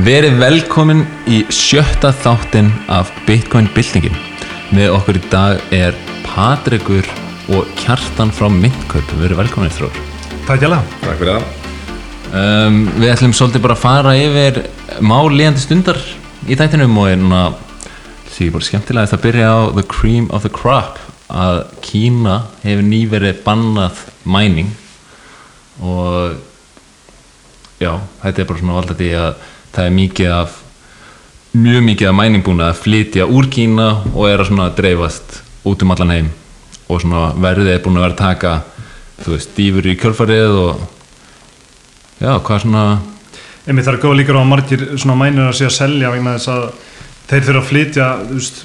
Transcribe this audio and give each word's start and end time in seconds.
Verið 0.00 0.38
velkomin 0.40 1.02
í 1.28 1.42
sjötta 1.52 2.08
þáttinn 2.22 2.70
af 2.88 3.10
Bitcoin 3.26 3.66
byltingin. 3.74 4.14
Með 4.72 4.94
okkur 4.94 5.18
í 5.18 5.20
dag 5.28 5.74
er 5.76 5.98
Patrikur 6.24 7.04
og 7.52 7.68
Kjartan 7.76 8.32
frá 8.32 8.48
Myndkaup. 8.48 9.12
Verið 9.20 9.42
velkomin 9.42 9.74
þrór. 9.76 9.98
Takk 10.46 10.62
hjá 10.62 10.70
það. 10.72 10.94
Takk 11.02 11.20
fyrir 11.20 11.32
það. 11.34 11.44
Um, 12.30 12.80
við 12.96 13.12
ætlum 13.12 13.36
svolítið 13.36 13.64
bara 13.66 13.76
að 13.76 13.82
fara 13.82 14.16
yfir 14.16 14.62
mál 15.04 15.28
líðandi 15.34 15.66
stundar 15.66 16.00
í 16.48 16.56
þættinum 16.56 16.96
og 17.02 17.10
er 17.10 17.20
núna 17.20 17.44
því 18.32 18.50
bara 18.56 18.70
skemmtilega 18.70 19.18
að 19.18 19.24
byrja 19.28 19.52
á 19.52 19.60
the 19.76 19.86
cream 19.90 20.32
of 20.32 20.48
the 20.48 20.54
crop 20.62 20.96
að 21.28 21.64
Kína 21.84 22.40
hefur 22.64 22.88
nýverið 22.88 23.44
bannað 23.44 24.04
mæning 24.24 24.72
og 25.84 26.38
já, 27.82 27.98
þetta 28.22 28.38
er 28.38 28.48
bara 28.48 28.62
svona 28.64 28.80
valda 28.80 28.96
því 28.96 29.16
að 29.26 29.48
það 29.74 29.86
er 29.86 29.94
mikið 29.96 30.34
af 30.34 30.58
mjög 31.54 31.86
mikið 31.88 32.10
af 32.10 32.18
mæningbúna 32.18 32.70
að 32.70 32.82
flytja 32.84 33.26
úr 33.26 33.48
Kína 33.50 33.88
og 34.14 34.28
er 34.28 34.42
að 34.42 34.50
svona 34.50 34.68
dreifast 34.76 35.40
út 35.66 35.82
um 35.82 35.94
allan 35.94 36.14
heim 36.14 36.32
og 36.88 37.02
svona 37.02 37.30
verðið 37.38 37.72
er 37.74 37.82
búin 37.84 37.98
að 37.98 38.06
vera 38.06 38.16
að 38.16 38.22
taka 38.22 38.52
þú 39.20 39.34
veist, 39.34 39.54
dýfur 39.56 39.88
í 39.90 39.96
kjölfarið 40.00 40.58
og 40.64 40.84
já, 42.20 42.32
hvað 42.38 42.62
svona 42.64 42.84
Einmitt 43.68 43.84
það 43.86 43.94
er 43.94 44.02
góð 44.02 44.16
líka 44.16 44.34
á 44.34 44.40
að 44.40 44.50
margir 44.50 44.86
svona 44.96 45.18
mænir 45.20 45.50
að 45.50 45.58
sé 45.58 45.66
að 45.68 45.76
selja 45.76 46.10
vegna 46.14 46.36
þess 46.38 46.52
að 46.54 46.62
þeir 47.30 47.44
þurfa 47.46 47.60
að 47.60 47.68
flytja 47.68 48.06
veist, 48.30 48.62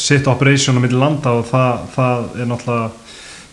sitt 0.00 0.28
operation 0.30 0.78
á 0.78 0.82
milli 0.82 0.98
landa 0.98 1.34
og 1.38 1.46
það, 1.50 1.82
það 1.94 2.38
er 2.40 2.48
náttúrulega 2.50 2.88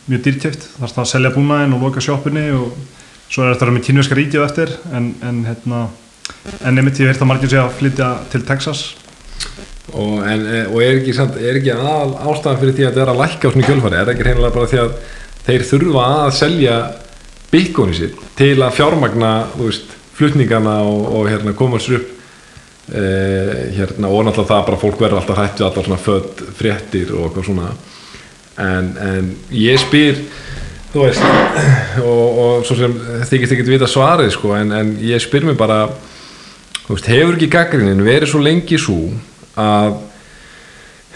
mjög 0.09 0.21
dýrkjöft. 0.25 0.67
Það 0.77 0.85
er 0.87 0.93
það 0.93 1.03
að 1.03 1.09
selja 1.11 1.33
búnaðin 1.35 1.75
og 1.75 1.83
loka 1.85 2.03
sjóppinni 2.03 2.45
og 2.57 2.77
svo 3.29 3.45
er 3.45 3.53
þetta 3.53 3.73
með 3.75 3.85
kynverska 3.89 4.17
ríkið 4.17 4.45
eftir 4.45 4.71
en, 4.95 5.11
en 5.21 5.43
hérna 5.45 5.81
en 6.63 6.77
einmitt 6.77 6.99
ég 7.01 7.11
veit 7.11 7.21
að 7.21 7.29
margir 7.29 7.51
sé 7.51 7.61
að 7.61 7.75
flytja 7.79 8.09
til 8.31 8.43
Texas 8.47 8.87
Og, 9.89 10.19
en, 10.21 10.45
eh, 10.45 10.67
og 10.69 10.83
er 10.83 10.99
ekki, 10.99 11.15
ekki 11.17 11.71
aðal 11.73 12.11
ástæðan 12.29 12.59
fyrir 12.61 12.75
því 12.77 12.83
að 12.85 12.91
þetta 12.91 13.01
er 13.01 13.11
að 13.13 13.21
lækka 13.23 13.49
á 13.49 13.53
svona 13.53 13.69
kjölfari? 13.69 13.97
Er 13.97 14.05
það 14.05 14.13
ekki 14.13 14.27
reynilega 14.27 14.55
bara 14.55 14.69
því 14.69 14.81
að 14.83 14.91
þeir 15.47 15.65
þurfa 15.69 16.05
að 16.19 16.31
selja 16.37 16.75
bitcoinu 17.49 17.97
sitt 17.97 18.21
til 18.37 18.55
að 18.61 18.75
fjármagna 18.77 19.33
veist, 19.57 19.95
flutningana 20.19 20.75
og, 20.85 21.07
og 21.17 21.29
hérna, 21.31 21.55
koma 21.57 21.79
sér 21.81 21.99
upp 21.99 22.11
eh, 22.93 23.53
hérna, 23.79 24.11
og 24.11 24.27
náttúrulega 24.27 24.51
það 24.51 24.67
bara 24.69 24.81
fólk 24.83 25.01
verður 25.01 25.21
alltaf 25.23 25.41
hrættu 25.41 25.65
allar 25.65 25.87
svona 25.87 26.03
född 26.03 26.45
fréttir 26.59 27.13
og 27.15 27.29
eitthvað 27.29 27.49
svona 27.49 27.71
en, 28.59 28.93
en 29.07 29.33
ég 29.55 29.81
spyr 29.81 30.21
þú 30.93 31.05
veist 31.07 31.25
og, 32.11 32.39
og 32.43 32.67
svo 32.67 32.77
sem 32.77 32.93
þykist 33.31 33.55
ekki 33.55 33.67
vita 33.71 33.89
svarið 33.89 34.33
sko, 34.35 34.53
en, 34.59 34.75
en 34.75 34.93
ég 35.01 35.23
spyr 35.23 35.49
mér 35.49 35.57
bara 35.57 35.81
veist, 36.89 37.09
hefur 37.09 37.35
ekki 37.37 37.51
gaggrinin 37.53 38.05
verið 38.05 38.31
svo 38.31 38.41
lengi 38.43 38.79
svo 38.81 38.99
að 39.59 39.99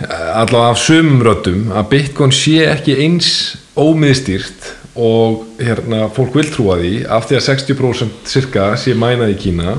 allavega 0.04 0.74
af 0.74 0.82
sumum 0.82 1.22
röddum 1.26 1.72
að 1.74 1.90
Bitcoin 1.92 2.34
sé 2.34 2.64
ekki 2.68 2.98
eins 3.06 3.30
ómiðstýrt 3.78 4.72
og 4.94 5.46
hérna, 5.62 6.08
fólk 6.14 6.36
vil 6.38 6.50
trúa 6.54 6.78
því 6.82 6.94
af 7.10 7.26
því 7.30 7.40
að 7.40 7.48
60% 7.48 8.30
cirka 8.30 8.68
sé 8.78 8.94
mænað 8.98 9.34
í 9.34 9.40
Kína 9.46 9.78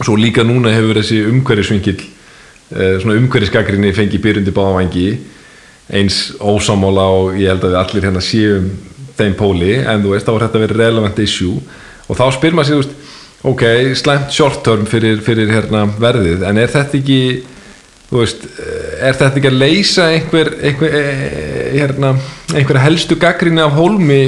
svo 0.00 0.16
líka 0.20 0.44
núna 0.44 0.74
hefur 0.74 0.98
þessi 1.00 1.22
umhverjusvingil 1.30 1.96
eh, 2.00 2.98
svona 3.00 3.16
umhverjusgagrinni 3.20 3.94
fengi 3.96 4.20
byrjundi 4.20 4.52
báðavangi 4.56 5.08
eins 5.96 6.34
ósamála 6.40 7.06
og 7.14 7.38
ég 7.38 7.52
held 7.52 7.64
að 7.64 7.72
við 7.72 7.80
allir 7.80 8.08
hérna 8.08 8.24
séum 8.24 8.70
þeim 9.16 9.36
póli 9.38 9.74
en 9.80 10.02
þú 10.04 10.12
veist 10.12 10.28
þá 10.28 10.32
er 10.34 10.44
þetta 10.46 10.62
verið 10.64 10.80
relevant 10.82 11.20
issue. 11.22 11.60
Og 12.06 12.18
þá 12.18 12.26
spyr 12.36 12.56
maður 12.56 12.68
sér 12.68 12.76
þú 12.76 12.82
veist 12.82 13.05
ok, 13.44 13.62
slæmt 13.98 14.32
short 14.32 14.62
term 14.64 14.86
fyrir, 14.88 15.20
fyrir 15.24 15.52
hérna, 15.52 15.84
verðið 16.00 16.46
en 16.48 16.58
er 16.62 16.72
þetta 16.72 16.98
ekki 17.00 17.20
veist, 18.10 18.44
er 19.02 19.16
þetta 19.18 19.40
ekki 19.40 19.50
að 19.50 19.60
leysa 19.60 20.10
einhver, 20.14 20.52
einhver 20.62 20.98
eh, 21.00 21.72
hérna, 21.74 22.14
einhver 22.54 22.80
helstu 22.84 23.18
gaggrinni 23.20 23.62
af 23.64 23.74
hólmi 23.76 24.20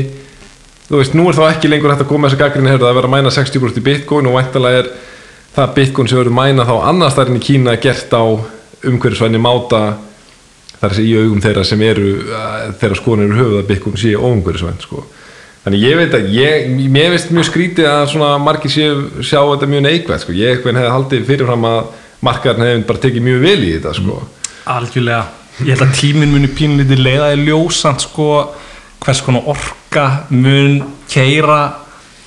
þú 0.88 1.00
veist, 1.00 1.14
nú 1.16 1.28
er 1.30 1.38
þá 1.38 1.44
ekki 1.50 1.70
lengur 1.70 1.92
hægt 1.92 2.04
að 2.06 2.10
koma 2.10 2.28
þessa 2.28 2.42
gaggrinni 2.42 2.74
að 2.74 2.84
vera 2.88 3.06
að 3.06 3.14
mæna 3.14 3.32
60% 3.34 3.80
í 3.80 3.86
bitcoin 3.86 4.28
og 4.28 4.38
væntalega 4.38 4.82
er 4.82 4.90
það 5.56 5.74
bitcoin 5.78 6.10
sem 6.10 6.20
verður 6.20 6.38
mæna 6.38 6.66
þá 6.68 6.74
annars 6.90 7.16
þarinn 7.16 7.40
í 7.40 7.44
Kína 7.44 7.76
gert 7.82 8.12
á 8.14 8.24
umhverjusvæni 8.88 9.40
máta 9.42 9.82
þar 10.78 10.94
sé 10.94 11.04
í 11.04 11.14
augum 11.18 11.40
þeirra 11.42 11.64
sem 11.66 11.80
eru 11.82 12.10
þeirra 12.78 12.98
skoðan 12.98 13.24
eru 13.26 13.38
höfuð 13.40 13.62
að 13.62 13.70
bitcoin 13.72 13.98
sé 13.98 14.12
óumhverjusvæn 14.14 14.82
sko. 14.84 15.04
Þannig 15.64 15.84
ég 15.84 15.98
veit 15.98 16.14
að 16.16 16.28
ég, 16.34 16.68
mér 16.92 17.10
veist 17.14 17.32
mjög 17.34 17.48
skrítið 17.50 17.88
að 17.90 18.04
svona 18.12 18.30
margir 18.42 18.72
sé, 18.72 18.86
sjá 19.20 19.40
þetta 19.40 19.70
mjög 19.70 19.84
neikvægt 19.86 20.24
sko. 20.24 20.36
ég 20.36 20.62
hefði 20.62 20.92
haldið 20.94 21.26
fyrirfram 21.28 21.66
að 21.68 21.80
markaðarinn 22.24 22.68
hefði 22.68 22.86
bara 22.88 23.04
tekið 23.04 23.26
mjög 23.26 23.42
vel 23.44 23.58
í 23.58 23.74
þetta 23.76 23.96
sko. 23.98 24.20
Algjörlega, 24.68 25.20
ég 25.64 25.74
held 25.74 25.84
að 25.86 25.98
tíminn 25.98 26.34
muni 26.34 26.50
pínlítið 26.54 27.04
leiða 27.04 27.34
í 27.34 27.44
ljósand 27.46 28.04
sko 28.04 28.30
hvers 29.04 29.20
konar 29.24 29.46
orka 29.50 30.06
mun 30.30 30.80
keira 31.10 31.60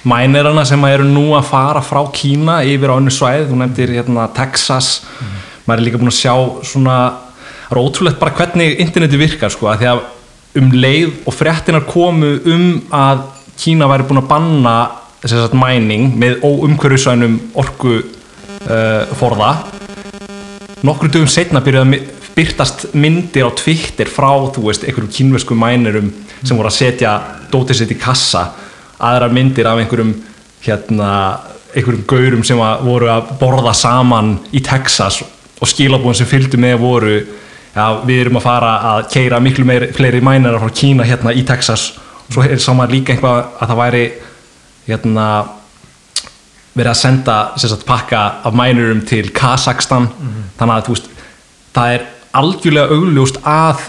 mænirana 0.08 0.63
sem 0.66 0.84
eru 0.90 1.06
nú 1.06 1.31
að 1.38 1.50
fara 1.52 1.81
frá 1.86 2.02
Kína 2.13 2.62
yfir 2.66 2.90
á 2.90 2.98
önnu 2.98 3.12
svæð, 3.13 3.50
þú 3.52 3.59
nefndir 3.59 3.94
hérna, 4.00 4.30
Texas, 4.34 5.02
mm. 5.19 5.36
maður 5.68 5.81
er 5.81 5.86
líka 5.88 6.02
búin 6.02 6.09
að 6.09 6.18
sjá 6.18 6.34
svona, 6.72 6.96
það 7.68 7.75
er 7.75 7.81
ótrúlegt 7.84 8.22
bara 8.22 8.34
hvernig 8.40 8.81
interneti 8.81 9.19
virkar 9.22 9.53
sko, 9.53 9.69
að 9.69 9.84
því 9.84 9.92
að 9.92 10.02
um 10.59 10.72
leið 10.73 11.22
og 11.28 11.35
fréttinar 11.35 11.85
komu 11.88 12.35
um 12.50 12.66
að 12.91 13.28
Kína 13.62 13.85
væri 13.85 14.07
búin 14.09 14.22
að 14.23 14.29
banna 14.31 14.75
að 15.22 15.53
mæning 15.53 16.16
með 16.17 16.39
óumhverjusvænum 16.47 17.35
orku 17.62 18.00
uh, 18.00 19.12
forða. 19.19 19.51
Nokkru 20.81 21.12
dögum 21.13 21.29
setna 21.29 21.62
byrjaði 21.62 22.00
að 22.00 22.07
byrtast 22.34 22.88
myndir 22.97 23.45
á 23.45 23.51
Twitter 23.53 24.09
frá, 24.09 24.31
þú 24.50 24.66
veist, 24.66 24.88
einhverjum 24.88 25.12
kínversku 25.13 25.53
mænirum 25.53 26.09
sem 26.41 26.57
voru 26.57 26.72
að 26.72 26.79
setja 26.79 27.13
dótið 27.51 27.83
sitt 27.83 27.94
í 27.94 28.00
kassa. 28.01 28.47
Aðra 28.97 29.29
myndir 29.29 29.69
af 29.69 29.81
einhverjum 29.83 30.16
hérna, 30.66 31.12
einhverjum 31.75 32.07
gaurum 32.09 32.44
sem 32.47 32.57
voru 32.88 33.12
að 33.13 33.35
borða 33.41 33.75
saman 33.78 34.39
í 34.56 34.63
Texas 34.66 35.22
og 35.62 35.69
skilabúin 35.69 36.18
sem 36.18 36.29
fylgdu 36.29 36.57
með 36.57 36.79
voru 36.81 37.16
já, 37.75 37.85
við 38.05 38.25
erum 38.25 38.39
að 38.39 38.45
fara 38.45 38.73
að 38.91 39.07
keira 39.13 39.39
miklu 39.39 39.65
meir, 39.67 39.87
fleiri 39.95 40.21
mænar 40.21 40.59
frá 40.61 40.73
Kína 40.81 41.07
hérna 41.07 41.33
í 41.33 41.45
Texas. 41.47 41.91
Og 42.27 42.35
svo 42.35 42.45
er 42.45 42.61
saman 42.61 42.91
líka 42.91 43.13
einhvað 43.13 43.43
að 43.59 43.71
það 43.71 43.81
væri 43.81 44.05
hérna 44.87 45.27
verið 46.71 46.91
að 46.91 46.99
senda 47.01 47.37
sagt, 47.59 47.85
pakka 47.87 48.21
af 48.47 48.55
mænurum 48.55 49.01
til 49.07 49.31
Kazakstan 49.35 50.07
mm 50.07 50.27
-hmm. 50.27 50.43
þannig 50.57 50.75
að 50.75 50.87
veist, 50.87 51.09
það 51.73 51.93
er 51.93 52.01
algjörlega 52.33 52.87
augljóst 52.95 53.37
að 53.43 53.79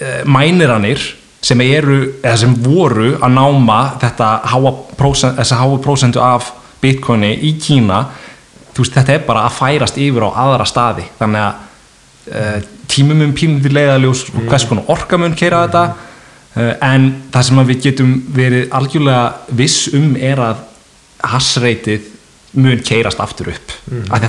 e, 0.00 0.24
mæniranir 0.24 1.00
sem 1.42 1.60
eru, 1.60 2.12
eða 2.22 2.36
sem 2.36 2.54
voru 2.62 3.18
að 3.22 3.32
náma 3.32 3.90
þetta 4.00 4.40
háa 4.44 4.72
prósent, 4.96 5.36
þessa 5.38 5.56
háa 5.56 5.78
prósentu 5.78 6.20
af 6.20 6.52
bitcoini 6.80 7.38
í 7.42 7.52
Kína 7.60 8.06
veist, 8.76 8.92
þetta 8.92 9.12
er 9.12 9.22
bara 9.26 9.46
að 9.46 9.52
færast 9.52 9.98
yfir 9.98 10.26
á 10.26 10.30
aðra 10.34 10.64
staði. 10.64 11.04
Þannig 11.18 11.40
að 11.40 11.54
tímum 12.90 13.22
um 13.26 13.34
pínum 13.36 13.62
til 13.62 13.74
leiðaljós 13.76 14.26
mm. 14.32 14.48
hvers 14.50 14.66
konar 14.68 14.90
orkamun 14.92 15.36
keira 15.38 15.62
mm. 15.62 15.70
þetta 15.70 15.84
e, 16.56 16.66
en 16.88 17.06
það 17.34 17.48
sem 17.48 17.62
við 17.70 17.84
getum 17.88 18.12
verið 18.36 18.68
algjörlega 18.78 19.56
viss 19.60 19.88
um 19.94 20.12
er 20.16 20.42
að 20.42 20.64
hassreitið 21.26 22.12
mun 22.56 22.82
keirast 22.84 23.20
aftur 23.20 23.52
upp 23.52 23.74
mm. 23.90 24.10
að 24.14 24.28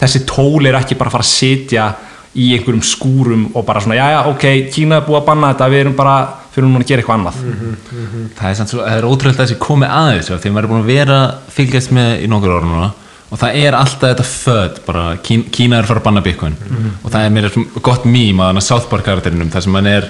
þessi 0.00 0.24
tól 0.28 0.66
er 0.66 0.78
ekki 0.80 0.98
bara 0.98 1.12
að 1.12 1.18
fara 1.18 1.26
að 1.26 1.32
setja 1.32 1.90
í 2.32 2.52
einhverjum 2.56 2.84
skúrum 2.84 3.48
og 3.52 3.64
bara 3.68 3.82
svona 3.84 3.98
já 3.98 4.06
já 4.14 4.20
ok, 4.30 4.46
Kína 4.72 5.00
er 5.00 5.06
búið 5.06 5.20
að 5.20 5.26
banna 5.26 5.52
þetta 5.52 5.68
við 5.72 5.82
erum 5.84 5.96
bara, 5.96 6.14
fyrir 6.54 6.68
núna 6.68 6.80
að 6.80 6.88
gera 6.88 7.02
eitthvað 7.02 7.18
annað 7.18 7.40
mm 7.42 7.52
-hmm, 7.52 7.74
mm 7.92 8.06
-hmm. 8.12 8.28
það 8.38 8.50
er, 8.50 8.66
svo, 8.70 8.80
það 8.80 8.96
er 8.96 9.08
ótrúlega 9.08 9.36
að 9.36 9.46
þessi 9.46 9.58
komið 9.58 9.88
aðeins 10.00 10.30
því 10.32 10.50
maður 10.50 10.64
er 10.64 10.72
búin 10.72 10.82
að 10.82 10.92
vera 10.94 11.18
fylgjast 11.48 11.90
með 11.92 12.10
í 12.24 12.26
nokkur 12.32 12.54
orðin 12.56 12.72
núna 12.72 12.90
og 13.32 13.40
það 13.40 13.58
er 13.62 13.76
alltaf 13.76 14.10
þetta 14.10 14.28
född 14.28 14.78
bara 14.86 15.04
Kína, 15.24 15.48
Kína 15.54 15.78
er 15.78 15.86
að 15.86 15.92
fara 15.92 16.02
að 16.02 16.06
banna 16.08 16.22
Bitcoin 16.24 16.56
-hmm. 16.60 16.94
og 17.02 17.12
það 17.14 17.24
er 17.24 17.30
mér 17.30 17.50
gott 17.80 18.04
mým 18.04 18.40
að 18.44 18.60
South 18.60 18.88
Park 18.90 19.04
karakterinum 19.08 19.50
þar 19.50 19.62
sem 19.62 19.74
hann 19.74 19.86
er, 19.86 20.08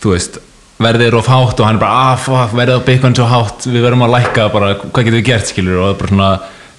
þú 0.00 0.14
veist 0.14 0.38
verðið 0.78 1.06
er 1.06 1.16
of 1.16 1.28
hátt 1.28 1.60
og 1.60 1.66
hann 1.66 1.76
er 1.76 1.80
bara 1.80 2.12
ah, 2.12 2.16
fuck, 2.20 2.52
verðið 2.56 2.80
á 2.80 2.86
Bitcoin 2.88 3.16
svo 3.16 3.26
hátt, 3.28 3.66
við 3.66 3.84
verðum 3.84 4.04
að 4.06 4.14
lækka 4.16 4.48
bara, 4.52 4.74
hvað 4.76 5.04
getur 5.04 5.18
við 5.18 5.28
gert, 5.30 5.48
skilur, 5.48 5.78
og 5.80 5.84
það 5.84 5.94
er 5.94 6.00
bara 6.00 6.12
svona 6.12 6.30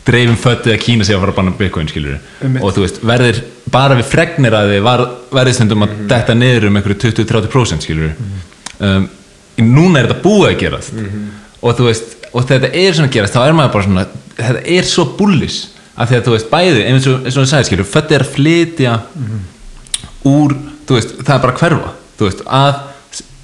dreifum 0.08 0.38
föttið 0.40 0.74
að 0.74 0.84
Kína 0.86 1.06
sé 1.06 1.16
að 1.16 1.24
fara 1.24 1.34
að 1.34 1.40
banna 1.40 1.56
Bitcoin, 1.58 1.90
skilur 1.92 2.20
um 2.42 2.60
og 2.62 2.76
þú 2.76 2.86
veist, 2.86 3.02
verðir 3.04 3.42
bara 3.72 3.98
við 3.98 4.12
fregnir 4.12 4.56
að 4.58 4.74
þið 4.74 4.86
verðið 5.38 5.58
stundum 5.58 5.84
að 5.84 5.90
mm 5.90 5.98
-hmm. 5.98 6.08
detta 6.14 6.34
niður 6.34 6.68
um 6.68 6.78
einhverju 6.78 7.00
20-30% 7.04 7.82
skilur 7.86 8.14
mm 8.14 8.30
-hmm. 8.30 8.86
um, 8.86 9.10
núna 9.58 10.00
er 10.00 10.08
þetta 10.08 10.24
búið 10.24 10.48
að 10.52 10.60
gerast 10.60 10.94
mm 10.94 11.06
-hmm. 11.06 11.28
Og 11.62 11.78
þú 11.78 11.88
veist, 11.90 12.16
og 12.32 12.46
þetta 12.50 12.72
er 12.74 12.94
svona 12.94 13.10
að 13.10 13.16
gerast 13.18 13.38
þá 13.38 13.42
er 13.46 13.58
maður 13.58 13.74
bara 13.74 13.88
svona, 13.88 14.06
þetta 14.38 14.64
er 14.78 14.90
svo 14.90 15.08
bullis 15.18 15.58
af 15.98 16.10
því 16.10 16.20
að 16.20 16.28
þú 16.28 16.36
veist, 16.36 16.50
bæði, 16.52 16.84
eins 16.86 17.08
og 17.10 17.26
þú 17.26 17.46
sagði, 17.50 17.70
skilur, 17.72 17.90
föttið 17.90 18.18
er 18.18 18.26
að 18.26 18.34
flytja 18.36 18.98
úr, 20.28 20.54
þú 20.86 21.00
veist, 21.00 21.16
það 21.24 21.36
er 21.36 21.44
bara 21.46 21.56
að 21.56 21.62
hverfa, 21.64 21.94
þú 22.20 22.30
veist, 22.30 22.46
að 22.46 22.84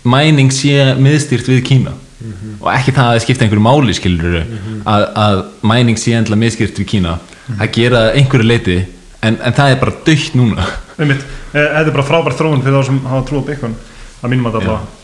mæning 0.03 0.51
sé 0.53 0.93
miðstýrt 0.99 1.47
við 1.47 1.63
Kína 1.63 1.91
mm 1.93 2.31
-hmm. 2.31 2.55
og 2.59 2.73
ekki 2.73 2.91
það 2.91 3.05
að 3.05 3.13
það 3.13 3.23
skipta 3.23 3.45
einhverju 3.45 3.63
máli 3.63 3.93
skilur 3.93 4.43
mm 4.43 4.57
-hmm. 4.57 4.81
að, 4.85 5.03
að 5.15 5.43
mæning 5.61 5.97
sé 5.97 6.11
endla 6.11 6.35
miðstýrt 6.35 6.79
við 6.79 6.85
Kína 6.85 7.19
það 7.59 7.71
gera 7.71 8.11
einhverju 8.11 8.47
leiti 8.47 8.85
en, 9.21 9.37
en 9.43 9.53
það 9.53 9.71
er 9.71 9.79
bara 9.79 9.93
dögt 10.05 10.35
núna 10.35 10.65
einmitt, 10.99 11.23
eh, 11.53 11.61
þetta 11.61 11.87
er 11.87 11.91
bara 11.91 12.09
frábær 12.09 12.37
þróun 12.37 12.63
fyrir 12.63 12.77
þá 12.77 12.85
sem 12.85 12.99
hafa 12.99 13.27
trú 13.27 13.39
á 13.39 13.47
byggun 13.47 13.75
að 14.23 14.29
mínum 14.29 14.45
að 14.45 14.51
það 14.51 14.61
allavega 14.61 15.02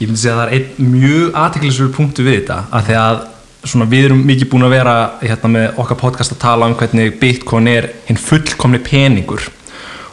Ég 0.00 0.06
myndi 0.06 0.20
segja 0.20 0.36
að 0.36 0.40
það 0.40 0.46
er 0.46 0.54
einn 0.58 0.90
mjög 0.92 1.40
aðteklisverður 1.42 1.96
punktu 1.96 2.26
við 2.26 2.38
þetta 2.40 2.58
að 2.70 2.88
því 2.88 2.98
að 3.02 3.20
svona, 3.66 3.88
við 3.90 4.08
erum 4.08 4.24
mikið 4.28 4.50
búin 4.52 4.66
að 4.66 4.74
vera 4.76 4.96
hérna, 5.22 5.52
með 5.56 5.80
okkar 5.82 6.00
podcast 6.00 6.34
að 6.36 6.42
tala 6.44 6.68
um 6.70 6.76
hvernig 6.78 7.16
Bitcoin 7.20 7.70
er 7.70 7.88
hinn 8.06 8.20
fullkomni 8.20 8.80
peningur 8.84 9.48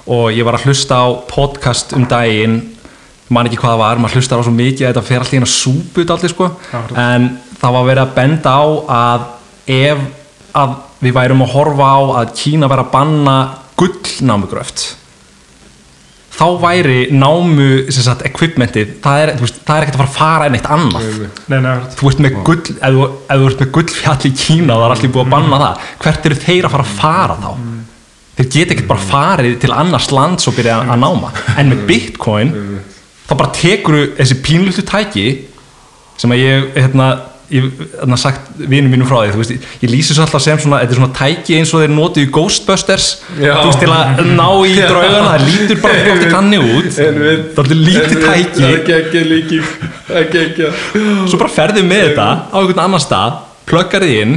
og 0.09 0.31
ég 0.33 0.45
var 0.47 0.57
að 0.57 0.67
hlusta 0.67 1.00
á 1.00 1.07
podcast 1.29 1.94
um 1.97 2.07
daginn 2.09 2.57
man 3.33 3.47
ekki 3.47 3.59
hvað 3.61 3.75
það 3.75 3.83
var, 3.83 4.01
maður 4.01 4.19
hlustar 4.19 4.41
á 4.41 4.45
svo 4.45 4.53
mikið 4.55 4.88
að 4.88 4.91
þetta 4.91 5.05
fer 5.07 5.21
alltaf 5.21 5.38
inn 5.38 5.45
að 5.47 5.53
súpu 5.53 6.01
þetta 6.01 6.17
allir 6.17 6.33
sko 6.33 6.50
Akkurat. 6.50 6.97
en 7.00 7.29
það 7.61 7.77
var 7.77 7.88
verið 7.88 8.03
að 8.03 8.17
benda 8.17 8.55
á 8.57 8.63
að 8.97 9.29
ef 9.77 10.03
að 10.63 10.75
við 11.03 11.15
værum 11.17 11.45
að 11.45 11.53
horfa 11.55 11.88
á 11.88 12.00
að 12.19 12.33
Kína 12.41 12.69
væri 12.71 12.83
að 12.83 12.91
banna 12.94 13.38
gullnámugröft 13.79 14.83
þá 16.33 16.45
væri 16.63 16.97
námu 17.13 17.68
sem 17.94 18.06
sagt, 18.06 18.24
equipmentið, 18.27 18.95
það 19.03 19.24
er, 19.24 19.31
veist, 19.41 19.59
það 19.68 19.75
er 19.75 19.85
ekkert 19.85 19.97
að 19.97 20.01
fara 20.01 20.09
að 20.09 20.18
fara 20.18 20.47
en 20.47 20.57
eitt 20.57 20.69
annað. 20.74 21.07
Nei, 21.51 21.59
nei, 21.62 21.74
þú 21.94 22.09
ert 22.09 22.24
með 22.25 22.39
gull, 22.47 22.63
ef 22.74 22.95
þú, 22.95 23.03
ef 23.06 23.44
þú 23.44 23.50
ert 23.50 23.63
með 23.63 23.71
gullfjall 23.77 24.30
í 24.30 24.33
Kína 24.41 24.75
og 24.77 24.81
það 24.81 24.88
er 24.88 24.95
allir 24.95 25.13
búið 25.13 25.25
að 25.25 25.33
banna 25.35 25.62
það. 25.63 25.83
Hvert 26.06 26.30
eru 26.30 26.39
þeir 26.44 26.68
að 26.68 26.75
fara 26.75 26.88
að 26.88 26.95
fara 26.97 27.38
þá? 27.44 27.51
Þeir 28.33 28.50
geta 28.56 28.74
ekkert 28.74 28.89
bara 28.89 29.07
farið 29.12 29.59
til 29.62 29.74
annars 29.77 30.09
lands 30.09 30.50
og 30.50 30.57
byrja 30.57 30.80
að 30.89 31.03
náma. 31.03 31.30
En 31.62 31.69
með 31.69 31.83
bitcoin 31.91 32.53
þá 33.27 33.33
bara 33.38 33.53
tekur 33.53 34.00
þessi 34.18 34.39
pínlutu 34.41 34.86
tæki 34.89 35.27
sem 36.18 36.33
að 36.33 36.41
ég 36.41 36.65
hérna, 36.79 37.12
ég 37.53 37.67
hérna 37.94 38.17
sagt 38.19 38.51
vinum 38.57 38.91
mínum 38.94 39.07
frá 39.09 39.19
því 39.23 39.39
veist, 39.39 39.67
ég, 39.81 39.89
lýsi 39.91 40.15
svo 40.15 40.25
alltaf 40.25 40.44
sem 40.44 40.59
svona 40.61 40.81
þetta 40.81 40.95
er 40.95 41.00
svona 41.01 41.17
tæki 41.19 41.57
eins 41.59 41.73
og 41.73 41.83
þeir 41.83 41.94
notu 41.94 42.23
í 42.23 42.29
Ghostbusters 42.33 43.09
veist 43.38 43.83
til 43.83 43.91
að 43.94 44.23
ná 44.33 44.47
í 44.65 44.73
draugana 44.79 45.35
það 45.35 45.45
lítur 45.50 45.81
bara 45.83 46.15
ofti 46.15 46.31
kanni 46.33 46.61
út. 46.63 46.89
Það 46.94 47.63
er 47.63 47.77
lítið 47.83 48.17
tæki 48.25 48.67
er 48.69 48.83
geggja 48.89 49.23
líki 49.29 49.61
er 50.09 50.27
geggja. 50.33 50.73
Svo 51.29 51.39
bara 51.39 51.53
ferðu 51.53 51.85
með 51.88 52.09
þetta 52.09 52.27
á 52.50 52.57
einhvern 52.59 52.83
annan 52.88 53.03
stað 53.03 53.39
pluggar 53.69 54.03
þið 54.03 54.19
inn 54.23 54.35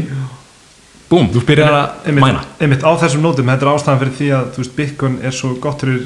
búm, 1.10 1.28
þú 1.30 1.42
byrjar 1.46 1.74
að 1.74 2.08
einmitt, 2.10 2.24
mæna. 2.24 2.44
Einmitt 2.58 2.82
á 2.82 2.90
þessum 2.98 3.22
nótum, 3.22 3.50
þetta 3.52 3.66
er 3.66 3.72
ástæðan 3.72 4.00
fyrir 4.02 4.16
því 4.18 4.30
að 4.36 4.72
Bitcoin 4.76 5.18
er 5.22 5.34
svo 5.34 5.52
gott 5.62 5.84
fyrir 5.84 6.00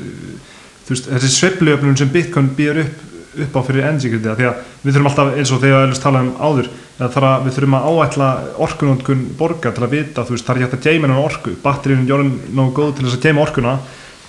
þessi 0.90 1.30
sveifluöfnun 1.36 1.96
sem 1.98 2.10
Bitcoin 2.12 2.50
býður 2.56 2.82
upp, 2.84 3.06
upp 3.38 3.56
á 3.56 3.60
fyrir 3.66 3.86
energy 3.86 4.10
gridið 4.10 4.38
því 4.40 4.48
að 4.48 4.62
við 4.82 4.94
þurfum 4.94 5.10
alltaf, 5.10 5.32
eins 5.38 5.52
og 5.54 5.62
þegar 5.62 5.90
við 5.90 6.02
talaðum 6.02 6.30
um 6.30 6.40
áður 6.40 6.70
að 7.00 7.14
þar 7.14 7.26
að 7.30 7.46
við 7.46 7.56
þurfum 7.56 7.76
að 7.78 7.88
áætla 7.90 8.28
orkunótkun 8.66 9.24
borga 9.38 9.72
til 9.72 9.84
að 9.86 9.94
vita, 9.94 10.24
þú 10.26 10.34
veist, 10.34 10.46
það 10.46 10.52
er 10.52 10.60
ekki 10.60 10.66
hægt 10.66 10.78
að 10.78 10.86
geima 10.88 11.08
hennar 11.08 11.24
orku, 11.24 11.54
batteríun 11.62 12.04
er 12.04 12.16
orðin 12.16 12.34
nógu 12.58 12.74
góð 12.76 12.94
til 12.96 13.06
þess 13.06 13.18
að 13.18 13.26
geima 13.28 13.44
orkuna 13.44 13.76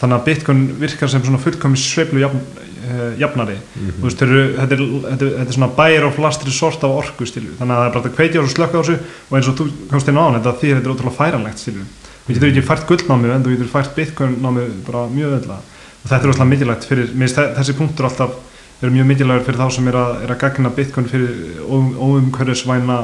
þannig 0.02 0.18
að 0.18 0.28
Bitcoin 0.28 0.62
virkar 0.82 1.12
sem 1.12 1.24
svona 1.26 1.40
fullkomis 1.42 1.84
sveiflu 1.86 2.22
jafn, 2.24 2.40
uh, 2.42 3.02
jafnari 3.22 3.58
þú 3.76 4.06
veist, 4.08 4.22
þeir 4.22 4.32
eru, 4.32 4.46
þetta, 4.58 4.78
er, 4.78 4.86
þetta, 5.04 5.26
er, 5.28 5.34
þetta 5.36 5.54
er 5.54 5.58
svona 5.58 5.72
buyer 5.78 6.08
of 6.08 6.22
last 6.24 6.46
resort 6.48 6.86
af 6.88 6.96
orku 7.04 7.28
stilu. 7.30 7.52
þannig 7.60 7.76
að 7.76 7.82
það 7.82 7.90
er 7.90 7.96
bara 7.98 8.10
að 8.10 8.16
kveitja 8.18 8.42
þessu 8.42 8.56
slökka 8.56 8.82
á 8.82 8.82
þessu 8.82 8.96
og 9.28 9.36
eins 9.38 9.50
og 9.52 9.58
þú 9.60 9.68
komst 9.92 10.10
inn 10.10 10.18
á 10.18 10.24
hann, 10.24 10.40
þetta 10.40 10.56
því 10.62 10.72
þetta 10.72 10.90
er 10.90 10.96
ótrúlega 10.96 11.18
færanlegt 11.20 11.62
stilu. 11.62 11.86
þú 12.26 12.34
getur 12.34 12.50
ekki 12.50 12.66
fært 12.72 12.88
gullnámi 12.90 13.30
en 13.36 13.46
þú 13.46 13.54
getur 13.54 13.72
fært 13.76 13.94
bitcoin 14.00 14.40
námi 14.42 14.66
bara 14.88 15.06
mjög 15.12 15.38
öðla 15.38 15.60
og 15.62 16.08
þetta 16.10 16.22
er 16.22 16.34
ótrúlega 16.34 16.50
mikilvægt 16.56 16.90
fyrir, 16.90 17.14
þessi 17.60 17.78
punktur 17.78 18.10
alltaf 18.10 18.40
eru 18.82 18.96
mjög 18.96 19.10
mikilvægur 19.12 19.46
fyrir 19.46 19.60
þá 19.62 19.76
sem 19.76 19.90
er 19.92 19.98
að, 20.00 20.16
er 20.26 20.34
að 20.34 20.42
gagna 20.42 20.72
bitcoin 20.76 21.10
fyrir 21.12 21.62
óumhverfisvæna 21.68 22.98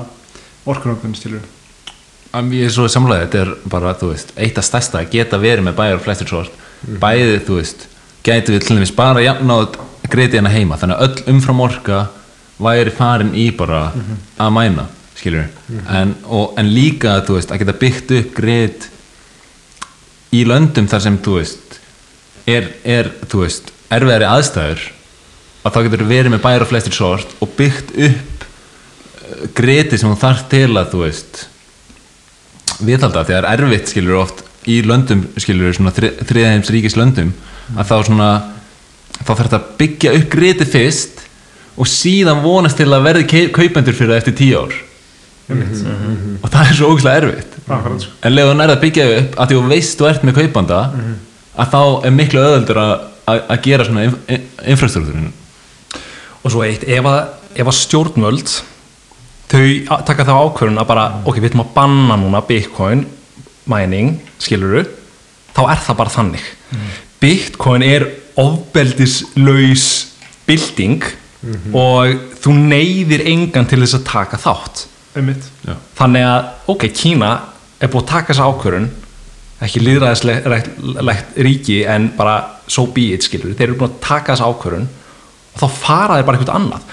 orkunokun 0.67 1.15
stilu. 1.17 1.41
En 2.35 2.49
Ég 2.51 2.67
er 2.67 2.73
svo 2.73 2.87
samlega, 2.91 3.27
þetta 3.27 3.43
er 3.43 3.53
bara, 3.71 3.93
veist, 4.01 4.33
eitt 4.35 4.57
af 4.59 4.65
stærsta 4.67 5.01
að 5.01 5.13
geta 5.13 5.39
verið 5.41 5.69
með 5.69 5.77
bæjar 5.77 5.99
og 5.99 6.03
flestir 6.05 6.29
sort 6.29 6.65
bæði, 7.01 7.39
þú 7.47 7.59
veist, 7.61 7.87
gæti 8.25 8.53
við 8.53 8.65
til 8.65 8.77
dæmis 8.77 8.93
bara 8.95 9.23
jafnátt 9.23 9.77
greiti 10.11 10.37
hérna 10.37 10.51
heima 10.51 10.77
þannig 10.79 10.99
að 10.99 11.07
öll 11.07 11.33
umfram 11.35 11.63
orka 11.63 12.01
væri 12.61 12.93
farin 12.95 13.33
í 13.37 13.47
bara 13.55 13.89
að 14.39 14.53
mæna 14.55 14.87
skilur 15.17 15.47
en, 15.93 16.13
og, 16.25 16.53
en 16.59 16.69
líka, 16.73 17.17
þú 17.25 17.37
veist, 17.37 17.53
að 17.53 17.63
geta 17.63 17.77
byggt 17.81 18.13
upp 18.19 18.35
greit 18.37 18.89
í 20.35 20.43
löndum 20.47 20.89
þar 20.89 21.05
sem, 21.05 21.17
þú 21.23 21.39
veist 21.39 21.79
er, 22.49 22.69
er 22.83 23.11
þú 23.27 23.43
veist, 23.45 23.73
erfiðari 23.93 24.29
aðstæður 24.29 24.85
að 25.67 25.75
þá 25.75 25.79
getur 25.87 26.07
verið 26.07 26.33
með 26.33 26.47
og 26.63 26.69
flestir 26.71 26.95
sort 26.95 27.37
og 27.43 27.53
byggt 27.57 27.93
upp 28.07 28.47
uh, 28.47 29.45
greiti 29.57 29.99
sem 29.99 30.11
þú 30.11 30.19
þarf 30.21 30.43
til 30.51 30.71
að, 30.71 30.91
þú 30.93 31.03
veist 31.03 31.45
viðhalda. 32.77 33.25
Því 33.25 33.37
að 33.37 33.43
það 33.43 33.51
er 33.51 33.65
erfitt 33.65 33.91
skilur 33.91 34.21
oft 34.21 34.43
í 34.67 34.81
löndum 34.83 35.23
skilur 35.39 35.75
svona 35.75 35.93
þriðaheims 35.95 36.71
ríkis 36.73 36.97
löndum 36.99 37.31
að 37.75 37.87
þá 37.89 37.95
svona 38.09 38.31
þá 39.17 39.31
þarf 39.31 39.45
þetta 39.45 39.59
að 39.59 39.69
byggja 39.79 40.13
upp 40.17 40.27
griti 40.33 40.67
fyrst 40.67 41.23
og 41.77 41.89
síðan 41.89 42.43
vonast 42.43 42.79
til 42.79 42.89
að 42.89 43.05
verði 43.05 43.47
kaupendur 43.53 43.95
fyrir 43.95 44.13
það 44.13 44.21
eftir 44.21 44.37
tíu 44.37 44.59
ár. 44.59 44.75
Og 45.47 46.51
það 46.51 46.63
er 46.63 46.75
svo 46.75 46.89
ógæslega 46.91 47.21
erfitt. 47.21 47.53
Akkurat, 47.67 48.03
sko. 48.03 48.15
en 48.19 48.33
leður 48.33 48.51
þú 48.51 48.57
nærða 48.59 48.75
að 48.75 48.83
byggja 48.83 49.05
upp 49.17 49.37
að 49.37 49.49
því 49.49 49.57
þú 49.57 49.71
veist 49.71 49.99
þú 49.99 50.09
ert 50.09 50.25
með 50.27 50.37
kaupanda 50.41 50.79
að 51.57 51.73
þá 51.73 51.81
er 52.07 52.15
miklu 52.15 52.43
öðöldur 52.43 52.79
að, 52.81 52.93
að, 53.31 53.41
að 53.53 53.61
gera 53.67 53.87
svona 53.87 54.07
inf 54.07 54.17
infrastruktúrinu 54.73 55.31
og 56.43 56.53
svo 56.53 56.63
eitt, 56.65 56.85
ef 56.87 57.07
að, 57.09 57.19
ef 57.57 57.69
að 57.69 57.77
stjórnvöld 57.81 58.53
þau 59.47 60.01
taka 60.07 60.25
þá 60.27 60.33
ákvörun 60.35 60.81
að 60.81 60.89
bara, 60.89 61.05
ok, 61.23 61.39
við 61.39 61.51
ætlum 61.51 61.65
að 61.65 61.73
banna 61.77 62.17
núna 62.19 62.43
bitcoin 62.47 63.05
mining, 63.71 64.17
skiluru 64.41 64.83
þá 65.55 65.61
er 65.71 65.81
það 65.85 65.99
bara 66.01 66.13
þannig. 66.13 66.49
Bitcoin 67.21 67.85
er 67.85 68.05
ofbeldislaus 68.37 69.87
bilding 70.47 71.01
og 71.75 72.13
þú 72.43 72.53
neyðir 72.57 73.23
engan 73.31 73.67
til 73.69 73.81
þess 73.81 73.97
að 73.97 74.07
taka 74.11 74.39
þátt. 74.41 74.85
Einmitt. 75.17 75.47
Þannig 75.97 76.27
að, 76.27 76.49
ok, 76.69 76.87
Kína 76.93 77.31
er 77.81 77.89
búið 77.89 78.03
að 78.03 78.11
taka 78.11 78.33
þessa 78.33 78.49
ákvörun 78.51 78.89
ekki 79.65 79.81
líðræðislegt 79.81 81.37
ríki 81.41 81.79
en 81.89 82.11
bara 82.17 82.37
so 82.69 82.85
be 82.93 83.09
it 83.15 83.25
skilur 83.25 83.55
þeir 83.57 83.71
eru 83.71 83.79
búin 83.79 83.95
að 83.95 84.01
taka 84.05 84.35
þessa 84.35 84.49
ákvörun 84.51 84.87
og 85.57 85.63
þá 85.63 85.79
fara 85.81 86.17
þeir 86.17 86.27
bara 86.27 86.39
eitthvað 86.39 86.55
annað. 86.57 86.89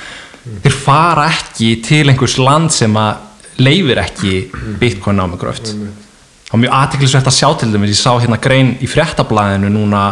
Þeir 0.64 0.76
fara 0.76 1.28
ekki 1.32 1.70
til 1.84 2.04
einhvers 2.10 2.36
land 2.40 2.72
sem 2.72 2.96
að 3.00 3.60
leifir 3.64 4.00
ekki 4.02 4.34
bitcoin 4.80 5.22
á 5.22 5.26
með 5.28 5.40
gröft. 5.44 5.72
Það 5.74 6.52
var 6.52 6.62
mjög 6.62 6.76
aðtiklisvert 6.78 7.30
að 7.30 7.36
sjá 7.38 7.48
til 7.58 7.70
þeim 7.72 7.86
ég 7.88 7.98
sá 7.98 8.12
hérna 8.12 8.40
grein 8.42 8.74
í 8.82 8.88
fréttablaðinu 8.90 9.70
núna 9.72 10.04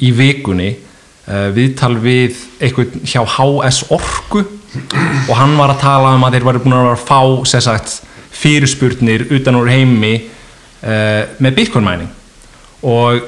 í 0.00 0.12
vikunni 0.16 0.70
uh, 0.74 1.48
viðtal 1.54 1.96
við 2.00 2.38
eitthvað 2.60 3.00
hjá 3.04 3.22
HS 3.24 3.88
Orku 3.94 4.44
og 5.28 5.34
hann 5.34 5.56
var 5.58 5.74
að 5.74 5.82
tala 5.82 6.14
um 6.14 6.24
að 6.26 6.36
þeir 6.36 6.46
varu 6.46 6.62
búin 6.62 6.76
að 6.76 6.84
vera 6.86 6.98
að 6.98 7.08
fá 7.08 7.60
sagt, 7.60 7.96
fyrirspurnir 8.40 9.26
utan 9.34 9.58
úr 9.58 9.70
heimi 9.70 10.14
uh, 10.20 11.26
með 11.42 11.56
bitcoin 11.58 11.86
mining. 11.86 12.10
Og 12.86 13.20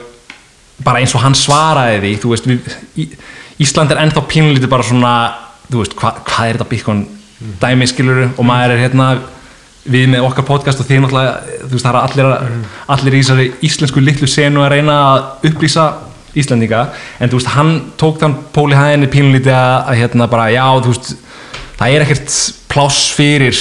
bara 0.83 1.03
eins 1.03 1.15
og 1.17 1.23
hann 1.23 1.37
svaraði 1.39 2.01
því 2.03 2.13
þú 2.23 2.33
veist, 2.33 2.49
við, 2.51 2.77
í, 2.99 3.09
Ísland 3.63 3.93
er 3.93 4.03
ennþá 4.03 4.25
pínlítið 4.31 4.71
bara 4.73 4.87
svona 4.87 5.13
þú 5.69 5.83
veist, 5.83 5.97
hva, 5.99 6.15
hvað 6.27 6.49
er 6.49 6.59
þetta 6.59 6.71
bitcoin 6.73 7.05
dæmi 7.63 7.89
skiluru 7.91 8.29
og 8.37 8.47
maður 8.47 8.77
er 8.77 8.85
hérna 8.85 9.09
við 9.83 10.13
með 10.13 10.29
okkar 10.29 10.47
podcast 10.47 10.81
og 10.83 10.87
þið 10.87 11.03
náttúrulega 11.03 11.61
þú 11.65 11.73
veist, 11.75 11.87
það 11.87 11.93
er 11.93 12.01
allir, 12.03 12.65
allir 12.95 13.17
í 13.17 13.23
þessari 13.23 13.47
íslensku 13.67 14.03
litlu 14.03 14.31
senu 14.31 14.63
að 14.63 14.75
reyna 14.77 14.99
að 15.11 15.49
upplýsa 15.51 15.91
Íslandinga, 16.33 16.87
en 17.21 17.29
þú 17.29 17.37
veist, 17.37 17.51
hann 17.53 17.73
tók 18.01 18.23
þann 18.23 18.39
Póli 18.55 18.77
hæðinni 18.79 19.11
pínlítið 19.13 19.53
að, 19.53 19.91
hérna 19.99 20.29
bara, 20.33 20.47
já, 20.55 20.65
þú 20.81 20.95
veist 20.95 21.11
það 21.77 21.97
er 21.97 22.05
ekkert 22.07 22.37
pláss 22.73 23.11
fyrir 23.13 23.59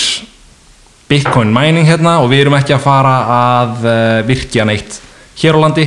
bitcoin 1.11 1.51
mining 1.51 1.89
hérna 1.89 2.19
og 2.23 2.29
við 2.31 2.45
erum 2.45 2.55
ekki 2.55 2.77
að 2.77 2.85
fara 2.85 3.15
að 3.35 3.73
uh, 3.83 4.19
virkja 4.29 4.67
neitt 4.67 5.01
hér 5.41 5.57
á 5.57 5.59
landi. 5.63 5.85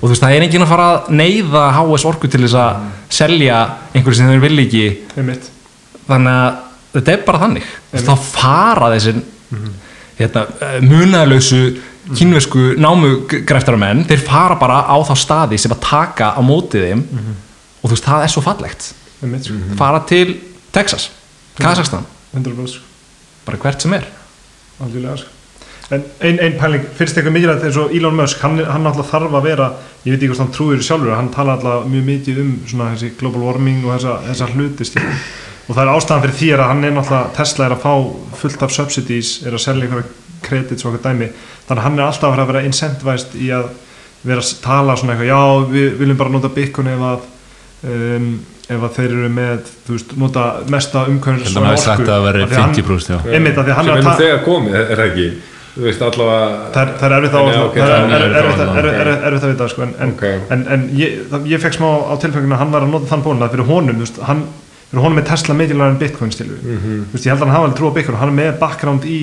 Og 0.00 0.04
þú 0.04 0.10
veist, 0.12 0.22
það 0.24 0.36
er 0.36 0.46
enginn 0.46 0.64
að 0.66 0.72
fara 0.72 0.88
að 0.94 1.10
neyða 1.20 1.64
HS 1.78 2.06
orku 2.10 2.30
til 2.30 2.42
þess 2.44 2.58
að 2.60 2.88
selja 3.20 3.60
einhverju 3.94 4.18
sem 4.20 4.32
þeir 4.32 4.42
vil 4.44 4.64
ekki. 4.64 4.84
Einmitt. 5.16 5.50
Þannig 6.08 6.38
að 6.40 6.58
þetta 6.96 7.14
er 7.14 7.24
bara 7.28 7.42
þannig. 7.44 7.70
Þá 7.94 8.14
fara 8.24 8.92
þessir 8.94 9.22
hérna, 10.20 10.46
munalösu 10.84 11.62
kínvesku 12.16 12.74
námugræftaramenn 12.80 14.06
þeir 14.08 14.24
fara 14.26 14.56
bara 14.58 14.82
á 14.88 14.96
þá 15.06 15.14
staði 15.18 15.58
sem 15.60 15.72
að 15.74 15.84
taka 15.84 16.32
á 16.34 16.40
mótið 16.42 16.88
þeim. 16.88 17.04
Og 17.80 17.88
þú 17.88 17.94
veist, 17.94 18.08
það 18.08 18.24
er 18.26 18.32
svo 18.34 18.42
fallegt. 18.44 18.90
Sko. 19.20 19.54
fara 19.76 20.00
til 20.08 20.38
Texas, 20.72 21.10
Kazakstan 21.58 22.06
100% 22.32 22.68
sko. 22.72 22.84
bara 23.44 23.58
hvert 23.60 23.82
sem 23.82 23.92
er. 23.92 24.06
Algjörlega 24.80 25.16
sko. 25.20 25.39
En 25.90 26.04
ein, 26.22 26.38
ein 26.38 26.56
pæling, 26.60 26.84
finnst 26.94 27.16
eitthvað 27.18 27.34
mikilvægt 27.34 27.64
eins 27.66 27.78
og 27.82 27.94
Elon 27.96 28.14
Musk, 28.14 28.40
hann, 28.44 28.60
hann 28.62 28.86
alltaf 28.86 29.10
þarf 29.10 29.32
að 29.34 29.46
vera 29.48 29.68
ég 30.04 30.12
veit 30.14 30.20
ekki 30.20 30.28
hvort 30.30 30.42
hann 30.44 30.52
trúir 30.54 30.82
sjálfur 30.86 31.16
hann 31.16 31.30
tala 31.34 31.56
alltaf 31.58 31.86
mjög 31.90 32.04
mikið 32.06 32.38
um 32.44 32.52
svona 32.70 32.92
þessi 32.94 33.10
global 33.18 33.42
warming 33.48 33.82
og 33.86 33.96
þessa, 33.96 34.14
þessa 34.28 34.50
hluti 34.54 34.86
stíl. 34.86 35.02
og 35.66 35.74
það 35.76 35.82
er 35.84 35.92
ástæðan 35.96 36.24
fyrir 36.26 36.36
því 36.38 36.50
er 36.54 36.62
að 36.64 36.70
hann 36.72 36.84
er 36.84 36.94
náttúrulega 36.96 37.34
Tesla 37.40 37.66
er 37.66 37.74
að 37.76 37.82
fá 37.84 37.94
fullt 38.42 38.62
af 38.66 38.74
subsidies 38.76 39.32
er 39.46 39.56
að 39.58 39.64
selja 39.66 39.88
einhverja 39.88 40.14
kredits 40.46 40.86
og 40.86 40.94
okkur 40.94 41.04
dæmi 41.10 41.28
þannig 41.66 41.80
að 41.80 41.84
hann 41.88 41.98
er 41.98 42.06
alltaf 42.06 42.32
að 42.32 42.44
að 42.44 42.50
vera 42.52 42.64
incentivized 42.70 43.36
í 43.38 43.50
að 43.54 43.68
vera 44.30 44.44
að 44.46 44.54
tala 44.64 44.96
svona 44.96 45.14
eitthvað 45.16 45.30
já, 45.30 45.42
við 45.74 45.92
viljum 46.00 46.18
bara 46.22 46.34
nota 46.34 46.50
Bitcoin 46.54 46.90
ef 46.94 47.04
að 47.10 47.28
um, 47.90 48.32
ef 48.70 48.82
að 48.86 48.96
þeir 48.96 49.14
eru 49.18 49.30
með 49.34 49.62
þú 49.86 49.94
veist, 49.96 50.12
nota 50.20 50.42
mesta 50.70 51.04
umhverfis 51.10 51.48
Held 51.50 51.56
að 51.56 51.64
hann 51.64 51.70
hafi 51.72 51.84
sagt 51.84 52.04
að 52.04 52.12
það 52.12 52.26
veri 52.28 52.48
50% 52.54 53.14
já. 53.14 53.20
einmitt, 53.34 53.56
af 53.58 53.64
því 53.66 53.72
að 53.72 53.78
hann 53.80 53.88
sem 53.88 53.94
er 53.94 53.96
er 53.96 54.00
að 54.00 54.04
nú 54.04 54.10
ta- 54.10 54.20
þegar 54.20 54.44
komið, 54.46 54.76
er 54.80 55.00
það 55.00 55.08
ekki 55.10 55.28
þú 55.74 55.84
veist 55.86 56.02
allavega 56.02 56.70
það 56.74 56.82
er, 56.82 56.88
er 57.06 57.16
erfitt 57.18 57.34
er 57.34 58.86
er 58.86 58.88
er- 58.90 59.10
að- 59.10 59.26
erfitt- 59.28 59.44
að 59.44 59.52
vita 59.52 59.68
sko, 59.68 59.82
en, 59.82 59.94
en, 60.00 60.14
Ok. 60.16 60.24
en, 60.50 60.64
en 60.76 60.88
ég, 60.98 61.20
það, 61.30 61.46
ég 61.52 61.60
fekk 61.62 61.76
smá 61.78 61.88
á 62.10 62.14
tilfenginu 62.20 62.54
að 62.56 62.58
hann 62.64 62.72
var 62.74 62.82
að 62.82 62.90
nota 62.90 63.06
þann 63.12 63.22
bónum 63.24 63.44
að 63.46 63.54
fyrir 63.54 63.68
honum, 63.70 63.96
þú 63.96 64.04
veist, 64.06 64.18
hann 64.26 64.42
fyrir 64.90 65.02
honum 65.04 65.18
er 65.22 65.28
Tesla 65.30 65.54
mikilvægur 65.54 65.90
en 65.94 65.98
Bitcoin 66.02 66.32
stilu 66.34 66.56
Mhm. 66.58 67.06
þú 67.10 67.14
veist, 67.14 67.26
ég 67.26 67.30
held 67.30 67.40
að 67.42 67.46
hann 67.46 67.54
hafa 67.54 67.64
alveg 67.68 67.78
trú 67.78 67.86
á 67.90 67.94
Bitcoin 67.94 68.14
og 68.14 68.20
hann 68.24 68.32
er 68.38 68.38
með 68.42 68.58
background 68.58 69.04
í, 69.04 69.20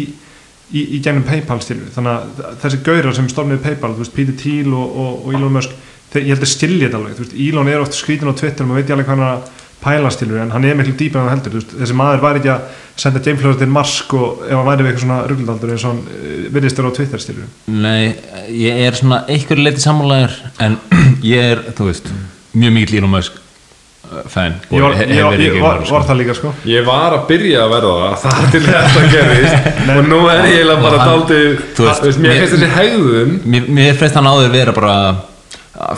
í, 0.74 0.82
í 0.96 1.02
gegnum 1.04 1.24
Paypal 1.28 1.60
stilu 1.62 1.86
þannig 1.96 2.12
að 2.16 2.56
þessi 2.64 2.82
gaurar 2.84 3.14
sem 3.16 3.28
stofnið 3.28 3.60
Paypal, 3.68 3.92
þú 3.96 4.02
veist, 4.04 4.16
Peter 4.16 4.34
Thiel 4.34 4.74
og, 4.74 4.88
og, 4.98 5.28
og 5.28 5.34
Elon 5.36 5.52
Musk, 5.54 5.70
þeir, 6.14 6.24
ég 6.24 6.32
held 6.36 6.44
að 6.48 6.54
skilja 6.56 6.88
þetta 6.88 6.98
alveg 7.02 7.16
þú 7.20 7.24
veist, 7.26 7.36
Elon 7.50 7.68
er 7.68 7.80
oft 7.84 7.94
skrítin 7.94 8.32
á 8.32 8.36
Twitter 8.40 8.64
og 8.64 8.70
maður 8.72 8.80
veit 8.82 8.88
ég 8.88 8.96
alveg 8.96 9.08
hvað 9.08 9.18
hann 9.18 9.28
er 9.28 9.36
að 9.36 9.44
pæla 9.84 10.12
stilu 10.14 10.40
en 10.42 10.52
hann 10.54 10.66
er 10.66 10.78
miklu 10.78 10.96
dýpar 10.98 11.22
en 11.22 11.28
það 11.28 11.34
heldur, 11.36 11.58
veist, 11.60 11.74
þessi 11.82 11.98
maður 11.98 12.24
var 12.24 12.40
ekki 12.40 12.54
að 12.54 12.78
senda 12.98 13.36
Flores 13.42 13.60
til 13.62 13.70
Mars 13.70 13.96
og 14.18 14.46
ef 14.48 14.56
hann 14.56 14.66
væri 14.68 14.86
við 14.86 14.92
eitthvað 14.92 15.04
svona 15.06 15.18
ruggldaldur 15.30 15.74
eins 15.74 15.84
og 15.86 15.92
hann 15.92 16.00
eh, 16.18 16.48
virðist 16.56 16.80
vera 16.82 16.90
á 16.90 16.98
Twitter 16.98 17.22
stilu 17.22 17.50
Nei, 17.70 18.16
ég 18.58 18.86
er 18.88 18.98
svona 18.98 19.20
einhverju 19.30 19.68
leiti 19.68 19.84
sammálaður 19.84 20.40
en 20.66 20.80
ég 21.34 21.52
er, 21.54 21.62
þú 21.78 21.92
veist 21.92 22.10
mjög 22.58 22.74
mikill 22.74 22.98
Elon 23.04 23.14
Musk 23.14 23.38
uh, 23.38 24.26
fan. 24.34 24.58
Ég 24.74 24.82
var, 24.82 24.98
He- 24.98 25.08
ég, 25.12 25.24
var, 25.28 25.38
ég 25.46 25.62
var, 25.62 25.82
var 25.92 26.06
það 26.10 26.20
líka 26.24 26.36
sko. 26.40 26.54
Ég 26.66 26.86
var 26.88 27.14
að 27.20 27.26
byrja 27.30 27.64
að 27.68 27.74
verða 27.76 28.12
það 28.24 28.38
þar 28.40 28.52
til 28.56 28.64
þetta 28.66 29.06
gerist. 29.14 29.72
Og 29.98 30.10
nú 30.10 30.22
er 30.32 30.42
ég 30.42 30.58
eiginlega 30.58 30.84
bara 30.88 31.08
daldið 31.12 31.50
þú 31.78 31.90
veist, 31.92 32.06
veist, 32.08 32.22
mér 32.24 32.40
finnst 32.42 32.58
þessi 32.58 32.72
hegðun 32.74 33.36
Mér, 33.46 33.74
mér 33.78 34.00
finnst 34.02 34.18
hann 34.18 34.30
áður 34.34 34.54
vera 34.58 34.74
bara 34.76 34.96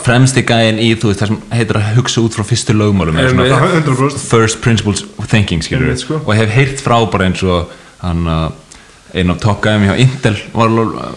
fremsti 0.03 0.43
gæinn 0.43 0.79
í, 0.81 0.89
þú 1.00 1.12
veist, 1.12 1.21
það 1.21 1.29
sem 1.31 1.41
heitir 1.55 1.77
að 1.79 1.91
hugsa 1.98 2.24
út 2.24 2.36
frá 2.36 2.43
fyrstu 2.48 2.75
lögmálum 2.75 3.19
eða 3.19 3.31
Einmitt. 3.31 3.53
svona 3.53 3.69
100% 3.79 4.24
first 4.31 4.59
principles 4.63 5.05
thinking 5.31 5.63
skilur 5.63 5.88
Einmitt, 5.88 6.03
sko. 6.03 6.19
og 6.25 6.33
hef 6.36 6.51
heyrt 6.55 6.83
frá 6.83 6.98
bara 7.12 7.29
eins 7.29 7.43
og 7.48 7.71
hann 8.01 8.27
uh, 8.27 8.50
einn 9.15 9.31
af 9.33 9.39
top 9.41 9.63
gæðum 9.63 9.88
hjá 9.88 9.95
Intel 10.03 10.36
var 10.53 10.74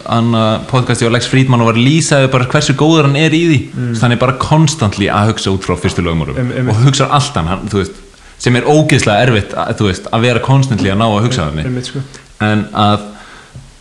hann 0.07 0.31
uh, 0.39 0.63
podcasti 0.71 1.09
á 1.09 1.13
Lex 1.13 1.29
Friedman 1.33 1.65
og 1.65 1.73
var 1.73 1.81
að 1.81 1.89
lýsa 1.89 2.23
yfir 2.23 2.33
bara 2.37 2.49
hversu 2.55 2.77
góður 2.79 3.11
hann 3.11 3.19
er 3.21 3.35
í 3.37 3.43
því 3.51 3.59
mm. 3.73 3.91
hann 4.05 4.15
er 4.15 4.23
bara 4.23 4.39
constantly 4.41 5.11
að 5.13 5.33
hugsa 5.33 5.53
út 5.53 5.67
frá 5.67 5.75
fyrstu 5.81 6.05
lögmálum 6.07 6.39
Em- 6.39 6.55
einmitt. 6.55 6.73
og 6.73 6.87
hugsa 6.87 7.11
alltaf 7.11 7.51
hann, 7.51 7.67
veist 7.73 7.99
sem 8.43 8.57
er 8.59 8.67
ógeðslega 8.67 9.27
erfitt 9.27 9.53
að, 9.55 9.75
þú 9.79 9.91
veist, 9.91 10.09
að 10.11 10.25
vera 10.25 10.41
constantly 10.43 10.91
að 10.91 11.03
ná 11.03 11.07
að 11.09 11.27
hugsa 11.27 11.51
þannig 11.51 11.91
sko 11.91 12.07
en 12.43 12.65
að 12.75 13.05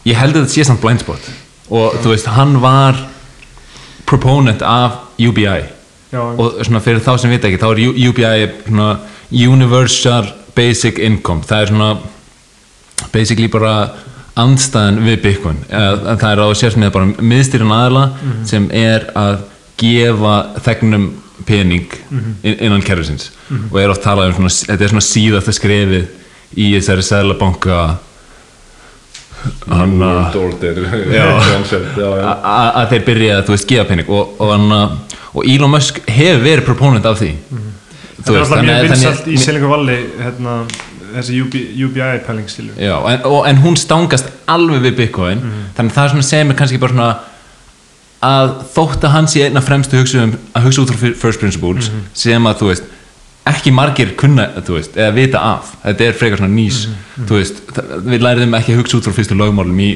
ég 0.10 0.20
held 0.20 0.36
að 0.36 0.44
þetta 0.44 0.54
sé 0.58 0.68
samt 0.68 0.84
blind 0.84 1.02
spot 1.02 1.32
og 1.72 1.98
þú 2.04 2.12
veist, 2.12 2.30
hann 2.36 2.60
var 2.62 3.00
proponent 4.12 4.62
af 4.68 5.00
UBI 5.20 5.46
já, 6.12 6.20
og 6.20 6.60
svona 6.68 6.82
fyrir 6.84 7.00
þá 7.04 7.14
sem 7.22 7.32
vita 7.32 7.48
ekki 7.48 7.62
þá 7.62 7.70
er 7.72 8.10
UBI 8.10 8.50
svona 8.68 8.90
Universal 9.32 10.28
Basic 10.56 11.00
Income. 11.00 11.46
Það 11.48 11.62
er 11.64 11.70
svona 11.72 11.92
basically 13.14 13.48
bara 13.52 13.76
andstæðan 14.40 15.00
við 15.06 15.22
Bitcoin. 15.24 15.58
Það 15.72 16.28
er 16.34 16.42
á 16.44 16.48
sérsmið 16.56 16.92
bara 16.96 17.08
miðstýrin 17.32 17.72
aðla 17.76 18.04
sem 18.48 18.68
er 18.76 19.08
að 19.18 19.42
gefa 19.82 20.36
þegnum 20.66 21.10
pening 21.48 21.88
inn- 22.44 22.60
innan 22.60 22.84
kerfisins. 22.86 23.32
Og 23.72 23.80
er 23.82 23.90
oft 23.92 24.04
talað 24.04 24.30
um 24.36 24.36
svona, 24.42 24.54
þetta 24.68 24.84
er 24.86 24.92
svona 24.94 25.08
síðasta 25.08 25.56
skrefið 25.56 26.06
í 26.60 26.68
þessari 26.76 27.04
sæðlabanka 27.08 27.80
hann 29.72 29.96
að 30.06 30.38
World 30.38 30.38
Order 30.42 30.80
Já. 31.18 31.26
concept, 31.54 31.98
já, 31.98 32.08
já. 32.22 32.30
að 32.82 32.94
þeir 32.94 33.08
byrja 33.10 33.40
að 33.40 33.44
þú 33.48 33.56
veist 33.56 33.70
gefa 33.72 33.88
pening 33.90 34.14
og, 34.14 34.38
og, 34.44 34.70
og 35.32 35.50
Elon 35.56 35.74
Musk 35.74 36.02
hefur 36.08 36.46
verið 36.46 36.68
proponent 36.68 37.10
af 37.10 37.20
því. 37.22 37.34
Það 38.22 38.36
er 38.36 38.44
alltaf 38.44 38.64
mjög 38.68 38.88
vinsalt 38.90 39.28
í 39.32 39.40
Silicon 39.42 39.72
Valley 39.72 40.06
hérna, 40.22 40.60
þessi 41.16 41.42
UB, 41.42 41.58
UBI 41.88 42.14
pæling 42.28 42.52
en, 42.78 43.26
og, 43.26 43.42
en 43.50 43.62
hún 43.64 43.80
stangast 43.80 44.30
alveg 44.52 44.86
við 44.86 44.98
Bitcoin. 45.00 45.42
Þannig 45.78 45.92
að 45.92 45.98
það 45.98 46.04
er 46.06 46.14
svona 46.16 46.30
sem 46.30 46.54
er 46.54 46.60
kannski 46.60 46.82
bara 46.82 46.96
svona 46.96 47.12
að 48.22 48.52
þótt 48.76 49.06
að 49.08 49.14
hann 49.16 49.30
sé 49.30 49.46
einna 49.48 49.64
fremstu 49.66 49.98
hugsa 49.98 50.26
um, 50.28 50.34
að 50.54 50.68
hugsa 50.68 50.84
út 50.84 50.92
frá 50.94 51.14
first 51.18 51.42
principles 51.42 51.90
sem 52.18 52.46
að 52.46 52.60
þú 52.60 52.68
veist 52.70 52.90
ekki 53.50 53.72
margir 53.74 54.14
kunna, 54.20 54.48
þú 54.62 54.78
veist, 54.78 54.98
eða 55.00 55.14
vita 55.16 55.40
af. 55.42 55.72
Þetta 55.84 56.06
er 56.06 56.18
frekar 56.18 56.42
svona 56.42 56.54
nýs 56.54 56.84
þú 57.26 57.40
veist, 57.40 57.62
við 58.06 58.26
læriðum 58.26 58.58
ekki 58.60 58.76
að 58.76 58.82
hugsa 58.84 59.00
út 59.00 59.08
frá 59.08 59.16
fyrstu 59.18 59.38
lögmálum 59.40 59.80
í 59.82 59.92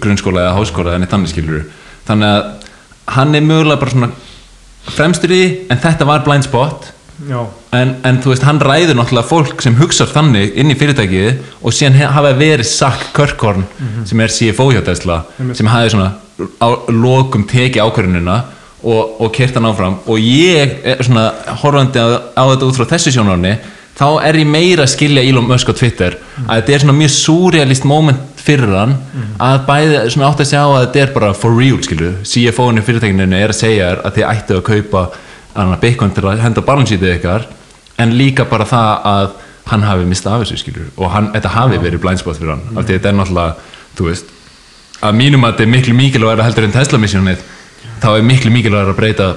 grunnskóla 0.00 0.46
eða 0.46 0.56
háskóla 0.56 0.94
en 0.96 1.06
þannig 1.06 1.32
skilur 1.34 1.66
þannig 2.08 2.30
að 2.30 2.70
hann 3.14 3.36
er 3.36 3.44
mögulega 3.44 3.80
bara 3.82 3.92
svona 3.92 4.10
fremstur 4.94 5.32
í 5.32 5.40
því, 5.40 5.50
en 5.72 5.80
þetta 5.84 6.08
var 6.08 6.24
blind 6.24 6.44
spot. 6.48 6.90
En, 7.72 7.94
en 8.04 8.16
þú 8.24 8.32
veist, 8.32 8.42
hann 8.48 8.58
ræður 8.60 8.96
náttúrulega 8.98 9.28
fólk 9.28 9.62
sem 9.62 9.76
hugsar 9.78 10.10
þannig 10.10 10.56
inn 10.58 10.72
í 10.72 10.76
fyrirtækið 10.76 11.62
og 11.62 11.72
síðan 11.76 12.00
hafa 12.16 12.32
verið 12.36 12.66
Sack 12.66 13.12
Kirkhorn 13.14 13.64
sem 14.08 14.20
er 14.20 14.32
CFO 14.34 14.70
hjá 14.72 14.82
Tesla 14.84 15.20
sem 15.54 15.70
hafi 15.70 15.92
svona 15.94 16.10
á 16.58 16.68
lokum 16.90 17.46
tekið 17.46 17.84
ákvörðunina 17.86 18.40
og, 18.84 19.16
og 19.24 19.32
kert 19.34 19.56
hann 19.56 19.68
áfram. 19.68 19.98
Og 20.06 20.20
ég 20.20 20.76
er 20.84 21.02
svona 21.04 21.30
horfandi 21.62 22.00
á, 22.00 22.06
á 22.36 22.42
þetta 22.52 22.68
út 22.68 22.78
frá 22.78 22.86
þessu 22.94 23.14
sjónarni 23.14 23.56
þá 23.94 24.06
er 24.26 24.40
ég 24.42 24.48
meira 24.50 24.84
að 24.84 24.94
skilja 24.96 25.22
Elon 25.24 25.48
Musk 25.48 25.70
á 25.70 25.74
Twitter. 25.74 26.18
Að 26.44 26.60
þetta 26.60 26.76
er 26.76 26.84
svona 26.84 26.96
mjög 26.98 27.12
surrealist 27.14 27.86
moment 27.88 28.34
fyrir 28.44 28.74
hann 28.76 28.96
að 29.40 29.62
bæði 29.68 30.00
svona 30.12 30.28
átt 30.28 30.42
að 30.44 30.50
sjá 30.50 30.60
að 30.64 30.80
þetta 30.82 31.02
er 31.02 31.12
bara 31.14 31.30
for 31.38 31.56
real 31.56 31.78
skilju, 31.84 32.10
CFO-inu 32.28 32.84
fyrirtækinu 32.84 33.24
er 33.38 33.54
að 33.54 33.60
segja 33.60 33.88
þér 33.88 34.02
að 34.04 34.18
þið 34.18 34.26
ættu 34.32 34.58
að 34.58 34.66
kaupa 34.68 35.04
annað 35.54 35.80
Bitcoin 35.84 36.12
til 36.14 36.26
að 36.28 36.42
henda 36.44 36.64
balance 36.66 36.92
sheetið 36.92 37.14
ykkar 37.16 37.46
en 38.02 38.14
líka 38.18 38.46
bara 38.50 38.66
það 38.68 39.08
að 39.14 39.26
hann 39.70 39.86
hafi 39.86 40.06
mistað 40.08 40.36
af 40.36 40.44
þessu 40.44 40.60
skilju 40.60 40.86
og 40.98 41.12
hann, 41.14 41.30
þetta 41.32 41.52
hafi 41.54 41.80
verið 41.80 42.02
blindspot 42.02 42.36
fyrir 42.40 42.56
hann 42.56 42.64
af 42.74 42.84
því 42.84 42.98
þetta 42.98 43.10
er 43.10 43.18
náttúrulega, 43.20 43.68
þú 43.96 44.08
veist 44.10 44.32
að 45.04 45.18
mínum 45.20 45.46
að 45.46 45.54
þetta 45.54 45.64
er 45.64 45.72
miklu 45.72 45.96
mikilvægara 45.96 46.48
heldur 46.48 46.66
en 46.68 46.74
Tesla 46.74 47.00
missionið 47.00 47.44
þá 48.04 48.10
er 48.18 48.26
miklu 48.28 48.52
mikilvægara 48.52 48.92
að 48.92 48.98
breyta 48.98 49.28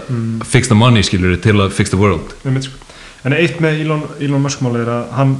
fix 0.47 0.67
the 0.67 0.75
money 0.77 1.05
skilju 1.05 1.37
til 1.43 1.55
að 1.55 1.71
fix 1.75 1.93
the 1.93 1.99
world. 1.99 2.35
Sko. 2.43 2.83
En 3.25 3.35
eitt 3.35 3.61
með 3.63 3.81
Elon, 3.83 4.03
Elon 4.23 4.43
Musk 4.43 4.61
máli 4.63 4.83
er 4.83 4.91
að 4.91 5.13
hann 5.17 5.37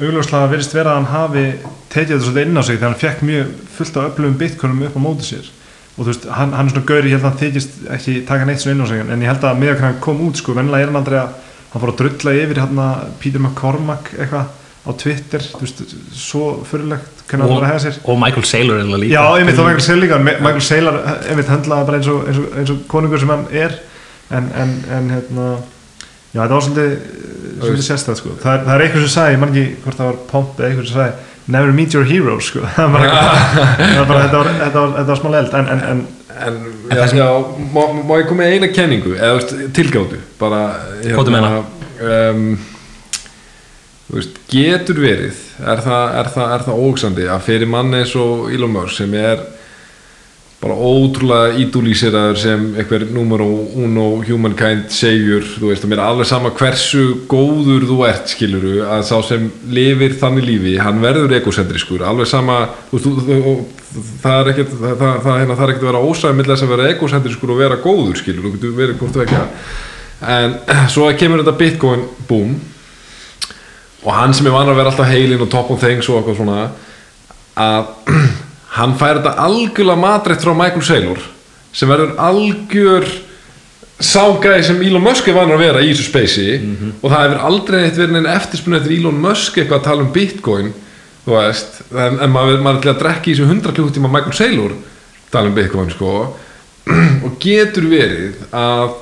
augljóslega 0.00 0.50
verist 0.50 0.74
vera 0.74 0.94
að 0.94 1.00
hann 1.00 1.10
hafi 1.12 1.44
tekið 1.92 2.14
þetta 2.14 2.24
svolítið 2.24 2.48
inn 2.48 2.58
á 2.58 2.62
sig 2.62 2.78
þegar 2.78 2.88
hann 2.88 3.02
fekk 3.02 3.26
mjög 3.28 3.52
fullt 3.76 3.98
af 3.98 4.08
öflugum 4.08 4.40
bitcoinum 4.40 4.82
upp 4.88 4.96
á 4.98 5.00
móti 5.04 5.28
sér. 5.28 5.50
Og 5.94 6.00
þú 6.02 6.08
veist, 6.10 6.24
hann, 6.26 6.54
hann 6.56 6.66
er 6.66 6.74
svona 6.74 6.88
gauri, 6.88 7.10
ég 7.12 7.14
held 7.14 7.26
að 7.26 7.30
hann 7.30 7.42
þykist 7.42 7.76
ekki 7.94 8.14
taka 8.26 8.48
neitt 8.48 8.62
svona 8.64 8.74
inn 8.74 8.82
á 8.82 8.90
sig 8.90 9.02
en 9.04 9.22
ég 9.22 9.30
held 9.30 9.46
að 9.46 9.60
með 9.60 9.74
að 9.76 9.84
hann 9.84 10.00
kom 10.02 10.24
út 10.26 10.40
sko, 10.40 10.56
vennilega 10.56 10.88
er 10.88 10.90
hann 10.90 10.98
aldrei 10.98 11.20
að 11.20 11.36
hann 11.70 11.84
fór 11.84 11.92
að 11.92 12.00
drulla 12.00 12.34
yfir 12.40 12.60
hérna 12.64 12.88
Peter 13.22 13.42
McCormack 13.44 14.10
eitthvað 14.16 14.50
á 14.84 14.90
Twitter 15.00 15.40
þú 15.40 15.60
veist, 15.64 15.82
svo 16.12 16.46
fyrirlegt 16.68 17.24
hvernig 17.28 17.46
og, 17.48 17.54
var 17.56 17.64
að 17.64 17.70
hega 17.72 17.82
sér 17.86 17.98
og 18.04 18.18
Michael 18.20 18.44
Saylor 18.48 18.80
er 18.82 18.88
það 18.90 19.00
líka 19.04 19.14
Já, 19.14 19.22
einmitt 19.38 19.56
þá 19.58 19.62
Michael 19.64 19.84
Saylor 19.86 20.02
líka 20.04 20.18
Mi- 20.20 20.38
Michael 20.44 20.64
Saylor, 20.68 20.98
einmitt 21.30 21.52
höndlaði 21.52 21.86
bara 21.90 22.00
eins 22.00 22.10
og, 22.12 22.26
eins 22.28 22.40
og, 22.42 22.48
eins 22.60 22.72
og 22.74 22.82
konungur 22.92 23.22
sem 23.22 23.32
hann 23.32 23.46
er 23.52 23.78
en, 24.34 24.50
en, 24.64 24.74
en 24.98 25.08
hérna 25.14 25.46
já, 26.34 26.40
þetta 26.42 26.56
var 26.58 26.66
svolítið, 26.66 26.96
svolítið 27.60 27.86
sérstæð 27.88 28.18
sko. 28.20 28.34
það, 28.42 28.50
er, 28.58 28.66
það 28.66 28.74
er 28.74 28.84
eitthvað 28.88 29.06
sem 29.06 29.14
sagði, 29.14 29.36
ég 29.36 29.40
man 29.44 29.54
ekki 29.54 29.64
hvort 29.84 30.00
það 30.02 30.10
var 30.10 30.20
Pomp 30.32 30.60
eða 30.60 30.68
eitthvað 30.72 30.90
sem 30.90 30.98
sagði, 30.98 31.30
never 31.56 31.72
meet 31.76 31.94
your 31.96 32.06
heroes 32.08 32.48
sko. 32.50 32.64
það 32.76 32.94
var 32.96 33.06
það 33.08 34.06
bara, 34.10 34.20
þetta 34.26 34.42
var, 34.42 34.52
þetta 34.60 34.84
var, 34.84 34.92
þetta 34.98 35.08
var 35.14 35.20
smá 35.22 35.32
eld 35.40 35.58
en, 35.62 35.72
en, 35.76 35.88
en 35.94 36.04
En, 36.34 36.56
já, 36.90 37.04
já, 37.14 37.26
má, 37.70 37.82
má 38.02 38.16
ég 38.18 38.24
koma 38.26 38.40
með 38.42 38.54
eina 38.56 38.68
kenningu 38.74 39.12
eða 39.14 39.68
tilgáttu 39.76 40.16
bara 40.40 40.64
Hvað 41.04 41.28
þú 41.28 41.34
meina? 41.36 41.50
um, 42.02 42.48
veist, 44.12 44.38
getur 44.50 45.00
verið 45.00 45.42
er 45.64 45.82
það, 45.84 46.16
það, 46.34 46.54
það 46.68 46.86
ógsandi 46.88 47.28
að 47.32 47.44
fyrir 47.46 47.70
manni 47.70 48.02
eins 48.02 48.16
og 48.20 48.50
Elon 48.52 48.74
Musk 48.74 48.98
sem 48.98 49.14
er 49.16 49.44
bara 50.64 50.76
ótrúlega 50.80 51.58
ídúlíseraður 51.60 52.38
sem 52.40 52.62
einhver 52.78 53.02
numero 53.12 53.46
uno 53.76 54.04
humankind 54.24 54.86
segjur, 54.94 55.44
þú 55.58 55.68
veist, 55.68 55.84
og 55.84 55.92
mér 55.92 56.00
er 56.00 56.04
alveg 56.06 56.28
sama 56.30 56.52
hversu 56.56 57.02
góður 57.28 57.84
þú 57.90 57.98
ert, 58.08 58.32
skiluru 58.32 58.78
að 58.86 59.04
sá 59.10 59.18
sem 59.28 59.50
lifir 59.68 60.16
þannig 60.20 60.48
lífi 60.48 60.74
hann 60.80 61.02
verður 61.04 61.36
egocentriskur, 61.36 62.04
alveg 62.08 62.30
sama 62.30 62.62
veist, 62.92 63.10
það 64.22 64.38
er 64.38 64.52
ekkert 64.54 64.72
það, 64.72 64.94
það, 65.02 65.18
það, 65.26 65.40
hérna, 65.42 65.58
það 65.58 65.66
er 65.66 65.74
ekkert 65.74 65.84
að 65.84 65.90
vera 65.90 66.04
ósæð 66.08 66.38
með 66.38 66.52
þess 66.52 66.66
að 66.66 66.72
vera 66.74 66.92
egocentriskur 66.94 67.52
og 67.52 67.60
vera 67.60 67.80
góður, 67.84 68.20
skilur, 68.22 68.46
þú 68.46 68.54
getur 68.56 68.78
verið 68.80 69.02
hvort 69.02 69.18
þú 69.18 69.26
ekki 69.26 69.42
en 70.34 70.56
svo 70.94 71.10
kemur 71.20 71.44
þetta 71.44 71.58
bitcoin 71.60 72.08
boom 72.30 72.56
og 74.04 74.10
hann 74.12 74.34
sem 74.36 74.46
er 74.48 74.54
vanur 74.54 74.74
að 74.74 74.80
vera 74.80 74.92
alltaf 74.92 75.10
heilin 75.10 75.44
og 75.44 75.50
top 75.52 75.70
on 75.72 75.80
things 75.80 76.08
og 76.08 76.20
eitthvað 76.20 76.40
svona 76.40 76.58
að 77.64 78.16
hann 78.78 78.96
fær 79.00 79.20
þetta 79.20 79.36
algjörlega 79.44 80.02
matrætt 80.04 80.44
frá 80.44 80.54
Michael 80.56 80.84
Saylor 80.86 81.22
sem 81.74 81.90
verður 81.90 82.16
algjör 82.22 83.08
ságæði 84.04 84.64
sem 84.66 84.80
Elon 84.84 85.04
Musk 85.04 85.28
er 85.30 85.36
vanur 85.36 85.56
að 85.56 85.64
vera 85.64 85.82
í 85.82 85.92
þessu 85.92 86.08
spacei. 86.08 86.56
Og 86.98 87.12
það 87.12 87.20
hefur 87.22 87.44
aldrei 87.48 87.76
neitt 87.80 87.98
verið 87.98 88.16
neinn 88.16 88.32
eftirspunni 88.32 88.80
eftir 88.80 88.96
Elon 88.98 89.20
Musk 89.22 89.58
eitthvað 89.58 89.78
að 89.80 89.86
tala 89.86 90.04
um 90.04 90.10
bitcoin 90.14 90.72
þú 91.24 91.36
veist, 91.38 91.78
en, 91.94 92.18
en 92.20 92.32
maður, 92.32 92.58
maður 92.64 92.80
er 92.80 92.82
til 92.84 92.92
að 92.92 93.00
drekka 93.00 93.30
í 93.30 93.34
þessu 93.34 93.46
100 93.48 93.76
klukkutíma 93.78 94.10
Michael 94.12 94.36
Saylor 94.36 94.74
tala 95.32 95.50
um 95.50 95.56
Bitcoin 95.56 95.90
sko. 95.92 96.12
Og 97.24 97.38
getur 97.42 97.88
verið 97.88 98.42
að 98.54 98.98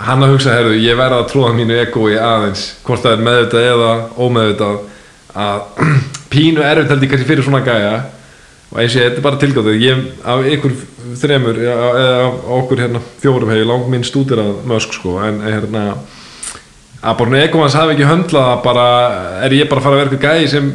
hann 0.00 0.24
að 0.24 0.34
hugsa, 0.34 0.54
herðu, 0.56 0.78
ég 0.80 0.96
verða 0.98 1.20
að 1.22 1.28
tróða 1.32 1.52
mínu 1.56 1.76
egoi 1.82 2.16
aðeins, 2.16 2.64
hvort 2.86 3.04
það 3.04 3.16
er 3.16 3.26
meðvitað 3.26 3.68
eða 3.72 3.92
ómeðvitað 4.16 4.80
að 5.42 5.84
pínu 6.32 6.64
erfitt 6.64 6.94
held 6.94 7.06
ég 7.06 7.12
kannski 7.12 7.28
fyrir 7.28 7.46
svona 7.46 7.64
gæja. 7.66 7.92
Og 8.72 8.80
eins 8.80 8.94
og 8.96 9.02
ég, 9.02 9.10
þetta 9.10 9.20
er 9.20 9.26
bara 9.26 9.40
tilgátið 9.42 9.84
ég, 9.84 10.02
af 10.24 10.46
ykkur 10.48 10.74
þremur 11.20 11.60
eða 11.60 11.92
af 12.24 12.48
okkur 12.56 12.80
hérna 12.80 13.02
fjórum 13.20 13.52
hef 13.52 13.60
ég 13.60 13.68
langt 13.68 13.90
minn 13.92 14.06
stúdirað 14.06 14.62
mösk 14.70 14.96
sko, 14.96 15.18
en 15.20 15.42
hérna 15.44 15.84
að 17.02 17.18
bara 17.18 17.42
ego 17.42 17.60
hans 17.60 17.76
hafi 17.76 17.96
ekki 17.96 18.08
höndlað 18.08 18.48
að 18.48 18.60
bara, 18.64 18.88
er 19.44 19.54
ég 19.56 19.70
bara 19.70 19.82
að 19.82 19.86
fara 19.86 19.96
að 19.96 20.02
vera 20.02 20.12
eitthvað 20.12 20.36
gæi 20.38 20.50
sem 20.52 20.68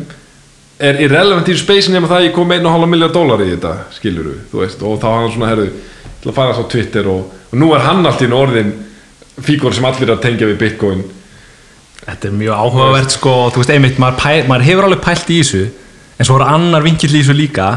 er 0.78 1.00
irrelevant 1.02 1.50
í 1.50 1.56
space 1.58 1.92
nema 1.94 2.10
það 2.10 2.20
að 2.20 2.26
ég 2.28 2.34
kom 2.36 2.50
með 2.52 2.66
1,5 2.68 2.92
miljard 2.92 3.16
dólar 3.16 3.44
í 3.46 3.50
þetta 3.54 3.72
skilur 3.96 4.34
þú 4.52 4.62
veist, 4.62 4.84
og 4.84 5.00
þá 5.02 5.08
hann 5.08 5.32
svona 5.34 5.52
herðu 5.54 5.70
til 6.22 6.30
að 6.30 6.36
fara 6.38 6.58
svo 6.58 6.68
Twitter 6.70 7.08
og, 7.10 7.32
og 7.48 7.58
nú 7.58 7.72
er 7.74 7.86
hann 7.88 8.06
allt 8.06 8.22
í 8.22 8.28
einu 8.28 8.38
orðin 8.38 8.74
fígur 9.44 9.76
sem 9.76 9.86
allir 9.86 10.12
að 10.14 10.24
tengja 10.24 10.50
við 10.50 10.60
Bitcoin. 10.62 11.04
Þetta 12.08 12.30
er 12.30 12.36
mjög 12.40 12.62
áhugavert 12.64 13.16
sko, 13.18 13.36
þú 13.52 13.62
veist, 13.62 13.74
einmitt, 13.74 14.00
maður, 14.02 14.20
pæ, 14.22 14.48
maður 14.48 14.68
hefur 14.70 14.88
alveg 14.88 15.04
pælt 15.04 15.32
í 15.34 15.42
þessu 15.42 15.64
en 16.18 16.28
svo 16.28 16.38
er 16.40 16.48
annar 16.48 16.86
vinkill 16.86 17.12
í 17.12 17.20
þessu 17.20 17.36
líka 17.36 17.68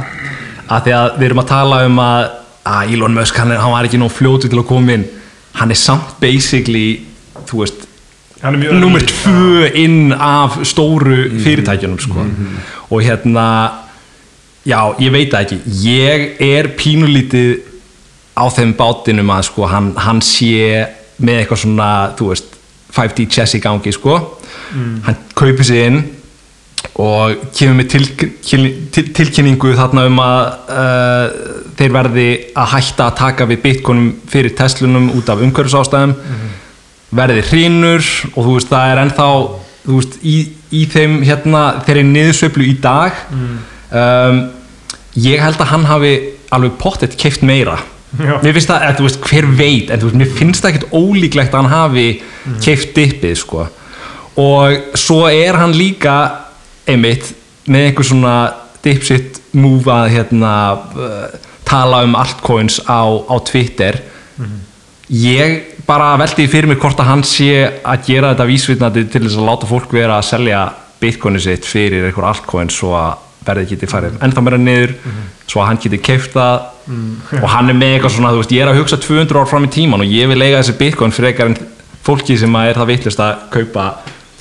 að 0.70 0.86
því 0.86 0.94
að 0.96 1.16
við 1.18 1.26
erum 1.28 1.42
að 1.42 1.50
tala 1.50 1.80
um 1.88 2.02
að, 2.04 2.26
að 2.70 2.92
Elon 2.94 3.16
Musk, 3.18 3.40
hann, 3.42 3.52
er, 3.52 3.60
hann 3.60 3.74
var 3.74 3.88
ekki 3.88 4.00
nóg 4.00 4.12
fljótu 4.14 4.50
til 4.50 4.60
að 4.60 4.68
koma 4.70 4.94
inn. 4.94 5.06
Hann 5.58 5.74
er 5.74 5.80
samt 5.80 6.14
basically 6.22 7.00
þú 7.50 7.64
veist, 7.64 7.86
er 8.40 8.56
nummer 8.78 9.02
tvö 9.04 9.66
inn 9.76 10.14
af 10.14 10.60
stóru 10.68 11.26
fyrirtækjunum 11.42 11.98
sko. 12.00 12.24
og 12.90 13.02
hérna 13.02 13.46
já, 14.64 14.94
ég 15.00 15.12
veit 15.12 15.34
það 15.34 15.42
ekki. 15.42 15.58
Ég 15.84 16.40
er 16.40 16.70
pínulítið 16.78 17.66
á 18.38 18.46
þeim 18.48 18.72
bátinum 18.78 19.34
að 19.34 19.44
sko, 19.50 19.66
hann, 19.68 19.92
hann 19.96 20.22
sé 20.24 20.86
með 21.20 21.42
eitthvað 21.42 21.62
svona 21.64 21.90
þú 22.18 22.30
veist, 22.32 22.56
5D 22.90 23.28
chess 23.30 23.54
í 23.54 23.60
gangi 23.62 23.92
sko. 23.94 24.16
hann 25.06 25.16
kaupir 25.38 25.64
sig 25.64 25.86
inn 25.86 26.00
og 27.00 27.36
kemur 27.54 27.78
með 27.78 27.88
til, 27.92 28.06
til, 28.44 28.62
til, 28.92 29.04
tilkynningu 29.14 29.72
þarna 29.78 30.06
um 30.08 30.20
að 30.22 30.40
uh, 30.74 31.26
þeir 31.78 31.94
verði 31.94 32.28
að 32.58 32.72
hætta 32.74 33.08
að 33.08 33.18
taka 33.20 33.46
við 33.48 33.62
bitcoinum 33.64 34.08
fyrir 34.30 34.54
Teslunum 34.56 35.10
út 35.16 35.30
af 35.32 35.42
umhverfisástæðum. 35.44 36.14
Verði 37.16 37.44
hrínur 37.48 38.04
og 38.34 38.40
þú 38.44 38.56
veist 38.56 38.70
það 38.70 38.92
er 38.92 39.02
ennþá 39.04 39.28
þú 39.84 39.96
veist 39.96 40.18
í, 40.22 40.36
í 40.76 40.82
þeim 40.92 41.20
hérna 41.26 41.62
þeirri 41.86 42.04
niðursveiflu 42.10 42.68
í 42.68 42.76
dag. 42.82 43.16
Um, 43.90 44.42
ég 45.16 45.42
held 45.42 45.60
að 45.60 45.72
hann 45.72 45.88
hafi 45.88 46.12
alveg 46.54 46.76
pottet 46.80 47.16
keift 47.20 47.42
meira. 47.46 47.78
Mér 48.18 48.54
finnst 48.56 48.70
það, 48.70 48.86
þú 48.98 49.06
veist, 49.06 49.20
hver 49.30 49.50
veit 49.58 49.90
en 49.90 50.02
veist, 50.02 50.18
mér 50.18 50.32
finnst 50.38 50.64
það 50.64 50.72
ekkert 50.74 50.96
ólíklegt 50.96 51.54
að 51.54 51.60
hann 51.60 51.74
hafi 51.74 52.06
keift 52.64 52.94
dippið 52.96 53.36
sko. 53.38 53.66
Og 54.40 54.96
svo 54.98 55.24
er 55.30 55.58
hann 55.60 55.76
líka 55.76 56.16
einmitt 56.88 57.32
með 57.70 57.90
einhver 57.90 58.08
svona 58.08 58.34
dipsitt 58.82 59.38
að 59.50 60.08
hérna 60.14 60.54
uh, 60.96 61.24
tala 61.66 62.04
um 62.06 62.16
altcoins 62.18 62.80
á, 62.86 63.04
á 63.06 63.36
Twitter. 63.46 64.00
Ég 65.10 65.76
bara 65.86 66.14
veldi 66.20 66.46
fyrir 66.50 66.70
mig 66.70 66.78
hvort 66.78 67.00
að 67.02 67.10
hann 67.10 67.24
sé 67.26 67.50
að 67.82 68.04
gera 68.06 68.30
þetta 68.32 68.46
vísvitnandi 68.46 69.02
til 69.10 69.24
þess 69.24 69.40
að 69.40 69.48
láta 69.48 69.70
fólk 69.70 69.92
vera 69.94 70.20
að 70.20 70.28
selja 70.28 70.60
bitcoinu 71.00 71.40
sitt 71.42 71.66
fyrir 71.66 72.06
einhver 72.06 72.28
altcoin 72.30 72.70
svo 72.70 72.94
að 72.94 73.29
verði 73.46 73.66
geti 73.72 73.86
farið 73.88 74.18
ennþá 74.26 74.42
meira 74.44 74.58
niður 74.60 74.92
svo 75.48 75.62
að 75.62 75.66
hann 75.70 75.80
geti 75.82 75.98
keift 76.04 76.34
það 76.36 77.40
og 77.42 77.48
hann 77.54 77.70
er 77.72 77.76
með 77.78 77.94
eitthvað 77.96 78.14
svona, 78.16 78.32
þú 78.34 78.40
veist, 78.42 78.52
ég 78.56 78.62
er 78.64 78.70
að 78.72 78.80
hugsa 78.82 78.98
200 79.00 79.40
ár 79.40 79.48
fram 79.50 79.64
í 79.68 79.70
tíman 79.74 80.04
og 80.04 80.10
ég 80.12 80.28
vil 80.28 80.40
eiga 80.42 80.60
þessi 80.60 80.74
bitcoin 80.80 81.14
fyrir 81.16 81.30
eitthvað 81.32 81.52
en 81.52 81.68
fólki 82.04 82.36
sem 82.40 82.56
að 82.56 82.70
er 82.72 82.80
það 82.80 82.90
vittlust 82.92 83.22
að 83.24 83.44
kaupa 83.54 83.84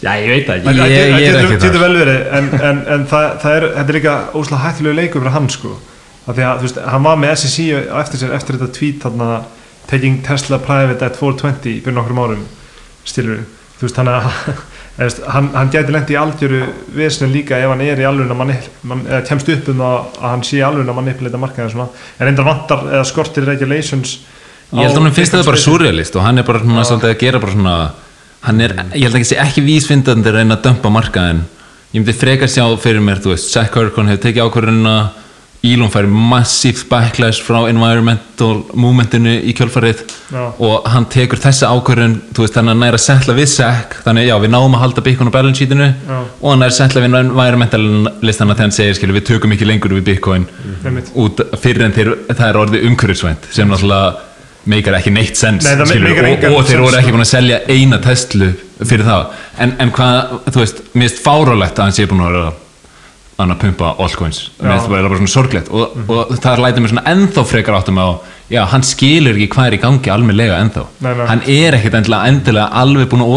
já, 0.03 0.11
ég 0.19 0.29
veit 0.33 0.47
það 0.47 0.63
Það 0.63 0.69
ekki. 0.71 0.89
Ég- 0.89 0.89
ég 0.89 1.29
er 1.29 1.37
ekki 1.39 1.53
þar. 1.53 1.63
getur 1.65 1.83
vel 1.83 1.95
verið 1.99 2.19
en, 2.39 2.49
en, 2.69 2.81
en 2.95 3.05
það, 3.11 3.25
það 3.43 3.55
er, 3.59 3.65
þetta 3.77 3.93
er 3.93 3.97
líka 3.99 4.13
óslega 4.39 4.61
hættulegu 4.65 4.95
leikur 4.99 5.21
fyrir 5.23 5.35
hann 5.35 5.49
sko. 5.51 5.73
Af 6.29 6.35
því 6.37 6.45
að 6.45 6.59
þú 6.61 6.67
veist, 6.67 6.79
hann 6.93 7.03
var 7.07 7.17
með 7.19 7.35
SEC 7.41 7.57
á 7.89 7.95
eftir 8.03 8.21
sér 8.21 8.35
eftir 8.37 8.55
þetta 8.59 8.73
tweet 8.79 8.99
þarna 9.03 9.29
taking 9.89 10.19
Tesla 10.23 10.59
private 10.63 11.05
at 11.09 11.17
420 11.19 11.79
fyrir 11.83 11.95
nokkrum 11.97 12.19
árum 12.23 12.43
stilur 13.09 13.43
þú 13.79 13.87
veist, 13.87 13.97
hann, 13.99 14.11
eða, 14.13 14.55
veist, 15.05 15.21
hann, 15.31 15.49
hann 15.55 15.71
gæti 15.73 15.95
lent 15.95 16.11
í 16.11 16.17
algjöru 16.19 16.59
vesinu 16.95 17.29
líka 17.31 17.59
ef 17.59 17.71
hann 17.71 17.83
er 17.85 18.01
í 18.01 18.07
alveg 18.07 18.33
eða 18.33 19.21
kemst 19.27 19.51
upp 19.53 19.71
um 19.71 19.83
það 19.83 19.95
að 19.95 20.27
hann 20.27 20.43
sé 20.49 20.59
alveg 20.65 20.91
að 20.91 20.99
manipulita 20.99 21.41
markaðin 21.41 21.73
svona, 21.75 21.87
en 22.17 22.29
reyndar 22.29 22.49
vantar 22.49 22.85
eða 22.89 23.07
skortir 23.07 23.47
regulations 23.47 24.19
Ég 24.69 24.85
held 24.85 24.99
að 24.99 25.05
hann 25.07 25.15
finnst 25.17 25.33
þetta 25.33 25.47
bara 25.47 25.61
surrealist 25.63 26.17
og 26.19 26.25
hann 26.27 26.37
er 26.37 26.45
bara 26.45 26.59
svona 26.61 26.83
svolítið 26.85 27.13
að 27.13 27.21
gera 27.23 27.39
svona 27.45 27.77
hann 28.45 28.61
er, 28.61 28.75
ég 28.93 29.07
held 29.07 29.15
að 29.15 29.21
ekki 29.21 29.29
sé 29.31 29.39
ekki 29.41 29.63
vísfindandi 29.65 30.29
að 30.29 30.37
reyna 30.37 30.59
að 30.59 30.67
dömpa 30.67 30.91
markaðin 30.93 31.41
ég 31.89 32.03
myndi 32.03 32.13
frekar 32.13 32.51
sjá 32.51 32.63
fyrir 32.77 33.01
mér, 33.01 33.23
þú 33.23 33.33
veist, 33.33 33.49
Zach 33.49 33.71
Kirkon 33.73 34.11
hefur 34.11 34.27
tekið 34.27 34.45
ákvörðunina 34.45 34.95
Elon 35.59 35.89
fær 35.91 36.05
massíft 36.07 36.85
backlash 36.87 37.41
frá 37.43 37.65
environmental 37.67 38.61
movementinu 38.79 39.33
í 39.43 39.51
kjölfarið 39.57 40.05
Já. 40.31 40.43
og 40.55 40.85
hann 40.87 41.07
tekur 41.11 41.41
þessa 41.43 41.67
ákvörðun 41.75 42.13
veist, 42.37 42.55
þannig 42.55 42.77
að 42.77 42.79
næra 42.85 42.99
að 42.99 43.03
setla 43.03 43.35
við 43.35 43.49
Zach 43.51 43.97
þannig 44.05 44.29
já, 44.29 44.37
við 44.39 44.53
náum 44.53 44.77
að 44.77 44.83
halda 44.85 45.03
Bitcoin 45.03 45.27
á 45.27 45.35
balance 45.35 45.59
sheetinu 45.59 45.89
Já. 45.89 46.21
og 46.39 46.47
hann 46.53 46.63
er 46.63 46.71
að 46.71 46.77
setla 46.77 47.03
við 47.03 47.17
environmental 47.19 47.83
listana 48.23 48.55
þegar 48.55 48.69
hann 48.69 48.75
segir, 48.77 48.95
skilur, 49.01 49.17
við 49.19 49.27
tökum 49.33 49.57
ekki 49.57 49.67
lengur 49.67 49.97
við 49.97 50.07
Bitcoin 50.13 50.47
Einmitt. 50.85 51.11
út 51.19 51.43
fyrir 51.59 51.89
en 51.89 51.97
þeir, 51.97 52.13
það 52.31 52.45
er 52.47 52.61
orðið 52.63 52.87
umhverfisvænt 52.93 53.51
sem 53.51 53.67
náttúrulega 53.67 54.15
meikar 54.69 54.95
ekki 55.01 55.11
neitt 55.11 55.35
sens 55.39 55.67
Nei, 55.67 55.75
það 55.75 55.93
meikar 56.07 56.29
og, 56.29 56.47
og 56.61 56.71
þeir 56.71 56.85
voru 56.85 57.01
ekki 57.01 57.09
sko. 57.11 57.17
búin 57.17 57.27
að 57.27 57.31
selja 57.33 57.59
eina 57.67 57.99
Tesla 58.07 58.49
fyrir 58.79 59.05
það 59.11 59.37
en, 59.59 59.75
en 59.83 59.91
hvað, 59.91 60.33
þú 60.53 60.63
veist, 60.63 60.81
finnst 60.95 61.23
fárálegt 61.25 61.79
að 61.79 61.89
hann 61.89 61.99
sé 61.99 62.07
búin 62.07 62.23
að 62.23 62.35
vera 62.39 62.55
að 63.39 63.61
pumpa 63.61 63.93
allcoins, 64.03 64.39
finnst 64.59 64.83
það 64.85 64.91
bara, 64.91 65.09
bara 65.09 65.19
svona 65.21 65.31
sorglegt. 65.31 65.69
Og, 65.71 65.95
og 66.11 66.33
það 66.43 66.63
lætur 66.65 66.83
mér 66.83 66.91
svona 66.91 67.05
ennþá 67.13 67.45
frekar 67.47 67.77
áttum 67.77 68.01
á, 68.03 68.07
já, 68.51 68.59
hann 68.73 68.83
skilur 68.83 69.37
ekki 69.37 69.53
hvað 69.55 69.69
er 69.69 69.77
í 69.77 69.81
gangi 69.85 70.11
almennilega 70.13 70.59
ennþá. 70.65 70.83
Nei, 71.05 71.13
nei. 71.21 71.25
hann 71.31 71.45
er 71.55 71.77
ekkit 71.79 71.95
endilega, 72.01 72.33
endilega 72.33 72.67
alveg 72.81 73.07
búin 73.13 73.23
að 73.23 73.31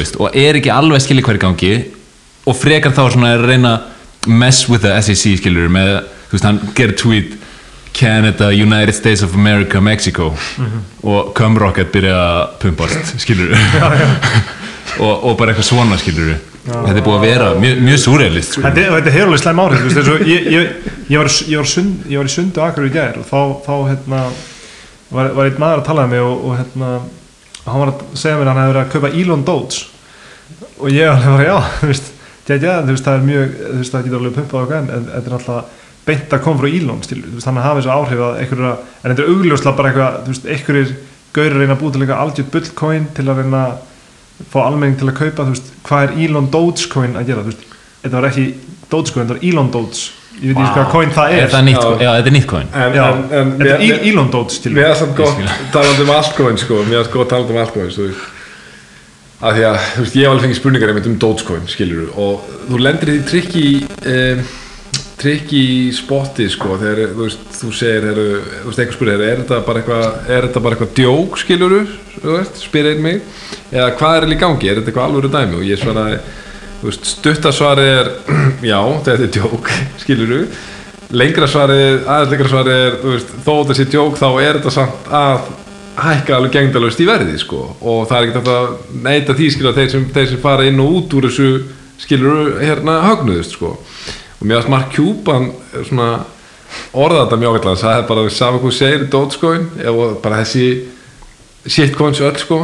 veist, 0.00 0.18
og 0.18 0.34
er 0.34 0.58
ekki 0.58 0.72
alveg 0.74 0.98
að 0.98 1.04
skilja 1.06 1.26
hvað 1.26 1.36
er 1.36 1.40
í 1.40 1.44
gangi 1.44 1.72
og 2.50 2.56
frekar 2.58 2.94
þá 2.96 3.02
svona 3.14 3.34
að 3.36 3.44
reyna 3.46 3.74
mess 4.26 4.66
with 4.68 4.82
the 4.82 4.96
SEC 5.02 5.38
skilur 5.40 5.70
með, 5.72 5.92
þú 6.28 6.36
veist, 6.36 6.48
hann 6.48 6.60
gerir 6.74 6.96
tweet 6.98 7.36
Canada, 7.92 8.50
United 8.54 8.94
States 8.94 9.22
of 9.22 9.34
America, 9.34 9.80
Mexico 9.80 10.30
og 11.02 11.32
Cumrocket 11.34 11.90
byrja 11.92 12.16
að 12.16 12.42
pumpast 12.62 13.14
skilur 13.22 13.54
og, 15.04 15.14
og 15.14 15.36
bara 15.38 15.52
eitthvað 15.52 15.68
svona 15.70 15.98
skilur 16.00 16.36
þetta 16.64 16.98
er 16.98 17.04
búið 17.06 17.16
að 17.16 17.24
vera 17.24 17.50
mjög, 17.60 17.78
mjög 17.86 18.00
súrealist 18.02 18.54
sko. 18.54 18.62
Þetta, 18.66 18.86
þetta 18.96 19.14
hefur 19.14 19.30
alveg 19.30 19.42
slæm 19.42 19.62
áhrif 19.62 19.86
ég, 20.28 20.48
ég, 20.52 20.74
ég, 21.08 21.16
var, 21.16 21.30
var 21.62 21.70
sund, 21.70 22.02
ég 22.10 22.20
var 22.20 22.28
í 22.28 22.34
sundu 22.34 22.64
akkur 22.64 22.88
í 22.88 22.92
gær 22.94 23.20
og 23.22 23.26
þá, 23.28 23.40
þá 23.64 23.72
hérna, 23.88 24.20
var, 25.10 25.32
var 25.38 25.48
einn 25.48 25.60
maður 25.62 25.80
að 25.80 25.88
tala 25.88 26.06
um 26.06 26.14
mig 26.14 26.24
og, 26.24 26.44
og 26.44 26.56
hérna, 26.58 26.92
hann 27.64 27.82
var 27.84 27.92
að 27.94 28.04
segja 28.12 28.36
mér 28.36 28.50
að 28.50 28.52
hann 28.52 28.62
hefði 28.62 28.74
verið 28.74 28.84
að 28.84 28.94
kaupa 28.94 29.12
Elon 29.22 29.44
Doge 29.48 29.82
og 30.80 30.94
ég 30.94 31.10
alveg 31.10 31.34
var 31.36 31.44
já 31.46 31.56
þú 31.80 31.90
veist, 31.90 32.10
já, 32.46 32.54
já, 32.56 32.72
veist, 32.92 33.04
það 33.08 33.12
er 33.16 33.28
mjög 33.28 33.58
veist, 33.80 33.92
það 33.94 34.06
getur 34.06 34.20
alveg 34.20 34.38
pumpað 34.38 34.64
okkur 34.64 34.80
en, 34.80 34.90
þetta 35.10 35.30
er 35.30 35.36
alltaf 35.38 35.76
beint 36.10 36.34
að 36.34 36.44
koma 36.44 36.62
frá 36.62 36.70
Elon 36.70 37.04
veist, 37.04 37.46
hann 37.48 37.60
hafi 37.60 37.80
þessu 37.80 37.94
áhrif 37.94 38.24
að 38.26 38.40
einhverja 38.44 38.74
en 38.76 39.12
þetta 39.14 39.24
er 39.24 39.32
augljóslega 39.34 39.78
bara 39.80 39.92
eitthvað 39.92 40.50
einhverjir 40.54 40.96
gaurir 41.36 41.60
reyna 41.60 41.76
að 41.76 41.82
búið 41.84 41.94
til 41.94 42.02
eitthvað 42.04 42.24
algjört 42.24 42.52
bullcoin 42.54 43.08
til 43.16 43.26
að 43.28 43.42
reyna 43.42 43.60
að 43.68 43.89
fá 44.52 44.58
almenning 44.66 44.96
til 45.00 45.08
að 45.10 45.18
kaupa 45.20 45.44
þú 45.48 45.54
veist, 45.54 45.68
hvað 45.86 46.06
er 46.06 46.16
Elon 46.26 46.48
Dogecoin 46.54 47.18
að 47.20 47.28
gera 47.30 47.44
þú 47.44 47.52
veist, 47.52 47.68
þetta 48.04 48.16
var 48.16 48.28
ekki 48.30 48.46
Dogecoin, 48.90 49.26
þetta 49.28 49.36
var 49.36 49.44
Elon 49.50 49.70
Doge 49.74 50.08
ég 50.40 50.54
veit 50.54 50.60
ekki 50.64 50.76
hvað 50.78 50.90
coin 50.94 51.10
það 51.12 51.32
er, 51.34 51.42
er. 51.44 51.48
það 51.52 51.64
nýtt, 51.66 51.80
Já. 52.00 52.10
þetta 52.16 52.30
er 52.30 52.34
nýtt 52.36 52.46
coin. 52.48 52.68
En, 52.72 52.94
Já, 52.96 53.02
en, 53.10 53.18
en 53.40 53.50
þetta 53.58 53.74
er 53.74 53.80
mér- 53.82 53.98
E- 54.00 54.08
Elon 54.10 54.30
Doge 54.32 54.60
til 54.64 54.72
Mér 54.72 54.86
er 54.88 54.94
samt 55.00 55.16
gott 55.18 55.42
talað 55.74 56.00
um 56.04 56.12
altcoin 56.14 56.60
sko, 56.62 56.78
mér 56.88 57.02
er 57.02 57.10
gott 57.12 57.28
talað 57.34 57.50
um 57.52 57.60
altcoin 57.60 57.90
þú 57.92 58.06
veist. 58.08 58.28
Að 59.40 59.56
því 59.56 59.62
að, 59.70 59.76
þú 59.96 60.02
veist, 60.04 60.16
ég 60.16 60.24
hef 60.24 60.30
alveg 60.30 60.44
fengið 60.46 60.58
spurningar 60.60 60.90
einmitt 60.92 61.06
um 61.10 61.18
Dogecoin, 61.20 61.68
skilur 61.72 62.10
og 62.20 62.48
þú 62.70 62.80
lendir 62.84 63.12
í 63.12 63.18
því 63.20 63.28
trikki 63.30 63.64
um, 64.14 64.42
trikki 65.20 65.62
spotti 65.96 66.48
sko, 66.52 66.76
þegar, 66.80 67.12
þú 67.14 67.24
veist, 67.26 67.46
þú 67.60 67.72
segir 67.76 68.06
heru, 68.08 68.26
þú 68.62 68.70
veist, 68.70 68.80
eitthvað 68.80 68.96
spurning, 68.96 69.24
er 69.26 69.42
þetta 69.42 69.60
bara 69.66 69.82
eitthvað 69.82 70.30
er 70.36 70.46
þetta 70.48 70.62
bara 70.64 70.76
eitthvað 70.78 70.94
djók, 71.00 71.40
skilur 71.42 71.74
þú 71.76 71.80
veist, 72.24 72.60
spyr 72.64 72.90
einn 72.92 73.02
mig, 73.04 73.22
eða 73.72 73.94
hvað 74.00 74.18
er 74.18 74.34
í 74.34 74.40
gangi, 74.40 74.68
er 74.68 74.80
þetta 74.80 74.92
eitthvað 74.92 75.08
alvöru 75.08 75.32
dæmi? 75.32 75.58
Og 75.60 75.66
ég 75.68 75.80
svaraði 75.80 76.20
þú 76.80 76.92
stuttasvari 76.96 77.88
er 77.94 78.12
já, 78.72 78.80
þetta 79.06 79.26
er 79.26 79.32
djók, 79.36 79.72
skilur 80.02 80.36
lengra 81.10 81.48
svarið, 81.50 82.04
aðeins 82.06 82.30
lengra 82.34 82.52
svarið 82.52 82.84
er, 82.84 83.00
þú 83.00 83.16
veist, 83.16 83.34
þó 83.42 83.52
þetta 83.52 83.76
sé 83.78 83.88
djók 83.90 84.20
þá 84.20 84.28
er 84.30 84.60
þetta 84.60 84.74
samt 84.74 85.10
að 85.20 85.50
hækka 86.00 86.36
alveg 86.36 86.54
gengdalust 86.54 87.00
í 87.02 87.06
verði 87.08 87.36
sko. 87.40 87.64
Og 87.80 88.04
það 88.08 88.16
er 88.16 88.26
ekki 88.26 88.36
þetta 88.38 88.56
að 88.56 88.98
neita 89.06 89.36
því 89.36 89.48
skilja 89.54 89.76
þeir 89.76 89.90
sem, 89.92 90.06
þeir 90.14 90.28
sem 90.32 90.42
fara 90.42 90.66
inn 90.68 90.82
og 90.82 90.96
út 91.00 91.16
úr 91.18 91.28
þessu 91.28 91.48
skilur 92.00 92.54
hérna 92.62 93.00
högnuðust 93.08 93.56
sko. 93.56 93.74
Og 94.38 94.46
mér 94.46 94.60
varst 94.60 94.72
Mark 94.72 94.94
Cuban 94.94 95.50
eh, 95.50 95.82
svona 95.88 96.10
orða 96.94 97.24
þetta 97.24 97.40
mjög 97.42 97.58
ágætlega. 97.58 97.82
Það 97.82 97.98
er 97.98 98.08
bara 98.08 98.24
saman 98.38 98.62
hvað 98.62 98.70
þú 98.70 98.78
segir 98.78 99.06
Dogecoin 99.12 99.68
eða 99.82 100.08
bara 100.22 100.40
þessi 100.44 100.66
shitcoins 101.66 102.20
öll 102.24 102.38
sko. 102.40 102.60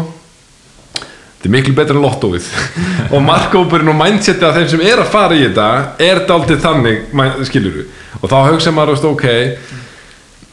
Þetta 1.36 1.48
er 1.48 1.52
miklu 1.52 1.74
betra 1.76 1.96
en 1.96 2.04
lottóið 2.04 2.46
og 3.14 3.20
markkópurinn 3.24 3.92
og 3.92 3.98
mindsetið 3.98 4.46
af 4.48 4.56
þeim 4.56 4.70
sem 4.72 4.84
er 4.88 5.02
að 5.02 5.10
fara 5.12 5.36
í 5.36 5.42
þetta 5.44 5.66
er 6.06 6.22
daldið 6.28 6.62
þannig 6.64 7.02
skilur 7.46 7.82
og 8.22 8.30
þá 8.32 8.36
hugsa 8.48 8.72
maður 8.72 8.94
veist, 8.94 9.04
ok 9.10 9.26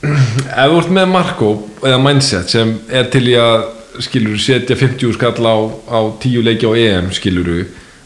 ef 0.60 0.74
þú 0.74 0.82
ert 0.82 0.92
með 0.98 1.08
markkóp 1.14 1.88
eða 1.88 2.02
mindset 2.04 2.52
sem 2.52 2.76
er 2.92 3.08
til 3.14 3.24
í 3.32 3.38
að 3.40 3.64
skilur 4.04 4.36
setja 4.44 4.76
50 4.76 5.16
skall 5.16 5.48
á, 5.48 5.58
á 5.88 6.00
10 6.20 6.46
leiki 6.50 6.68
á 6.68 6.72
EM 6.76 7.10
skilur 7.16 7.50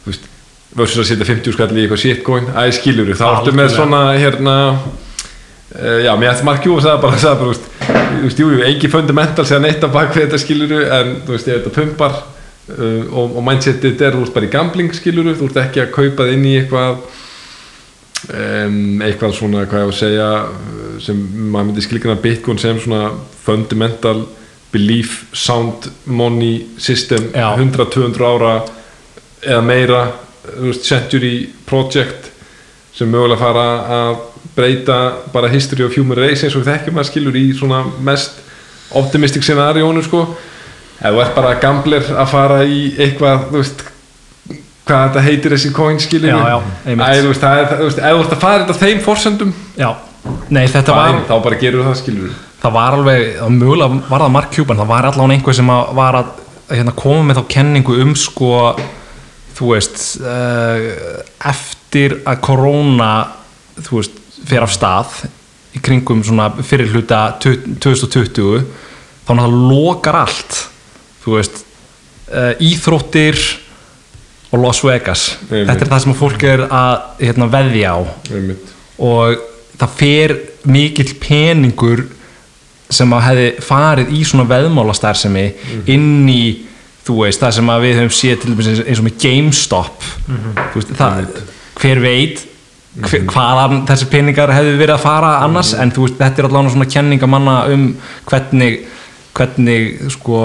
veist 0.06 0.30
versus 0.78 1.02
að 1.02 1.10
setja 1.10 1.28
50 1.34 1.58
skall 1.58 1.72
í 1.74 1.82
eitthvað 1.82 2.04
shitcoin 2.06 2.54
æ 2.54 2.70
skilur 2.78 3.12
þá 3.18 3.28
ertu 3.34 3.58
með 3.58 3.74
svona 3.74 4.06
hérna 4.14 4.58
Uh, 5.68 6.00
já, 6.00 6.14
mér 6.16 6.32
eftir 6.32 6.46
Mark 6.48 6.64
Jú 6.66 6.78
og 6.78 6.84
sagði 6.84 7.02
bara, 7.04 7.18
sagði 7.22 7.40
bara, 7.42 7.54
þú 7.54 7.77
veist, 8.24 8.40
jú, 8.40 8.50
jú, 8.54 8.64
ekki 8.68 8.90
fundamental 8.92 9.46
segja 9.48 9.62
neitt 9.64 9.84
á 9.84 9.90
bakvið 9.92 10.26
þetta 10.26 10.42
skiluru 10.42 10.82
en 10.98 11.14
þú 11.28 11.36
veist, 11.36 11.50
ég 11.50 11.60
veit 11.60 11.70
að 11.70 11.78
pumpar 11.78 12.18
uh, 12.18 13.04
og, 13.12 13.38
og 13.38 13.46
mindsetið 13.48 14.04
er, 14.08 14.18
veist, 14.20 14.36
bara 14.36 14.50
í 14.50 14.54
gambling 14.54 14.96
skiluru, 14.96 15.36
þú 15.38 15.50
ert 15.52 15.62
ekki 15.66 15.84
að 15.84 15.94
kaupa 15.96 16.28
inn 16.34 16.46
í 16.48 16.56
eitthvað 16.62 17.02
um, 18.34 18.80
eitthvað 19.06 19.38
svona, 19.38 19.66
hvað 19.70 19.84
ég 19.84 19.88
á 19.88 19.92
að 19.92 20.00
segja 20.02 20.30
sem 21.04 21.20
maður 21.52 21.70
myndi 21.70 21.86
skilgjana 21.86 22.22
Bitcoin 22.24 22.62
sem 22.62 22.80
svona 22.82 23.12
fundamental 23.46 24.26
belief, 24.74 25.22
sound, 25.32 25.88
money 26.06 26.66
system, 26.82 27.30
Já. 27.34 27.54
100-200 27.56 28.26
ára 28.28 28.56
eða 29.46 29.62
meira, 29.64 30.02
veist, 30.58 30.88
century 30.88 31.48
project 31.68 32.34
sem 32.98 33.10
mögulega 33.14 33.40
fara 33.40 33.68
að 33.94 34.26
breyta 34.56 34.98
bara 35.34 35.52
history 35.52 35.86
of 35.86 35.96
human 35.98 36.18
race 36.18 36.46
eins 36.46 36.56
og 36.58 36.66
þekkjum 36.68 37.02
að 37.02 37.10
skilur 37.12 37.38
í 37.38 37.46
svona 37.58 37.84
mest 38.06 38.40
optimistic 38.98 39.46
scenariónu 39.46 40.04
sko. 40.06 40.24
Ef 40.98 41.14
þú 41.14 41.22
ert 41.22 41.36
bara 41.38 41.54
gambler 41.62 42.08
að 42.16 42.32
fara 42.32 42.64
í 42.66 42.82
eitthvað, 42.98 43.48
þú 43.52 43.62
veist 43.62 43.86
hvað 44.88 45.06
þetta 45.06 45.24
heitir 45.28 45.54
þessi 45.54 45.72
coin 45.76 46.00
skilur. 46.00 46.34
Æ, 46.34 46.58
þú 46.88 47.30
veist, 47.30 47.44
það 47.44 47.62
er, 47.62 47.72
þú 47.74 47.88
veist, 47.90 48.02
ef 48.02 48.18
þú 48.18 48.26
ert 48.26 48.36
að 48.38 48.44
fara 48.44 48.66
þetta 48.66 48.82
þeim 48.86 49.02
forsendum 49.06 49.56
Já, 49.76 49.90
nei 50.50 50.64
þetta 50.72 50.96
var, 50.96 51.12
fæn, 51.12 51.26
þá 51.28 51.36
bara 51.44 51.60
gerur 51.62 51.90
það 51.90 51.98
skilur 52.02 52.36
það 52.62 52.76
var 52.78 52.98
alveg, 52.98 53.26
það 53.38 53.56
mögulega 53.58 54.00
var 54.10 54.24
það 54.24 54.34
Mark 54.36 54.54
Cuban, 54.56 54.80
það 54.82 54.92
var 54.92 55.08
allan 55.12 55.34
einhver 55.36 55.58
sem 55.58 55.74
að 55.74 55.92
var 55.98 56.20
að 56.20 56.32
hérna, 56.74 56.94
koma 56.98 57.26
með 57.28 57.40
þá 57.40 57.50
kenningu 57.54 57.98
um 58.04 58.14
sko, 58.18 58.52
þú 59.58 59.74
veist, 59.74 60.00
uh, 60.22 60.88
eftir 61.52 62.20
að 62.28 62.42
korona, 62.48 63.12
þú 63.86 64.02
veist, 64.02 64.17
fer 64.48 64.66
af 64.66 64.74
stað 64.74 65.22
í 65.76 65.82
kringum 65.84 66.24
svona 66.26 66.50
fyrir 66.66 66.90
hluta 66.94 67.22
2020, 67.44 68.66
þá 69.28 69.32
náttúrulega 69.36 69.70
lokar 69.70 70.20
allt, 70.24 70.60
þú 71.24 71.38
veist, 71.38 71.64
uh, 72.32 72.54
íþróttir 72.64 73.38
og 74.52 74.62
Las 74.64 74.82
Vegas. 74.84 75.26
Einmitt. 75.50 75.68
Þetta 75.70 75.86
er 75.86 75.92
það 75.92 76.04
sem 76.06 76.18
fólk 76.18 76.46
er 76.48 76.66
að 76.68 76.94
hérna, 77.20 77.50
veðja 77.52 77.94
á 77.94 78.00
Einmitt. 78.32 78.76
og 78.98 79.42
það 79.78 79.98
fer 80.00 80.36
mikill 80.68 81.12
peningur 81.22 82.06
sem 82.90 83.12
að 83.14 83.26
hefði 83.26 83.48
farið 83.68 84.14
í 84.16 84.24
svona 84.26 84.48
veðmálastarðsemi 84.48 85.46
inn 85.92 86.30
í 86.32 86.44
þú 87.08 87.22
veist, 87.24 87.42
það 87.44 87.56
sem 87.58 87.72
við 87.84 88.00
höfum 88.02 88.16
séð 88.16 88.38
til 88.42 88.54
dæmis 88.54 88.70
eins- 88.72 89.02
og 89.02 89.08
með 89.08 89.18
GameStop 89.24 90.08
þú 90.28 90.80
veist, 90.80 90.94
það, 90.98 91.28
hver 91.82 92.02
veit 92.04 92.46
hvaðan 93.04 93.84
þessi 93.90 94.08
peningar 94.12 94.52
hefði 94.56 94.78
verið 94.80 94.96
að 94.96 95.04
fara 95.04 95.34
annars 95.46 95.74
en 95.78 95.92
þú 95.94 96.08
veist, 96.08 96.18
þetta 96.22 96.42
er 96.44 96.48
allavega 96.50 96.74
svona 96.76 96.90
kenningamanna 96.96 97.58
um 97.74 97.86
hvernig 98.30 98.80
hvernig 99.38 100.00
sko 100.16 100.40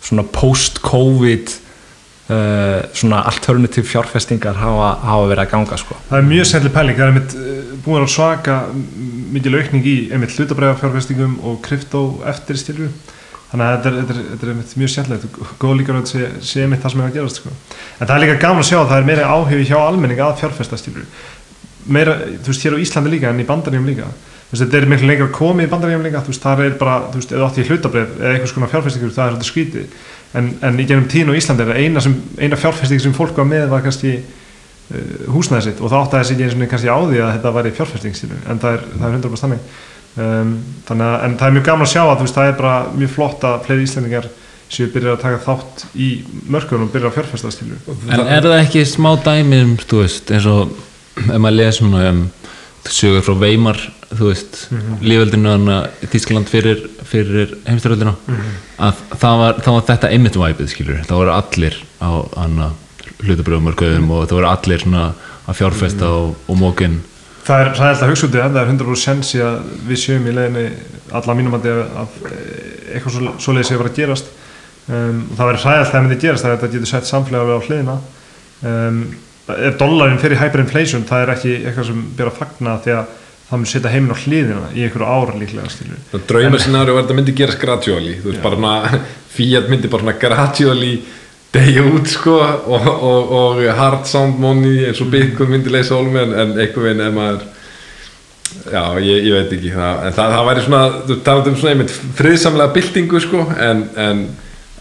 svona 0.00 0.22
post-covid 0.32 1.50
uh, 2.30 2.80
svona 2.96 3.22
alternative 3.26 3.86
fjárfestingar 3.90 4.54
hafa, 4.60 4.90
hafa 5.04 5.26
verið 5.32 5.44
að 5.44 5.50
ganga 5.54 5.78
sko. 5.80 5.96
Það 6.08 6.18
er 6.22 6.28
mjög 6.30 6.46
sendli 6.52 6.70
pæling, 6.74 6.96
það 6.98 7.06
er 7.06 7.12
einmitt 7.14 7.34
uh, 7.36 7.72
búin 7.84 8.04
að 8.06 8.12
svaka 8.14 8.58
m- 8.70 8.84
mikil 9.34 9.56
aukning 9.58 9.86
í 9.86 9.96
einmitt 10.14 10.36
hlutabræða 10.38 10.78
fjárfestingum 10.84 11.38
og 11.46 11.58
kryptó 11.66 12.04
eftir 12.30 12.58
stilru 12.60 12.88
þannig 13.50 13.66
að 13.66 13.74
þetta 13.74 13.90
er, 13.90 13.98
þetta 13.98 14.14
er, 14.14 14.22
þetta 14.30 14.46
er 14.76 14.80
mjög 14.84 14.90
sendlegt 14.94 15.24
og 15.42 15.52
góð 15.58 15.76
líka 15.80 15.94
að 15.98 16.04
sé, 16.12 16.28
sé 16.46 16.62
einmitt 16.64 16.84
það 16.84 16.92
sem 16.94 17.00
er 17.02 17.08
að 17.10 17.16
gerast 17.18 17.40
sko. 17.42 17.50
en 17.98 18.06
það 18.06 18.14
er 18.14 18.22
líka 18.24 18.36
gaman 18.44 18.62
að 18.62 18.68
sjá 18.70 18.76
að 18.78 18.90
það 18.92 19.00
er 19.02 19.08
meira 19.10 19.30
áhugi 19.34 19.64
hjá 19.66 19.78
almenning 19.82 20.22
að 20.22 20.36
fjárfesta 20.44 20.78
stilru 20.78 21.02
meira, 21.86 22.16
þú 22.40 22.52
veist, 22.52 22.66
hér 22.66 22.76
á 22.76 22.82
Íslandi 22.82 23.12
líka 23.14 23.30
en 23.30 23.40
í 23.42 23.46
bandaríum 23.48 23.86
líka. 23.88 24.08
Þú 24.50 24.56
veist, 24.56 24.64
þetta 24.64 24.78
er 24.80 24.88
miklu 24.90 25.10
lengra 25.10 25.28
komið 25.34 25.68
í 25.68 25.70
bandaríum 25.70 26.04
líka 26.06 26.22
þú 26.24 26.32
veist, 26.32 26.44
það 26.44 26.64
er 26.64 26.76
bara, 26.80 26.96
þú 27.12 27.20
veist, 27.20 27.34
eða 27.36 27.46
átti 27.48 27.62
í 27.62 27.68
hlutabref 27.68 28.16
eða 28.18 28.32
einhvers 28.34 28.54
konar 28.56 28.72
fjárfestingur, 28.72 29.14
það 29.14 29.26
er 29.26 29.36
svolítið 29.36 29.50
skrítið. 29.50 29.94
En, 30.40 30.50
en 30.66 30.80
í 30.80 30.86
genum 30.86 31.08
tíðin 31.10 31.32
á 31.32 31.38
Íslandi 31.38 31.64
er 31.64 31.72
það 31.72 31.80
eina, 31.84 32.02
sem, 32.04 32.16
eina 32.38 32.58
fjárfesting 32.58 33.02
sem 33.02 33.14
fólk 33.16 33.38
var 33.38 33.48
með 33.50 33.70
var 33.72 33.84
kannski 33.86 34.12
uh, 34.20 35.30
húsnæði 35.34 35.70
sitt 35.70 35.80
og 35.80 35.90
það 35.90 36.04
átti 36.04 36.18
að 36.18 36.20
þessi 36.20 36.34
ekki 36.36 36.44
einu 36.44 36.54
sinni 36.54 36.68
kannski 36.70 36.92
á 36.92 36.98
því 36.98 37.22
að 37.22 37.32
þetta 37.36 37.54
væri 37.56 37.72
fjárfesting 37.78 38.18
sínu, 38.18 38.38
en 38.46 38.62
það 38.62 38.76
er, 38.76 38.84
það 38.92 39.08
er 39.08 39.16
100% 39.18 39.42
þannig. 39.46 39.72
Um, 40.20 40.52
þannig 40.86 41.06
að, 41.06 41.16
en 41.26 41.34
það 41.38 41.48
er 41.48 41.56
mjög 41.56 41.66
gaman 41.70 41.86
að 41.86 41.90
sjá 41.92 42.00
að 42.02 42.22
veist, 42.24 42.38
það 42.38 42.48
er 42.50 42.56
bara 42.58 42.76
mjög 42.98 43.10
flott 43.14 43.44
að 43.46 43.58
fleiri 43.66 43.84
Íslandingar 43.86 44.30
séu 44.70 44.90
byrjað 44.90 45.16
að 45.16 45.22
taka 45.24 45.40
þátt 45.44 45.84
í 45.98 46.08
mörkunum 46.50 46.86
og 46.86 46.92
byrjað 46.94 47.10
að 47.10 47.16
fjárfesta 47.18 47.50
stílu 47.54 47.78
En 48.10 48.22
er 48.22 48.46
það 48.46 48.56
ekki 48.60 48.82
smá 48.86 49.10
dæmi 49.22 49.60
um, 49.64 49.76
þú 49.82 50.02
veist, 50.04 50.30
eins 50.34 50.46
og 50.50 50.74
ef 51.34 51.38
maður 51.38 51.58
les 51.58 51.80
svona 51.80 52.04
um 52.10 52.22
sögur 52.90 53.22
frá 53.22 53.34
Weimar, 53.36 53.78
þú 54.08 54.30
veist 54.30 54.60
lífveldinu 55.04 55.50
hann 55.52 55.72
í 56.00 56.08
Þískland 56.10 56.48
fyrir, 56.50 56.80
fyrir 57.06 57.52
heimstyröldina 57.66 58.14
að 58.80 59.02
það 59.20 59.42
var, 59.42 59.60
það 59.60 59.76
var 59.76 59.84
þetta 59.90 60.10
einmitt 60.16 60.38
væpið 60.40 60.72
skilur, 60.72 61.02
það 61.04 61.20
voru 61.20 61.34
allir 61.36 61.76
á 62.00 62.10
hann 62.40 62.56
hlutabröðumörkuðum 63.20 64.10
og 64.16 64.24
það 64.24 64.38
voru 64.38 64.50
allir 64.50 64.82
svona 64.82 65.04
að 65.44 65.60
fjárfesta 65.60 66.08
og, 66.08 66.34
og 66.48 66.60
mókin 66.60 67.00
Það 67.40 67.62
er 67.62 67.70
að 68.04 68.10
hugsa 68.12 68.26
út 68.28 68.34
í 68.36 68.40
það, 68.40 68.56
er 68.60 68.68
100% 68.70 69.00
sens 69.00 69.30
í 69.34 69.40
að 69.42 69.70
við 69.88 70.00
sjöum 70.02 70.26
í 70.28 70.34
leiðinni 70.36 70.64
alla 71.18 71.34
mínum 71.34 71.56
að, 71.56 71.68
að 72.02 72.18
eitthvað 72.94 73.14
svo, 73.14 73.32
svoleiðis 73.42 73.70
sé 73.70 73.76
að 73.76 73.80
vera 73.80 73.90
að 73.90 73.96
gerast. 73.96 74.28
Um, 74.90 75.22
og 75.24 75.38
það 75.38 75.48
verður 75.48 75.64
ræðilega 75.64 75.80
að 75.80 75.90
það 75.90 76.04
myndi 76.04 76.18
gerast 76.24 76.44
það 76.44 76.52
að 76.52 76.56
þetta 76.56 76.70
getur 76.74 76.90
sett 76.90 77.08
samfélag 77.08 77.50
á 77.50 77.64
hliðina. 77.66 77.96
Um, 78.60 79.00
ef 79.48 79.78
dollarinn 79.80 80.20
fyrir 80.22 80.40
hyperinflation 80.40 81.06
það 81.08 81.24
er 81.24 81.32
ekki 81.36 81.54
eitthvað 81.60 81.90
sem 81.90 82.02
ber 82.18 82.30
að 82.30 82.38
fagna 82.40 82.76
því 82.84 82.96
að 82.96 83.16
það 83.50 83.62
mun 83.62 83.70
setja 83.70 83.90
heiminn 83.90 84.14
á 84.14 84.22
hliðina 84.22 84.68
í 84.76 84.84
einhverju 84.86 85.06
ára 85.10 85.38
líklega 85.38 85.70
scenario 86.62 86.94
var 86.94 87.02
að 87.02 87.08
þetta 87.08 87.16
myndi 87.18 87.38
gerast 87.40 87.62
gradually 87.62 88.18
þú 88.20 88.30
veist 88.30 88.44
bara 88.44 88.60
svona 88.60 89.00
Fiat 89.34 89.70
myndi 89.70 89.90
bara 89.90 90.04
svona 90.04 90.18
gradually 90.22 90.92
degja 91.54 91.82
út 91.86 92.10
sko 92.10 92.36
og, 92.38 92.90
og, 92.90 93.32
og 93.40 93.62
hard 93.74 94.06
sound 94.06 94.38
money 94.42 94.84
eins 94.86 95.00
og 95.02 95.10
Bitcoin 95.10 95.50
myndi 95.50 95.72
leysa 95.72 95.98
ólum 95.98 96.18
en, 96.20 96.34
en 96.34 96.54
einhver 96.54 96.86
veginn 96.86 97.02
ef 97.08 97.16
maður 97.16 97.48
já 98.70 98.82
ég, 99.02 99.26
ég 99.26 99.34
veit 99.34 99.56
ekki 99.56 99.72
það, 99.74 100.04
en 100.06 100.14
það, 100.14 100.36
það 100.36 100.46
væri 100.50 100.62
svona, 100.66 100.82
þú 101.08 101.16
talaðu 101.26 101.50
um 101.52 101.58
svona 101.58 101.74
einmitt 101.74 101.96
friðsamlega 102.18 102.74
byltingu 102.76 103.22
sko 103.26 103.42
en, 103.66 103.82
en 104.04 104.22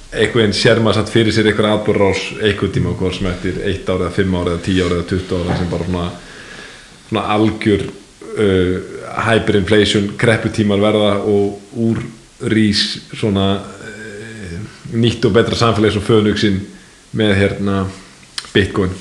einhver 0.09 0.41
veginn 0.41 0.55
sér 0.57 0.79
maður 0.81 1.03
satt 1.03 1.11
fyrir 1.13 1.33
sér 1.33 1.51
einhver 1.51 1.69
atbúrrás 1.69 2.21
einhver 2.41 2.71
tíma 2.73 2.93
og 2.93 3.01
hvort 3.01 3.17
sem 3.17 3.29
eftir 3.29 3.59
eitt 3.61 3.89
ára 3.89 4.07
eða 4.07 4.15
fimm 4.15 4.37
ára 4.39 4.55
eða 4.55 4.65
tíu 4.65 4.85
ára 4.85 4.97
eða 4.97 5.09
tuttu 5.11 5.37
ára 5.37 5.57
sem 5.57 5.69
bara 5.69 5.85
svona 5.85 6.05
svona 7.09 7.25
algjör 7.35 7.85
uh, 7.85 8.75
hyperinflation 9.27 10.11
krepputímar 10.17 10.81
verða 10.81 11.13
og 11.29 11.77
úr 11.77 12.01
rís 12.49 12.83
svona 13.13 13.47
uh, 13.61 14.59
nýtt 14.93 15.25
og 15.29 15.35
betra 15.37 15.57
samfélag 15.57 15.93
svo 15.93 16.01
fönuksinn 16.05 16.61
með 17.17 17.35
hérna 17.37 17.83
bitcoin. 18.53 18.93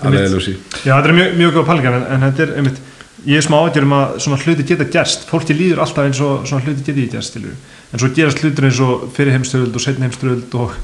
Að 0.00 0.16
leiðljósi 0.16 0.54
Já, 0.86 0.94
þetta 0.96 1.10
er 1.10 1.18
mjög, 1.18 1.34
mjög 1.38 1.58
góð 1.58 1.66
pælingar 1.68 1.98
en, 1.98 2.06
en 2.14 2.26
þetta 2.26 2.46
er 2.46 2.54
einmitt, 2.58 2.78
ég 3.26 3.38
er 3.38 3.44
smá 3.44 3.58
ágjör 3.60 3.86
um 3.86 3.98
að 3.98 4.14
svona 4.24 4.42
hluti 4.42 4.66
geta 4.66 4.86
gerst, 4.94 5.26
fólki 5.28 5.54
líður 5.54 5.82
alltaf 5.84 6.08
eins 6.08 6.22
og 6.24 6.46
svona 6.48 6.64
hluti 6.64 6.86
geti 6.86 7.10
gerst, 7.12 7.34
skilur 7.34 7.58
en 7.90 8.02
svo 8.02 8.10
gerast 8.14 8.42
hlutir 8.42 8.68
eins 8.68 8.80
og 8.84 9.08
fyrir 9.16 9.34
heimstöld 9.34 9.74
og 9.74 9.82
setni 9.82 10.06
heimstöld 10.06 10.54
og 10.58 10.74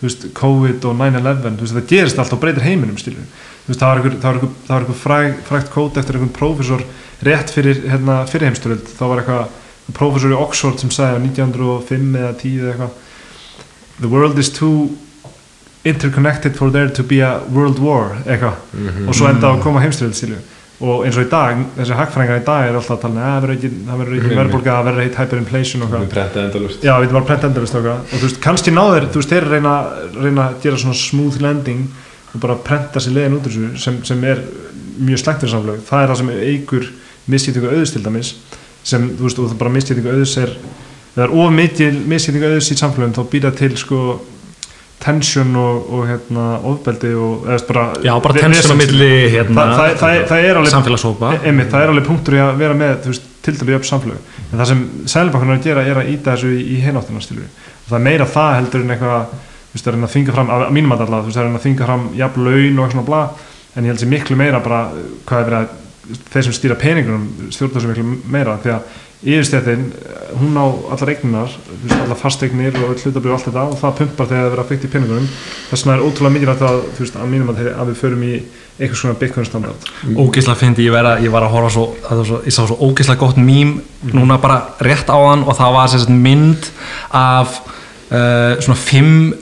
veist, 0.00 0.26
COVID 0.36 0.84
og 0.88 0.96
9-11, 1.00 1.58
þú 1.58 1.64
veist, 1.64 1.76
það 1.76 1.90
gerist 1.92 2.20
alltaf 2.20 2.38
og 2.38 2.42
breytir 2.44 2.66
heiminum, 2.66 2.96
veist, 2.96 3.80
það 3.80 3.86
var 3.88 4.00
einhver, 4.00 4.16
það 4.20 4.28
var 4.28 4.38
einhver, 4.38 4.54
það 4.66 4.74
var 4.74 4.86
einhver 4.86 5.00
fræg, 5.00 5.36
frægt 5.48 5.72
kót 5.72 6.00
eftir 6.00 6.18
einhvern 6.18 6.34
prófessor 6.36 6.84
rétt 7.24 7.52
fyrir, 7.54 7.84
hérna, 7.88 8.22
fyrir 8.28 8.50
heimstöld 8.50 8.90
þá 8.96 9.04
var 9.06 9.22
eitthvað 9.22 9.94
prófessor 9.96 10.32
í 10.32 10.40
Oxford 10.40 10.80
sem 10.80 10.92
sagði 10.92 11.20
á 11.20 11.24
1905 11.28 12.20
eða 12.20 12.34
10 12.40 12.60
eða 12.60 12.74
eitthvað 12.74 13.00
the 14.00 14.08
world 14.08 14.38
is 14.38 14.50
too 14.50 14.96
interconnected 15.84 16.56
for 16.56 16.70
there 16.70 16.88
to 16.88 17.02
be 17.02 17.20
a 17.20 17.42
world 17.52 17.78
war 17.78 18.16
eitthvað. 18.24 18.56
Og 19.08 19.14
svo 19.14 19.28
enda 19.28 19.52
á 19.52 19.54
að 19.54 19.62
koma 19.66 19.82
heimstyrjöld 19.84 20.16
sílu 20.16 20.40
og 20.82 21.04
eins 21.06 21.16
og 21.18 21.26
í 21.26 21.28
dag, 21.30 21.60
þessi 21.76 21.96
hagfræðingar 21.98 22.40
í 22.40 22.44
dag 22.48 22.68
er 22.68 22.76
alltaf 22.78 22.96
að 22.96 23.02
tala 23.04 23.14
um 23.14 23.20
að 23.22 23.34
það 23.34 24.00
verður 24.00 24.16
ekki, 24.16 24.30
verðbólga, 24.34 24.72
það 24.72 24.88
verður 24.88 25.04
heitt 25.04 25.18
hyperinflation 25.20 25.84
og 25.84 25.92
hvað 25.92 26.06
endalust 26.42 26.82
við 26.82 27.06
erum 27.06 27.14
bara 27.14 27.28
prent 27.28 27.46
endurist 27.48 27.78
og 27.78 27.86
þú 28.10 28.22
veist, 28.24 28.40
kannski 28.42 28.74
náður, 28.74 29.06
þú 29.14 29.22
veist, 29.22 29.34
þeir 29.34 29.46
reyna, 29.52 29.74
reyna 30.16 30.48
að 30.48 30.58
gera 30.64 30.80
svona 30.82 30.98
smooth 30.98 31.38
landing 31.44 31.86
og 32.34 32.42
bara 32.42 32.58
prenta 32.66 33.02
sér 33.02 33.14
leiðin 33.14 33.38
út 33.38 33.46
úr 33.46 33.54
þessu 33.54 33.84
sem, 33.84 34.00
sem 34.10 34.26
er 34.26 34.42
mjög 34.98 35.22
slæmt 35.22 35.44
fyrir 35.44 35.54
samfélag 35.54 35.86
það 35.86 36.02
er 36.02 36.10
það 36.10 36.20
sem 36.20 36.32
eigur 36.34 36.90
misskiptingu 37.30 37.70
auðs 37.70 37.94
til 37.94 38.02
dæmis 38.04 38.34
sem, 38.82 39.08
þú 39.14 39.28
veist, 39.28 39.38
og 39.38 39.52
það 39.52 39.60
bara 39.62 39.74
misskiptingu 39.78 40.14
auðs 40.18 40.36
er 40.42 40.54
það 41.14 41.24
er 41.28 41.34
of 41.38 41.54
mikil 41.54 41.92
misskiptingu 42.10 42.50
auðs 42.50 42.72
í 42.74 42.78
samfélagum 42.82 43.14
þá 43.14 43.30
býða 43.30 43.54
til 43.62 43.74
sko 43.78 44.00
tension 45.04 45.56
og, 45.60 45.90
og 45.92 46.06
hérna 46.08 46.44
ofbeldi 46.70 47.12
og 47.18 47.46
eða 47.48 47.60
bara 47.68 47.84
Já, 48.04 48.12
bara 48.24 48.40
tension 48.40 48.72
á 48.72 48.80
milli 48.80 49.10
hérna, 49.34 49.66
það, 49.68 49.76
það, 49.76 49.96
það, 50.00 50.20
það 50.30 50.48
er 50.48 50.60
alveg 50.60 50.74
samfélagshópa. 50.74 51.32
E- 51.34 51.40
einmitt, 51.50 51.70
það 51.72 51.84
er 51.84 51.92
alveg 51.92 52.06
punktur 52.08 52.36
í 52.38 52.42
að 52.44 52.52
vera 52.62 52.78
með 52.78 53.08
til 53.44 53.56
dælu 53.58 53.74
jöfn 53.74 53.90
samfélög. 53.90 54.34
En 54.50 54.60
það 54.60 54.70
sem 54.70 54.84
sælbankunar 55.12 55.58
að 55.58 55.68
gera 55.68 55.84
er 55.84 56.00
að 56.00 56.12
íta 56.14 56.34
þessu 56.34 56.54
í, 56.54 56.62
í 56.74 57.24
stilur 57.24 57.44
og 57.84 57.90
það 57.90 57.98
er 57.98 58.04
meira 58.06 58.26
það 58.26 58.54
heldur 58.58 58.84
en 58.84 58.94
eitthvað 58.94 59.34
það 59.74 59.90
er 59.90 59.96
að 60.06 60.12
þinga 60.14 60.34
fram, 60.36 60.50
að 60.54 60.68
mínum 60.72 60.94
að 60.94 61.00
veist, 61.04 61.36
það 61.36 61.42
er 61.42 61.48
að 61.50 61.64
þinga 61.64 61.88
fram 61.88 62.04
jafn 62.16 62.44
laun 62.46 62.78
og 62.78 62.84
eitthvað 62.84 62.92
svona 62.94 63.08
bla. 63.08 63.22
En 63.74 63.84
ég 63.84 63.90
held 63.90 64.00
sér 64.00 64.12
miklu 64.12 64.36
meira 64.38 64.60
bara 64.64 64.84
hvað 65.26 65.40
er 65.40 65.48
verið 65.48 65.58
að 65.58 66.20
þeir 66.30 66.46
sem 66.46 66.54
stýra 66.54 66.76
peningunum 66.78 67.50
stjórna 67.52 67.80
þessu 67.80 67.90
miklu 67.90 68.32
meira 68.32 68.56
því 68.62 68.72
að 68.76 69.00
yfirstættin, 69.24 69.86
hún 70.40 70.56
á 70.60 70.66
allar 70.92 71.10
eignar 71.14 71.52
allar 72.02 72.18
fasteignir 72.20 72.76
og 72.82 72.98
hlutabrið 72.98 73.30
og 73.32 73.36
allt 73.38 73.48
þetta 73.48 73.64
og 73.70 73.78
það 73.80 73.94
pumpar 74.00 74.28
þegar 74.28 74.42
það 74.42 74.46
er 74.46 74.52
verið 74.52 74.64
að 74.64 74.70
byggt 74.72 74.84
í 74.84 74.90
peningunum. 74.92 75.28
Þess 75.70 75.84
vegna 75.84 75.96
er 75.96 76.04
ótrúlega 76.04 76.34
mikilvægt 76.34 76.64
að, 76.68 76.80
þú 76.96 77.04
veist, 77.04 77.16
að 77.16 77.30
mínum 77.32 77.52
að, 77.52 77.62
að 77.72 77.90
við 77.90 78.00
förum 78.02 78.26
í 78.26 78.32
eitthvað 78.74 79.00
svona 79.00 79.18
bitcoin 79.20 79.48
standard. 79.48 79.88
Ógeðslega 80.12 80.60
fyndi, 80.60 80.88
ég, 80.88 81.10
ég 81.24 81.32
var 81.34 81.46
að 81.46 81.54
horfa 81.54 81.72
svo, 81.76 81.86
að 82.10 82.24
svo 82.28 82.40
ég 82.42 82.56
sá 82.56 82.60
svo 82.64 82.78
ógeðslega 82.82 83.22
gott 83.22 83.40
mím 83.40 83.76
núna 84.12 84.40
bara 84.42 84.60
rétt 84.84 85.08
á 85.08 85.16
hann 85.16 85.46
og 85.46 85.56
það 85.56 85.78
var 85.78 85.92
sagt 85.94 86.12
mynd 86.12 86.68
af 87.14 87.60
uh, 88.10 88.60
svona 88.60 88.80
fimm 88.80 89.32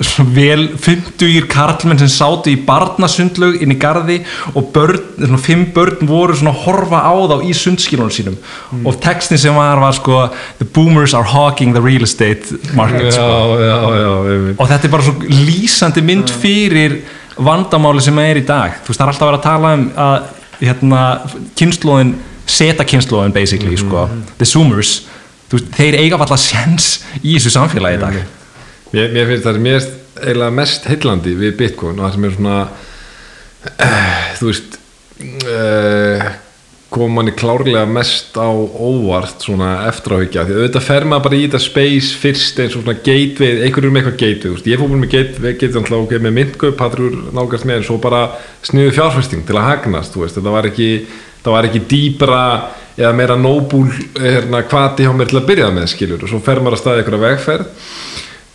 vel 0.00 0.62
50 0.80 1.44
karlmenn 1.50 2.00
sem 2.00 2.08
sátu 2.08 2.48
í 2.52 2.56
barnasundlaug 2.64 3.58
inn 3.60 3.74
í 3.74 3.76
garði 3.80 4.20
og 4.56 4.70
börn, 4.72 5.00
svona 5.18 5.40
fimm 5.44 5.66
börn 5.76 6.08
voru 6.08 6.36
svona 6.38 6.54
að 6.54 6.62
horfa 6.64 7.02
á 7.04 7.12
þá 7.28 7.36
í 7.44 7.52
sundskínunum 7.56 8.14
sínum. 8.14 8.38
Og 8.80 8.96
textin 9.04 9.40
sem 9.40 9.56
var 9.56 9.80
var 9.82 9.96
sko 9.96 10.22
the 10.58 10.64
boomers 10.64 11.12
are 11.16 11.26
hawking 11.26 11.76
the 11.76 11.84
real 11.84 12.06
estate 12.06 12.56
market 12.74 13.12
sko. 13.12 13.28
já, 13.60 13.76
já, 13.76 14.08
já, 14.30 14.56
og 14.56 14.72
þetta 14.72 14.88
er 14.88 14.94
bara 14.96 15.08
svo 15.10 15.14
lýsandi 15.28 16.06
mynd 16.08 16.32
fyrir 16.40 17.00
vandamáli 17.36 18.00
sem 18.04 18.24
er 18.24 18.40
í 18.40 18.46
dag. 18.48 18.80
Þú 18.80 18.94
veist 18.94 19.04
það 19.04 19.06
er 19.06 19.14
alltaf 19.14 19.28
að 19.28 19.32
vera 19.32 19.40
að 19.42 19.48
tala 19.50 19.76
um 19.76 19.86
að 20.08 20.18
hérna 20.64 21.04
kynnslóðin 21.60 22.16
seta 22.50 22.88
kynnslóðin 22.88 23.36
basically 23.36 23.76
sko. 23.76 24.08
The 24.40 24.48
zoomers, 24.48 25.02
veist, 25.52 25.72
þeir 25.76 26.00
eiga 26.00 26.16
alltaf 26.20 26.40
sens 26.40 26.94
í 27.20 27.36
þessu 27.36 27.58
samfélagi 27.60 28.00
í 28.00 28.04
dag 28.08 28.22
Mér, 28.90 29.10
mér 29.14 29.28
finnst 29.30 29.46
það 29.46 29.58
er 29.70 29.88
eiginlega 30.20 30.54
mest 30.56 30.86
heillandi 30.90 31.34
við 31.38 31.56
Bitcoin 31.60 31.98
og 31.98 32.06
það 32.06 32.14
sem 32.16 32.24
er 32.26 32.32
svona 32.36 32.54
uh, 33.86 34.14
þú 34.40 34.48
veist 34.48 34.78
uh, 35.46 36.24
kom 36.90 37.12
manni 37.14 37.30
klárlega 37.38 37.84
mest 37.86 38.34
á 38.34 38.50
óvart 38.50 39.44
svona 39.46 39.86
eftiráhyggja 39.86 40.42
því 40.48 40.56
auðvitað 40.56 40.86
fer 40.88 41.06
maður 41.06 41.26
bara 41.28 41.38
í 41.38 41.44
þetta 41.44 41.60
space 41.62 42.18
fyrst 42.18 42.58
eins 42.58 42.74
og 42.74 42.82
svona 42.82 42.96
gateway, 42.98 43.60
einhverjum 43.62 43.94
með 43.94 44.02
eitthvað 44.02 44.20
gateway 44.24 44.54
veist, 44.56 44.70
ég 44.72 44.80
fór 44.80 44.90
bara 44.90 45.02
með 45.04 45.12
gateway, 45.14 45.54
gateway 45.60 45.82
alltaf 45.84 46.00
ok, 46.00 46.14
með 46.18 46.36
myndgöp, 46.40 46.76
Patrur 46.80 47.18
nálgast 47.36 47.68
með 47.70 47.78
en 47.78 47.86
svo 47.86 47.98
bara 48.02 48.24
sniðu 48.66 48.96
fjárfæsting 48.98 49.46
til 49.46 49.60
að 49.60 49.68
hagnast 49.68 50.18
veist, 50.18 50.40
þetta 50.40 50.56
var 50.56 50.66
ekki, 50.72 50.90
það 51.44 51.56
var 51.56 51.70
ekki 51.70 51.84
dýbra 51.94 52.42
eða 52.98 53.12
meira 53.16 53.38
nóbúl 53.38 53.86
hérna, 54.18 54.64
hvati 54.66 55.06
hjá 55.06 55.14
mér 55.14 55.30
til 55.30 55.38
að 55.38 55.46
byrja 55.52 55.70
með 55.76 55.92
skilur 55.94 56.26
og 56.26 56.32
svo 56.32 56.42
fer 56.42 56.58
maður 56.58 56.80
að 56.80 56.82
staði 56.82 57.04
einhverja 57.04 57.22
vegferð 57.28 57.86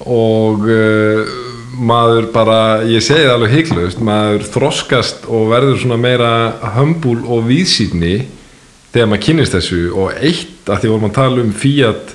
og 0.04 0.66
uh, 0.68 1.36
maður 1.76 2.30
bara, 2.34 2.60
ég 2.88 3.04
segi 3.04 3.26
það 3.26 3.34
alveg 3.36 3.56
heiklaust, 3.56 4.02
maður 4.04 4.46
þroskast 4.54 5.26
og 5.28 5.50
verður 5.52 5.80
svona 5.82 6.00
meira 6.00 6.34
hömbul 6.76 7.18
og 7.24 7.48
víðsýtni 7.50 8.18
þegar 8.94 9.10
maður 9.12 9.26
kynnist 9.28 9.56
þessu. 9.56 9.82
Og 9.96 10.14
eitt 10.16 10.70
að 10.70 10.84
því 10.84 10.94
vorum 10.94 11.10
að 11.10 11.18
tala 11.18 11.44
um 11.44 11.56
Fiat 11.56 12.14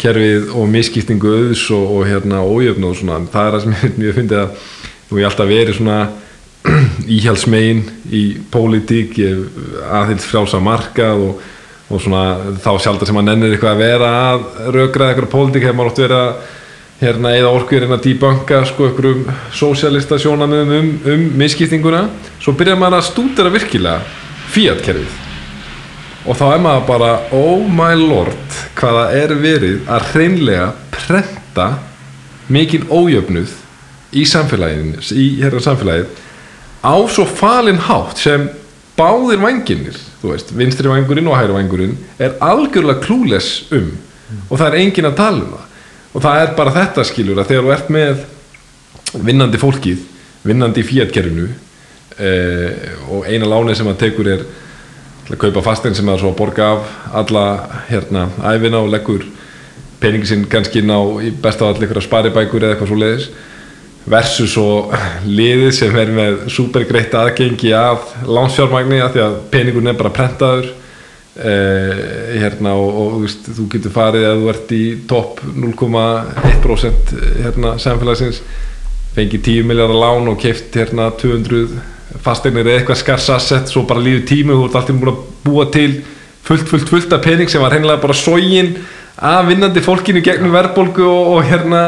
kerfið 0.00 0.50
og 0.56 0.70
misskiptingu 0.72 1.34
auðs 1.36 1.66
og, 1.76 1.84
og 1.98 2.08
hérna 2.08 2.42
ójöfn 2.46 2.88
og 2.88 2.96
svona, 2.98 3.20
það 3.30 3.46
er 3.46 3.56
það 3.56 3.64
sem 3.66 4.02
ég, 4.06 4.16
fyndi 4.16 4.38
að 4.40 4.66
þú 5.10 5.20
ég 5.20 5.30
alltaf 5.30 5.50
verið 5.50 5.78
svona 5.78 6.00
íhjálpsmegin 7.16 7.82
í 8.16 8.22
pólitík, 8.52 9.18
ég 9.20 9.60
aðhild 9.86 10.24
frjálsa 10.24 10.60
markað 10.62 11.26
og, 11.28 11.44
og 11.90 12.02
svona 12.02 12.56
þá 12.62 12.72
sjálf 12.80 13.04
sem 13.04 13.16
maður 13.16 13.28
nennir 13.30 13.54
eitthvað 13.56 13.76
að 13.76 13.84
vera 13.84 14.10
að 14.30 14.48
rökraða 14.76 15.14
eitthvað 15.14 15.32
pólitík 15.34 15.66
hefur 15.66 15.78
maður 15.78 15.92
oft 15.92 16.02
verið 16.04 16.24
að 16.24 16.58
hérna 17.00 17.32
eða 17.32 17.52
orkuður 17.56 17.86
hérna 17.86 17.98
dýbanka 18.04 18.60
sko 18.68 18.90
einhverjum 18.90 19.24
sósialista 19.56 20.18
sjónamöðum 20.20 20.72
um, 20.76 20.90
um 21.14 21.22
misskiptinguna. 21.40 22.04
Svo 22.42 22.52
byrjar 22.58 22.76
maður 22.80 22.98
að 22.98 23.06
stúdera 23.08 23.52
virkilega 23.54 24.02
Fiat-kerfið. 24.50 25.18
Og 26.28 26.36
þá 26.36 26.44
er 26.50 26.62
maður 26.64 26.86
bara 26.90 27.10
oh 27.32 27.64
my 27.64 27.94
lord 27.96 28.58
hvaða 28.76 29.06
er 29.16 29.32
verið 29.40 29.88
að 29.88 30.10
hreinlega 30.12 30.66
prenta 30.92 31.68
mikinn 32.52 32.84
ójöfnuð 32.90 33.54
í 34.20 34.26
samfélaginu 34.28 35.00
í 35.14 35.26
hérna 35.40 35.62
samfélagið 35.64 36.10
á 36.84 36.96
svo 37.12 37.24
falin 37.24 37.80
hátt 37.86 38.20
sem 38.20 38.48
báðir 38.98 39.40
vanginir 39.40 39.96
þú 40.20 40.34
veist, 40.34 40.52
vinstri 40.52 40.90
vangurinn 40.90 41.30
og 41.30 41.38
hægri 41.38 41.56
vangurinn 41.56 41.96
er 42.20 42.36
algjörlega 42.44 43.00
klúles 43.06 43.50
um. 43.72 43.92
Og 44.50 44.58
það 44.60 44.66
er 44.68 44.78
enginn 44.84 45.08
að 45.08 45.18
tala 45.18 45.44
um 45.46 45.54
það 45.54 45.69
og 46.10 46.22
það 46.22 46.42
er 46.42 46.54
bara 46.58 46.74
þetta 46.74 47.06
skilur 47.06 47.40
að 47.40 47.52
þegar 47.52 47.66
þú 47.66 47.74
ert 47.76 47.92
með 47.94 48.24
vinnandi 49.26 49.60
fólkið 49.60 50.06
vinnandi 50.46 50.82
í 50.82 50.88
fíatkerfinu 50.88 51.46
eh, 52.18 52.96
og 53.10 53.28
eina 53.28 53.48
lánið 53.50 53.80
sem 53.80 53.90
það 53.90 54.00
tekur 54.04 54.32
er 54.34 54.46
að 55.30 55.38
kaupa 55.38 55.62
fastein 55.62 55.94
sem 55.94 56.08
að 56.10 56.24
borga 56.38 56.72
af 56.74 56.88
alla 57.22 57.44
hérna 57.90 58.26
æfina 58.50 58.80
og 58.82 58.90
leggur 58.90 59.26
peningi 60.00 60.26
sinn 60.26 60.48
kannski 60.50 60.80
inn 60.82 60.90
á 60.90 61.00
í 61.22 61.30
besta 61.30 61.66
af 61.66 61.74
allir 61.74 61.86
ykkur 61.86 62.02
sparibækur 62.02 62.64
eða 62.64 62.74
eitthvað 62.74 62.90
svo 62.90 62.98
leiðis 62.98 63.30
versus 64.10 64.54
svo 64.54 64.68
liðið 65.28 65.72
sem 65.76 65.96
er 66.00 66.12
með 66.16 66.38
supergreitt 66.50 67.14
aðgengi 67.14 67.74
af 67.76 68.14
lánsfjármagni 68.26 69.02
að 69.04 69.16
því 69.16 69.24
að 69.26 69.36
peningun 69.52 69.92
er 69.92 69.98
bara 70.00 70.14
prentaður 70.16 70.70
eh, 71.38 72.40
hérna 72.40 72.74
og, 72.78 72.98
og 73.02 73.14
veist, 73.24 73.46
þú 73.56 73.68
getur 73.74 73.94
farið 73.94 74.26
að 74.28 74.42
þú 74.42 74.50
ert 74.54 74.74
í 74.74 74.82
topp 75.10 75.40
0,1% 75.54 77.14
hérna 77.44 77.76
samfélagsins 77.82 78.42
fengið 79.14 79.46
10 79.46 79.70
miljardar 79.70 79.98
lán 80.00 80.30
og 80.30 80.38
keft 80.42 80.76
hérna 80.78 81.10
200 81.20 81.66
fasteignir 82.24 82.66
eða 82.66 82.80
eitthvað 82.80 83.02
skars 83.02 83.28
asset 83.34 83.70
svo 83.70 83.84
bara 83.88 84.02
lífið 84.02 84.26
tími 84.30 84.54
og 84.54 84.64
þú 84.64 84.68
ert 84.68 84.80
alltaf 84.80 85.00
búin 85.00 85.12
að 85.12 85.20
búa 85.46 85.66
til 85.70 85.90
fullt, 86.46 86.66
fullt, 86.68 86.88
fullt 86.90 87.12
af 87.14 87.24
pening 87.24 87.50
sem 87.50 87.62
var 87.62 87.74
hreinlega 87.74 88.02
bara 88.02 88.16
sógin 88.16 88.74
af 89.20 89.46
vinnandi 89.48 89.82
fólkinu 89.84 90.22
gegnum 90.24 90.54
verðbólgu 90.54 91.04
og, 91.06 91.34
og 91.36 91.44
hérna 91.50 91.82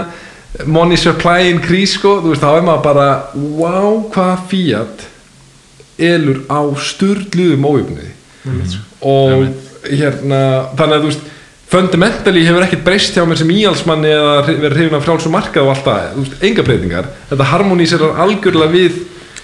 money 0.68 0.98
supply 1.00 1.48
increase 1.50 1.96
sko, 1.96 2.18
þú 2.20 2.34
veist, 2.34 2.44
þá 2.44 2.58
er 2.58 2.66
maður 2.66 2.84
bara 2.84 3.06
wow, 3.34 4.02
hvað 4.12 4.42
Fiat 4.50 5.06
elur 6.02 6.42
á 6.52 6.60
sturdluðum 6.76 7.68
ójöfniði 7.68 8.10
og 9.00 9.46
hérna 9.86 10.42
þannig 10.78 10.96
að 10.96 11.04
þú 11.04 11.10
veist 11.10 11.30
fundamentally 11.72 12.44
hefur 12.44 12.66
ekkert 12.66 12.84
breyst 12.84 13.16
hjá 13.16 13.24
mér 13.24 13.40
sem 13.40 13.50
íhalsmanni 13.54 14.12
eða 14.12 14.34
verið 14.50 14.76
hrifin 14.76 14.98
af 14.98 15.06
frjálsum 15.06 15.32
markað 15.32 15.64
og 15.64 15.72
allt 15.72 15.86
það, 15.86 16.06
þú 16.12 16.24
veist, 16.26 16.38
enga 16.48 16.64
breytingar. 16.66 17.10
Þetta 17.30 17.48
harmoníserar 17.54 18.22
algjörlega 18.26 18.76
við 18.76 19.02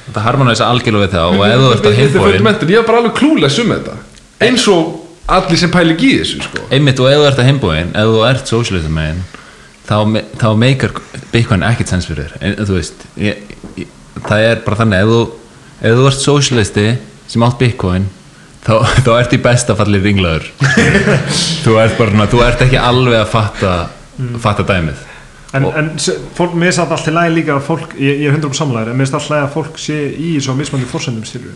Það 0.08 0.24
harmonæsa 0.24 0.66
algjörlega 0.72 1.04
við 1.04 1.14
það 1.14 1.34
og 1.34 1.42
ef 1.44 1.58
þú 1.60 1.72
ert 1.74 1.86
að 1.88 1.98
fundamental, 2.14 2.68
ég 2.72 2.78
var 2.80 2.86
bara 2.88 3.00
alveg 3.02 3.16
klúles 3.18 3.58
um 3.60 3.72
þetta. 3.74 3.96
Eins 4.46 4.64
og 4.72 4.86
allir 5.28 5.60
sem 5.60 5.72
pæli 5.72 5.94
ekki 5.94 6.12
í 6.14 6.20
þessu 6.22 6.40
sko. 6.46 6.62
einmitt 6.72 7.00
og 7.02 7.10
ef 7.10 7.20
þú 7.20 7.26
ert 7.28 7.42
að 7.42 7.48
heimbúin 7.50 7.90
ef 7.92 8.12
þú 8.12 8.22
ert 8.28 8.50
socialism 8.50 8.94
megin 8.96 9.20
þá, 9.88 9.96
þá 10.40 10.48
meikar 10.56 10.94
Bitcoin 11.32 11.66
ekkert 11.68 11.92
sens 11.92 12.08
fyrir 12.08 12.32
en 12.40 12.56
þú 12.62 12.78
veist 12.78 13.04
ég, 13.20 13.42
ég, 13.76 13.90
það 14.24 14.44
er 14.46 14.62
bara 14.64 14.80
þannig 14.80 15.04
ef 15.04 15.12
þú, 15.12 15.20
ef 15.82 15.98
þú 15.98 16.06
ert 16.10 16.22
socialisti 16.24 16.86
sem 17.28 17.44
átt 17.44 17.60
Bitcoin 17.60 18.08
þá, 18.68 18.74
þá 19.06 19.10
ert 19.18 19.32
í 19.36 19.40
besta 19.48 19.74
falli 19.78 20.00
ringlaður 20.04 20.48
þú 21.64 21.76
ert 21.82 21.98
bara 21.98 22.10
svona, 22.14 22.26
þú 22.32 22.42
ert 22.46 22.64
ekki 22.68 22.80
alveg 22.80 23.20
að 23.24 23.30
fatta 23.34 23.76
fatta 24.44 24.66
dæmið 24.68 25.04
En, 25.56 25.64
Og- 25.64 25.76
en 25.80 25.86
fólk, 26.36 26.52
mér 26.60 26.68
finnst 26.68 26.80
alltaf 26.82 27.06
í 27.08 27.12
lagi 27.16 27.30
líka 27.38 27.54
að 27.54 27.62
fólk, 27.64 27.94
ég, 27.96 28.18
ég 28.20 28.28
er 28.28 28.34
100% 28.36 28.58
samlæður, 28.58 28.90
en 28.92 28.98
mér 28.98 29.06
finnst 29.06 29.14
alltaf 29.16 29.30
í 29.30 29.32
lagi 29.32 29.46
að 29.46 29.54
fólk 29.54 29.78
sé 29.80 29.94
í 30.12 30.32
svo 30.44 30.52
mismandi 30.58 30.88
fórsendum 30.90 31.24
styrju. 31.24 31.54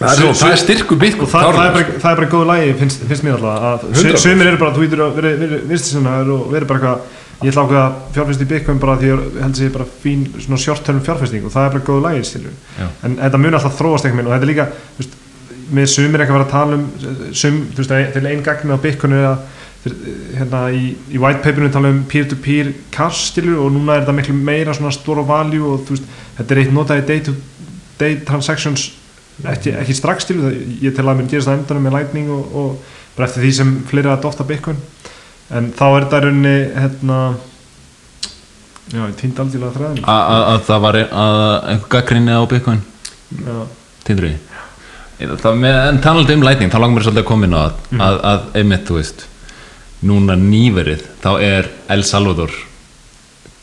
það, 0.00 0.08
er, 0.24 0.32
það 0.40 0.54
er 0.56 0.58
styrku 0.64 0.98
bit 0.98 1.20
Og 1.22 1.30
það, 1.30 1.44
það, 1.54 1.68
er 1.68 1.76
bara, 1.76 2.00
það 2.02 2.10
er 2.10 2.18
bara 2.18 2.30
góð 2.32 2.42
lagi, 2.50 2.72
finnst, 2.80 3.04
finnst 3.12 3.26
mér 3.28 3.36
alltaf, 3.36 3.68
að 3.68 3.86
100%. 3.94 4.18
sömur 4.24 4.50
eru 4.50 4.58
bara, 4.64 4.74
þú 4.74 4.88
ítur 4.88 5.04
að 5.06 5.20
vera 5.20 5.60
vinstisinaður 5.70 6.32
og 6.34 6.50
vera 6.56 6.68
bara 6.72 6.80
eitthvað, 6.80 7.14
ég 7.46 7.52
ætla 7.54 7.62
að 7.62 7.70
ákveða 7.70 7.86
fjárfæst 8.18 8.42
í 8.42 8.48
Bitcoin 8.56 8.82
bara 8.82 8.98
því 8.98 9.12
ég 9.12 9.22
held 9.38 9.54
að 9.54 9.62
sé 9.62 9.70
bara 9.78 9.88
fín 10.02 10.26
svona 10.42 10.58
short-term 10.66 11.00
fjárfæsting 11.06 11.46
og 11.46 11.54
það 11.54 11.68
er 11.68 11.74
bara 11.78 11.86
góð 11.92 12.02
lagi 12.08 12.26
styrju. 12.32 12.56
Já. 12.82 12.86
En 13.06 13.14
þetta 13.22 13.42
mun 13.46 13.54
alltaf 13.60 13.78
þróast 13.78 14.10
einhvern 14.10 14.26
veginn 14.26 14.32
og 14.32 14.34
þetta 14.34 14.48
er 14.48 14.50
líka, 14.50 14.66
þú 14.98 15.04
veist, 15.04 15.14
með 15.74 15.86
sumir 15.92 16.22
ekki 16.24 16.32
að 16.34 16.38
vera 16.38 16.46
að 16.46 16.52
tala 16.54 16.78
um, 16.78 16.84
sum, 17.36 17.58
þú 17.74 17.82
veist, 17.82 17.94
til 18.16 18.28
einn 18.30 18.44
gagn 18.46 18.74
á 18.74 18.78
Bitcoin 18.82 19.16
er 19.18 19.26
að 19.32 19.46
hérna 20.36 20.62
í, 20.74 20.92
í 21.14 21.20
white 21.22 21.40
paperinu 21.44 21.70
tala 21.72 21.90
um 21.94 22.00
peer-to-peer 22.10 22.72
cash 22.94 23.28
stilu 23.30 23.54
og 23.62 23.70
núna 23.72 23.94
er 23.96 24.02
þetta 24.04 24.16
miklu 24.18 24.34
meira 24.36 24.74
svona 24.76 24.92
of 25.22 25.28
value 25.30 25.64
og 25.74 25.84
þú 25.86 25.94
veist, 25.96 26.08
þetta 26.38 26.54
er 26.56 26.60
eitt 26.64 26.74
notað 26.74 27.02
í 27.02 27.06
day-to-day 27.12 28.18
transactions 28.28 28.88
ekki, 29.46 29.72
ekki 29.78 29.94
strax 29.96 30.26
stilu, 30.26 30.48
það, 30.48 30.58
ég 30.82 30.96
tel 30.96 31.06
að 31.06 31.20
mér 31.20 31.30
gerist 31.30 31.48
það 31.50 31.60
endanum 31.60 31.86
með 31.88 31.96
lightning 31.98 32.32
og, 32.34 32.56
og 32.58 32.96
bara 33.16 33.28
eftir 33.30 33.44
því 33.46 33.52
sem 33.60 33.70
fleiri 33.88 34.10
að 34.12 34.24
dofta 34.26 34.46
bitcoin. 34.46 34.78
En 35.54 35.70
þá 35.74 35.84
er 35.88 36.04
þetta 36.04 36.18
í 36.18 36.24
rauninni 36.26 36.56
hérna 36.74 37.20
já, 38.92 39.00
ég 39.04 39.16
týndi 39.20 39.42
aldrei 39.42 39.64
að 39.68 39.78
þræðinu 39.78 40.04
A- 40.08 40.20
að 40.34 40.44
að 40.52 40.60
það 40.68 40.82
var 40.84 40.98
að 41.04 41.40
einhver 41.72 41.90
gaggrinni 41.94 42.36
á 42.36 42.42
já, 43.46 43.56
Tindur 44.04 44.28
það 44.28 44.36
með, 45.18 45.88
en 45.88 45.98
talandi 46.04 46.34
um 46.38 46.42
lightning 46.46 46.70
þá 46.70 46.78
langar 46.78 46.98
mér 47.00 47.06
svolítið 47.08 47.24
að 47.24 47.28
koma 47.32 47.46
inn 47.48 47.54
á 47.58 47.60
að, 47.66 47.72
Mhm. 47.90 48.00
að, 48.00 48.20
að 48.32 48.40
einmitt, 48.60 48.84
þú 48.86 48.94
veist 49.00 49.26
núna 50.04 50.36
nýverið, 50.38 51.02
þá 51.22 51.30
er 51.42 51.68
El 51.90 52.02
Salvador 52.04 52.50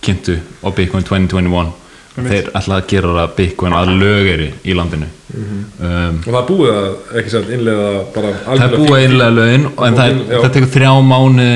kynntu 0.01 0.39
á 0.63 0.67
Bitcoin 0.75 1.03
2021 1.03 1.67
og 1.67 1.73
Einmitt. 2.17 2.31
þeir 2.31 2.49
ætla 2.55 2.75
að 2.79 2.87
gera 2.87 3.07
það 3.15 3.35
Bitcoin 3.35 3.73
að 3.75 3.89
lögeri 3.99 4.49
í 4.65 4.73
landinu 4.75 5.07
um, 5.35 6.19
og 6.25 6.33
það 6.35 6.45
búið 6.47 6.69
að 6.71 7.17
ekki 7.19 7.29
sagt 7.33 7.49
innlega 7.49 7.87
bara 8.15 8.33
það 8.45 8.75
búið 8.77 8.99
einlega 9.05 9.35
lögin 9.35 9.65
en 9.87 9.97
það, 9.99 10.19
Já. 10.29 10.37
það 10.43 10.53
tekur 10.55 10.71
þrjá 10.75 10.91
mánu 11.09 11.47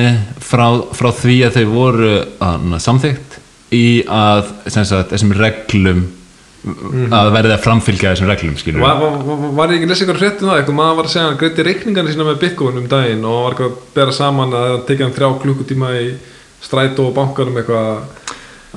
frá, 0.50 0.66
frá 1.00 1.10
því 1.22 1.38
að 1.48 1.60
þau 1.60 1.66
voru 1.76 2.14
að, 2.42 2.80
samþygt 2.88 3.38
í 3.72 3.86
að 4.08 4.50
sem 4.68 4.86
sagt, 4.90 5.12
þessum 5.14 5.36
reglum 5.38 6.02
að 6.60 7.30
verði 7.34 7.54
að 7.56 7.62
framfylgja 7.64 8.12
þessum 8.14 8.28
reglum 8.30 8.58
skilur 8.60 8.82
Var, 8.84 8.98
var, 9.00 9.14
var, 9.24 9.44
var 9.60 9.72
ég 9.72 9.78
ekki 9.80 9.88
að 9.88 9.92
lesa 9.94 10.04
eitthvað 10.06 10.20
frétt 10.20 10.42
um 10.44 10.50
það 10.50 10.58
eitthvað 10.60 10.78
maður 10.80 10.98
var 11.00 11.08
að 11.08 11.14
segja 11.14 11.24
að 11.26 11.30
hann 11.30 11.40
greiti 11.44 11.66
reikningarnir 11.70 12.14
sína 12.16 12.26
með 12.28 12.40
Bitcoin 12.44 12.80
um 12.82 12.88
daginn 12.92 13.24
og 13.30 13.38
var 13.46 13.54
eitthvað 13.56 13.70
að 13.70 13.78
bera 13.96 14.16
saman 14.20 14.56
að 14.60 14.66
það 14.70 14.82
tekið 14.90 15.06
hann 15.08 15.16
þrjá 15.20 15.30
klukkutíma 15.46 15.92
í 16.00 16.08
strætó 16.68 17.06
og 17.08 17.14
bankanum 17.16 17.60
eitthvað 17.62 17.90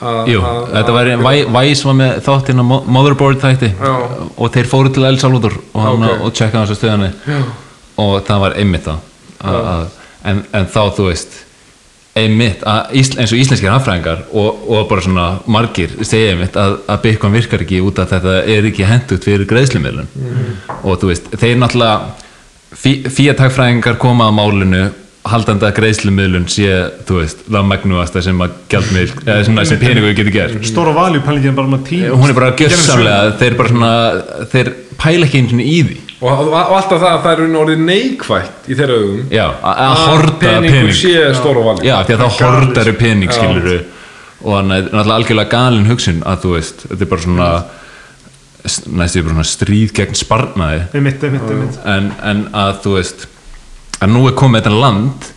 að- 0.03 0.31
Jú, 0.31 0.41
að- 0.47 0.69
þetta 0.77 0.93
var, 0.97 1.11
að- 1.17 1.25
Væ- 1.27 1.51
Væs 1.59 1.85
var 1.85 1.95
með 1.99 2.13
þáttinn 2.27 2.63
á 2.63 2.65
Mo- 2.65 2.85
Motherboard 2.87 3.41
þætti 3.43 3.73
Já. 3.75 3.95
og 4.39 4.53
þeir 4.55 4.71
fóru 4.71 4.93
til 4.95 5.05
El 5.05 5.19
Salvador 5.19 5.59
og, 5.75 5.81
hann, 5.83 6.03
Ok. 6.07 6.21
og 6.23 6.33
checkaði 6.33 6.67
þessu 6.71 6.79
stöðanni 6.81 7.11
Já. 7.27 7.43
og 7.99 8.23
það 8.27 8.41
var 8.47 8.53
einmitt 8.63 8.85
það 8.87 8.99
að, 9.43 9.59
að, 9.75 9.87
en, 10.25 10.45
en 10.55 10.67
þá 10.67 10.81
þú 10.97 11.09
veist 11.11 11.41
einmitt 12.19 12.65
að 12.69 12.97
Ísl, 13.01 13.19
eins 13.23 13.33
og 13.33 13.41
íslenskir 13.41 13.73
hafræðingar 13.73 14.27
og, 14.37 14.65
og 14.69 14.89
bara 14.91 15.05
svona 15.05 15.27
margir 15.49 15.95
segja 16.05 16.35
einmitt 16.35 16.57
að, 16.61 16.79
að 16.93 17.05
Bitcoin 17.07 17.37
virkar 17.37 17.65
ekki 17.65 17.81
út 17.85 18.03
af 18.03 18.13
þetta 18.13 18.35
er 18.53 18.69
ekki 18.69 18.89
hendugt 18.89 19.29
fyrir 19.29 19.49
greiðslumilun 19.49 20.11
og 20.83 20.99
þú 21.01 21.13
veist, 21.13 21.31
þeir 21.33 21.63
náttúrulega 21.63 23.09
fíatagfræðingar 23.17 23.97
koma 24.01 24.29
að 24.29 24.37
málinu 24.41 24.83
haldandi 25.33 25.69
að 25.69 25.77
greiðslumilun 25.77 26.49
sé, 26.51 26.69
þú 27.07 27.21
veist, 27.21 27.45
langmægnuasta 27.53 28.23
sem 28.25 28.41
að 28.43 28.57
gjaldmiðl, 28.73 29.13
eða 29.23 29.43
svona 29.47 29.67
sem 29.71 29.79
peningu 29.79 30.11
getur 30.19 30.35
gert. 30.35 30.65
Stóra 30.67 30.95
value 30.97 31.23
pælingin 31.23 31.55
bara 31.57 31.71
með 31.71 31.85
tíma 31.93 32.17
hún 32.19 32.33
er 32.33 32.39
bara 32.41 32.55
gjörsamlega 32.59 33.37
þeir 33.41 33.59
bara 33.61 33.73
svona, 33.73 33.93
þeir 34.53 34.73
pæla 34.99 35.29
ekki 35.29 35.43
einu 35.43 35.55
sinni 35.55 35.69
í 35.71 35.79
því 35.87 36.01
og, 36.23 36.31
og, 36.31 36.53
og 36.55 36.77
alltaf 36.79 37.01
það 37.03 37.09
að 37.11 37.25
það 37.25 37.33
er 37.33 37.57
orðið 37.63 37.83
neikvætt 37.89 38.69
í 38.71 38.79
þeirra 38.79 38.99
augum. 39.03 39.23
Já, 39.35 39.45
að 39.59 39.83
að 39.83 40.31
peningur 40.43 40.79
pening. 40.79 40.95
já, 41.83 41.97
því 42.07 42.15
að 42.15 42.23
þá 42.23 42.29
Galið, 42.39 42.57
hortar 42.59 42.91
pening 43.03 43.33
Já. 43.33 43.37
skilur 43.41 43.85
og 44.43 44.57
er 44.59 44.65
náttúrulega 44.67 45.17
algjörlega 45.17 45.53
galin 45.53 45.87
hugsun 45.87 46.23
að 46.27 46.41
þú 46.43 46.55
veist, 46.57 46.85
þetta 46.91 47.05
er 47.05 47.11
bara 47.13 47.25
svona 47.27 47.51
næstu 48.63 49.23
bara 49.23 49.35
svona 49.37 49.47
stríð 49.51 49.93
gegn 49.97 50.19
sparnaði. 50.19 50.81
Einmitt, 50.95 51.23
einmitt, 51.27 51.47
einmitt. 51.51 51.79
En, 51.89 52.11
en 52.23 52.43
að 52.55 52.75
þú 52.85 52.97
veist 52.97 53.27
að 54.03 54.13
nú 54.15 54.25
er 54.31 54.37
komið 54.39 54.63
þetta 54.63 54.83
land 54.83 55.31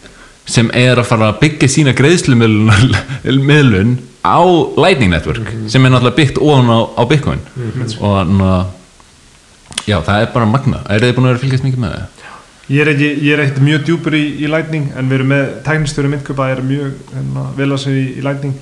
sem 0.45 0.69
er 0.77 1.01
að 1.01 1.09
fara 1.09 1.31
að 1.31 1.39
byggja 1.41 1.69
sína 1.73 1.93
greiðslumiðlun 1.97 3.95
á 4.25 4.37
Lightning 4.77 5.13
Network 5.13 5.49
sem 5.69 5.85
er 5.85 5.93
náttúrulega 5.93 6.19
byggt 6.19 6.41
ofan 6.41 6.69
á, 6.69 6.79
á 6.97 7.01
Bitcoin. 7.09 7.41
Og 7.97 8.17
þannig 8.19 8.49
að 8.53 8.65
já, 9.83 9.97
það 9.99 10.21
er 10.21 10.31
bara 10.33 10.47
magna 10.49 10.81
er 10.89 11.03
þið 11.03 11.17
búin 11.17 11.27
að 11.27 11.35
vera 11.35 11.43
fylgjast 11.43 11.67
mikið 11.67 11.83
með 11.83 11.97
það? 11.97 12.25
Ég 12.65 12.81
er, 12.81 12.89
ekki, 12.95 13.07
ég 13.21 13.35
er 13.35 13.41
ekkert 13.43 13.61
mjög 13.61 13.83
djúpur 13.85 14.15
í, 14.17 14.23
í 14.41 14.47
Lightning 14.49 14.87
en 14.97 15.05
við 15.05 15.19
erum 15.19 15.27
með 15.29 15.49
tæknistjóri 15.67 16.09
myndköpa 16.09 16.47
er 16.49 16.63
mjög 16.65 16.95
hérna, 17.11 17.43
vel 17.59 17.67
að 17.75 17.81
segja 17.83 17.99
í, 18.01 18.07
í 18.17 18.23
Lightning. 18.25 18.55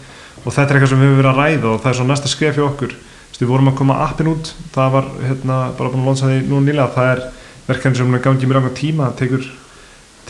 Og 0.44 0.50
þetta 0.50 0.66
er 0.66 0.76
eitthvað 0.76 0.92
sem 0.92 1.00
við 1.00 1.08
höfum 1.08 1.22
verið 1.22 1.30
að 1.32 1.40
ræða 1.40 1.70
og 1.70 1.78
það 1.80 1.92
er 1.94 1.98
svo 2.02 2.08
næsta 2.10 2.32
skref 2.34 2.60
hjá 2.60 2.66
okkur. 2.66 2.98
Þú 2.98 3.30
veist, 3.30 3.40
við 3.46 3.54
vorum 3.54 3.72
að 3.72 3.78
koma 3.80 3.98
appin 4.04 4.32
út 4.34 4.52
það 4.76 4.92
var 4.98 5.10
hérna, 5.24 5.62
bara 5.80 5.94
búin 5.94 6.04
að 6.04 6.12
lonsa 6.12 6.34
því 6.34 6.42
nú 6.50 6.60
nýlega. 6.66 6.90
Það 6.98 7.12
er 7.14 7.24
verkefni 7.70 8.02
sem 8.02 8.20
gangið 8.28 8.52
mjög 8.52 8.60
langar 8.60 8.78
tíma. 8.82 9.08
Það 9.08 9.22
tekur, 9.24 9.50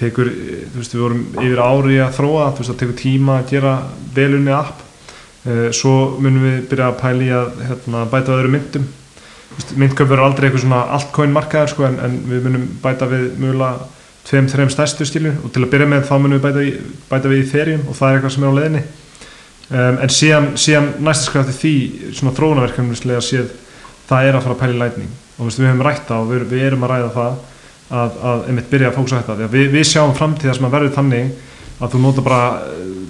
tekur 0.03 0.33
þú 0.37 0.77
veist, 0.83 0.93
við 0.93 1.05
vorum 1.07 1.27
yfir 1.33 1.65
ári 1.65 2.01
að 2.05 2.15
þróa 2.19 2.47
þú 2.51 2.61
veist, 2.61 2.73
það 2.75 2.81
tekur 2.83 2.99
tíma 3.01 3.39
að 3.39 3.55
gera 3.55 3.77
velunni 4.13 4.53
app. 4.53 4.89
Eh, 5.49 5.69
svo 5.73 5.95
munum 6.21 6.45
við 6.45 6.61
byrja 6.69 6.93
að 6.93 6.99
pæli 7.01 7.33
að 7.33 7.63
hérna, 7.71 8.05
bæta 8.13 8.37
öðru 8.37 8.53
myndum 8.53 8.85
myndköp 9.77 10.09
verður 10.09 10.27
aldrei 10.27 10.47
eitthvað 10.47 10.63
svona 10.65 10.81
altcoin 10.95 11.33
markaðar 11.35 11.71
sko, 11.71 11.85
en, 11.87 11.99
en 12.03 12.17
við 12.29 12.47
munum 12.47 12.65
bæta 12.83 13.07
við 13.11 13.25
mögulega 13.41 13.87
tveim, 14.27 14.49
þreim 14.51 14.71
stærstu 14.71 15.07
stilu 15.07 15.33
og 15.43 15.53
til 15.53 15.63
að 15.65 15.71
byrja 15.73 15.89
með 15.91 16.05
þá 16.09 16.13
munum 16.17 16.37
við 16.37 16.45
bæta, 16.47 16.63
í, 16.63 16.73
bæta 17.09 17.31
við 17.31 17.41
í 17.41 17.47
Ethereum 17.47 17.87
og 17.87 17.97
það 17.97 18.09
er 18.09 18.19
eitthvað 18.19 18.35
sem 18.35 18.45
er 18.45 18.53
á 18.53 18.57
leiðinni. 18.59 18.83
Um, 19.73 19.99
en 20.03 20.11
síðan, 20.11 20.49
síðan 20.59 20.89
næsta 21.03 21.29
skraf 21.29 21.49
til 21.49 21.57
því 21.59 21.73
svona 22.17 22.35
þróunarverkefnislega 22.37 23.23
séð 23.23 23.53
það 24.09 24.29
er 24.29 24.37
að 24.37 24.45
fara 24.45 24.57
að 24.57 24.61
pæla 24.61 24.75
í 24.75 24.81
lightning. 24.81 25.15
Og 25.37 25.49
við 25.49 25.67
höfum 25.67 25.85
rætt 25.87 26.05
það 26.09 26.23
og 26.23 26.31
við, 26.33 26.45
við 26.51 26.67
erum 26.67 26.85
að 26.85 26.93
ræða 26.93 27.11
það 27.15 27.41
að, 27.93 28.19
að 28.31 28.45
einmitt 28.49 28.69
byrja 28.71 28.91
að 28.91 28.99
fóksa 28.99 29.21
þetta. 29.21 29.49
Við, 29.53 29.69
við 29.73 29.87
sjáum 29.89 30.15
framtíða 30.17 30.55
sem 30.57 30.67
að 30.67 30.75
verður 30.77 30.95
þannig 30.97 31.31
að 31.79 31.93
þú 31.93 32.03
nota 32.03 32.23
bara 32.25 32.41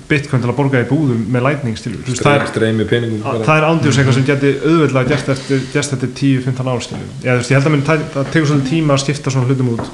bitcoin 0.09 0.43
til 0.43 0.49
að 0.51 0.57
borga 0.57 0.81
í 0.83 0.87
búðum 0.89 1.21
með 1.33 1.45
lightning 1.47 1.77
stilu 1.79 1.99
Þú 2.03 2.13
veist, 2.13 2.23
það 2.25 2.39
er, 2.39 2.47
streymi 2.51 2.87
peningum 2.89 3.21
Að- 3.21 3.37
bara. 3.37 3.45
það 3.47 3.61
er 3.61 3.67
ándjús 3.69 3.99
eitthvað 3.99 4.17
sem 4.17 4.27
geti 4.27 4.51
auðvitað 4.63 5.13
eftir, 5.17 5.61
gert 5.73 5.95
eftir 5.97 6.11
10-15 6.19 6.71
ár 6.73 6.83
skilju. 6.83 7.07
Já, 7.23 7.31
þú 7.31 7.37
veist, 7.39 7.51
ég 7.53 7.57
held 7.57 7.69
að 7.69 7.73
minn, 7.75 7.85
það, 7.87 8.03
tekur 8.33 8.49
svolítið 8.51 8.69
tíma 8.73 8.93
að 8.97 9.03
skipta 9.05 9.33
svona 9.33 9.47
hlutum 9.47 9.73
út. 9.73 9.87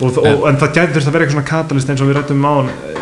Og, 0.00 0.18
og, 0.18 0.48
en 0.48 0.58
það 0.60 0.74
gæti 0.78 0.94
þurft 0.94 1.08
að 1.08 1.14
vera 1.14 1.24
eitthvað 1.24 1.36
svona 1.36 1.50
katalist 1.50 1.90
eins 1.90 2.02
og 2.02 2.08
við 2.08 2.18
rættum 2.18 2.44
á 2.46 2.54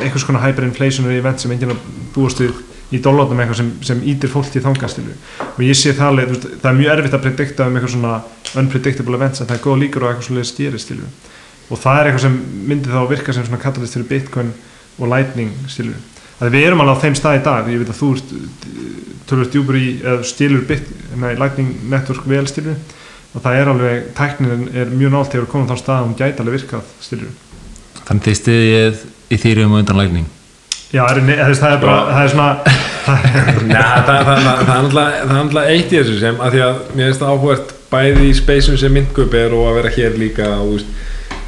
eitthvað 0.02 0.22
svona 0.24 0.42
hyperinflationary 0.42 1.18
event 1.20 1.42
sem 1.42 1.52
enginn 1.52 1.74
að 1.74 1.82
búast 2.14 2.40
við 2.40 2.54
í 2.92 3.00
dólarnum 3.00 3.40
eitthvað 3.40 3.60
sem, 3.60 3.70
sem 3.88 4.00
ítir 4.12 4.32
fólk 4.32 4.56
í 4.56 4.62
þangastilu 4.62 5.14
og 5.46 5.60
ég 5.64 5.76
sé 5.78 5.94
það 5.96 6.22
veist, 6.28 6.48
það 6.60 6.70
er 6.70 6.78
mjög 6.80 6.94
erfitt 6.94 7.16
að 7.16 7.24
predikta 7.26 7.68
um 7.68 7.78
eitthvað 7.78 7.94
svona 7.94 8.14
unpredictable 8.60 9.18
events 9.18 9.40
en 9.40 9.48
það 9.48 9.56
er 9.56 9.64
góð 9.64 9.78
líkur 9.82 10.04
á 10.04 10.08
eitthvað 10.10 10.28
svona 10.28 10.46
stýri 10.48 10.80
stilu 10.82 11.08
og 11.72 11.80
það 11.80 12.00
er 12.00 12.10
eitthvað 12.10 12.24
sem 12.26 12.38
myndi 12.68 12.92
þá 12.92 13.00
virka 13.08 13.36
sem 13.36 13.46
svona 13.48 13.62
katalist 13.62 13.96
fyrir 13.96 14.10
bitcoin 14.10 14.52
og 14.98 15.08
lightning 15.08 15.54
stilu 15.72 15.96
að 16.42 16.56
við 16.56 16.66
erum 16.66 16.82
alveg 16.82 16.98
á 16.98 17.02
þeim 17.04 17.16
stað 17.18 17.38
í 17.38 17.44
dag 17.46 17.70
ég 17.70 17.82
veit 17.82 17.92
að 17.92 18.00
þú 18.00 18.10
ert 18.16 18.34
tölvöld 19.30 19.54
djúpur 19.54 19.78
í 19.78 19.86
stilur 20.26 20.66
bit, 20.68 20.90
nei, 21.16 21.32
lightning 21.38 21.86
network 21.92 22.26
vel 22.28 22.44
stilur 22.50 22.76
og 23.32 23.40
það 23.44 23.58
er 23.58 23.72
alveg, 23.72 24.10
tæknin 24.18 24.68
er 24.76 24.92
mjög 24.92 25.14
nált 25.14 25.32
þegar 25.32 25.50
komum 25.52 25.70
þá 25.70 25.80
stað 25.80 25.98
að 26.00 26.06
hún 26.08 26.18
gæti 26.18 26.42
alveg 26.42 26.58
virkað 26.58 26.94
stilur 27.00 27.32
Þannig 28.02 28.24
þið 28.26 28.38
stiðið 28.40 29.04
í 29.32 29.38
þýrjum 29.44 29.76
og 29.76 29.82
undan 29.84 30.00
lækning 30.02 30.26
já, 30.92 31.04
er, 31.06 31.22
ne, 31.24 31.38
það, 31.54 31.68
er 31.70 31.80
bara, 31.86 32.00
það 32.10 32.24
er 32.24 32.34
svona 32.34 32.48
það 33.06 33.28
er, 33.30 33.62
Nei, 33.70 33.78
það, 34.08 34.18
er 34.18 34.98
er 35.06 35.30
náttúrulega 35.30 35.76
eitt 35.76 35.94
í 35.94 36.00
þessu 36.00 36.18
sem 36.20 36.42
að 36.42 36.56
því 36.56 36.66
að 36.66 36.82
mér 36.92 37.08
finnst 37.08 37.22
það 37.22 37.32
áhugert 37.36 37.74
bæði 37.92 38.28
í 38.28 38.36
speysum 38.36 38.78
sem 38.80 38.94
myndgöp 38.96 39.34
er 39.38 39.56
og 39.56 39.70
að 39.70 39.78
vera 39.80 39.96
hér 39.96 40.18
líka 40.20 40.50
og, 40.58 40.74
veist, 40.74 41.40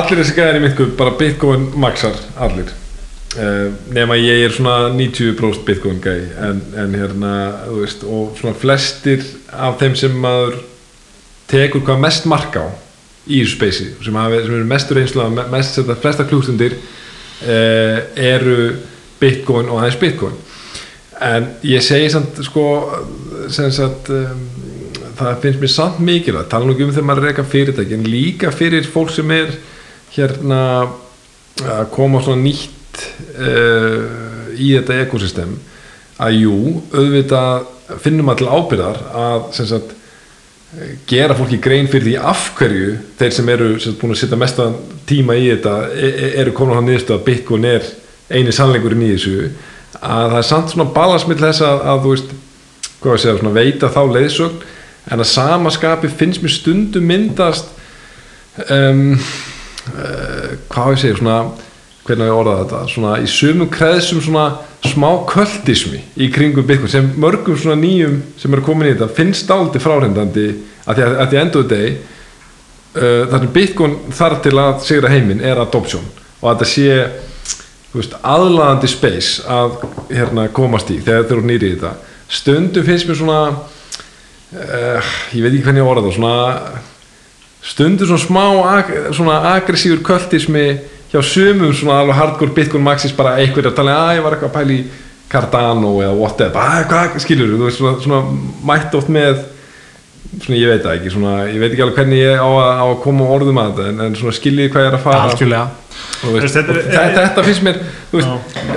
allir 0.00 0.22
þessi 0.22 0.36
gæðir 0.38 0.58
í 0.58 0.64
myndgöp 0.66 0.96
bara 0.98 1.16
bitcoin 1.20 1.70
maxar 1.82 2.18
allir 2.40 2.74
uh, 3.38 3.70
nema 3.94 4.18
ég 4.18 4.44
er 4.46 4.54
svona 4.54 4.90
90% 4.94 5.64
bitcoin 5.66 6.00
gæði 6.02 6.28
en, 6.48 6.62
en 6.82 6.98
hérna 6.98 7.32
þú 7.66 7.80
veist, 7.82 8.04
og 8.04 8.36
svona 8.40 8.58
flestir 8.58 9.24
af 9.52 9.78
þeim 9.82 9.96
sem 9.98 10.16
maður 10.22 10.60
tekur 11.50 11.84
hvað 11.86 12.04
mest 12.06 12.28
mark 12.30 12.56
á 12.58 12.66
í 13.26 13.42
þessu 13.42 13.56
speysi 13.56 13.88
sem, 14.00 14.14
sem 14.14 14.38
eru 14.40 14.62
mestur 14.68 15.00
einslu 15.00 15.26
mest 15.52 15.76
setja 15.76 15.98
flesta 16.00 16.26
klúkstundir 16.28 16.76
uh, 16.76 17.98
eru 18.14 18.72
bitcoin 19.20 19.68
og 19.68 19.82
aðeins 19.82 20.00
bitcoin. 20.00 20.38
En 21.20 21.50
ég 21.68 21.84
segi 21.84 22.08
samt 22.08 22.38
sko 22.46 22.64
sem 23.52 23.68
sagt 23.74 24.08
um, 24.14 24.40
það 25.18 25.40
finnst 25.42 25.60
mér 25.60 25.72
samt 25.72 26.00
mikilvægt 26.04 26.48
tala 26.52 26.64
nú 26.64 26.74
ekki 26.74 26.86
um 26.86 26.94
þegar 26.94 27.08
maður 27.10 27.26
reyka 27.28 27.44
fyrirtæki 27.44 27.96
en 27.98 28.08
líka 28.08 28.52
fyrir 28.54 28.88
fólk 28.88 29.12
sem 29.12 29.30
er 29.34 29.52
hérna 30.14 30.60
að 31.60 31.90
koma 31.92 32.22
svona 32.24 32.40
nýtt 32.46 32.79
uh, 33.36 34.50
í 34.56 34.72
þetta 34.76 35.00
ekosystem 35.04 35.56
að 36.20 36.36
jú, 36.42 36.56
auðvitað 36.92 37.98
finnum 38.04 38.30
til 38.36 38.50
ábyrðar 38.50 39.00
að 39.16 39.48
sagt 39.56 39.96
gera 41.10 41.34
fólki 41.34 41.58
grein 41.58 41.88
fyrir 41.90 42.06
því 42.06 42.12
af 42.30 42.44
hverju 42.58 42.92
þeir 43.18 43.32
sem 43.34 43.48
eru 43.50 43.70
sem 43.72 43.80
sagt, 43.88 43.98
búin 44.02 44.14
að 44.14 44.20
setja 44.20 44.38
mesta 44.38 44.68
tíma 45.08 45.34
í 45.34 45.48
þetta 45.48 45.74
e- 45.90 46.12
e- 46.12 46.34
eru 46.42 46.52
komin 46.54 46.76
á 46.76 46.78
hann 46.78 46.86
niðurstu 46.86 47.16
að 47.16 47.24
Bitcoin 47.26 47.66
er 47.66 47.88
eini 48.30 48.54
sannleikurinn 48.54 49.02
í 49.02 49.10
þessu 49.16 49.48
að 49.98 50.28
það 50.28 50.36
er 50.38 50.46
samt 50.46 50.70
svona 50.70 50.92
balansmill 50.94 51.40
þess 51.40 51.64
að, 51.66 51.82
að 51.90 52.04
þú 52.04 52.12
veist, 52.14 52.36
hvað 53.00 53.16
ég 53.16 53.22
segja, 53.24 53.40
svona 53.40 53.56
veita 53.56 53.90
þá 53.90 54.00
leiðsögn 54.14 54.62
en 55.10 55.24
að 55.24 55.30
sama 55.32 55.72
skapi 55.74 56.12
finnst 56.20 56.44
mér 56.44 56.54
stundum 56.54 57.10
myndast 57.10 57.72
um, 58.68 59.02
uh, 59.90 60.54
hvað 60.70 60.94
ég 60.94 61.02
segja 61.02 61.18
svona 61.18 61.40
hvernig 62.06 62.28
við 62.28 62.36
orðað 62.36 62.60
þetta? 62.62 62.80
Svona 62.92 63.14
í 63.20 63.28
sumum 63.30 63.70
kreðsum 63.72 64.22
svona 64.24 64.46
smá 64.86 65.08
kvöldismi 65.28 66.00
í 66.16 66.30
kringum 66.32 66.66
Bitcoin 66.68 66.92
sem 66.92 67.10
mörgum 67.20 67.58
svona 67.58 67.78
nýjum 67.80 68.20
sem 68.40 68.54
eru 68.54 68.64
komin 68.64 68.88
í 68.88 68.94
þetta 68.94 69.10
finnst 69.16 69.50
áldi 69.52 69.82
fráhrindandi 69.82 70.46
að 70.88 71.02
því 71.30 71.40
endur 71.42 71.66
deg 71.70 71.98
uh, 72.96 73.26
þar 73.30 73.36
sem 73.38 73.50
Bitcoin 73.56 73.98
þarf 74.16 74.44
til 74.46 74.54
að 74.58 74.78
sigra 74.86 75.12
heiminn 75.12 75.44
er 75.44 75.60
adoption. 75.60 76.06
Og 76.40 76.48
að 76.48 76.62
þetta 76.62 76.70
sé 76.72 76.94
veist, 77.92 78.14
aðlaðandi 78.22 78.90
space 78.90 79.44
að 79.50 79.82
hérna, 80.08 80.48
komast 80.54 80.92
í 80.94 81.00
þegar 81.02 81.26
þeir 81.26 81.36
eru 81.36 81.50
nýri 81.50 81.72
í 81.72 81.74
þetta. 81.76 81.92
Stundum 82.30 82.86
finnst 82.86 83.10
mér 83.10 83.18
svona 83.18 83.42
uh, 83.50 85.12
ég 85.34 85.44
veit 85.44 85.52
ekki 85.52 85.66
hvernig 85.66 85.84
ég 85.84 85.90
orða 85.90 86.06
það 86.06 86.16
svona 86.16 86.38
stundum 87.60 88.08
svona 88.08 88.24
smá 88.24 88.44
ag 88.78 88.92
svona 89.12 89.36
aggressífur 89.52 90.00
kvöldismi 90.06 90.66
hjá 91.12 91.22
sumum 91.26 91.72
svona 91.74 92.00
alveg 92.04 92.18
hardcore 92.20 92.54
Bitcoin 92.56 92.84
maxis 92.86 93.14
bara 93.16 93.36
einhverja 93.42 93.72
að 93.72 93.78
tala 93.80 93.94
að 94.06 94.16
ég 94.18 94.26
var 94.26 94.36
eitthvað 94.36 94.50
að 94.52 94.58
pæla 94.58 94.76
í 94.76 94.82
Cardano 95.30 95.92
eða 96.02 96.14
whatever. 96.18 96.54
Bara 96.56 96.84
hvað 96.90 97.20
skilur 97.22 97.52
þú 97.54 97.64
veist 97.68 97.78
svona, 97.78 98.00
svona 98.02 98.20
mætt 98.66 98.94
oft 98.98 99.10
með 99.14 99.44
svona 100.40 100.58
ég 100.58 100.70
veit 100.70 100.86
ekki 100.92 101.10
svona 101.14 101.34
ég 101.50 101.58
veit 101.62 101.70
ekki 101.72 101.84
alveg 101.84 102.00
hvernig 102.00 102.20
ég 102.22 102.38
á 102.42 102.46
að, 102.50 102.70
á 102.82 102.84
að 102.86 102.96
koma 103.04 103.28
orðum 103.34 103.58
að 103.62 103.70
þetta 103.78 103.88
en, 103.92 104.02
en 104.06 104.18
svona 104.18 104.34
skiljið 104.36 104.70
hvað 104.74 104.84
ég 104.86 104.90
er 104.92 104.98
að 104.98 105.04
fara. 105.06 105.22
Algjörlega. 105.28 105.68
Veist, 106.20 106.54
Þetta 106.56 106.74
er- 106.74 106.78
og 106.80 106.90
þetta, 106.90 107.24
þetta 107.24 107.44
finnst 107.48 107.64
mér 107.66 107.80
veist, 108.12 108.76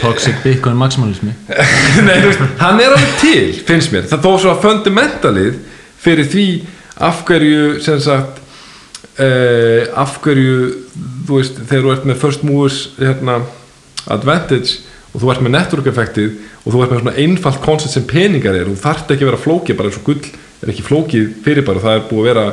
Toxic 0.00 0.38
Bitcoin 0.44 0.76
maximalismi. 0.80 1.32
Nei, 2.08 2.14
þú 2.20 2.30
veist, 2.30 2.46
hann 2.60 2.80
er 2.84 2.92
alveg 2.94 3.18
til, 3.22 3.44
finnst 3.68 3.92
mér. 3.94 4.08
Það 4.12 4.24
þó 4.26 4.30
svo 4.44 4.52
að 4.54 4.62
fundamentalið 4.64 5.58
fyrir 6.04 6.28
því 6.32 6.46
af 7.08 7.24
hverju 7.28 7.78
sem 7.84 8.00
sagt 8.04 8.43
uh, 9.20 9.82
af 10.00 10.18
hverju 10.24 10.56
þú 11.26 11.38
veist, 11.38 11.60
þegar 11.68 11.86
þú 11.86 11.94
ert 11.94 12.08
með 12.08 12.20
first 12.20 12.44
movers 12.46 12.80
hérna, 12.98 13.40
advantage 14.10 14.82
og 15.14 15.22
þú 15.22 15.32
ert 15.32 15.44
með 15.44 15.54
network 15.54 15.90
effektið 15.90 16.30
og 16.64 16.68
þú 16.72 16.82
ert 16.82 16.94
með 16.94 17.02
svona 17.02 17.18
einfalt 17.22 17.60
koncept 17.64 17.94
sem 17.94 18.06
peningar 18.08 18.56
er 18.58 18.68
og 18.68 18.74
þú 18.74 18.84
þarft 18.84 19.12
ekki 19.14 19.24
að 19.24 19.30
vera 19.30 19.44
flókið 19.44 19.78
bara 19.78 19.90
eins 19.90 20.00
og 20.00 20.06
gull 20.08 20.24
er 20.64 20.72
ekki 20.72 20.86
flókið 20.86 21.24
fyrir 21.44 21.66
bara 21.66 21.84
það 21.84 21.98
er 21.98 22.08
búið 22.10 22.24
að 22.24 22.30
vera 22.32 22.46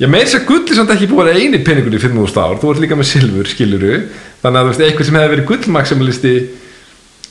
Já, 0.00 0.06
meir 0.08 0.24
sér 0.24 0.46
gull 0.48 0.64
er 0.64 0.78
samt 0.78 0.90
ekki 0.94 1.10
búið 1.10 1.20
að 1.20 1.28
vera 1.28 1.40
eini 1.44 1.58
peningur 1.60 1.92
í 1.92 2.00
5.000 2.00 2.40
ár, 2.40 2.56
þú 2.56 2.70
ert 2.72 2.80
líka 2.80 2.96
með 2.96 3.08
silfur, 3.10 3.48
skiluru 3.50 3.96
þannig 4.40 4.56
að 4.56 4.62
þú 4.64 4.70
veist, 4.70 4.82
eitthvað 4.86 5.06
sem 5.10 5.18
hefði 5.18 5.32
verið 5.34 5.48
gullmaksimalisti 5.50 6.32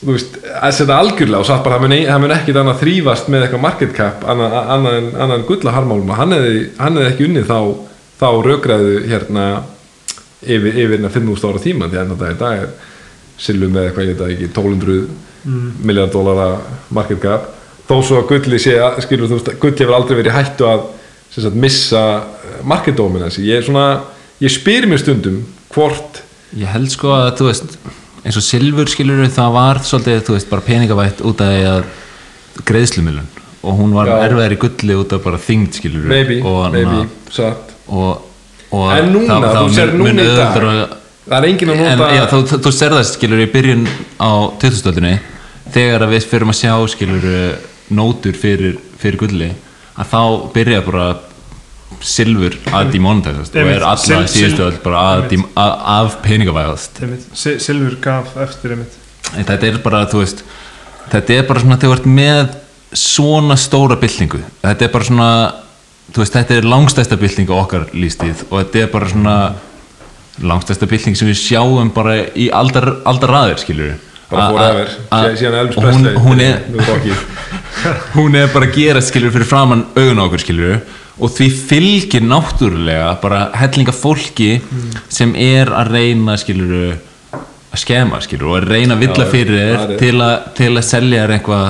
þú 0.00 0.14
veist, 0.14 0.36
að 0.54 0.76
setja 0.76 0.98
algjörlega 1.02 1.40
og 1.42 1.48
satt 1.48 1.64
bara, 1.64 1.80
það 1.80 1.90
mun, 1.90 2.22
mun 2.22 2.34
ekkit 2.36 2.60
annað 2.60 2.80
þrýfast 2.84 3.26
með 3.26 3.42
eitthvað 3.48 3.64
market 3.64 3.90
cap 3.96 4.22
annað, 4.22 4.54
annað, 4.76 5.08
annað 6.86 7.89
þá, 8.20 8.28
rökraðu 8.44 9.00
hérna 9.08 9.46
yfir, 10.44 10.70
yfir 10.74 10.96
hérna 10.98 11.12
5.000 11.12 11.50
ára 11.50 11.64
tíma 11.64 11.88
því 11.90 12.00
að 12.00 12.14
þetta 12.14 12.30
í 12.30 12.38
dag 12.44 12.64
er 12.64 12.70
silfur 13.40 13.72
með 13.72 13.88
eitthvað, 13.88 14.04
ég 14.04 14.12
veit 14.12 14.22
það 14.22 14.32
ekki 14.34 14.48
1200 14.50 14.96
mm. 15.48 15.68
miljard 15.88 16.14
dólara 16.14 16.48
market 16.92 17.22
cap. 17.22 17.48
Þó 17.88 17.94
svo 18.06 18.20
að 18.20 18.28
gulli 18.34 18.60
sé, 18.62 18.76
skilur 19.06 19.30
þú 19.30 19.38
veist, 19.38 19.52
gulli 19.62 19.80
hefur 19.80 19.96
aldrei 19.96 20.20
verið 20.20 20.36
hættu 20.36 20.68
að 20.68 20.84
sagt, 21.32 21.56
missa 21.56 22.04
market 22.66 22.98
dominance. 23.00 23.40
Ég 23.42 23.62
er 23.62 23.66
svona, 23.66 23.86
ég 24.42 24.52
spyr 24.52 24.86
mér 24.90 25.02
stundum 25.02 25.42
hvort 25.72 26.26
Ég 26.58 26.66
held 26.66 26.90
sko 26.90 27.12
að, 27.14 27.28
þú 27.38 27.46
veist, 27.46 27.74
eins 28.26 28.36
og 28.36 28.42
silfur 28.42 28.90
skilur 28.90 29.20
það 29.30 29.52
var 29.54 29.78
svolítið, 29.86 30.22
þú 30.26 30.34
veist, 30.34 30.48
bara 30.50 30.66
peningavætt 30.66 31.20
út 31.22 31.42
af 31.44 31.52
því 31.54 31.68
að 31.70 31.84
greiðslumilun 32.66 33.28
og 33.60 33.76
hún 33.76 33.92
var 33.94 34.08
erfiðar 34.16 34.54
í 34.54 34.58
gulli 34.60 34.96
út 34.96 35.12
af 35.14 35.22
bara 35.24 35.40
þyngd 35.40 35.76
skilur 35.76 36.08
maybe, 36.10 36.40
og, 36.42 36.72
maybe, 36.74 37.04
satt 37.32 37.74
og, 37.90 38.26
og 38.72 38.92
En 38.96 39.10
núna, 39.14 39.38
það- 39.42 39.56
þú 39.58 39.74
sér 39.76 39.94
núna 39.98 40.22
í 40.24 40.36
dag, 40.36 40.56
að- 40.62 40.96
það 41.30 41.36
er 41.40 41.48
enginn 41.50 41.72
að 41.74 41.80
en, 41.86 41.98
nota 41.98 42.10
já, 42.16 42.22
þú, 42.30 42.40
þú, 42.66 42.72
sér 42.78 42.94
það 42.96 43.08
skilur 43.10 43.42
í 43.44 43.48
byrjun 43.54 43.84
á 44.18 44.30
2000-stöldinni 44.62 45.14
þegar 45.74 46.04
að 46.06 46.14
við 46.14 46.28
fyrir 46.30 46.52
að 46.52 46.60
sjá 46.60 46.74
skilur 46.94 47.26
nótur 47.90 48.38
fyrir, 48.38 48.78
fyrir 48.98 49.18
gulli 49.20 49.50
að 49.98 50.06
þá 50.14 50.22
byrja 50.54 50.80
bara 50.86 51.08
silfur 52.00 52.54
að 52.70 52.92
demonetizast 52.94 53.56
og 53.58 53.68
er 53.74 53.84
sil- 53.98 54.28
síðustu 54.30 54.62
öll 54.68 54.78
bara 54.84 55.00
að, 55.18 55.34
að, 55.58 55.72
af 55.98 56.14
peningavæðast. 56.24 57.00
Silfur 57.34 57.96
gaf 58.00 58.36
eftir 58.40 58.76
einmitt. 58.76 58.94
En 59.36 59.44
þetta 59.44 59.66
er 59.68 59.78
bara, 59.84 60.04
þú 60.10 60.22
veist 60.22 60.44
þetta 61.10 61.34
er 61.40 61.48
bara 61.48 61.60
svona 61.64 61.76
þegar 61.82 61.90
þú 61.90 61.98
ert 61.98 62.06
með 62.06 62.54
svona 63.00 63.56
stóra 63.60 63.96
byltingu 64.00 64.40
þetta 64.64 64.86
er 64.86 64.92
bara 64.94 65.06
svona 65.06 65.28
veist, 66.16 66.34
þetta 66.34 66.56
er 66.58 66.68
langstæsta 66.68 67.16
bylting 67.20 67.50
á 67.50 67.56
okkar 67.62 67.88
lístíð 67.94 68.44
og 68.50 68.56
þetta 68.62 68.78
er 68.84 68.92
bara 68.92 69.08
svona 69.10 69.34
langstæsta 70.42 70.86
bylting 70.90 71.16
sem 71.18 71.28
við 71.28 71.38
sjáum 71.40 71.90
bara 71.94 72.16
í 72.34 72.48
aldar, 72.54 72.88
aldar 73.04 73.34
síðan- 75.10 75.36
síðan 75.36 75.58
Elvis 75.60 75.76
hún, 75.76 76.08
hún, 76.24 76.40
er, 76.40 76.60
hún 78.16 78.36
er 78.38 78.48
bara 78.52 78.66
að 78.68 78.74
gera 78.78 79.02
skilur 79.02 79.32
fyrir 79.34 79.48
framann 79.50 79.86
augun 79.96 80.22
á 80.22 80.24
okkur 80.28 80.44
skilur 80.44 80.80
og 81.20 81.32
því 81.34 81.48
fylgir 81.68 82.22
náttúrulega 82.24 83.10
bara 83.20 83.40
hellinga 83.60 83.92
fólki 83.92 84.60
sem 85.12 85.34
er 85.36 85.68
að 85.74 85.90
reyna 85.96 86.36
skilur 86.40 86.94
að 87.70 87.78
skema 87.82 88.20
skilur 88.24 88.52
og 88.54 88.60
að 88.62 88.70
reyna 88.72 88.96
að 88.96 89.02
villa 89.04 89.26
fyrir 89.30 89.58
þér 89.58 89.74
er- 89.74 89.98
til, 90.00 90.22
til 90.56 90.70
að 90.76 90.86
selja 90.86 91.26
þér 91.26 91.34
eitthvað 91.36 91.66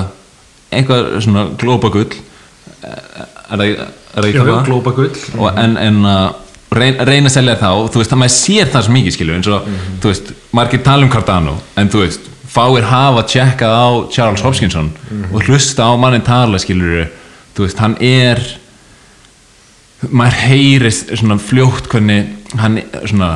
eitthvað 0.71 1.09
svona 1.25 1.41
glópagull. 1.59 2.13
Er 2.81 3.57
það 3.59 3.65
er 3.65 3.81
ekki 4.15 4.45
það? 4.45 4.63
glópa 4.67 4.95
gull. 4.97 5.11
Og 5.39 5.59
en, 5.61 5.77
en 5.79 6.01
að 6.11 6.25
reyna, 6.75 7.05
reyna 7.07 7.29
að 7.29 7.35
selja 7.35 7.71
og 7.75 7.89
þú 7.91 8.01
veist 8.01 8.15
að 8.15 8.21
maður 8.21 8.35
sér 8.35 8.71
það 8.71 8.85
svo 8.85 8.95
mikið 8.95 9.15
skilur 9.17 9.37
eins 9.37 9.49
og 9.51 9.69
þú 10.03 10.11
veist, 10.11 10.31
margir 10.55 10.83
tala 10.85 11.07
um 11.07 11.11
Cardano 11.11 11.57
en 11.79 11.91
þú 11.91 12.03
veist, 12.05 12.29
fáir 12.51 12.87
hafa 12.87 13.25
tjekkað 13.31 13.75
á 13.75 13.87
Charles 14.11 14.43
Hopkinson 14.45 14.91
og 15.31 15.45
hlusta 15.47 15.87
á 15.87 15.91
mannin 15.99 16.25
tala 16.25 16.59
skilur 16.61 17.07
þú 17.55 17.67
veist, 17.67 17.79
hann 17.83 17.97
er 17.99 18.41
maður 20.09 20.39
heyrir 20.47 20.91
svona 20.91 21.37
fljótt 21.41 21.89
hvernig 21.91 22.31
hann 22.57 22.79
svona 23.05 23.31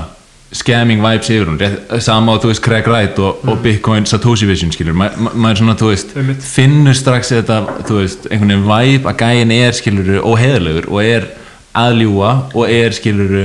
scamming 0.54 1.02
vibes 1.04 1.30
yfir 1.32 1.50
hún. 1.50 1.58
Rétt, 1.60 1.96
sama 2.04 2.36
á 2.36 2.42
þú 2.42 2.52
veist 2.52 2.64
Craig 2.64 2.88
Wright 2.90 3.20
og, 3.20 3.42
og 3.50 3.60
Bitcoin 3.64 4.06
Satoshi 4.10 4.48
Vision 4.50 4.72
skilur. 4.74 4.96
Ma, 4.98 5.10
ma, 5.18 5.34
maður 5.34 5.62
svona 5.64 5.78
þú 5.80 5.92
veist 5.92 6.14
finnur 6.46 6.98
strax 6.98 7.34
þetta 7.34 7.60
þú 7.88 8.00
veist 8.02 8.30
einhvern 8.30 8.54
veginn 8.54 8.70
vibe 8.70 9.12
að 9.12 9.22
gæin 9.24 9.54
er 9.56 9.76
skilur 9.76 10.12
óheðalegur 10.22 10.90
og 10.92 11.02
er 11.04 11.30
aðljúa 11.76 12.32
og 12.54 12.72
er 12.72 12.96
skilur 12.96 13.36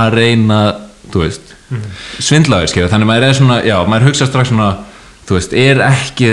að 0.00 0.16
reyna 0.18 0.60
þú 1.10 1.24
veist 1.24 1.56
svindlaður 2.18 2.72
skilur. 2.72 2.92
Þannig 2.92 3.12
maður 3.12 3.28
er 3.28 3.36
svona 3.38 3.60
já 3.64 3.76
maður 3.86 4.10
hugsa 4.10 4.28
strax 4.28 4.52
svona 4.52 4.72
þú 5.28 5.38
veist 5.38 5.54
er 5.56 5.84
ekki 5.86 6.32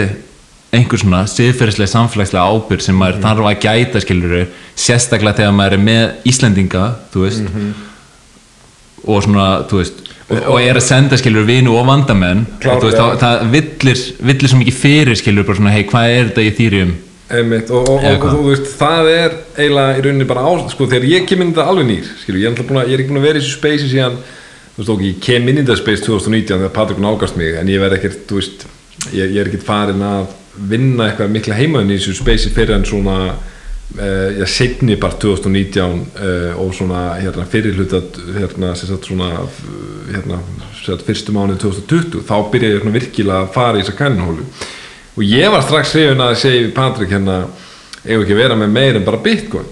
einhver 0.76 1.00
svona 1.00 1.22
siðferðislega 1.32 1.94
samfélagslega 1.94 2.44
ábyrg 2.44 2.84
sem 2.84 2.98
maður 2.98 3.22
þarf 3.24 3.46
að 3.48 3.60
gæta 3.64 4.02
skilur 4.04 4.34
sérstaklega 4.76 5.40
þegar 5.40 5.54
maður 5.56 5.78
er 5.78 5.86
með 5.86 6.32
Íslendinga 6.34 6.88
þú 7.14 7.24
veist 7.24 7.54
og 9.06 9.24
svona, 9.24 9.48
þú 9.70 9.82
veist 9.82 10.04
og 10.28 10.58
er 10.60 10.76
að 10.76 10.84
senda 10.84 11.16
skilur 11.20 11.46
vinu 11.48 11.72
og 11.80 11.86
vandamenn 11.88 12.42
og 12.44 12.64
þú 12.82 12.88
veist, 12.90 12.98
Klárlega. 12.98 13.20
það, 13.20 13.20
það 13.22 13.52
villir, 13.54 14.00
villir 14.30 14.52
svo 14.52 14.58
mikið 14.60 14.80
fyrir 14.82 15.16
skilur 15.22 15.46
bara 15.48 15.60
svona, 15.62 15.72
hei, 15.76 15.84
hvað 15.88 16.16
er 16.16 16.26
þetta 16.32 16.44
í 16.48 16.56
þýrjum 16.58 16.96
Einmitt, 17.28 17.70
og, 17.76 17.88
og, 17.92 18.04
og, 18.08 18.18
hvað? 18.22 18.34
þú 18.34 18.42
veist, 18.48 18.68
það 18.80 19.10
er 19.12 19.34
eiginlega 19.60 19.96
í 20.00 20.04
rauninni 20.06 20.28
bara 20.28 20.44
á, 20.48 20.52
sko, 20.72 20.86
þegar 20.88 21.08
ég 21.12 21.26
kem 21.28 21.42
inn 21.44 21.50
í 21.52 21.56
þetta 21.56 21.66
alveg 21.72 21.88
nýr, 21.90 22.06
skilju, 22.24 22.40
ég 22.40 22.48
er, 22.48 22.54
náttúrulega 22.54 22.70
búinn 22.72 22.82
að- 22.84 22.88
ég 22.88 22.94
er 22.98 23.04
ekki 23.04 23.12
búin 23.12 23.20
að 23.20 23.26
vera 23.28 23.40
í 23.40 23.42
þessu 23.44 23.58
spacei 23.58 23.90
síðan, 23.92 24.16
þú 24.76 24.80
veist, 24.80 24.92
ok, 24.94 25.02
ég 25.08 25.18
kem 25.26 25.50
inn 25.52 25.58
í 25.60 25.64
þetta 25.66 25.78
space 25.82 26.06
2019 26.08 26.62
þegar 26.62 26.74
Patrik 26.78 27.02
nálgast 27.04 27.36
mig, 27.40 27.56
en 27.60 27.68
ég 27.68 27.84
verð 27.84 27.98
ekkert, 27.98 28.22
þú 28.32 28.40
veist, 28.40 28.64
ég, 29.12 29.34
ég 29.36 29.42
er 29.44 29.50
ekkert 29.52 29.68
farin 29.68 30.06
að 30.08 30.32
vinna 30.72 31.10
eitthvað 31.10 31.34
mikla 31.36 31.58
heimaðin 31.60 31.92
í 31.92 32.00
þessu 32.00 32.16
spacei 32.22 32.54
fyrir 32.56 32.76
en 32.80 32.88
svona, 32.88 33.18
uh, 33.96 34.40
já, 34.40 34.46
setni 34.46 34.98
bara 35.00 35.18
2019 35.22 35.80
uh, 35.86 36.60
og 36.62 36.74
svona, 36.76 37.04
hérna, 37.22 37.46
fyrir 37.50 37.78
hluta, 37.78 38.02
hérna, 38.38 38.74
uh, 38.74 40.12
hérna, 40.12 40.42
fyrstu 41.06 41.36
mánuð 41.36 41.62
2020, 41.64 42.26
þá 42.28 42.36
byrja 42.52 42.74
ég 42.74 42.84
svona 42.84 42.98
virkilega 42.98 43.40
að 43.46 43.56
fara 43.56 43.80
í 43.80 43.84
þessa 43.86 43.98
kanninhólu 44.02 44.46
og 45.18 45.26
ég 45.26 45.50
var 45.52 45.66
strax 45.66 45.96
hrifin 45.96 46.22
að 46.22 46.38
segja 46.44 46.68
við 46.68 46.76
Patrik 46.78 47.12
hérna 47.16 47.42
eigum 48.06 48.24
ekki 48.24 48.36
að 48.36 48.44
vera 48.44 48.60
með 48.60 48.74
meir 48.76 49.00
en 49.00 49.08
bara 49.08 49.24
Bitcoin? 49.24 49.68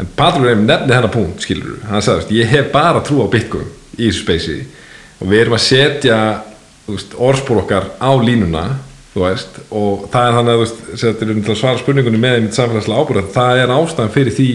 En 0.00 0.08
Patrik 0.16 0.50
er 0.50 0.62
nefni 0.62 0.94
hennar 0.94 1.12
punkt 1.12 1.44
skilur 1.44 1.82
hann 1.88 2.04
sagðist, 2.04 2.32
ég 2.34 2.50
hef 2.50 2.72
bara 2.72 3.02
trú 3.04 3.22
á 3.24 3.28
Bitcoin 3.30 3.68
í 3.98 4.08
þessu 4.08 4.24
speysi 4.24 4.58
og 5.20 5.30
við 5.30 5.44
erum 5.44 5.56
að 5.58 5.64
setja 5.66 6.18
orðspor 6.88 7.62
okkar 7.64 7.92
á 7.96 8.10
línuna 8.20 8.64
veist, 9.22 9.60
og 9.70 10.08
það 10.10 10.28
er 10.28 10.36
þannig 10.38 10.52
að 10.52 10.60
þú 10.60 11.28
veist, 11.30 11.50
svara 11.60 11.78
spurningunni 11.78 12.18
með 12.18 12.40
mitt 12.42 12.56
samfélagslega 12.56 13.04
ábúrð, 13.04 13.28
það 13.34 13.60
er 13.62 13.74
ástæðan 13.76 14.14
fyrir 14.14 14.34
því 14.34 14.48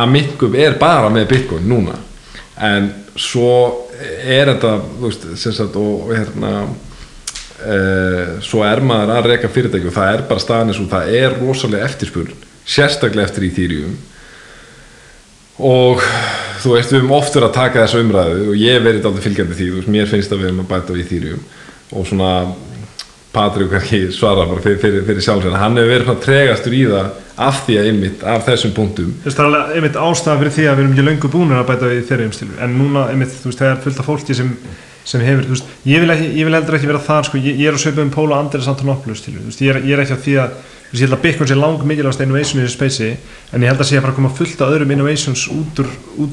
að 0.00 0.12
minkum 0.14 0.56
er 0.58 0.78
bara 0.80 1.10
með 1.12 1.28
Bitcoin 1.30 1.68
núna. 1.70 1.96
En 2.58 2.90
svo 3.18 3.52
er 4.00 4.50
þetta 4.52 4.76
veist, 5.00 5.26
sagt, 5.42 5.78
og, 5.78 6.10
hérna 6.10 6.52
uh, 6.66 8.38
svo 8.44 8.62
er 8.66 8.82
maður 8.84 9.14
að 9.16 9.30
reyka 9.32 9.50
fyrirtæki 9.52 9.90
og 9.90 9.96
það 9.96 10.14
er 10.14 10.24
bara 10.30 10.44
staðan 10.44 10.72
eins 10.72 10.80
og 10.82 10.90
það 10.92 11.16
er 11.20 11.36
rosalega 11.40 11.88
eftirspurn 11.88 12.46
sérstaklega 12.70 13.26
eftir 13.26 13.46
Ethereum. 13.48 13.94
Og 15.60 16.00
þú 16.62 16.74
veist, 16.74 16.92
við 16.92 17.02
höfum 17.02 17.16
oft 17.18 17.34
verið 17.36 17.48
að 17.50 17.56
taka 17.58 17.84
þessa 17.84 18.02
umræðu 18.04 18.50
og 18.52 18.60
ég 18.60 18.82
verið 18.84 19.08
aldrei 19.08 19.24
fylgjandi 19.26 19.58
því, 19.58 19.70
veist, 19.76 19.92
mér 19.92 20.10
finnst 20.10 20.32
að 20.32 20.42
við 20.42 20.50
höfum 20.50 20.62
að 20.64 20.70
bæta 20.70 20.96
við 20.96 21.10
þýrjum 21.10 21.42
og 21.90 22.06
svona 22.06 22.32
Patrik 23.30 23.72
ekki 23.78 23.98
svara 24.10 24.42
fyrir, 24.58 24.78
fyrir, 24.82 25.04
fyrir 25.06 25.22
sjálfsveina, 25.22 25.58
hann 25.60 25.76
hefur 25.78 25.92
verið 25.92 26.08
svona 26.08 26.22
tregastur 26.24 26.74
í 26.74 26.80
það 26.90 27.06
af 27.40 27.60
því 27.66 27.74
að 27.78 27.88
einmitt, 27.90 28.24
af 28.26 28.42
þessum 28.48 28.72
punktum. 28.74 29.12
Þú 29.22 29.28
veist, 29.28 29.38
það 29.38 29.44
er 29.44 29.48
alveg 29.50 29.76
einmitt 29.78 29.98
ástæða 30.02 30.40
fyrir 30.40 30.54
því 30.56 30.64
að 30.66 30.74
við 30.74 30.82
erum 30.82 30.94
ekki 30.96 31.06
löngu 31.06 31.28
búinir 31.30 31.60
að 31.60 31.68
bæta 31.70 31.90
við 31.92 32.00
þeirri 32.10 32.26
umstilu 32.26 32.54
en 32.66 32.74
núna, 32.74 33.00
einmitt, 33.12 33.32
þú 33.38 33.46
veist, 33.52 33.60
það 33.62 33.70
er 33.70 33.78
fullt 33.86 34.00
af 34.02 34.06
fólki 34.10 34.34
sem, 34.34 34.50
sem 35.12 35.20
hefur, 35.24 35.44
þú 35.46 35.52
veist, 35.54 35.68
ég 35.92 35.98
vil, 36.02 36.10
ekki, 36.16 36.28
ég 36.40 36.44
vil 36.50 36.56
heldur 36.58 36.76
ekki 36.80 36.90
vera 36.90 37.06
þar, 37.06 37.24
sko, 37.30 37.36
ég, 37.38 37.54
ég 37.54 37.66
er 37.70 37.78
að 37.78 37.84
söpa 37.86 38.02
um 38.02 38.12
Póla 38.18 38.34
Andres 38.42 38.70
Antonopoulos 38.74 39.22
til, 39.22 39.38
þú 39.38 39.46
veist, 39.46 39.62
ég 39.62 39.70
er, 39.72 39.78
ég 39.86 39.94
er 39.94 40.02
ekki 40.02 40.18
að 40.18 40.24
því 40.26 40.34
að 40.42 40.50
þú 40.58 40.90
veist, 40.90 40.98
ég 40.98 41.06
held 41.06 41.16
að 41.16 41.24
Bitcoin 41.24 41.48
sé 41.48 41.54
lang 41.56 41.78
mikilvægast 41.86 42.22
innovation 42.26 42.58
í 42.58 42.62
þessu 42.66 42.76
spacei, 42.76 43.12
en 43.54 43.62
ég 43.62 43.70
held 43.70 43.78
að 43.80 43.88
sé 43.88 43.94
að 43.94 44.02
fara 44.04 44.12
að 44.12 44.18
koma 44.18 44.36
fullt 44.40 44.58
af 44.58 44.74
öðrum 44.74 44.90
innovations 44.98 45.42
út 45.54 45.74
úr, 45.78 45.88
út 46.18 46.32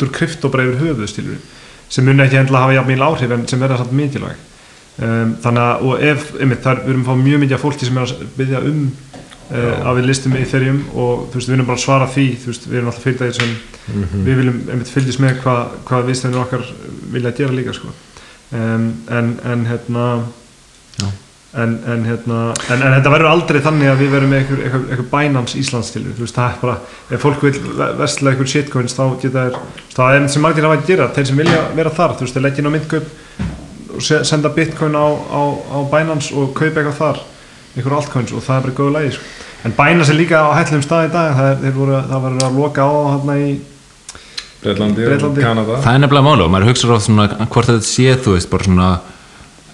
úr 4.42 4.57
um, 4.98 5.36
þannig 5.44 5.64
að, 5.64 5.86
og 5.88 6.08
ef, 6.12 6.30
einmitt, 6.42 6.64
þar, 6.66 6.84
við 6.86 6.96
erum 6.96 7.06
að 7.06 7.12
fá 7.12 7.26
mjög 7.26 7.44
mikið 7.44 7.58
af 7.58 7.66
fólki 7.66 7.90
sem 7.90 7.98
er 7.98 8.08
að 8.08 8.26
byggja 8.38 8.64
um 8.72 8.82
uh, 9.52 9.90
að 9.90 10.00
við 10.00 10.10
listum 10.10 10.38
Ethereum 10.40 10.82
og 10.94 11.28
þú 11.32 11.40
veist, 11.40 11.52
við 11.52 11.58
erum 11.58 11.70
bara 11.70 11.80
að 11.80 11.86
svara 11.86 12.10
því 12.14 12.26
þú 12.42 12.52
veist, 12.52 12.68
við 12.68 12.80
erum 12.80 12.92
alltaf 12.92 13.08
fyrirtækir 13.08 13.38
sem 13.38 13.54
við 14.26 14.42
viljum 14.42 14.58
einmitt 14.72 14.92
fylgjast 14.92 15.24
með 15.24 15.40
hvað 15.44 15.78
hva 15.88 16.02
viðstæðinu 16.10 16.42
okkar 16.42 16.66
vilja 17.14 17.38
gera 17.38 17.56
líka 17.56 17.78
sko. 17.78 17.94
um, 18.52 18.92
en, 19.20 19.32
en 19.46 19.66
hérna 19.68 20.08
Já. 20.98 21.08
en, 21.64 21.78
en 21.88 22.06
hérna 22.08 22.40
en, 22.68 22.82
en 22.82 22.96
þetta 22.98 23.14
verður 23.14 23.32
aldrei 23.32 23.62
þannig 23.64 23.92
að 23.92 24.02
við 24.02 24.12
verðum 24.16 24.34
með 24.34 24.42
eitthvað, 24.42 24.64
eitthvað, 24.66 24.88
eitthvað 24.90 25.12
Binance 25.14 25.62
Íslands 25.62 25.94
til 25.94 26.04
þú 26.08 26.26
veist, 26.26 26.36
það 26.36 26.50
er 26.50 26.64
bara, 26.64 26.80
ef 27.12 27.24
fólk 27.24 27.46
vil 27.46 27.54
vestla 28.02 28.34
eitthvað 28.34 28.52
shitcoins 28.54 28.98
þá 28.98 29.06
geta 29.22 29.46
þær 29.46 29.62
það 29.94 30.18
er 30.18 30.28
sem 30.34 30.44
margir 30.44 30.68
hafa 30.68 30.82
að 30.82 30.90
gera, 30.92 31.12
þeir 31.16 31.30
sem 31.32 31.44
vilja 31.44 31.64
vera 31.78 31.96
þar 32.02 32.18
þú 32.18 32.28
veist, 32.28 32.38
þeir 32.38 32.48
leggja 32.48 32.64
inn 32.64 32.72
á 32.72 32.76
myndkaup 32.76 33.56
senda 34.02 34.50
bitcoin 34.54 34.96
á, 34.96 35.08
á, 35.08 35.42
á 35.74 35.78
Binance 35.92 36.36
og 36.36 36.54
kaupa 36.58 36.82
eitthvað 36.82 37.00
þar 37.02 37.24
einhver 37.78 37.98
altcoins 38.00 38.34
og 38.34 38.44
það 38.46 38.58
er 38.58 38.68
bara 38.68 38.78
góðu 38.80 38.94
lægi 38.96 39.16
sko. 39.16 39.26
en 39.66 39.76
Binance 39.78 40.14
er 40.14 40.20
líka 40.20 40.44
á 40.44 40.50
hættlum 40.58 40.86
stað 40.86 41.10
í 41.10 41.12
dag 41.14 41.36
það, 41.38 41.50
er, 41.52 41.60
þeir 41.64 41.76
voru, 41.78 42.00
það 42.12 42.24
verður 42.28 42.48
að 42.48 42.62
loka 42.62 42.88
á 42.88 42.94
hérna 43.14 43.38
í 43.42 43.50
Breitlandi, 44.58 45.06
Bretlandi. 45.06 45.42
og 45.42 45.48
Kanada 45.48 45.82
það 45.84 45.94
er 45.94 46.02
nefnilega 46.04 46.28
máli 46.28 46.46
og 46.46 46.52
maður 46.54 46.72
hugsa 46.72 46.90
ráð 46.90 47.06
svona 47.06 47.28
hvort 47.46 47.70
þetta 47.72 47.88
sé 47.88 48.18
þú 48.24 48.36
veist 48.38 48.52
bara 48.52 48.70
svona 48.70 48.90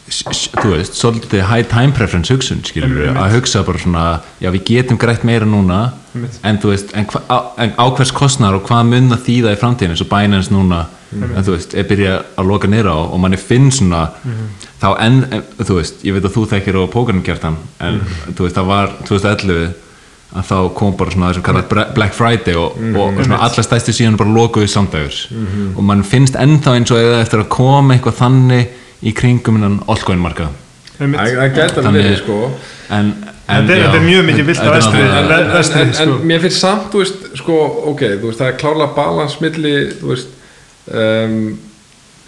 þú 0.09 0.73
veist, 0.73 0.97
svolítið 0.99 1.45
high 1.47 1.67
time 1.71 1.93
preference 1.95 2.33
hugsun 2.33 2.63
skilur 2.67 2.91
við, 2.91 3.05
Einmitt. 3.07 3.21
að 3.23 3.35
hugsa 3.37 3.61
bara 3.65 3.79
svona 3.79 4.05
já 4.43 4.49
við 4.51 4.65
getum 4.67 4.99
grætt 4.99 5.23
meira 5.27 5.47
núna 5.47 5.93
Einmitt. 6.13 6.39
en 6.43 6.59
þú 6.59 6.73
veist, 6.73 6.91
en, 6.93 7.07
hva, 7.09 7.21
en 7.63 7.71
á 7.79 7.85
hvers 7.95 8.11
kostnar 8.15 8.57
og 8.57 8.67
hvað 8.67 8.89
mun 8.91 9.13
það 9.13 9.23
þýða 9.29 9.53
í 9.55 9.61
framtíðin 9.61 9.95
eins 9.95 10.03
og 10.03 10.11
Binance 10.11 10.53
núna, 10.53 10.81
en 11.13 11.45
þú 11.45 11.55
veist 11.55 11.75
er 11.77 11.87
byrjað 11.89 12.19
að 12.41 12.51
loka 12.51 12.67
niður 12.67 12.91
á 12.91 12.97
og 13.05 13.23
manni 13.23 13.39
finn 13.39 13.71
svona 13.71 14.03
þá 14.81 14.89
enn, 15.05 15.23
en, 15.31 15.47
þú 15.61 15.79
veist 15.79 16.03
ég 16.03 16.17
veit 16.17 16.27
að 16.27 16.35
þú 16.35 16.45
þekkir 16.51 16.81
á 16.83 16.93
pókarnum 16.97 17.23
kjartan 17.23 17.57
en 17.79 18.03
þú 18.35 18.43
veist, 18.47 18.59
það 18.59 18.69
var 18.73 18.93
2011 19.07 19.73
að 20.33 20.47
þá 20.49 20.55
kom 20.73 20.95
bara 20.97 21.11
svona 21.13 21.27
þessum 21.29 21.43
kallar 21.45 21.91
Black 21.93 22.15
Friday 22.17 22.55
og, 22.57 22.79
og 22.97 23.19
svona 23.23 23.37
alla 23.45 23.63
stæstu 23.63 23.93
síðan 23.93 24.17
bara 24.17 24.33
lokuðu 24.33 24.67
samdægur 24.67 25.19
og 25.77 25.83
mann 25.85 26.01
finnst 26.03 26.35
ennþá 26.41 26.73
eins 26.79 26.91
og 26.91 26.97
eða 26.97 27.19
eftir 27.21 27.43
að 27.43 27.51
koma 27.53 27.93
eitthvað 27.93 28.17
þannig 28.17 28.79
í 29.03 29.13
kringum 29.17 29.55
innan 29.59 29.79
verið 31.97 32.17
sko 32.21 32.37
en, 32.93 33.13
en 33.49 33.67
Þetta 33.67 33.75
er- 33.75 33.95
er 33.97 34.05
mjög 34.05 34.25
mikið 34.29 34.45
þetta 34.51 34.67
er 34.69 34.75
vestri. 34.77 34.99
en, 35.01 35.07
en, 35.17 35.31
en, 35.37 35.51
vestri, 35.57 35.81
en, 35.81 35.87
en 35.87 35.93
sko. 35.97 36.17
mér 36.29 36.39
finnst 36.45 36.59
samt, 36.63 36.85
þú 36.93 36.97
veist, 37.01 37.17
sko, 37.41 37.57
ok, 37.91 38.01
þú 38.21 38.25
veist, 38.29 38.39
það 38.39 38.51
er 38.51 38.59
klála 38.61 38.87
balans 38.95 39.35
milli, 39.43 39.73
þú 39.99 40.07
veist, 40.13 40.29
um, 40.93 41.35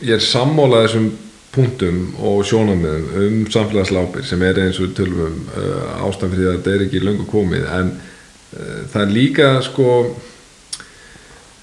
ég 0.01 0.13
er 0.17 0.23
sammólað 0.26 0.88
þessum 0.89 1.07
punktum 1.55 2.01
og 2.19 2.41
sjónamiðum 2.49 3.05
um 3.21 3.38
samfélagslápir 3.53 4.26
sem 4.28 4.41
er 4.43 4.55
eins 4.65 4.80
og 4.82 4.89
við 4.89 4.95
tölum 4.97 5.21
um 5.30 5.38
uh, 5.55 6.03
ástæðan 6.09 6.34
fyrir 6.36 6.49
að 6.49 6.55
þetta 6.57 6.73
er 6.76 6.82
ekki 6.89 6.99
löngu 7.05 7.26
komið 7.32 7.63
en 7.78 7.88
uh, 7.95 8.82
það 8.91 9.01
er 9.05 9.13
líka 9.15 9.47
sko 9.63 9.88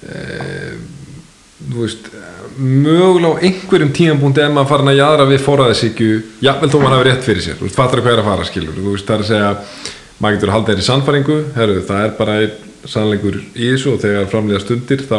uh, 0.08 0.72
þú 0.72 1.01
veist 1.70 2.10
mögulega 2.58 3.38
á 3.38 3.42
einhverjum 3.46 3.92
tímapunkti 3.96 4.42
ef 4.42 4.52
maður 4.52 4.70
farin 4.72 4.92
að 4.92 4.98
jæðra 4.98 5.26
við 5.30 5.44
forræðisíkju 5.46 6.10
jafnvel 6.44 6.70
þó 6.72 6.76
maður 6.82 6.96
hafi 6.96 7.08
rétt 7.08 7.26
fyrir 7.26 7.46
sér. 7.46 7.62
Er 7.62 8.18
að 8.18 8.28
fara 8.28 8.48
skilur. 8.48 8.80
Veist, 8.88 9.06
það 9.08 9.14
er 9.14 9.24
að 9.24 9.30
segja 9.30 9.52
maður 10.18 10.36
getur 10.36 10.50
að 10.50 10.56
halda 10.56 10.70
þeirri 10.72 10.86
sannfæringu. 10.88 11.38
Herru, 11.56 11.78
það 11.88 12.04
er 12.04 12.14
bara 12.18 12.36
sannleikur 12.92 13.40
í 13.54 13.72
þessu 13.72 13.94
og 13.94 14.02
þegar 14.02 14.30
framlega 14.30 14.62
stundir 14.62 15.04
þá 15.06 15.18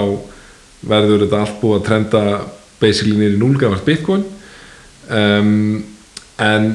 verður 0.94 1.26
þetta 1.26 1.42
allt 1.44 1.60
búið 1.62 1.78
að 1.80 1.86
trenda 1.88 2.24
basically 2.82 3.18
nýri 3.18 3.40
núlgafast 3.40 3.88
bitcoin. 3.88 4.26
Um, 5.10 5.84
en 6.44 6.74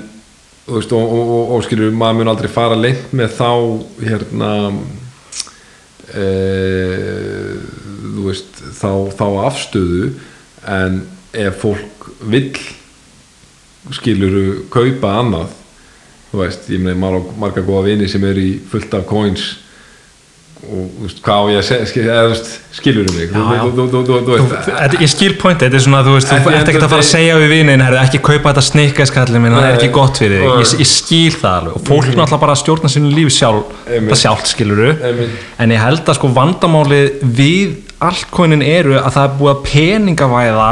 veist, 0.69 0.93
og, 0.93 1.03
og, 1.03 1.35
og, 1.35 1.53
og 1.57 1.67
skilur 1.67 1.93
maður 1.97 2.21
mun 2.21 2.33
aldrei 2.33 2.51
fara 2.53 2.77
lengt 2.79 3.13
með 3.17 3.37
þá 3.39 3.51
hérna 4.05 4.53
e, 6.13 6.27
þú 7.57 7.78
veist 8.29 8.61
þá, 8.81 8.91
þá 9.19 9.27
afstöðu 9.47 10.11
en 10.69 11.01
ef 11.37 11.63
fólk 11.63 12.11
vill 12.29 12.57
skiluru 13.95 14.65
kaupa 14.73 15.15
annað 15.23 15.55
þú 16.29 16.43
veist, 16.43 16.69
ég 16.73 16.83
meina 16.85 17.23
marga 17.41 17.65
góða 17.65 17.89
vini 17.89 18.11
sem 18.11 18.25
eru 18.29 18.45
í 18.45 18.59
fullt 18.69 18.99
af 18.99 19.09
coins 19.09 19.49
og 20.59 20.89
þú 20.91 21.05
veist, 21.05 21.21
hvað 21.23 21.39
á 21.39 21.45
ég 21.53 21.61
að 21.61 21.67
segja 21.69 21.87
skil, 21.89 22.03
eða, 22.03 22.23
þú 22.25 22.31
veist, 22.33 22.49
skilur 22.75 23.07
mig? 23.15 23.27
Ég 24.99 25.13
skil 25.13 25.31
pointi, 25.39 25.65
þetta 25.65 25.79
er 25.79 25.85
svona, 25.85 26.01
þú 26.03 26.17
veist, 26.17 26.33
þú 26.33 26.53
ert 26.53 26.71
of 26.73 26.79
að 26.81 26.95
fara 26.95 27.05
að 27.05 27.11
segja 27.13 27.37
við 27.39 27.53
vinin, 27.55 27.85
ekki 27.87 28.21
kaupa 28.27 28.51
þetta 28.51 28.65
snikkæskallin 28.67 29.45
minn, 29.45 29.55
það 29.55 29.69
er 29.69 29.79
ekki 29.79 29.93
gott 29.95 30.19
fyrir 30.19 30.43
þig, 30.43 30.83
ég, 30.83 30.91
skil 30.91 31.37
það 31.37 31.55
alveg. 31.61 31.79
Og 31.79 31.87
fólk 31.87 32.11
náttúrulega 32.11 32.43
bara 32.43 32.57
að 32.57 32.63
stjórna 32.65 32.91
sínu 32.93 33.13
lífi 33.15 33.37
sjálf, 33.39 33.71
það 33.87 34.21
sjálft 34.25 34.51
skiluru, 34.51 34.91
en 35.63 35.77
ég 35.77 35.85
held 35.85 36.03
að 36.03 36.19
sko 36.19 36.33
vandamálið 36.41 37.23
við 37.39 37.79
altcoinin 38.05 38.63
eru 38.63 38.95
að 38.99 39.11
það 39.17 39.25
er 39.29 39.39
búið 39.41 39.53
að 39.55 39.63
peningavæða 39.73 40.69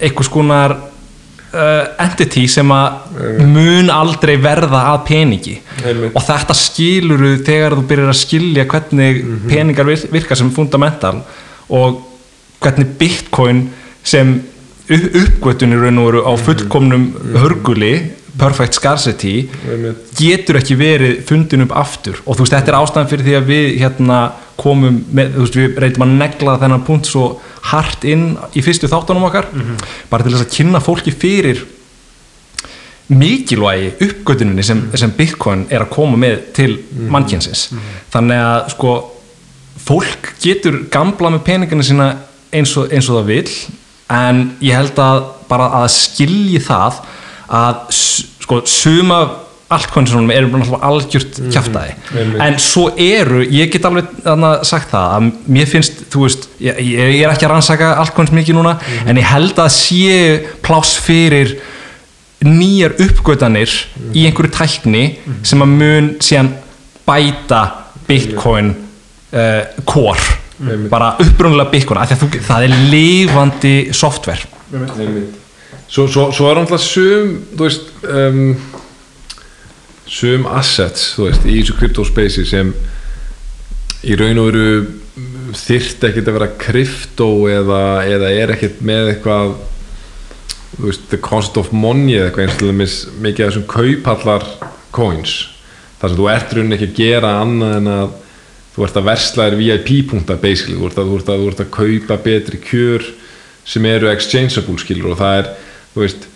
einhvers 0.00 0.30
konar 0.32 0.72
uh, 0.76 1.82
entity 2.00 2.46
sem 2.48 2.70
að 2.72 3.42
mun 3.50 3.90
aldrei 3.92 4.36
verða 4.40 4.84
að 4.94 5.02
peningi. 5.10 5.56
Einmitt. 5.84 6.14
og 6.16 6.24
þetta 6.24 6.56
skiluru 6.56 7.34
þegar 7.44 7.76
þú 7.78 7.84
byrjar 7.90 8.12
að 8.14 8.20
skilja 8.22 8.64
hvernig 8.70 9.20
peningar 9.50 9.88
vir- 9.88 10.08
virka 10.12 10.36
sem 10.38 10.50
fundamental 10.54 11.20
og 11.68 12.00
hvernig 12.60 12.96
bitcoin 13.00 13.66
sem 14.02 14.32
upp- 14.90 15.14
uppgötun 15.24 15.72
í 15.76 15.80
raun 15.80 15.98
og 16.02 16.08
veru 16.10 16.24
á 16.24 16.32
fullkomnum 16.40 17.04
hörguli 17.36 17.92
perfect 18.40 18.78
scarcity 18.78 19.34
getur 20.18 20.60
ekki 20.60 20.78
verið 20.80 21.18
fundin 21.28 21.66
upp 21.66 21.74
aftur. 21.78 22.22
Og 22.24 22.36
þú 22.38 22.46
veist 22.46 22.56
þetta 22.56 22.72
er 22.72 22.78
ástæðan 22.80 23.10
fyrir 23.10 23.26
því 23.28 23.36
að 23.38 23.50
við 23.50 23.66
hérna 23.82 24.20
komum 24.60 25.02
með, 25.12 25.34
þú 25.34 25.44
veist 25.44 25.58
við 25.60 25.82
reyndum 25.84 26.06
að 26.06 26.16
negla 26.22 26.56
þennan 26.62 26.86
punkt 26.88 27.10
svo 27.10 27.26
hart 27.70 28.06
inn 28.08 28.32
í 28.56 28.64
fyrstu 28.64 28.88
þáttunum 28.90 29.28
okkar. 29.28 29.50
Bara 30.10 30.26
til 30.26 30.34
þess 30.34 30.46
að 30.46 30.56
kynna 30.56 30.82
fólki 30.84 31.14
fyrir 31.14 31.62
mikilvægi 33.10 33.92
uppgötuninni 34.06 34.62
sem, 34.62 34.82
sem 34.94 35.12
Bitcoin 35.16 35.64
er 35.70 35.82
að 35.82 35.92
koma 35.94 36.18
með 36.20 36.42
til 36.54 36.70
mannkynsins 37.10 37.70
þannig 38.12 38.38
að 38.38 38.68
sko 38.76 38.92
fólk 39.82 40.34
getur 40.42 40.84
gamla 40.92 41.32
með 41.34 41.42
peningana 41.48 41.86
sína 41.86 42.10
eins 42.54 42.76
og, 42.78 42.90
eins 42.94 43.08
og 43.10 43.20
það 43.20 43.32
vil 43.32 43.54
en 44.14 44.44
ég 44.62 44.78
held 44.78 45.00
að 45.02 45.24
bara 45.50 45.70
að 45.80 45.88
skilji 45.96 46.62
það 46.62 47.00
að 47.50 47.80
sko 48.50 48.60
suma 48.66 49.20
altcoinsunum 49.70 50.30
eru 50.34 50.48
bara 50.50 50.64
náttúrulega 50.64 50.88
algjört 50.88 51.36
kjaftaði 51.54 51.92
einmitt. 52.18 52.40
en 52.42 52.56
svo 52.58 52.88
eru, 52.98 53.44
ég 53.46 53.70
get 53.70 53.84
alveg 53.86 54.08
sagt 54.66 54.90
það 54.90 55.12
að 55.14 55.28
mér 55.54 55.68
finnst 55.70 56.00
þú 56.10 56.24
veist, 56.24 56.48
ég, 56.58 56.80
ég 56.90 57.20
er 57.22 57.30
ekki 57.30 57.46
að 57.46 57.52
rannsaka 57.54 57.92
altcoins 58.02 58.32
mikið 58.34 58.58
núna 58.58 58.74
en 59.06 59.20
ég 59.20 59.28
held 59.30 59.60
að 59.62 59.70
sé 59.76 60.16
pláss 60.66 60.98
fyrir 60.98 61.54
nýjar 62.42 62.96
uppgötanir 63.04 63.70
í 64.16 64.26
einhverju 64.26 64.54
tækni 64.58 65.04
sem 65.46 65.62
að 65.62 65.74
mun 65.76 66.12
síðan 66.24 66.54
bæta 67.06 67.62
bitcoin 68.08 68.72
uh, 68.74 69.82
core. 69.86 70.38
Bara 70.90 71.14
upprunalega 71.22 71.70
bitcoin 71.72 72.00
af 72.00 72.10
því 72.10 72.16
að 72.16 72.24
þú, 72.24 72.40
það 72.48 72.66
er 72.66 72.74
lifandi 72.90 73.76
software. 73.96 74.50
Einmitt. 74.72 75.39
Svo, 75.90 76.06
svo, 76.06 76.28
svo 76.30 76.46
er 76.50 76.60
náttúrulega 76.60 76.84
sum 76.84 77.32
þú 77.56 77.66
veist 77.66 78.04
um, 78.06 78.42
sum 80.06 80.46
assets 80.46 81.14
þú 81.16 81.28
veist, 81.28 81.46
í 81.46 81.58
þessu 81.58 81.78
kryptospace 81.80 82.46
sem 82.46 82.70
í 84.06 84.16
raun 84.18 84.38
og 84.40 84.50
veru 84.52 84.68
þyrft 85.58 86.06
ekkert 86.06 86.30
að 86.30 86.36
vera 86.38 86.50
krypto 86.60 87.28
eða, 87.50 87.82
eða 88.06 88.30
er 88.32 88.54
ekkert 88.54 88.80
með 88.86 89.14
eitthvað 89.14 89.56
þú 90.76 90.86
veist, 90.86 91.06
the 91.10 91.18
cost 91.20 91.58
of 91.60 91.72
money 91.74 92.16
eða 92.16 92.30
eitthvað 92.30 92.44
eins 92.46 92.54
og 92.54 92.60
til 92.60 92.70
dæmis 92.70 92.98
mikið 93.20 93.44
af 93.44 93.50
þessum 93.50 93.66
kaupallar 93.70 94.46
coins. 94.94 95.34
Þar 96.00 96.12
sem 96.12 96.20
þú 96.20 96.28
ert 96.32 96.54
raun 96.56 96.76
ekki 96.76 96.88
að 96.90 97.00
gera 97.00 97.32
annað 97.42 97.74
en 97.80 97.90
að 97.92 98.12
þú 98.74 98.86
ert 98.86 99.00
að 99.00 99.08
versla 99.10 99.48
þér 99.48 99.58
VIP-punta 99.60 100.36
basically, 100.40 100.78
þú 100.78 100.88
ert 100.88 101.00
að, 101.02 101.10
þú 101.10 101.18
ert 101.18 101.32
að, 101.32 101.42
þú 101.42 101.50
ert 101.50 101.64
að 101.64 101.74
kaupa 101.74 102.20
betri 102.24 102.62
kjör 102.64 103.08
sem 103.70 103.90
eru 103.90 104.08
exchangeable 104.10 104.78
skilur 104.80 105.12
og 105.12 105.20
það 105.20 105.40
er, 105.42 105.50
veist 105.96 106.28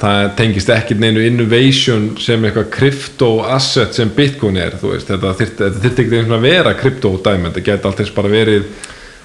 það 0.00 0.30
tengist 0.38 0.70
ekkert 0.72 1.00
neinu 1.02 1.24
innovation 1.26 2.06
sem 2.20 2.44
eitthvað 2.48 2.70
crypto 2.72 3.30
asset 3.44 3.92
sem 3.96 4.12
bitcoin 4.16 4.56
er, 4.60 4.78
þú 4.80 4.94
veist, 4.94 5.10
þetta 5.10 5.34
þyrfti 5.36 5.90
ekki 5.90 6.04
einhvern 6.04 6.14
veginn 6.14 6.38
að 6.38 6.46
vera 6.46 6.76
crypto 6.78 7.12
dæmi 7.24 7.50
þetta 7.50 7.64
geti 7.66 7.90
alltaf 7.90 8.14
bara 8.16 8.32
verið 8.32 8.70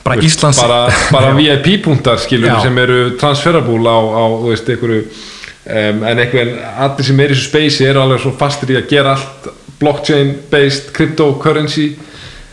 Bara 0.06 0.20
veist, 0.22 0.36
Íslands- 0.36 0.60
bara, 0.62 0.80
bara 1.12 1.32
VIP-punktar 1.34 2.20
skilur 2.22 2.52
Já. 2.52 2.62
sem 2.62 2.78
eru 2.78 2.98
transferable 3.18 3.90
á, 3.90 3.98
á 3.98 4.24
þú 4.38 4.52
veist, 4.52 4.68
einhverju 4.70 5.00
um, 5.02 6.04
en 6.06 6.20
einhvern, 6.22 6.52
allir 6.86 7.08
sem 7.08 7.20
er 7.24 7.32
í 7.32 7.38
þessu 7.38 7.48
space 7.50 7.88
eru 7.88 8.04
alveg 8.04 8.22
svo 8.22 8.34
fastir 8.38 8.76
í 8.76 8.78
að 8.78 8.92
gera 8.92 9.16
allt 9.16 9.48
blockchain 9.80 10.36
based 10.52 10.92
cryptocurrency 10.94 11.96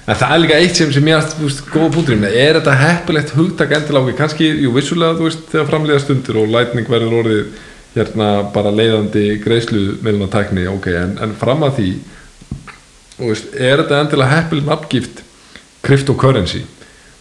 en 0.03 0.19
það 0.19 0.33
er 0.35 0.41
líka 0.43 0.61
eitt 0.61 0.79
sem, 0.79 0.93
sem 0.95 1.09
ég 1.09 1.19
að, 1.19 1.35
þú 1.37 1.49
veist, 1.49 1.61
góða 1.71 1.91
punkturinn 1.97 2.27
er 2.29 2.59
þetta 2.59 2.79
heppilegt 2.81 3.35
hugtak 3.37 3.75
okkur, 3.79 4.17
kannski, 4.19 4.49
jú, 4.65 4.73
vissulega, 4.75 5.19
þú 5.19 5.29
veist, 5.29 5.45
þegar 5.53 5.69
framlega 5.71 6.03
stundir 6.03 6.41
og 6.41 6.51
lightning 6.51 6.91
verður 6.91 7.21
orðið 7.21 7.61
hérna 7.93 8.29
bara 8.55 8.73
leiðandi 8.73 9.25
greiðslu 9.45 9.83
meðluna 10.03 10.31
tækni, 10.33 10.67
ok, 10.71 10.89
en, 10.99 11.17
en 11.23 11.35
fram 11.39 11.63
að 11.67 11.79
því 11.79 11.91
þú 13.19 13.31
veist, 13.31 13.51
er 13.55 13.83
þetta 13.83 14.01
endilega 14.03 14.39
heppileg 14.39 14.71
nafngift 14.71 15.23
cryptocurrency? 15.87 16.63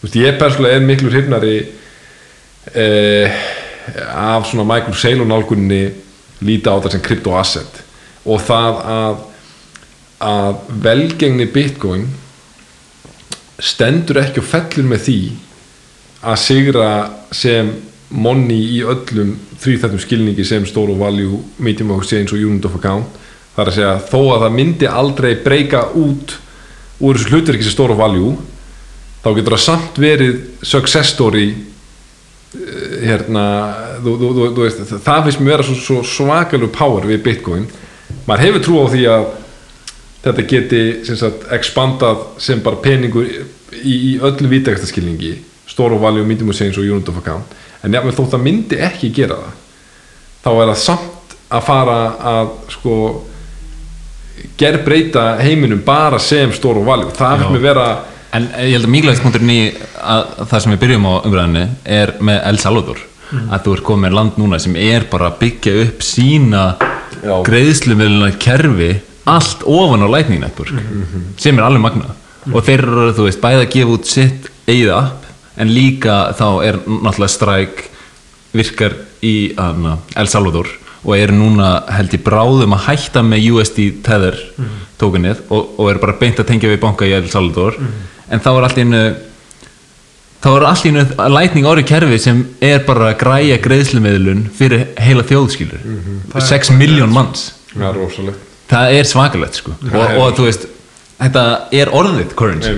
Þú 0.00 0.08
veist, 0.08 0.18
ég 0.18 0.38
persónulega 0.40 0.80
er 0.80 0.86
miklu 0.86 1.12
hrifnari 1.12 1.56
eh, 2.74 3.42
af 4.10 4.48
svona 4.48 4.66
Michael 4.66 4.96
Saylor 4.98 5.28
nálgunni 5.28 5.84
líta 6.42 6.74
á 6.74 6.78
þetta 6.80 6.96
sem 6.96 7.04
crypto 7.04 7.36
asset. 7.38 7.84
Og 8.26 8.42
það 8.42 8.80
að 8.96 9.28
að 10.22 10.58
velgengni 10.84 11.48
bitcoin 11.50 12.04
stendur 13.62 14.20
ekki 14.22 14.42
og 14.42 14.48
fellur 14.50 14.88
með 14.90 15.04
því 15.06 15.18
að 16.22 16.38
sigra 16.42 16.86
sem 17.34 17.70
money 18.12 18.78
í 18.78 18.82
öllum 18.84 19.34
þrýþættum 19.62 20.02
skilningi 20.02 20.44
sem 20.46 20.64
store 20.66 20.94
of 20.94 21.00
value, 21.00 21.40
medium 21.62 21.92
of 21.94 22.02
exchange 22.02 22.34
og 22.34 22.42
unit 22.42 22.66
of 22.66 22.76
account. 22.78 23.20
Þar 23.56 23.68
að 23.68 23.76
segja 23.76 23.92
þó 24.08 24.20
að 24.22 24.44
það 24.44 24.56
myndi 24.56 24.88
aldrei 24.88 25.32
breyka 25.44 25.84
út 25.98 26.36
úr 27.02 27.18
þessu 27.18 27.34
hlutverki 27.34 27.66
sem 27.66 27.74
store 27.74 27.94
of 27.94 28.00
value 28.00 28.32
þá 29.22 29.28
getur 29.36 29.56
það 29.56 29.64
samt 29.64 30.00
verið 30.02 30.40
success 30.66 31.12
story 31.14 31.46
eh, 31.52 32.96
hérna 33.06 33.44
þú, 34.02 34.16
þú, 34.18 34.32
þú, 34.40 34.64
veist, 34.64 34.82
það 35.04 35.28
finnst 35.28 35.42
mér 35.42 35.54
vera 35.54 35.66
svo, 35.68 35.76
svo 35.78 36.00
svakalur 36.06 36.72
power 36.74 37.06
við 37.10 37.22
bitcoin. 37.26 37.68
Maður 38.26 38.44
hefur 38.46 38.64
trú 38.66 38.82
á 38.82 38.86
því 38.92 39.04
að 39.12 39.28
þetta 40.22 40.44
geti 40.50 40.82
sagt, 41.08 41.48
expandað 41.54 42.22
sem 42.42 42.62
bara 42.62 42.80
peningur 42.82 43.26
í, 43.26 43.94
í 43.94 44.12
öllum 44.20 44.52
vítekasta 44.52 44.90
skilningi 44.90 45.34
store 45.72 45.96
of 45.96 46.02
value, 46.02 46.24
medium 46.26 46.52
of 46.52 46.56
change 46.58 46.76
og 46.78 46.84
unit 46.84 47.08
of 47.08 47.18
account. 47.18 47.54
En 47.82 47.94
jafnvel 47.94 48.14
þótt 48.14 48.34
það 48.34 48.46
myndi 48.46 48.78
ekki 48.84 49.10
gera 49.14 49.38
það 49.40 49.60
þá 50.42 50.50
er 50.52 50.72
það 50.72 50.80
samt 50.82 51.36
að 51.52 51.66
fara 51.66 51.98
að 52.32 52.50
sko 52.72 52.96
gerbreyta 54.58 55.26
heiminum 55.42 55.82
bara 55.86 56.18
sem 56.22 56.52
store 56.56 56.82
of 56.82 56.88
value. 56.88 57.12
Það 57.16 57.38
finnst 57.42 57.56
mér 57.56 57.68
vera 57.70 57.86
En 58.32 58.46
ég 58.64 58.78
held 58.78 58.86
að 58.86 58.92
mikilvægt 58.94 59.20
punkturinn 59.20 59.50
í 59.52 59.62
að 60.00 60.22
það 60.48 60.62
sem 60.64 60.72
við 60.72 60.78
byrjum 60.80 61.04
á 61.04 61.14
umræðinni 61.28 61.64
er 61.84 62.12
með 62.24 62.38
El 62.48 62.58
Salvador. 62.62 63.02
Að 63.32 63.66
þú 63.66 63.74
ert 63.76 63.84
komið 63.88 64.04
með 64.06 64.14
land 64.16 64.38
núna 64.40 64.60
sem 64.60 64.76
er 64.80 65.04
bara 65.12 65.28
að 65.28 65.36
byggja 65.42 65.74
upp 65.82 66.04
sína 66.04 66.62
Já. 67.20 67.34
greiðslumiðluna 67.44 68.30
kerfi 68.40 68.88
allt 69.24 69.62
ofan 69.68 70.02
á 70.02 70.08
Lightning 70.10 70.42
Network 70.42 70.74
sem 71.40 71.58
er 71.58 71.66
alveg 71.66 71.84
magnað. 71.84 72.14
Og 72.50 72.64
þeir 72.66 72.82
eru, 72.82 73.08
þú 73.14 73.26
veist, 73.28 73.42
bæði 73.42 73.62
að 73.62 73.72
gefa 73.76 73.96
út 73.96 74.08
sitt 74.10 74.48
eigið 74.66 74.94
app 74.96 75.26
en 75.62 75.70
líka 75.70 76.16
þá 76.38 76.46
er 76.66 76.78
náttúrulega 76.86 77.30
Strike 77.30 77.90
virkar 78.52 78.96
í 79.22 79.52
hana, 79.56 79.98
El 80.18 80.28
Salvador 80.30 80.70
og 81.02 81.16
eru 81.16 81.34
núna 81.34 81.72
held 81.90 82.14
ég 82.14 82.22
bráðum 82.22 82.76
að 82.76 82.84
hætta 82.88 83.22
með 83.26 83.48
USD 83.52 83.80
Tether 84.06 84.38
tókunnið 85.00 85.42
og, 85.50 85.74
og 85.78 85.90
eru 85.90 86.02
bara 86.02 86.18
beint 86.20 86.38
að 86.38 86.48
tengja 86.52 86.70
við 86.70 86.82
banka 86.82 87.08
í 87.08 87.14
El 87.16 87.28
Salvador. 87.30 87.78
En 88.30 88.42
þá 88.42 88.50
er 88.52 88.66
allt 88.68 88.78
í 88.78 88.86
einu 88.86 89.02
þá 90.42 90.48
er 90.52 90.68
allt 90.68 90.86
í 90.86 90.92
einu 90.92 91.32
lætning 91.36 91.66
árið 91.70 91.88
kerfi 91.90 92.20
sem 92.22 92.44
er 92.62 92.86
bara 92.86 93.10
að 93.12 93.18
græja 93.22 93.58
greiðslumiðlun 93.62 94.46
fyrir 94.58 94.88
heila 95.02 95.26
þjóðskilur. 95.26 95.82
6 96.38 96.74
miljón 96.78 97.14
manns. 97.14 97.50
Ja, 97.74 97.90
rosalegt 97.94 98.51
það 98.70 98.98
er 98.98 99.08
svakalegt 99.08 99.58
sko. 99.58 99.74
Og, 99.92 100.14
og 100.18 100.36
þú 100.38 100.46
veist 100.48 100.68
þetta 101.22 101.46
er 101.78 101.90
orðið 101.94 102.34
currency. 102.38 102.72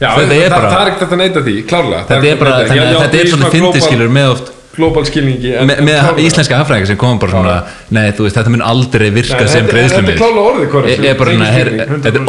Já, 0.00 0.10
Þetta 0.16 0.34
er 0.34 0.50
bara- 0.50 0.70
það 0.72 0.80
er 0.80 0.92
ekkert 0.92 1.12
að 1.12 1.20
neita 1.20 1.40
því, 1.44 1.56
klárlega. 1.68 2.04
Þetta 2.08 2.28
er 2.30 2.36
bara, 2.40 2.58
þannig 2.68 2.84
að 2.84 3.00
þetta 3.04 3.20
er 3.20 3.32
svona 3.32 3.50
fyndið 3.54 4.14
með 4.14 4.30
oft 4.34 4.52
global 4.74 5.04
skilningi 5.06 5.52
en- 5.54 5.70
með, 5.86 6.18
íslenska 6.24 6.58
hafræðingar 6.58 6.86
sem 6.90 6.98
komum 6.98 7.20
bara 7.22 7.32
svona 7.32 7.54
nei, 7.94 8.10
þú 8.16 8.26
veist, 8.26 8.38
þetta 8.38 8.50
mun 8.54 8.64
aldrei 8.66 9.10
virka 9.14 9.38
Nei, 9.38 9.52
sem 9.52 9.68
greiðslumið 9.70 10.18
þetta 10.18 10.24
er 10.24 10.42
orðið 10.42 11.18
bara, 11.20 11.36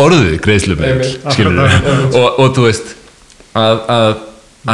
orðið 0.05 0.37
skilur 1.33 1.63
Akkurat, 1.65 1.89
og, 2.13 2.39
og 2.39 2.53
þú 2.55 2.67
veist 2.67 2.93
að, 3.55 3.81
að, 3.95 4.15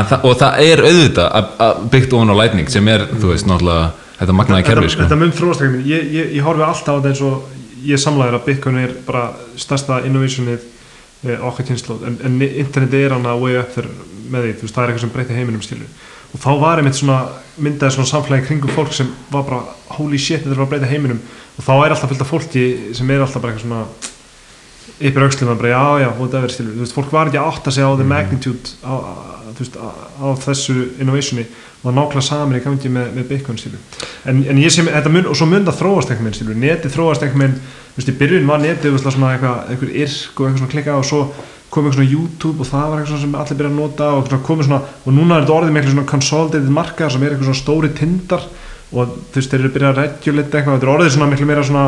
að, 0.01 0.13
og 0.27 0.37
það 0.41 0.61
er 0.67 0.83
auðvitað 0.89 1.31
að, 1.39 1.49
að 1.67 1.81
byggt 1.95 2.15
ofan 2.17 2.33
á 2.33 2.35
lætning 2.41 2.71
sem 2.73 2.91
er, 2.91 3.07
þú 3.15 3.33
veist, 3.33 3.47
þetta 4.21 4.35
magnaði 4.37 4.67
kerfi, 4.67 4.89
sko. 4.93 5.05
þetta 5.07 5.17
mun 5.17 5.31
minn. 5.71 5.85
Ég, 5.89 6.09
ég, 6.13 6.33
ég 6.37 6.45
horfi 6.45 6.61
alltaf 6.61 6.93
á 6.93 6.97
þetta 6.99 7.09
eins 7.09 7.21
og 7.25 7.60
ég 7.85 8.01
samlæðir 8.01 8.39
að 8.39 8.47
Bitcoin 8.47 8.79
er 8.81 8.95
bara 9.07 9.29
stærsta 9.59 10.01
innovationið 10.07 10.63
eh, 11.25 11.37
okkar 11.37 11.67
kynnslóð 11.69 12.07
en, 12.09 12.17
en 12.27 12.39
interneti 12.47 13.03
er 13.05 13.15
hann 13.15 13.29
að 13.29 13.45
way 13.45 13.59
up 13.61 13.75
þér 13.75 13.91
með 14.31 14.47
því, 14.47 14.55
þú 14.57 14.67
veist, 14.67 14.75
það 14.75 14.83
er 14.83 14.91
eitthvað 14.91 15.05
sem 15.05 15.13
breytir 15.15 15.39
heiminum 15.39 15.65
skilur 15.65 16.09
og 16.31 16.39
þá 16.39 16.51
var 16.61 16.79
einmitt 16.79 16.95
svona 16.95 17.19
myndaði 17.59 17.97
svona 17.97 18.09
samfélagi 18.09 18.47
kringum 18.47 18.71
fólk 18.71 18.93
sem 18.95 19.09
var 19.31 19.43
bara 19.47 19.61
holy 19.97 20.19
shit, 20.19 20.45
þetta 20.45 20.55
er 20.55 20.63
að 20.63 20.71
breyta 20.71 20.89
heiminum. 20.89 21.19
Og 21.57 21.65
þá 21.65 21.71
er 21.73 21.93
alltaf 21.93 22.11
fullt 22.11 22.23
af 22.23 22.31
fólki 22.31 22.65
sem 22.95 23.11
er 23.11 23.23
alltaf 23.23 23.43
bara 23.43 23.53
eitthvað 23.53 23.67
svona 23.67 23.81
yfir 25.01 25.25
aukslum 25.25 25.51
að 25.53 25.61
bara 25.63 25.73
já 25.73 26.05
já, 26.05 26.09
whatever 26.19 26.53
skilur, 26.53 26.77
þú 26.77 26.85
veist, 26.85 26.95
fólk 26.97 27.11
var 27.13 27.31
ekki 27.31 27.41
að 27.41 27.49
átta 27.51 27.73
sig 27.75 27.85
á 27.85 27.91
the 27.97 28.07
magnitude 28.07 28.73
á, 28.85 28.93
þú 29.51 29.65
veist, 29.65 29.77
á, 29.81 30.27
þessu 30.45 30.77
innovationi. 31.01 31.45
Og 31.81 31.87
það 31.87 31.95
nákvæmlega 31.97 32.25
saman 32.27 32.57
í 32.59 32.61
gangi 32.61 32.89
með, 32.93 33.07
með 33.15 33.23
Bitcoin 33.31 33.57
skilur. 33.57 34.01
En, 34.29 34.43
en 34.53 34.59
ég 34.61 34.69
sé, 34.69 34.83
þetta 34.85 35.09
mun, 35.09 35.31
og 35.31 35.37
svo 35.39 35.47
mun 35.49 35.63
það 35.65 35.79
þróast 35.79 36.11
einhvern 36.13 36.27
veginn 36.29 36.37
skilur, 36.37 36.59
netið 36.61 36.93
þróast 36.93 37.25
einhvern 37.25 37.41
veginn 37.41 37.55
þú 37.63 37.97
veist, 37.97 38.11
í 38.11 38.19
byrjun 38.19 38.51
var 38.51 38.61
netið, 38.61 38.85
þú 38.85 38.91
veist, 38.99 39.07
svona 39.15 39.31
eitthvað 39.33 39.71
einhver 39.73 39.95
irk 40.03 40.37
og 40.37 40.45
eitthvað 40.45 40.61
svona 40.61 40.73
klikka 40.75 40.99
og 40.99 41.07
svo 41.09 41.23
kom 41.71 41.87
eitthvað 41.87 41.97
svona 41.97 42.11
YouTube 42.11 42.61
og 42.61 42.67
það 42.67 42.87
var 42.91 43.01
eitthvað 43.01 43.21
sem 43.23 43.35
allir 43.41 43.59
byrja 43.59 43.71
að 43.71 43.77
nota 43.79 44.09
og 44.17 44.25
svona 44.27 44.45
komið 44.47 44.67
svona, 44.67 44.79
og 45.01 45.15
núna 45.15 45.37
er 45.37 45.45
þetta 45.45 45.55
orðið 45.57 45.71
með 45.71 45.81
eitthvað 45.81 45.95
svona 45.95 46.11
consolidated 46.11 46.73
markaðar 46.77 47.13
sem 47.15 47.23
er 47.23 47.33
eitthvað 47.33 47.49
svona 47.49 47.61
stóri 47.61 47.91
tindar 47.95 48.47
og 48.91 49.13
þú 49.31 49.39
veist, 49.39 49.51
þeir 49.51 49.61
eru 49.61 49.73
byrjað 49.75 49.91
að 49.91 50.01
regulate 50.01 50.59
eitthvað, 50.59 50.75
þetta 50.75 50.87
er 50.87 50.93
orðið 50.95 51.13
svona 51.15 51.29
miklu 51.31 51.47
meira 51.47 51.63
svona 51.67 51.85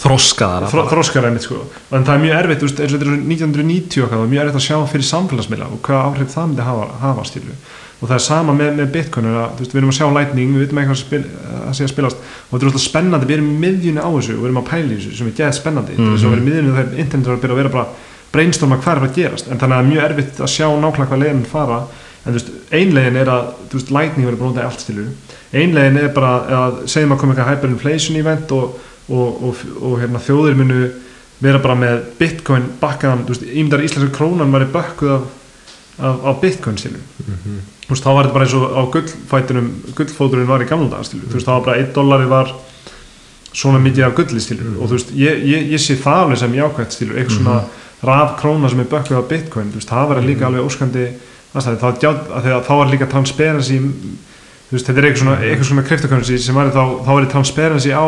þroskaðara 0.00 0.70
þró, 0.72 0.82
þróskar 0.90 1.28
einmitt 1.28 1.46
sko. 1.46 1.62
En 1.92 2.06
það 2.06 2.14
er 2.14 2.22
mjög 2.24 2.36
erfitt, 2.38 2.60
þú 2.60 2.68
veist, 2.68 2.82
eins 2.82 2.92
og 2.92 2.98
þetta 2.98 3.08
er 3.08 3.20
1990 3.20 4.02
og 4.02 4.06
eitthvað, 4.06 4.18
það 4.18 4.26
er 4.26 4.32
mjög 4.32 4.42
erfitt 4.42 4.58
að 4.58 4.66
sjá 4.66 4.76
fyrir 4.92 5.08
samfélagsmiðla 5.08 5.68
og 5.68 5.80
hvað 5.86 6.04
áhrif 6.08 6.32
það 6.32 6.50
myndi 6.50 6.66
hafa, 6.68 6.86
hafa 7.02 7.26
stílu 7.28 7.56
og 8.02 8.08
það 8.10 8.16
er 8.16 8.24
sama 8.24 8.54
með, 8.58 8.70
með 8.80 8.88
Bitcoin 8.96 9.28
að, 9.30 9.50
þú 9.54 9.62
veist, 9.62 9.74
við 9.74 9.80
erum 9.80 9.92
að 9.92 9.98
sjá 9.98 10.06
Lightning, 10.16 10.54
við 10.56 10.62
veitum 10.64 10.80
eitthvað 10.82 10.96
að, 10.96 11.02
spil, 11.04 11.20
að 11.62 11.68
að 11.70 11.90
spilast. 11.92 12.24
Og 12.48 12.54
þetta 12.56 12.64
er 12.64 12.70
alltaf 12.72 12.82
spennandi, 12.82 13.28
við 13.28 13.36
erum 13.36 13.52
miðjunni 13.62 14.02
á 14.02 14.10
þessu 14.10 14.32
og 14.32 14.40
við 14.40 14.48
erum 14.48 14.58
að 14.58 14.70
pæla 14.72 14.88
í 14.88 14.96
þessu 14.96 15.12
sem 15.20 15.28
er 15.28 15.36
geðið 15.38 15.58
spennandi. 15.60 15.94
Mm 15.94 16.02
-hmm. 16.02 16.16
þess 16.16 16.26
að 16.26 16.32
við 16.32 16.34
erum 16.34 16.48
miðjunni 16.48 16.72
þegar 16.72 16.98
internet 17.04 17.28
er 17.28 17.36
að 17.36 17.44
byrja 17.44 17.54
að 17.54 17.60
vera 17.62 17.74
bara 17.76 17.86
brainstorma 18.32 18.80
hvað 18.82 18.96
er 18.96 19.06
að 19.06 19.14
gerast. 19.20 19.46
En 19.46 19.62
þannig 19.62 19.76
að 19.76 19.84
er 19.84 19.90
mjög 19.92 20.08
erfitt 20.08 20.42
að 20.42 20.50
sjá 20.50 20.66
nákvæmlega 20.82 21.78
en 22.22 22.30
þú 22.30 22.38
veist, 22.38 22.50
einlegin 22.70 23.18
er 23.18 23.28
að 23.32 23.46
þú 23.70 23.78
veist, 23.78 23.90
Lightning 23.90 24.26
verður 24.28 24.38
bara 24.38 24.50
notað 24.50 24.62
í 24.62 24.68
allt 24.68 24.82
stilu 24.84 25.06
einlegin 25.52 25.98
er 26.00 26.12
bara 26.14 26.32
að 26.56 26.80
segjum 26.90 27.14
að 27.14 27.20
koma 27.20 27.34
eitthvað 27.34 27.50
hyperinflation 27.50 28.18
event 28.20 28.54
og, 28.56 28.76
og, 29.08 29.42
og, 29.48 29.62
og 29.82 29.96
hérna, 30.00 30.20
þjóðir 30.22 30.58
munu 30.58 30.80
vera 31.42 31.58
bara 31.58 31.74
með 31.74 32.02
bitcoin 32.20 32.68
bakkaðan, 32.80 33.24
þú 33.26 33.34
veist, 33.34 33.46
ímyndar 33.50 33.82
íslenska 33.82 34.12
krónan 34.14 34.52
var 34.54 34.62
í 34.62 34.68
bökkuð 34.70 35.14
af, 35.16 35.24
af, 35.98 36.20
af 36.30 36.40
bitcoin 36.44 36.78
stilu 36.78 37.00
þú 37.26 37.90
veist, 37.90 38.04
þá 38.06 38.10
var 38.14 38.28
þetta 38.28 38.36
bara 38.36 38.46
eins 38.46 38.54
og 38.54 38.66
á 38.78 38.82
gullfætunum 38.94 39.70
gullfóturinn 39.98 40.46
var 40.48 40.62
í 40.62 40.68
gamla 40.70 40.90
dagar 40.92 41.08
stilu 41.08 41.26
þú 41.26 41.34
veist, 41.40 41.48
þá 41.48 41.54
var 41.56 41.64
bara 41.66 41.80
1 41.82 41.90
dollari 41.96 42.28
var 42.30 42.52
svona 43.52 43.80
mikið 43.84 44.06
af 44.06 44.14
gulli 44.16 44.40
stilu 44.40 44.76
og 44.78 44.86
þú 44.88 44.96
veist, 44.96 45.10
ég, 45.18 45.42
ég, 45.50 45.66
ég 45.74 45.82
sé 45.82 45.96
það 46.00 46.22
alveg 46.26 46.40
sem 46.40 46.54
jákvæmt 46.56 46.94
stilu, 46.96 47.16
eitthvað 47.18 47.36
svona 47.40 47.56
raf 48.02 48.36
króna 48.40 48.70
sem 48.72 48.80
er 48.82 48.88
bökkuð 48.94 49.18
af 49.18 49.26
bitcoin, 49.30 49.72
þú 49.74 49.80
veist, 49.82 49.90
það 49.92 50.08
var 50.12 50.22
líka 50.24 50.46
alveg 50.48 50.64
óskandi 50.70 51.08
aðstæði, 51.52 51.80
þá, 51.82 51.88
djá- 52.00 52.30
af 52.38 52.46
því 52.46 52.54
að 52.56 52.62
þá 52.70 52.72
var 52.78 52.92
líka 52.94 53.10
transparency 53.12 53.80
þú 53.82 54.78
veist, 54.78 54.86
þetta 54.88 55.02
er 55.02 55.08
eitthvað 55.10 55.22
svona, 55.26 55.36
eitthvað 55.42 55.68
svona 55.68 55.84
cryptocurrency 55.90 56.38
sem 56.40 56.56
var 56.56 56.70
þá, 56.72 56.82
þá 57.04 57.12
er 57.18 57.28
transparency 57.34 57.92
á 57.92 58.04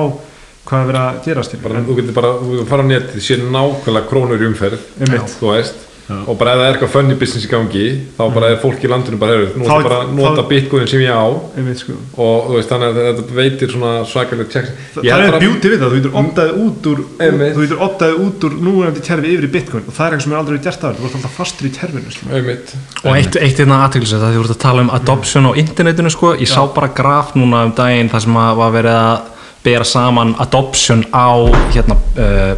hvað 0.65 0.83
er 0.85 0.93
verið 0.93 1.01
að 1.05 1.25
gera 1.29 1.47
stilu 1.49 1.63
bara, 1.69 1.83
þú 1.89 1.97
getur 2.01 2.19
bara, 2.21 2.35
þú 2.43 2.53
getur 2.55 2.71
fara 2.75 2.85
á 2.85 2.91
netið 2.93 3.25
sé 3.31 3.41
nákvæmlega 3.43 4.09
krónur 4.13 4.45
í 4.45 4.53
umferð 4.53 4.87
Einmitt. 5.01 5.35
þú 5.41 5.51
veist, 5.53 5.83
og 6.05 6.37
bara 6.37 6.53
ef 6.53 6.59
það 6.61 6.67
er 6.67 6.75
eitthvað 6.75 6.91
funny 6.93 7.15
business 7.17 7.45
í 7.47 7.49
gangi 7.49 7.85
þá 8.19 8.23
bara 8.35 8.49
er 8.53 8.59
fólk 8.61 8.83
í 8.85 8.89
landinu 8.93 9.17
bara 9.21 9.37
heyrðu, 9.39 9.55
nú 9.57 9.65
ætla 9.65 9.87
bara 9.87 9.99
að 10.03 10.11
nota 10.19 10.43
bitcoin 10.51 10.89
sem 10.91 11.01
ég 11.01 11.17
á. 11.17 11.25
Og 11.25 11.55
einmitt 11.57 11.81
sko. 11.81 11.95
Þú 12.17 12.57
veist 12.59 12.73
þannig 12.75 12.91
að 12.91 13.09
þetta 13.09 13.37
veitir 13.39 13.73
svona 13.73 13.93
svakalega 14.11 14.51
checks 14.53 14.75
Það 14.99 15.09
það 15.09 15.25
er 15.31 15.39
bjúti 15.45 15.73
við 15.73 15.81
það, 15.81 15.95
þú 15.95 16.01
getur 16.03 16.19
optaði 16.21 16.53
út 16.67 16.89
úr 16.93 17.01
Einmitt. 17.25 17.55
þú 17.57 17.65
getur 17.65 17.85
optaði 17.89 18.19
út 18.27 18.47
úr 18.49 18.59
núverandi 18.69 19.05
kerfi 19.09 19.33
yfir 19.33 19.49
í 19.49 19.53
bitcoin 19.57 19.89
og 19.89 19.97
það 19.97 20.05
er 20.05 20.13
eitthvað 20.19 20.27
sem 20.29 20.37
er 20.37 20.43
aldrei 20.43 20.61
gert 20.69 20.85
það 20.85 21.01
þú 21.01 21.09
ert 21.09 21.19
alltaf 21.21 21.39
fastur 21.41 21.71
í 21.71 21.75
kerfinu 21.79 22.15
auðvitað 22.35 23.05
og 23.09 23.13
eitt, 23.17 23.41
eitt 23.41 23.63
hérna 23.65 23.81
aðtöklisett 23.87 24.21
að 24.21 24.35
því 24.37 24.43
voru 24.45 24.53
að 24.59 24.63
tala 24.69 24.85
um 24.85 24.93
adoption 25.01 25.49
á 25.49 25.53
internetinu 25.65 26.13
sko, 26.13 26.35
ég 26.37 26.53
sá 26.53 26.61
bara 26.77 26.93
graf 26.93 27.33
núna 27.39 27.65
um 27.65 27.73
daginn 27.81 28.13
þar 28.13 28.27
sem 28.29 28.37
að 28.45 28.61
var 28.61 28.77
verið 28.77 29.01
að 29.01 29.33
bera 29.65 29.85
saman 29.89 30.35
adoption 30.43 31.05
á 31.13 31.49
hérna 31.73 31.97
uh, 31.97 32.55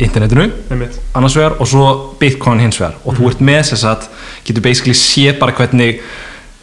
internetinu. 0.00 0.48
Annars 1.14 1.36
vegar 1.36 1.58
og 1.60 1.68
svo 1.68 1.86
bitcoin 2.20 2.62
hins 2.62 2.80
vegar. 2.80 2.98
Og 3.04 3.18
þú 3.18 3.30
ert 3.30 3.44
með 3.44 3.62
þess 3.72 3.86
að 3.90 4.10
getur 4.48 4.64
basically 4.64 4.96
séð 4.96 5.38
bara 5.42 5.54
hvernig 5.56 6.02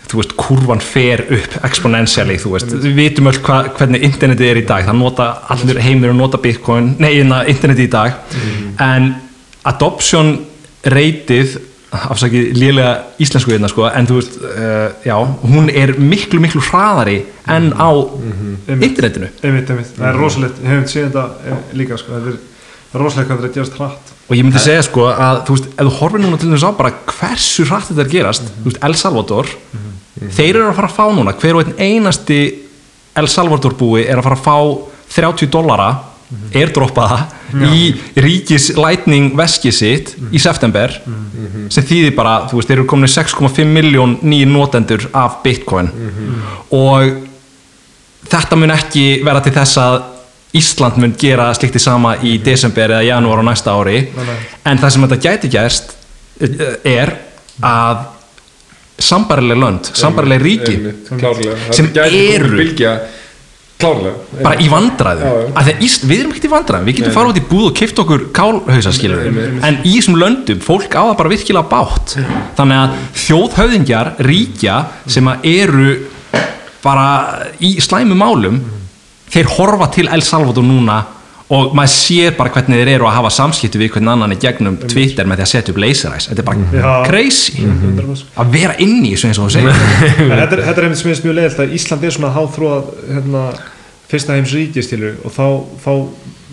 þú 0.08 0.22
veist, 0.22 0.36
kurvan 0.40 0.82
fer 0.84 1.26
upp 1.36 1.56
exponentially, 1.68 2.38
þú 2.40 2.54
veist, 2.54 2.74
við 2.80 2.94
vitum 2.96 3.28
öll 3.28 3.40
hva, 3.44 3.58
hvernig 3.76 4.06
internetið 4.08 4.52
er 4.52 4.60
í 4.62 4.66
dag, 4.68 4.86
það 4.88 5.00
nota 5.02 5.26
allir 5.52 5.82
heimir 5.84 6.14
að 6.14 6.22
nota 6.22 6.40
bitcoin, 6.40 6.94
nei, 7.02 7.10
hérna, 7.18 7.42
internetið 7.52 7.90
í 7.90 7.92
dag, 7.92 8.38
en 8.84 9.10
adoption 9.68 10.32
reytið 10.88 11.58
afsakið 11.92 12.52
lélega 12.58 12.92
íslensku 13.24 13.54
hérna 13.54 13.70
sko, 13.72 13.86
en 13.88 14.08
þú 14.10 14.18
veist, 14.20 14.36
uh, 14.44 14.90
já, 15.08 15.16
hún 15.48 15.70
er 15.72 15.94
miklu, 16.00 16.42
miklu 16.44 16.62
hraðari 16.68 17.22
en 17.48 17.72
á 17.80 17.90
internetinu. 18.76 19.30
Einmitt, 19.40 19.72
einmitt, 19.72 19.94
það 19.96 20.10
er 20.10 20.20
rosalegt, 20.20 20.60
ég 20.64 20.74
hef 20.74 20.92
séð 20.92 21.08
þetta 21.08 21.26
eh, 21.48 21.62
líka 21.80 22.00
sko, 22.02 22.12
það 22.18 22.30
er, 22.34 22.42
rosalegt 22.98 23.30
hvað 23.30 23.38
þetta 23.38 23.48
er 23.48 23.52
að 23.52 23.60
gerast 23.60 23.80
hratt. 23.80 24.12
Og 24.28 24.36
ég 24.36 24.44
myndi 24.44 24.60
segja 24.60 24.84
sko 24.84 25.08
að 25.14 25.42
þú 25.48 25.56
veist, 25.56 25.70
ef 25.72 25.88
þú 25.88 25.96
horfir 26.02 26.24
núna 26.26 26.42
til 26.42 26.52
þess 26.52 26.68
á 26.68 26.72
bara 26.82 26.94
hversu 27.14 27.68
hratt 27.70 27.88
þetta 27.88 28.04
er 28.04 28.10
að 28.10 28.16
gerast 28.18 28.52
þú 28.52 28.68
veist, 28.68 28.82
El 28.84 29.00
Salvador 29.00 29.52
þeir 30.18 30.50
eru 30.52 30.68
að 30.68 30.78
fara 30.82 30.92
að 30.92 30.98
fá 30.98 31.06
núna, 31.16 31.36
hver 31.40 31.60
og 31.62 31.72
einn 31.72 31.80
einasti 31.80 32.42
El 33.18 33.32
Salvador 33.32 33.78
búi 33.80 34.04
er 34.04 34.20
að 34.20 34.28
fara 34.28 34.38
að 34.38 34.44
fá 34.44 34.58
30 35.16 35.52
dollara 35.54 35.88
airdroppaða 36.54 37.20
í 37.74 37.94
ríkis 38.20 38.74
lightning 38.76 39.32
veski 39.38 39.72
sitt 39.72 40.16
í 40.36 40.40
september 40.44 40.92
sem 41.70 41.84
þýðir 41.88 42.16
bara, 42.16 42.34
þú 42.50 42.58
veist, 42.60 42.68
þeir 42.68 42.78
eru 42.82 42.86
komin 42.90 43.08
6,5 43.12 43.66
miljón 43.66 44.18
nýjir 44.22 44.48
notendur 44.52 45.08
af 45.14 45.40
bitcoin. 45.44 45.90
Og 46.72 47.28
þetta 48.28 48.56
mun 48.60 48.72
ekki 48.76 49.06
vera 49.24 49.40
til 49.46 49.54
þess 49.56 49.78
að 49.84 49.98
Ísland 50.58 50.96
mun 50.98 51.12
gera 51.20 51.50
slikt 51.54 51.76
í 51.76 51.80
sama 51.84 52.16
í 52.24 52.38
desember 52.42 52.90
eða 52.96 53.04
janúar 53.06 53.42
á 53.44 53.46
næsta 53.50 53.74
ári. 53.76 54.08
En 54.66 54.78
það 54.80 54.90
sem 54.96 55.04
þetta 55.08 55.18
gæti 55.26 55.50
gerst 55.54 55.92
eh, 56.42 56.78
er 56.88 57.12
að 57.62 58.06
sambarileg 58.98 59.60
lönd, 59.60 59.90
sambarileg 59.94 60.42
ríki 60.42 60.78
Sem 61.76 61.92
eru- 62.40 62.58
klárlega. 63.78 64.42
Bara 64.42 64.60
í 64.62 64.68
vandræðum. 64.72 65.52
Við 65.78 66.16
erum 66.18 66.32
ekkert 66.34 66.48
í 66.48 66.52
vandræðum, 66.52 66.88
við 66.90 67.00
getum 67.00 67.16
fara 67.16 67.32
út 67.32 67.40
í 67.40 67.46
búð 67.46 67.66
og 67.70 67.76
keift 67.78 68.02
okkur 68.02 68.28
kálhausa 68.36 68.94
skilur 68.96 69.28
en 69.28 69.82
í 69.84 69.96
þessum 69.98 70.18
löndum, 70.20 70.62
fólk 70.66 70.98
á 70.98 71.04
það 71.04 71.18
bara 71.20 71.34
virkilega 71.34 71.70
bátt 71.72 72.16
þannig 72.58 72.82
að 72.82 72.96
þjóðhöfðingjar 73.26 74.14
ríkja 74.28 74.80
sem 75.06 75.30
eru 75.42 75.92
bara 76.84 77.08
í 77.64 77.76
slæmu 77.84 78.18
málum 78.18 78.60
þeir 79.32 79.54
horfa 79.58 79.92
til 79.94 80.08
El 80.10 80.24
Salvador 80.26 80.66
núna 80.66 81.02
og 81.48 81.72
maður 81.78 81.92
sér 81.94 82.34
bara 82.36 82.52
hvernig 82.52 82.82
þeir 82.82 82.90
eru 82.98 83.06
að 83.08 83.14
hafa 83.16 83.30
samskipti 83.32 83.80
við 83.80 83.94
hvernig 83.94 84.12
annan 84.12 84.34
í 84.36 84.40
gegnum 84.42 84.74
Twitter 84.84 85.30
með 85.30 85.40
því 85.40 85.46
að 85.46 85.52
setja 85.54 85.72
upp 85.74 85.80
laseræs 85.80 86.28
þetta 86.28 86.44
er 86.44 86.48
bara 86.50 86.82
Já. 86.82 86.96
crazy. 87.08 87.54
100%. 87.64 88.34
að 88.44 88.52
vera 88.58 88.76
inn 88.84 88.98
í 89.08 89.14
þessu 89.14 89.30
eins 89.30 89.40
og 89.40 89.48
þú 89.48 89.54
segir. 89.56 89.78
Þetta, 90.18 90.58
er- 90.58 90.64
þetta 90.68 90.76
er 90.82 90.88
einmitt 90.90 91.00
sem 91.02 91.12
er 91.14 91.22
mjög 91.24 91.38
leiðilt 91.40 91.62
að 91.64 91.76
Ísland 91.80 92.04
er 92.04 92.16
svona 92.18 92.34
háþróað 92.36 92.90
hérna, 93.14 93.46
fyrsta 94.12 94.36
heims 94.36 94.56
ríki 94.58 94.84
stilu 94.84 95.14
og 95.24 95.32
þá, 95.38 95.46
þá 95.86 95.92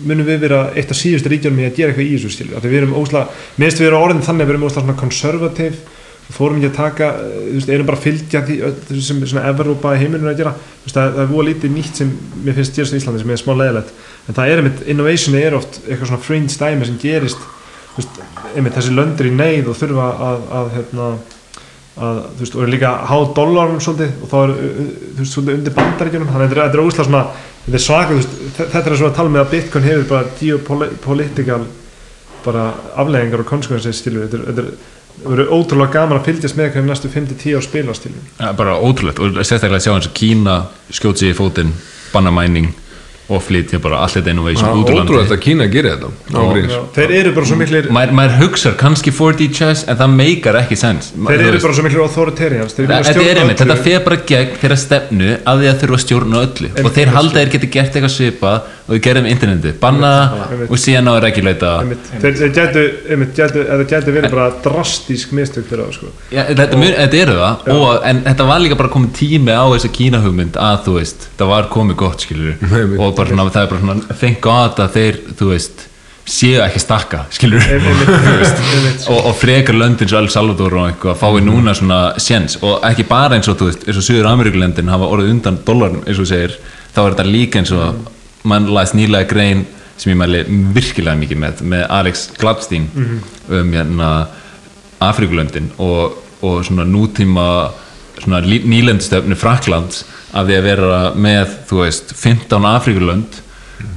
munum 0.05 0.27
við 0.27 0.39
vera 0.47 0.61
eitt 0.75 0.91
af 0.91 0.97
síðustu 0.99 1.31
ríkjum 1.31 1.59
í 1.59 1.67
að 1.67 1.75
gera 1.81 1.91
eitthvað 1.91 2.07
í 2.07 2.15
þessu 2.15 2.31
stilu 2.37 2.63
við 2.63 2.79
erum 2.81 2.95
ósla, 2.99 3.27
minnst 3.59 3.79
við 3.83 3.91
erum 3.91 4.07
orðin 4.07 4.23
þannig 4.23 4.43
að 4.43 4.49
við 4.49 4.55
erum 4.55 4.65
ósla 4.69 4.83
svona 4.83 4.97
konservativ 4.99 5.77
og 6.25 6.33
þórum 6.33 6.57
ekki 6.57 6.69
að 6.71 6.77
taka, 6.79 7.07
eh, 7.21 7.33
þú 7.45 7.53
veist, 7.59 7.69
erum 7.69 7.85
bara 7.85 7.97
að 7.99 8.05
fylgja 8.07 8.39
því 8.47 8.55
öllu 8.65 9.01
sem 9.05 9.19
svona 9.29 9.43
heiminum 9.99 10.25
er 10.25 10.33
að 10.33 10.39
gera. 10.39 10.53
Þú 10.57 10.87
veist, 10.87 10.95
það, 10.97 11.11
það 11.13 11.21
er 11.21 11.29
búið 11.29 11.47
lítið 11.51 11.73
nýtt 11.75 11.99
sem 12.01 12.09
mér 12.45 12.55
finnst 12.57 12.75
gerast 12.79 12.95
í 12.95 12.97
Íslandi 12.97 13.21
sem 13.21 13.29
er 13.35 13.41
smá 13.43 13.53
leiðilegt 13.59 13.91
en 14.27 14.33
það 14.37 14.49
er 14.51 14.61
einmitt, 14.63 14.83
innovation 14.89 15.35
er 15.37 15.53
oft 15.59 15.79
eitthvað 15.85 16.09
svona 16.11 16.25
fringe 16.25 16.57
dæmi 16.59 16.85
sem 16.89 16.97
gerist 17.01 17.37
veist, 17.95 18.19
einmitt 18.55 18.75
þessi 18.75 18.93
löndur 18.97 19.29
í 19.29 19.33
neyð 19.35 19.69
og 19.71 19.77
þurfa 19.79 20.07
að, 20.29 20.45
að 20.59 20.71
hérna, 20.75 21.09
að, 21.95 22.17
þú 22.35 22.41
veist, 22.43 22.55
og 22.57 22.63
er 22.65 22.71
líka 22.73 22.93
háð 23.11 23.27
dólarum 23.37 23.77
svolítið 23.85 24.23
og 24.25 24.31
þá 24.33 24.37
er, 24.41 24.55
þú 24.57 25.19
veist, 25.21 25.35
svolítið 25.35 25.59
undir 25.59 25.75
bandaríkjunum. 25.77 26.31
Þannig 26.33 26.45
að 26.49 26.55
þetta 26.55 26.65
er- 26.79 26.83
óslega 26.83 27.07
svona 27.07 27.21
þetta 27.65 27.79
er 27.79 27.85
svaka, 27.85 28.17
veist, 28.19 28.35
þe- 28.57 28.67
þetta 28.73 28.91
er 28.91 28.97
svona 28.99 29.11
að 29.13 29.15
tala 29.21 29.29
með 29.35 29.43
að 29.45 29.53
Bitcoin 29.55 29.87
hefur 29.87 30.09
bara 30.09 30.33
geopolitical 30.41 31.61
bara 32.45 32.65
afleggingar 33.01 33.41
og 33.41 33.47
konsekvensi 33.49 33.93
stilu, 33.95 34.25
þetta 34.27 34.37
er, 34.37 34.59
er 34.59 35.29
verður 35.31 35.53
ótrúlega 35.55 35.93
gaman 35.95 36.19
að 36.19 36.27
fylgjast 36.27 36.57
með 36.59 36.73
hvernig 36.75 36.91
næstu 36.91 37.09
5-10 37.09 37.55
ár 37.57 37.63
spila 37.65 37.93
stilu 37.95 38.19
Ja, 38.41 38.51
bara 38.53 38.75
ótrúlegt. 38.77 39.21
Og 39.23 39.39
sérstaklega 39.39 39.79
að 39.79 39.85
sjá 39.87 39.93
eins 39.95 40.09
og 40.09 40.13
Kína 40.19 40.57
skjót 40.93 41.17
sig 41.23 41.31
í 41.31 41.37
fótinn, 41.37 41.71
banna 42.13 42.33
mæning 42.35 42.67
og 43.25 43.41
flytja 43.41 43.79
bara 43.81 44.03
allt 44.05 44.19
þetta 44.19 44.33
innovation 44.35 44.81
út 44.81 44.89
úr 44.91 44.99
ótrúlega 45.01 45.23
landi 45.23 45.33
að 45.33 45.41
Kína 45.45 45.65
gerir 45.73 45.95
þetta. 45.95 46.09
Ágríns 46.37 46.75
þeir 46.93 47.13
eru 47.19 47.31
bara 47.33 47.49
svo 47.49 47.57
miklir 47.57 47.89
maður, 47.95 48.13
maður 48.19 48.35
hugsar 48.43 48.75
kannski 48.77 49.13
4D 49.15 49.47
chess 49.55 49.87
en 49.89 49.97
það 49.97 50.13
meikar 50.19 50.59
ekki 50.61 50.77
sens 50.77 51.11
þeir 51.15 51.45
eru 51.47 51.61
bara 51.63 51.77
svo 51.79 51.85
miklir 51.87 52.05
authoritarians 52.05 52.77
þeir 52.77 52.93
Þetta 52.95 53.25
er 53.25 53.41
þetta 53.55 53.79
fer 53.81 54.05
bara 54.05 54.19
gegn 54.29 54.55
þeirra 54.61 54.77
stefnu 54.79 55.31
að 55.41 55.65
að 55.71 55.81
þurfa 55.81 55.97
að 55.97 56.03
stjórna 56.05 56.41
öllu. 56.45 56.71
Og 56.83 56.91
þeir 56.95 57.13
halda 57.15 57.41
þeir 57.41 57.53
geti 57.55 57.69
gert 57.73 57.97
eitthvað 57.97 58.13
svipað 58.13 58.73
og 58.85 58.93
þeir 58.93 59.01
gerðum 59.07 59.27
interneti, 59.29 59.71
banna 59.81 60.11
Einmitt. 60.45 60.69
og 60.69 60.81
síðan 60.81 61.09
á 61.09 61.13
gætu, 63.33 63.63
eða 63.65 63.87
gætu 63.89 64.13
verið 64.13 64.35
bara 64.35 64.51
drastísk 64.65 65.33
mistök 65.33 65.65
fyrir 65.69 65.87
það 65.87 65.95
sko. 65.97 66.11
Þetta, 66.29 66.67
þetta 66.83 67.19
eru 67.23 67.39
það, 67.39 67.65
og, 67.73 67.89
en 68.11 68.21
þetta 68.27 68.47
var 68.51 68.61
líka 68.61 68.77
bara 68.77 68.93
komið 68.93 69.17
tími 69.17 69.57
á 69.57 69.65
þessa 69.73 69.91
Kína 69.95 70.21
hugmynd 70.21 70.61
að 70.61 70.77
þú 70.85 70.95
veist, 70.99 71.27
það 71.39 71.51
var 71.55 71.73
komið 71.73 71.99
gott 72.03 72.27
skilur 72.27 72.55
og 73.01 73.17
bara 73.17 73.33
svona, 73.33 73.49
það 73.49 73.61
er 73.63 73.73
bara 73.73 73.83
svona 73.83 74.21
thank 74.21 74.41
god 74.45 74.85
að 74.85 74.97
þeir, 74.99 75.21
þú 75.41 75.51
veist 75.55 75.85
séu 76.25 76.61
ekki 76.65 76.81
stakka, 76.81 77.25
skilur 77.33 77.61
og, 79.13 79.19
og 79.19 79.33
frekar 79.37 79.77
löndin 79.77 80.09
svo 80.09 80.21
El 80.21 80.29
Salvador 80.33 80.73
og 80.79 80.87
eitthvað 80.89 81.19
fái 81.21 81.43
núna 81.45 81.75
svona 81.77 81.99
séns. 82.21 82.57
Og 82.65 82.81
ekki 82.89 83.05
bara 83.09 83.37
eins 83.37 83.49
og 83.51 83.59
þú 83.59 83.69
veist, 83.69 83.85
eins 83.85 84.01
og 84.01 84.07
Suður 84.07 84.31
Ameríkulöndin 84.31 84.89
hafa 84.89 85.09
orðið 85.13 85.35
undan 85.35 85.59
dólarum 85.67 86.01
eins 86.05 86.21
og 86.21 86.29
segir, 86.29 86.57
þá 86.95 87.01
er 87.03 87.13
þetta 87.13 87.27
líka 87.29 87.61
eins 87.61 87.73
og 87.77 88.14
mann 88.45 88.67
læst 88.73 88.95
nýlega 88.97 89.27
grein 89.29 89.65
sem 89.97 90.11
ég 90.13 90.17
mæli 90.19 90.43
virkilega 90.75 91.15
mikið 91.21 91.39
með 91.43 91.61
með 91.71 91.85
Alex 91.99 92.25
Gladstein 92.39 92.89
um 93.49 93.71
hérna 93.73 94.09
Afrikulöndin 95.05 95.71
og, 95.77 96.17
og 96.41 96.61
svona 96.67 96.85
nútíma 96.87 97.45
svona 98.21 98.39
nýlendstefnu 98.41 99.35
Fraklands 99.39 100.03
af 100.35 100.47
því 100.47 100.57
að 100.59 100.67
vera 100.69 100.99
með 101.15 101.55
þú 101.69 101.81
veist 101.83 102.13
15 102.15 102.67
Afrikulönd 102.69 103.41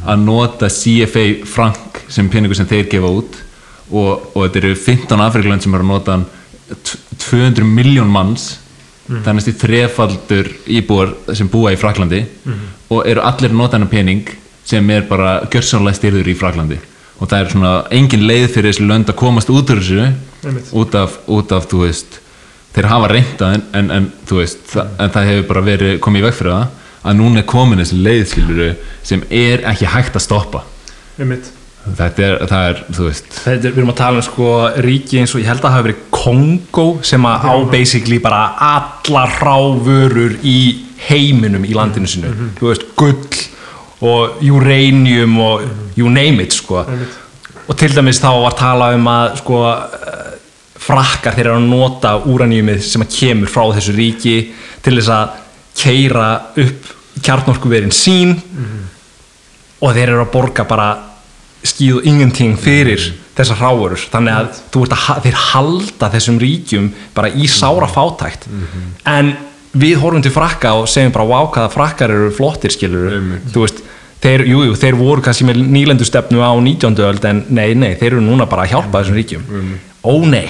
að 0.08 0.24
nota 0.24 0.68
CFA 0.70 1.26
frank 1.46 2.02
sem 2.10 2.28
peningur 2.30 2.56
sem 2.58 2.66
þeir 2.66 2.88
gefa 2.90 3.10
út 3.20 3.38
og, 3.90 4.34
og 4.34 4.42
þetta 4.44 4.58
eru 4.62 4.74
15 4.74 5.22
Afrikulönd 5.28 5.64
sem 5.64 5.74
eru 5.74 5.86
að 5.86 5.92
nota 5.92 6.16
hann 6.16 6.26
t- 6.82 6.98
200 7.30 7.64
miljón 7.66 8.10
manns 8.12 8.58
þannig 9.08 9.48
að 9.48 9.58
þrefaldur 9.62 10.52
íbúar 10.78 11.14
sem 11.34 11.48
búa 11.48 11.72
í 11.72 11.80
Fraklandi 11.80 12.24
og 12.92 13.06
eru 13.08 13.24
allir 13.24 13.52
að 13.52 13.58
nota 13.60 13.78
hennar 13.78 13.92
pening 13.92 14.30
sem 14.68 14.90
er 14.92 15.06
bara 15.08 15.40
gjörsamlega 15.48 15.96
styrður 15.96 16.28
í 16.28 16.36
Fraklandi 16.38 16.78
og 17.18 17.26
það 17.26 17.38
er 17.40 17.52
svona 17.52 17.74
engin 17.94 18.26
leið 18.28 18.48
fyrir 18.54 18.72
þessi 18.72 18.88
lönd 18.88 19.10
að 19.10 19.18
komast 19.18 19.50
út 19.50 19.70
úr 19.72 19.82
þessu 19.82 20.64
út 20.76 20.94
af, 20.98 21.18
út 21.26 21.54
af 21.56 21.66
þú 21.70 21.84
veist 21.86 22.20
þeir 22.76 22.90
hafa 22.92 23.08
reynda 23.10 23.52
en, 23.56 23.64
en, 23.74 23.90
en 23.90 24.10
þú 24.28 24.42
veist 24.42 24.60
það, 24.70 24.92
en 25.02 25.14
það 25.14 25.30
hefur 25.32 25.48
bara 25.52 25.64
verið 25.66 25.94
komið 26.04 26.22
í 26.22 26.26
veg 26.28 26.36
fyrir 26.38 26.54
það 26.54 26.76
að 27.08 27.18
núna 27.18 27.42
er 27.42 27.46
komin 27.48 27.80
þessi 27.82 28.00
leið 28.02 28.24
skiluru 28.32 28.68
sem 29.06 29.22
er 29.30 29.64
ekki 29.70 29.88
hægt 29.88 30.18
að 30.18 30.24
stoppa. 30.24 30.64
Einmitt. 31.18 31.50
þetta 31.98 32.24
er, 32.26 32.34
það 32.50 32.70
er, 32.70 32.80
þú 32.96 33.06
veist. 33.06 33.28
Þetta 33.38 33.68
er, 33.68 33.72
við 33.72 33.80
erum 33.80 33.92
að 33.94 34.00
tala 34.02 34.20
um 34.20 34.26
sko 34.26 34.50
ríki 34.84 35.20
eins 35.22 35.34
og 35.34 35.42
ég 35.42 35.48
held 35.48 35.62
að 35.62 35.66
það 35.68 35.76
hafi 35.76 35.86
verið 35.88 36.02
Kongo 36.28 36.86
sem 37.06 37.24
að 37.24 37.46
á 37.48 37.54
basically 37.72 38.18
bara 38.20 38.42
allar 38.60 39.32
rávörur 39.40 40.36
í 40.44 40.58
heiminum 41.08 41.64
í 41.64 41.72
landinu 41.76 42.10
sinu 42.10 42.34
þú 42.58 42.68
veist, 42.68 42.84
gull 42.98 43.46
og 44.04 44.42
uranium 44.44 45.38
og 45.42 45.64
you 45.96 46.10
name 46.12 46.44
it 46.44 46.52
sko. 46.54 46.84
Og 47.68 47.76
til 47.76 47.90
dæmis 47.96 48.20
þá 48.22 48.30
var 48.44 48.54
tala 48.58 48.92
um 48.94 49.08
að 49.10 49.38
sko 49.40 49.62
eh, 49.72 50.28
frakkar 50.78 51.34
þeir 51.34 51.48
eru 51.48 51.58
að 51.58 51.66
nota 51.72 52.12
úraniumið 52.30 52.84
sem 52.86 53.02
að 53.04 53.16
kemur 53.16 53.50
frá 53.52 53.64
þessu 53.76 53.96
ríki 53.96 54.36
til 54.84 54.94
þess 55.00 55.10
að 55.16 55.34
keira 55.78 56.28
upp 56.62 56.94
kjarnorkuverin 57.24 57.94
sín 57.94 58.36
og 59.80 59.94
þeir 59.94 60.12
eru 60.12 60.22
að 60.22 60.32
borga 60.32 60.64
bara 60.68 60.88
skíðu 61.66 62.04
ingenting 62.06 62.56
fyrir 62.58 63.02
þessar 63.38 63.60
hráurur 63.62 64.06
þannig 64.12 64.34
að 64.34 64.48
ert 64.82 64.96
að 64.98 65.26
þeir 65.26 65.38
halda 65.48 66.10
þessum 66.14 66.40
ríkjum 66.42 66.88
bara 67.16 67.30
í 67.30 67.48
sára 67.50 67.88
fátækt. 67.90 68.48
En 69.06 69.36
við 69.78 70.00
horfum 70.02 70.24
til 70.24 70.32
frakka 70.34 70.74
og 70.80 70.88
segjum 70.90 71.14
bara 71.14 71.28
wow 71.28 71.50
hvaða 71.52 71.70
frakkar 71.72 72.14
eru 72.14 72.32
flottir 72.34 72.72
skilur 72.74 73.14
Einmitt. 73.18 73.52
þú 73.54 73.64
veist 73.66 73.84
Þeir, 74.18 74.42
jú, 74.50 74.64
jú, 74.66 74.72
þeir 74.74 74.96
voru 74.98 75.22
kannski 75.22 75.44
með 75.46 75.60
nýlendustefnu 75.70 76.40
á 76.42 76.50
19. 76.58 76.96
öld 77.06 77.26
en 77.28 77.44
nei, 77.54 77.68
nei, 77.78 77.92
þeir 77.94 78.16
eru 78.16 78.22
núna 78.24 78.48
bara 78.50 78.64
að 78.64 78.72
hjálpa 78.72 79.04
þessum 79.04 79.14
ríkjum. 79.14 79.44
Ó 80.02 80.14
nei, 80.26 80.48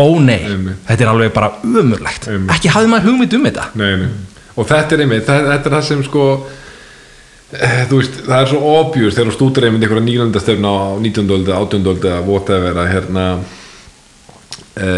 ó 0.00 0.06
nei. 0.24 0.38
Þetta 0.86 1.04
er 1.04 1.10
alveg 1.10 1.34
bara 1.34 1.50
umurlegt 1.60 2.30
ekki 2.54 2.72
hafði 2.72 2.88
maður 2.94 3.10
hugmynd 3.10 3.36
um 3.36 3.44
þetta. 3.50 3.66
Nei, 3.76 3.90
nei. 4.00 4.08
og 4.56 4.70
þetta 4.70 4.96
er 4.96 5.04
einmitt, 5.04 5.26
þetta, 5.28 5.58
er 5.58 5.74
það 5.76 5.84
sem 5.90 6.04
sko 6.06 6.24
þú 7.88 7.98
veist, 8.00 8.22
það 8.26 8.38
er 8.40 8.48
svo 8.50 8.70
obvious 8.80 9.16
þegar 9.16 9.28
þú 9.30 9.34
stútur 9.36 9.66
einmitt 9.66 9.84
einhverja 9.84 10.06
nýlandastefna 10.08 10.70
á 10.74 10.86
19. 10.98 11.28
öld, 11.36 11.50
18. 11.52 11.84
öld 11.92 12.08
eða 12.08 12.22
whatever 12.26 12.80
að 12.82 12.90
hérna 12.90 13.26
e, 14.74 14.88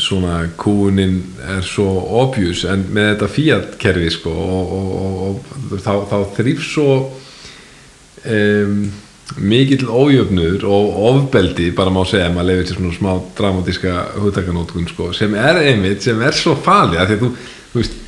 svona 0.00 0.40
kúunin 0.58 1.20
er 1.56 1.62
svo 1.66 1.86
obvious 2.22 2.64
en 2.66 2.88
með 2.90 3.12
þetta 3.12 3.30
Fiat 3.36 3.78
kerfi 3.82 4.10
sko 4.16 4.34
og, 4.34 4.74
og, 4.78 4.90
og, 5.04 5.54
og 5.70 5.84
þá, 5.84 5.92
þá 6.10 6.18
þrýf 6.40 6.66
svo 6.66 6.90
um, 8.24 8.82
mikill 9.38 9.86
ójöfnur 9.86 10.66
og 10.66 11.00
ofbeldi 11.12 11.70
bara 11.76 11.94
má 11.94 12.02
segja, 12.08 12.32
maður 12.34 12.50
lefir 12.50 12.70
sér 12.70 12.80
svona 12.80 12.96
smá 12.98 13.10
dramatíska 13.38 13.96
hugtakanótkun 14.18 14.90
sko, 14.90 15.12
sem 15.14 15.38
er 15.38 15.62
einmitt, 15.62 16.02
sem 16.02 16.18
er 16.26 16.34
svo 16.34 16.56
fali 16.58 16.98
að 16.98 17.12
því 17.12 17.18
að 17.18 17.22
þú, 17.22 17.34
þú 17.70 17.82
veist 17.84 17.99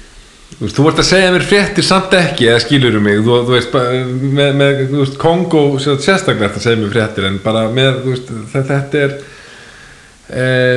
Þú 0.52 0.66
veist, 0.66 0.76
þú 0.76 0.84
ert 0.90 1.00
að 1.02 1.06
segja 1.08 1.30
mér 1.34 1.44
fréttir 1.48 1.84
samt 1.86 2.12
ekki 2.14 2.46
eða 2.50 2.60
skilur 2.62 2.98
mig, 3.02 3.18
þú, 3.24 3.38
þú 3.48 3.54
veist 3.56 3.72
með, 3.74 4.50
með, 4.60 4.80
þú 4.92 4.98
veist, 5.00 5.16
Kongo 5.22 5.62
sér- 5.82 6.00
sérstaklega 6.04 6.52
að 6.52 6.64
segja 6.66 6.80
mér 6.82 6.92
fréttir 6.92 7.26
en 7.28 7.38
bara 7.42 7.62
með, 7.72 8.02
veist, 8.06 8.30
þetta, 8.52 8.78
þetta 8.78 9.02
er 9.06 9.16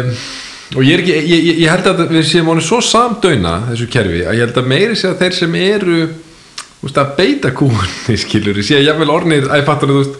um, 0.06 0.14
og 0.76 0.82
ég 0.88 0.96
er 0.96 1.04
ekki, 1.04 1.16
ég, 1.30 1.44
ég, 1.52 1.60
ég 1.66 1.70
held 1.76 1.90
að 1.92 2.06
við 2.16 2.26
séum 2.32 2.50
honum 2.50 2.66
svo 2.66 2.80
samdöina 2.84 3.52
þessu 3.70 3.90
kerfi 3.94 4.24
að 4.26 4.40
ég 4.40 4.48
held 4.48 4.62
að 4.64 4.72
meiri 4.72 4.96
sé 4.98 5.12
að 5.12 5.20
þeir 5.22 5.38
sem 5.38 5.58
eru 5.60 6.00
þú 6.08 6.88
veist, 6.88 6.98
að 7.04 7.14
beita 7.20 7.52
kúunni 7.60 8.18
skilur, 8.26 8.58
ég 8.64 8.68
sé 8.72 8.80
að 8.80 8.88
jafnvel 8.90 9.12
ornir 9.14 9.46
að 9.52 9.62
ég 9.62 9.68
fattur 9.70 9.92
að 9.92 10.00
þú 10.00 10.02
veist, 10.02 10.18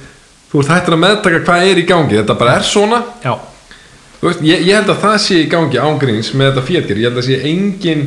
þú 0.52 0.62
veist 0.62 0.76
hættur 0.76 0.98
að 1.00 1.04
meðtaka 1.08 1.42
hvað 1.48 1.72
er 1.72 1.82
í 1.82 1.88
gangi, 1.90 2.20
þetta 2.22 2.38
bara 2.40 2.60
er 2.60 2.68
svona. 2.70 3.02
Veist, 4.22 4.46
ég, 4.46 4.62
ég 4.68 4.78
held 4.78 4.94
að 4.94 5.02
það 5.08 5.18
sé 5.26 5.42
í 5.42 5.50
gangi 5.52 5.82
ángríns 5.82 6.30
með 6.38 6.52
þetta 6.54 6.68
fjötger, 6.70 7.02
ég 7.02 7.10
held 7.10 7.20
að 7.24 7.28
sé 7.32 7.42
engin 7.50 8.06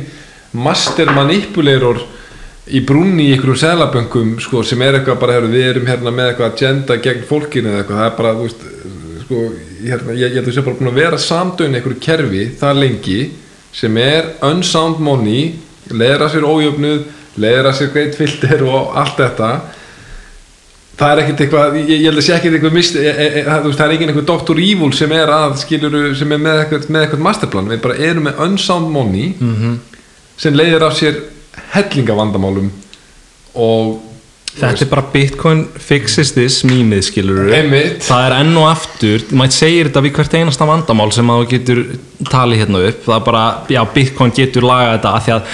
master 0.53 1.11
manipuleyror 1.13 2.01
í 2.69 2.81
brunni 2.85 3.29
í 3.29 3.33
einhverjum 3.33 3.57
selaböngum 3.63 4.35
sko, 4.43 4.63
sem 4.63 4.81
er 4.85 4.99
eitthvað 4.99 5.19
bara, 5.21 5.37
heru, 5.39 5.49
við 5.53 5.67
erum 5.71 5.89
hérna 5.89 6.13
með 6.13 6.31
eitthvað 6.31 6.51
agenda 6.53 6.97
gegn 7.01 7.23
fólkinu 7.29 7.71
eða 7.71 7.81
eitthvað, 7.83 8.01
það 8.01 8.09
er 8.09 8.17
bara, 8.19 8.33
þú 8.37 8.47
veist 8.47 8.65
sko, 9.23 9.43
hérna, 9.85 10.17
ég, 10.19 10.35
held 10.37 10.47
að 10.47 10.53
sé 10.57 10.65
bara 10.65 10.79
búin 10.79 10.91
að 10.91 10.99
vera 11.01 11.21
samdöin 11.23 11.79
einhverju 11.79 12.03
kerfi 12.03 12.43
það 12.59 12.81
lengi 12.83 13.19
sem 13.79 13.97
er 14.01 14.31
unsound 14.45 15.01
money 15.05 15.55
leiðir 15.89 16.25
að 16.25 16.31
sér 16.35 16.47
ójöfnuð 16.49 17.03
leiðir 17.39 17.69
að 17.69 17.77
sér 17.79 17.91
greitt 17.93 18.17
filter 18.17 18.63
og 18.65 18.95
allt 18.97 19.17
þetta 19.21 19.51
það 20.99 21.11
er 21.13 21.21
ekkert 21.23 21.43
eitthvað, 21.45 21.77
ég, 21.79 22.01
held 22.05 22.19
að 22.19 22.25
sé 22.25 22.33
ekkert 22.35 22.57
eitthvað 22.57 22.75
mist, 22.75 22.97
e, 22.99 23.05
e, 23.07 23.27
e, 23.39 23.43
það, 23.45 23.67
þú 23.67 23.75
er 23.85 23.93
engin 23.95 24.11
eitthvað 24.11 24.31
Dr. 24.33 24.59
Evil 24.65 24.89
sem 24.97 25.13
er 25.15 25.31
að, 25.31 25.53
skiluru, 25.61 26.01
sem 26.19 26.33
er 26.35 26.41
með 26.43 26.63
eitthvað, 26.63 26.89
með 26.91 27.05
eitthvað 27.05 27.23
masterplan, 27.29 27.69
við 27.71 27.81
bara 27.85 27.99
erum 28.09 28.27
með 28.27 28.41
unsound 28.45 28.91
money 28.91 29.29
Mhm. 29.39 29.77
Sem 30.39 30.55
leiðir 30.55 30.85
af 30.87 30.95
sér 30.97 31.17
hellingavandamálum 31.73 32.69
og 33.59 33.97
þetta 34.59 34.85
er 34.85 34.91
bara 34.91 35.05
Bitcoin 35.13 35.65
fixes 35.79 36.31
this 36.35 36.61
mýmið 36.67 37.03
skilur 37.09 37.51
Einmitt. 37.53 37.99
það 38.05 38.25
er 38.27 38.35
enn 38.39 38.55
og 38.59 38.69
aftur, 38.69 39.25
maður 39.35 39.57
segir 39.57 39.89
þetta 39.89 40.03
við 40.05 40.15
hvert 40.17 40.37
einasta 40.39 40.67
vandamál 40.69 41.11
sem 41.15 41.29
þú 41.31 41.49
getur 41.51 41.83
talið 42.29 42.63
hérna 42.63 42.81
upp, 42.89 43.03
það 43.05 43.17
er 43.17 43.27
bara, 43.27 43.43
já 43.75 43.81
Bitcoin 43.93 44.33
getur 44.39 44.67
lagað 44.67 44.95
þetta 44.95 45.13
að 45.13 45.27
því 45.27 45.35
að 45.35 45.53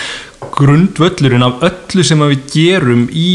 grundvöllurinn 0.56 1.46
af 1.46 1.66
öllu 1.68 2.06
sem 2.06 2.26
við 2.30 2.44
gerum 2.54 3.06
í 3.12 3.30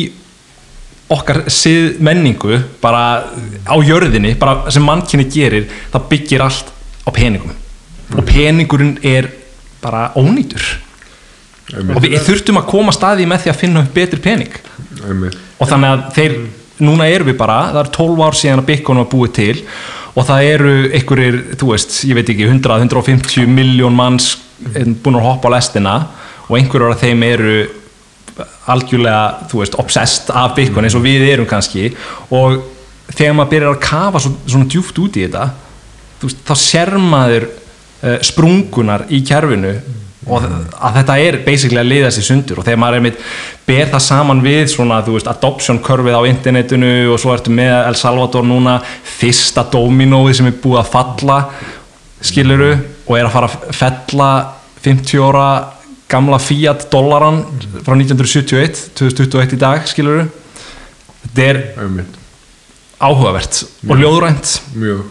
okkar 1.11 1.43
sið 1.51 1.99
menningu 2.07 2.61
bara 2.83 3.27
á 3.67 3.77
jörðinni, 3.83 4.37
bara 4.39 4.71
sem 4.71 4.85
mannkinni 4.87 5.27
gerir, 5.31 5.67
það 5.91 6.07
byggir 6.13 6.45
allt 6.45 6.71
á 7.03 7.11
peningum. 7.11 7.57
Og 8.15 8.23
peningurinn 8.27 8.95
er 9.07 9.27
bara 9.83 10.13
ónýtur 10.19 10.63
og 11.79 12.03
við 12.05 12.19
þurftum 12.27 12.61
að 12.61 12.69
koma 12.71 12.95
staði 12.95 13.29
með 13.31 13.45
því 13.45 13.53
að 13.53 13.61
finna 13.61 13.85
upp 13.85 13.95
betri 13.95 14.21
pening. 14.25 14.59
Einmitt, 15.07 15.39
og 15.61 15.71
þannig 15.71 15.95
að 15.95 16.05
þeir, 16.17 16.37
núna 16.85 17.09
erum 17.13 17.31
við 17.31 17.41
bara 17.41 17.59
það 17.71 17.83
er 17.83 17.91
12 17.97 18.23
ár 18.25 18.39
síðan 18.41 18.63
að 18.63 18.71
Bitcoin 18.71 19.03
var 19.03 19.11
búið 19.13 19.35
til 19.37 19.57
og 20.11 20.27
það 20.27 20.47
eru 20.51 20.73
einhverjir 20.97 21.41
þú 21.61 21.69
veist, 21.71 21.99
ég 22.09 22.17
veit 22.19 22.33
ekki, 22.33 22.49
100-150 22.49 23.51
miljón 23.51 23.97
manns 23.97 24.33
búin 25.05 25.21
að 25.21 25.27
hoppa 25.29 25.53
á 25.53 25.55
lestina 25.55 25.95
og 26.49 26.57
einhverjur 26.59 26.97
af 26.97 27.05
þeim 27.05 27.23
eru 27.29 27.55
algjörlega, 28.71 29.47
þú 29.51 29.63
veist, 29.63 29.79
obsessed 29.81 30.31
af 30.35 30.55
Bitcoin 30.57 30.87
eins 30.87 30.97
og 30.99 31.05
við 31.05 31.27
erum 31.29 31.49
kannski. 31.49 31.91
Og 32.33 32.61
þegar 33.13 33.37
maður 33.37 33.53
byrjar 33.55 33.75
að 33.75 33.83
kafa 33.85 34.23
svo, 34.23 34.33
svona 34.47 34.69
djúft 34.71 35.01
út 35.03 35.19
í 35.19 35.27
þetta 35.27 35.49
veist, 36.23 36.43
þá 36.47 36.55
sér 36.59 36.95
maður 37.03 37.49
uh, 37.49 38.19
sprungunar 38.27 39.07
í 39.13 39.23
kerfinu 39.27 39.75
og 40.29 40.45
að 40.45 40.97
þetta 40.99 41.17
er 41.25 41.39
basically 41.47 41.81
að 41.81 41.89
liða 41.89 42.11
sér 42.13 42.27
sundur 42.27 42.61
og 42.61 42.67
þegar 42.67 42.81
maður 42.83 42.99
er 42.99 43.05
mitt 43.07 43.23
ber 43.65 43.89
það 43.89 44.03
saman 44.05 44.43
við 44.45 44.63
svona, 44.69 45.01
þú 45.07 45.17
veist, 45.17 45.31
adoption 45.31 45.81
curvið 45.85 46.19
á 46.21 46.23
internetinu 46.29 46.93
og 47.15 47.21
svo 47.23 47.33
ertu 47.33 47.55
með 47.57 47.73
El 47.89 47.97
Salvador 47.97 48.45
núna 48.45 48.79
fyrsta 48.85 49.65
dominóið 49.73 50.41
sem 50.41 50.51
er 50.51 50.59
búið 50.61 50.83
að 50.83 50.93
falla 50.93 51.39
skiluru 52.21 52.73
og 52.75 53.13
er 53.17 53.29
að 53.29 53.37
fara 53.37 53.49
að 53.49 53.77
fella 53.81 54.31
50 54.85 55.25
ára 55.25 55.49
gamla 56.11 56.41
Fiat 56.43 56.89
dollaran 56.93 57.45
frá 57.81 57.95
1971 57.97 58.91
2021 58.99 59.57
í 59.57 59.61
dag 59.61 59.89
skiluru 59.89 60.27
þetta 61.25 61.47
er 61.49 61.63
áhugavert 63.01 63.63
og 63.89 63.97
ljóðrænt. 63.97 64.59
Mjög. 64.77 65.07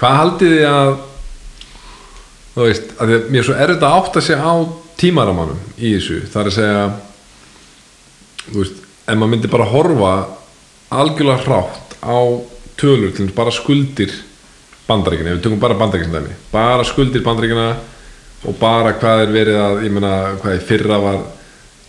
Hvað 0.00 0.18
haldið 0.18 0.52
þið 0.54 0.66
að 0.70 0.90
þú 2.54 2.66
veist, 2.66 2.94
að 2.98 3.10
því 3.10 3.18
að 3.18 3.30
mér 3.30 3.42
er 3.42 3.48
svo 3.48 3.58
erfitt 3.64 3.86
að 3.86 3.96
átta 4.00 4.24
sig 4.24 4.40
á 4.42 4.54
tímaramannum 5.00 5.60
í 5.78 5.94
þessu. 5.96 6.20
Það 6.30 6.40
er 6.42 6.50
að 6.50 6.56
segja 6.58 6.82
þú 8.50 8.58
veist, 8.62 8.82
ef 9.06 9.14
maður 9.20 9.32
myndi 9.34 9.52
bara 9.52 9.70
horfa 9.70 10.14
algjörlega 11.00 11.44
hrátt 11.46 11.96
á 12.02 12.18
tölur 12.80 13.14
til 13.14 13.30
bara 13.36 13.52
skuldir 13.54 14.12
bandaríkina, 14.88 15.36
við 15.36 15.44
tökum 15.44 15.62
bara 15.62 15.78
bandaríkina 15.78 16.22
bara 16.50 16.86
skuldir 16.86 17.22
bandaríkina 17.22 17.68
og 18.48 18.56
bara 18.58 18.94
hvað 18.98 19.26
er 19.26 19.34
verið 19.34 19.60
að 19.60 19.82
ég 19.84 19.94
meina 19.94 20.14
hvað 20.40 20.56
í 20.56 20.64
fyrra 20.66 20.98
var 21.02 21.20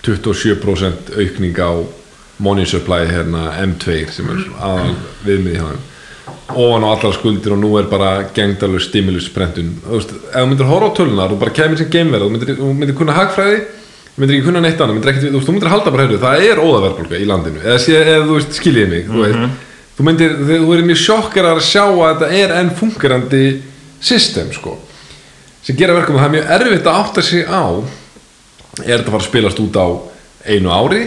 27% 0.06 1.14
aukning 1.16 1.62
á 1.62 1.72
money 2.42 2.66
supply 2.66 3.06
hérna 3.10 3.52
M2 3.62 4.04
sem 4.12 4.30
er 4.34 4.44
aðal 4.60 4.94
viðmið 5.26 5.58
hjá 5.58 5.66
þeim 5.70 5.88
ofan 6.56 6.86
á 6.86 6.90
allar 6.92 7.14
skuldir 7.16 7.54
og 7.56 7.62
nú 7.62 7.76
er 7.80 7.88
bara 7.92 8.26
gengdalur 8.36 8.82
veist, 8.82 10.12
ef 10.12 10.42
þú 10.42 10.48
myndir 10.50 10.70
horfa 10.70 10.90
á 10.92 10.98
tölunar 10.98 11.32
og 11.34 11.40
bara 11.42 11.54
kemur 11.56 11.80
sem 11.80 11.90
geimverð 11.92 12.28
þú 12.28 12.32
myndir, 12.36 12.60
myndir 12.80 12.98
kunna 12.98 13.16
hagfræði 13.18 13.62
þú 14.12 14.22
myndir 14.22 14.38
ekki 14.38 14.48
kunna 14.48 14.62
neitt 14.64 14.82
annað, 14.82 14.98
myndir 14.98 15.12
ekkert, 15.14 15.36
þú, 15.40 15.56
myndir 15.56 15.72
halda 15.72 15.92
bara 15.94 16.06
heyrðu, 16.06 16.20
það 16.22 16.46
er 16.46 16.62
óðaverðbólka 16.62 17.20
í 17.20 17.28
landinu. 17.30 17.62
Eða, 17.64 17.78
sé, 17.80 17.98
eða 18.02 18.26
þú 18.28 18.38
veist, 18.38 18.58
skiljiði 18.60 18.90
mig 18.92 19.06
þú, 19.08 19.22
veist, 19.24 19.68
þú 19.98 20.08
myndir, 20.08 20.36
þú 20.42 20.60
verður 20.68 20.88
mjög 20.90 21.02
sjokkar 21.06 21.48
að 21.52 21.62
sjá 21.70 21.84
að 21.86 22.08
þetta 22.10 22.30
er 22.42 22.54
enn 22.58 22.72
fungerandi 22.82 23.44
system 24.04 24.52
sko. 24.56 24.76
Sem 25.64 25.78
gera 25.80 25.96
verkum 25.96 26.18
að 26.18 26.26
það 26.26 26.30
er 26.30 26.36
mjög 26.36 26.54
erfitt 26.58 26.90
að 26.92 27.00
átta 27.06 27.24
sig 27.24 27.48
á 27.48 27.64
er 28.82 28.98
þetta 28.98 29.08
að 29.08 29.14
fara 29.14 29.22
að 29.22 29.30
spilast 29.30 29.62
út 29.64 29.80
á 29.80 29.88
einu 30.52 30.74
ári? 30.76 31.02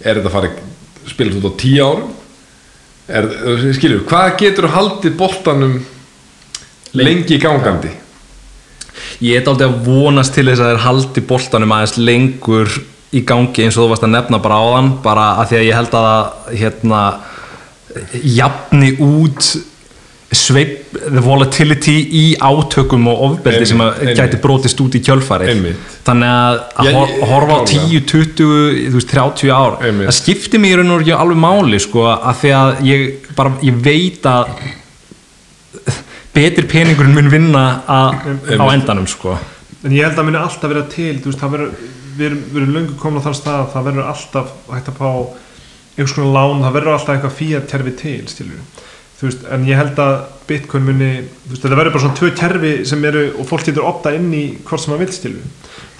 Er 0.00 0.18
þetta 0.18 0.30
að 0.30 0.34
fara 0.34 0.50
að 0.50 1.12
spilast 1.12 1.38
út 1.38 1.50
á 1.50 1.60
tíu 1.60 1.86
árum 1.86 2.10
er, 3.10 3.26
skilur, 3.76 4.04
hvað 4.08 4.36
getur 4.40 4.70
haldið 4.74 5.16
boltanum 5.18 5.80
lengi. 6.96 7.38
gangandi? 7.42 7.92
Ég 9.24 9.40
er 9.40 9.48
aldrei 9.50 9.68
að 9.68 9.82
vonast 9.86 10.34
til 10.36 10.46
þess 10.48 10.62
að 10.62 10.72
þeir 10.72 10.84
haldi 10.84 11.24
boltanum 11.28 11.74
aðeins 11.76 11.98
lengur 12.00 12.78
í 13.10 13.24
gangi 13.26 13.66
eins 13.66 13.76
og 13.76 13.84
þú 13.84 13.90
varst 13.92 14.06
að 14.06 14.14
nefna 14.14 14.40
bara 14.42 14.60
á 14.60 14.66
þann 14.76 14.90
bara 15.04 15.26
að 15.40 15.50
því 15.50 15.58
að 15.58 15.66
ég 15.66 15.78
held 15.78 15.96
að 15.98 16.56
hérna 16.60 17.02
jafni 18.22 18.90
út 19.02 19.48
sveip 20.30 20.92
the 20.94 21.20
volatility 21.24 21.96
í 22.14 22.24
átökum 22.38 23.08
og 23.10 23.22
ofbeldi 23.26 23.66
sem 23.66 23.80
að 23.82 24.12
gæti 24.14 24.38
brotist 24.42 24.78
út 24.84 24.94
í 24.94 25.00
kjölfarið 25.02 25.48
Einmitt. 25.54 25.88
þannig 26.06 26.30
að, 26.30 26.58
að 26.84 26.90
hor, 26.94 27.08
ég- 27.10 27.24
horfa 27.32 27.56
á 27.56 27.60
klárlega. 27.64 27.88
10, 27.90 28.04
20 28.12 28.84
þú 28.92 28.94
veist, 29.00 29.10
30 29.10 29.50
ár 29.50 29.78
Einmitt. 29.82 30.06
það 30.10 30.18
skiptir 30.20 30.62
mig 30.62 30.70
í 30.70 30.76
raun 30.78 30.92
og 30.94 31.02
ekki 31.02 31.16
alveg 31.16 31.40
máli 31.42 31.80
sko, 31.82 32.04
að 32.14 32.38
því 32.44 32.52
að 32.60 32.82
ég 32.86 33.34
bara 33.40 33.52
ég 33.66 33.80
veit 33.82 34.28
að 34.30 34.52
betri 36.34 36.66
peningurinn 36.70 37.14
mun 37.16 37.30
vinna 37.32 37.64
að, 37.90 38.20
á 38.54 38.64
endanum 38.74 39.08
sko 39.10 39.34
En 39.80 39.94
ég 39.96 40.04
held 40.04 40.12
að 40.12 40.18
það 40.20 40.26
muni 40.28 40.40
alltaf 40.44 40.70
vera 40.74 40.82
til 40.92 41.14
þú 41.24 41.30
veist, 41.30 41.40
það 41.40 41.52
verður, 41.54 41.70
við 42.18 42.24
erum, 42.26 42.40
við 42.52 42.58
erum 42.60 42.74
löngu 42.76 42.96
komin 43.00 43.22
á 43.22 43.24
þann 43.24 43.36
stað 43.38 43.60
að 43.62 43.70
það 43.74 43.86
verður 43.88 44.08
alltaf 44.12 44.50
hægt 44.74 44.90
að 44.92 44.98
fá 45.00 45.10
einhvers 45.96 46.14
konar 46.18 46.34
lán, 46.36 46.60
það 46.66 46.74
verður 46.76 46.94
alltaf 46.98 47.14
eitthvað 47.16 47.38
fíat 47.38 47.68
terfi 47.70 47.94
til, 48.02 48.18
stilur 48.28 48.60
þú 49.20 49.28
veist, 49.28 49.46
en 49.52 49.66
ég 49.68 49.76
held 49.76 50.00
að 50.00 50.14
Bitcoin 50.48 50.86
muni, 50.88 51.10
þú 51.44 51.52
veist, 51.52 51.62
þetta 51.62 51.78
verður 51.78 51.94
bara 51.94 52.04
svona 52.06 52.18
tvö 52.18 52.30
kerfi 52.40 52.72
sem 52.88 53.04
eru, 53.10 53.24
og 53.36 53.48
fólk 53.48 53.66
getur 53.68 53.88
optað 53.90 54.16
inn 54.18 54.30
í 54.34 54.44
hvort 54.64 54.82
sem 54.82 54.94
það 54.94 55.02
vil 55.04 55.14
stilu 55.16 55.42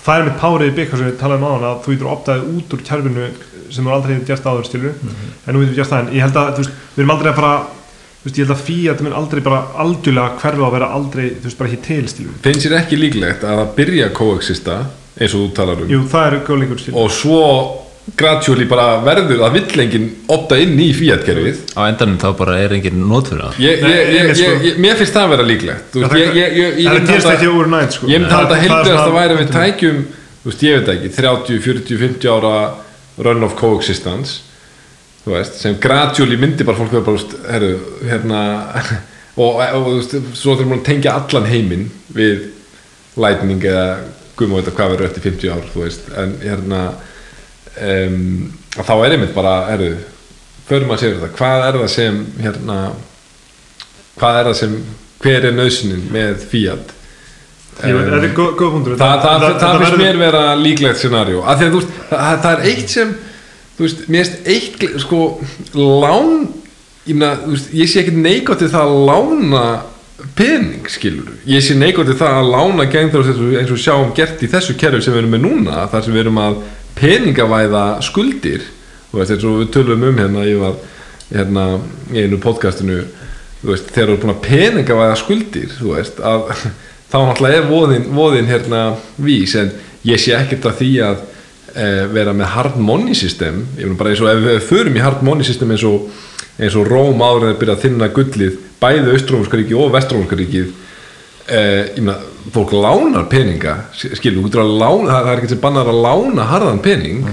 það 0.01 0.15
er 0.17 0.29
með 0.29 0.39
párið 0.41 0.71
í 0.71 0.77
Bitcoin 0.79 1.01
sem 1.01 1.11
við 1.11 1.19
talaðum 1.21 1.45
á 1.45 1.51
hana 1.53 1.73
að 1.75 1.83
þú 1.85 1.95
getur 1.95 2.13
optað 2.15 2.47
út 2.55 2.77
úr 2.77 2.85
kerfinu 2.87 3.27
sem 3.71 3.85
þú 3.85 3.93
aldrei 3.95 4.15
hefur 4.15 4.31
gert 4.31 4.49
áður 4.49 4.71
stilu 4.71 4.95
en 4.95 5.53
nú 5.53 5.61
getur 5.61 5.75
við 5.75 5.77
gert 5.81 5.93
það 5.93 6.01
en 6.01 6.15
ég 6.17 6.25
held 6.25 6.41
að, 6.41 6.49
þú 6.57 6.65
veist, 6.65 6.81
við 6.95 7.03
erum 7.05 7.15
aldrei 7.15 7.31
að 7.31 7.41
fara 7.41 7.53
þú 8.21 8.27
veist, 8.27 8.39
ég 8.41 8.47
held 8.47 8.55
að 8.55 8.65
Fiat 8.71 9.05
mun 9.05 9.19
aldrei 9.21 9.43
bara 9.45 9.61
algjörlega 9.85 10.41
hverfa 10.41 10.67
að 10.67 10.75
vera 10.79 10.89
aldrei, 10.97 11.27
þú 11.37 11.47
veist, 11.49 11.59
bara 11.61 11.71
ekki 11.71 11.85
til 11.87 12.09
stilu 12.11 12.35
finnst 12.47 12.67
þér 12.67 12.79
ekki 12.81 12.99
líklegt 13.01 13.47
að 13.49 13.63
byrja 13.77 14.09
að 14.09 14.17
coexista 14.19 14.81
eins 15.21 15.37
og 15.37 15.45
þú 15.45 15.53
talar 15.61 15.85
um? 15.85 15.93
Jú, 15.93 16.03
það 16.11 16.27
er 16.27 16.39
góðleikur 16.49 16.83
stilu 16.83 17.01
og 17.05 17.15
svo 17.15 17.45
gradually 18.17 18.65
bara 18.69 19.01
verður 19.05 19.43
að 19.47 19.57
vill 19.59 19.83
enginn 19.85 20.07
opta 20.33 20.57
inn 20.61 20.79
í 20.81 20.89
Fiat-kerfið 20.97 21.61
á 21.77 21.81
endanum 21.87 22.19
þá 22.21 22.29
bara 22.39 22.57
er 22.65 22.73
engin 22.75 23.03
nót 23.07 23.29
fyrir 23.31 23.45
það 23.45 23.59
ég, 23.65 23.83
Nei, 23.85 23.91
ég, 23.91 23.99
ég, 24.01 24.21
einmitt, 24.21 24.41
sko. 24.41 24.81
mér 24.85 24.99
finnst 24.99 25.17
það 25.17 25.27
að 25.27 25.35
vera 25.35 25.47
líklegt 25.51 25.99
Það- 25.99 27.35
ekki 27.35 27.51
over 27.53 27.71
night, 27.71 27.97
sko. 27.97 28.09
ég 28.11 28.23
myndi 28.23 28.35
það 28.35 28.55
er 28.57 28.63
heildast 28.65 29.05
að 29.05 29.17
væri 29.19 29.37
við 29.41 29.53
tækjum 29.55 29.99
þú 30.41 30.51
veist, 30.51 30.65
ég 30.65 30.79
veit 30.79 30.93
ekki, 30.95 31.11
30, 31.19 31.61
40, 31.67 31.99
50 32.01 32.33
ára 32.35 32.55
run 33.21 33.45
of 33.47 33.55
coexistence 33.61 34.41
þú 35.27 35.37
veist, 35.37 35.61
sem 35.61 35.77
gradually 35.81 36.41
myndi 36.41 36.65
bara 36.65 36.81
fólk 36.81 36.97
vera 36.97 37.05
bara, 37.05 37.75
hérna 38.09 38.41
og, 39.43 39.61
og 39.61 39.85
þú 39.91 39.95
veist, 39.99 40.17
svo 40.41 40.57
þurfum 40.57 40.73
við 40.75 40.81
að 40.81 40.89
tengja 40.89 41.15
allan 41.21 41.51
heiminn 41.53 41.87
við 42.17 42.49
lightning 43.21 43.61
eða 43.69 43.87
guðmú 44.41 44.57
veit 44.57 44.73
hvað 44.73 44.95
verður 44.97 45.11
eftir 45.11 45.27
50 45.29 45.53
ár, 45.53 45.65
þú 45.75 45.85
veist, 45.85 46.09
en 46.17 46.35
hérna 46.41 46.83
um, 47.79 48.49
að 48.77 48.89
þá 48.89 48.95
er 48.97 49.15
einmitt 49.17 49.37
bara, 49.37 49.55
herru 49.71 49.93
förum 50.71 50.95
að 50.95 51.03
séu 51.03 51.15
þetta, 51.17 51.35
hvað 51.39 51.67
er 51.67 51.79
það 51.81 51.93
sem 51.97 52.19
hérna 52.41 52.79
hvað 54.21 54.41
er 54.41 54.49
það 54.51 54.57
sem, 54.61 54.79
hver 55.21 55.47
er 55.49 55.57
nöðsunin 55.57 56.09
með 56.15 56.49
Ég 57.81 57.97
veit, 57.97 58.09
þetta 58.11 58.27
er 58.27 58.33
góð 58.37 58.73
punktur. 58.75 58.97
það, 59.01 59.13
það, 59.23 59.43
það, 59.43 59.53
þetta 59.55 59.69
finnst 59.81 60.01
mér 60.03 60.19
vera 60.21 60.41
líklegt 60.61 61.01
scenarjó 61.01 61.45
af 61.49 61.61
því 61.61 61.67
að 61.67 61.71
þú 61.71 61.79
veist, 61.81 61.95
það, 62.11 62.41
það 62.45 62.51
er 62.53 62.67
eitt 62.71 62.95
sem 62.95 63.15
þú 63.77 63.87
veist, 63.87 64.03
mér 64.13 64.27
finnst 64.27 64.51
eitt 64.55 64.99
sko, 65.01 65.21
lán 65.79 66.35
ég, 67.07 67.15
meina, 67.15 67.31
þú 67.45 67.55
veist, 67.55 67.71
ég 67.81 67.89
sé 67.89 68.03
ekkert 68.03 68.21
neikvægt 68.21 68.63
til 68.65 68.69
það 68.75 68.91
að 68.91 69.07
lána 69.09 69.65
pening, 70.37 70.91
skilur 70.93 71.33
ég 71.49 71.65
sé 71.65 71.79
neikvægt 71.79 72.13
til 72.13 72.19
það 72.21 72.37
að 72.43 72.51
lána 72.53 72.89
og 73.17 73.41
eins 73.63 73.73
og 73.73 73.81
sjáum 73.81 74.13
gert 74.19 74.45
í 74.45 74.51
þessu 74.53 74.77
kerfi 74.77 75.01
sem 75.07 75.17
við 75.17 75.23
erum 75.23 75.35
með 75.39 75.45
núna, 75.47 75.87
þar 75.89 76.05
sem 76.05 76.17
við 76.17 76.25
erum 76.27 76.43
að 76.45 76.61
peningavæða 76.99 77.85
skuldir 78.07 78.67
þú 79.11 79.21
veist, 79.21 79.35
eins 79.35 79.47
og 79.47 79.59
við 79.63 79.73
tölum 79.75 80.07
um 80.09 80.21
hérna 80.21 80.47
ég 80.49 80.61
var 80.61 80.79
hérna 81.31 81.67
í 82.11 82.25
einu 82.25 82.41
podcastinu 82.43 83.03
þú 83.61 83.73
veist, 83.73 83.91
þegar 83.95 84.13
þú 84.13 84.17
er 84.17 84.23
búin 84.25 84.35
að 84.35 84.47
peningavæða 84.47 85.19
skuldir 85.21 85.75
þú 85.79 85.95
veist, 85.97 86.23
að 86.23 86.51
þá 87.11 87.19
náttúrulega 87.19 87.61
er 87.61 87.71
voðin, 87.71 88.09
voðin 88.15 88.51
hérna 88.51 88.83
vís 89.19 89.57
en 89.59 89.73
ég 90.07 90.21
sé 90.21 90.35
ekkert 90.37 90.69
að 90.71 90.81
því 90.81 90.91
að 91.05 91.23
e, 91.75 91.87
vera 92.15 92.35
með 92.37 92.53
hard 92.55 92.77
money 92.81 93.17
system. 93.19 93.65
Ég 93.79 93.89
meina 93.89 93.99
bara 94.01 94.13
eins 94.13 94.23
og 94.23 94.31
ef 94.31 94.45
við 94.45 94.61
förum 94.69 94.99
í 94.99 95.03
hard 95.05 95.25
money 95.27 95.47
system 95.47 95.75
eins 95.75 95.85
og, 95.87 96.07
eins 96.61 96.77
og 96.79 96.89
Róm 96.89 97.21
áður 97.21 97.49
en 97.49 97.53
þeir 97.53 97.61
byrja 97.63 97.77
að 97.77 97.85
þinna 97.87 98.11
gullið 98.17 98.61
bæði 98.81 99.17
Austrómskaríki 99.17 99.77
og 99.77 99.93
Vestrómskaríkið 99.97 100.71
e, 101.51 101.63
ég 101.97 102.05
meina, 102.05 102.19
fólk 102.55 102.75
lánar 102.75 103.27
peninga 103.31 103.77
skilur, 103.95 104.41
þú 104.41 104.47
getur 104.47 104.63
að 104.65 104.77
lána 104.81 105.11
það, 105.11 105.25
það 105.25 105.33
er 105.33 105.43
ekkert 105.43 105.55
sem 105.55 105.65
bannar 105.65 105.91
að 105.91 106.01
lána 106.07 106.47
harðan 106.51 106.85
pening. 106.85 107.27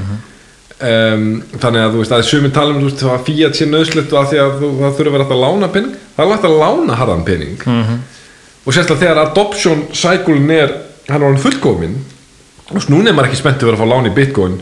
Um, 0.78 1.24
þannig 1.58 1.82
að 1.82 1.96
þú 1.96 2.02
veist 2.04 2.12
að 2.14 2.28
sumir 2.28 2.52
tala 2.54 2.74
um 2.76 2.84
þú 2.84 2.90
veist, 2.92 3.06
að 3.10 3.24
Fiat 3.26 3.58
sé 3.58 3.66
nöðslegt 3.66 4.12
og 4.14 4.20
að 4.20 4.28
því 4.30 4.42
að 4.44 4.52
þú, 4.60 4.68
það 4.82 5.00
þurfa 5.00 5.16
að 5.16 5.24
hægt 5.24 5.34
að 5.34 5.42
lána 5.42 5.72
pening. 5.74 5.96
Það 6.18 6.26
er 6.26 6.36
hægt 6.36 6.50
að 6.50 6.60
lána 6.62 6.98
harðan 7.00 7.26
pening. 7.26 7.64
Og 8.68 8.76
sérstaklega 8.76 9.02
þegar 9.08 9.22
adoption 9.24 9.82
cyclein 9.96 10.52
er 10.54 10.76
hann 11.08 11.22
er 11.22 11.32
hann 11.32 11.42
fullkomin 11.42 11.96
og 12.68 12.74
þess, 12.76 12.90
núna 12.92 13.12
er 13.12 13.16
maður 13.16 13.32
ekki 13.32 13.40
spennt 13.40 13.64
að 13.64 13.70
vera 13.70 13.80
að 13.80 13.84
fá 13.84 13.92
lán 13.94 14.10
í 14.10 14.16
bitcoin 14.16 14.58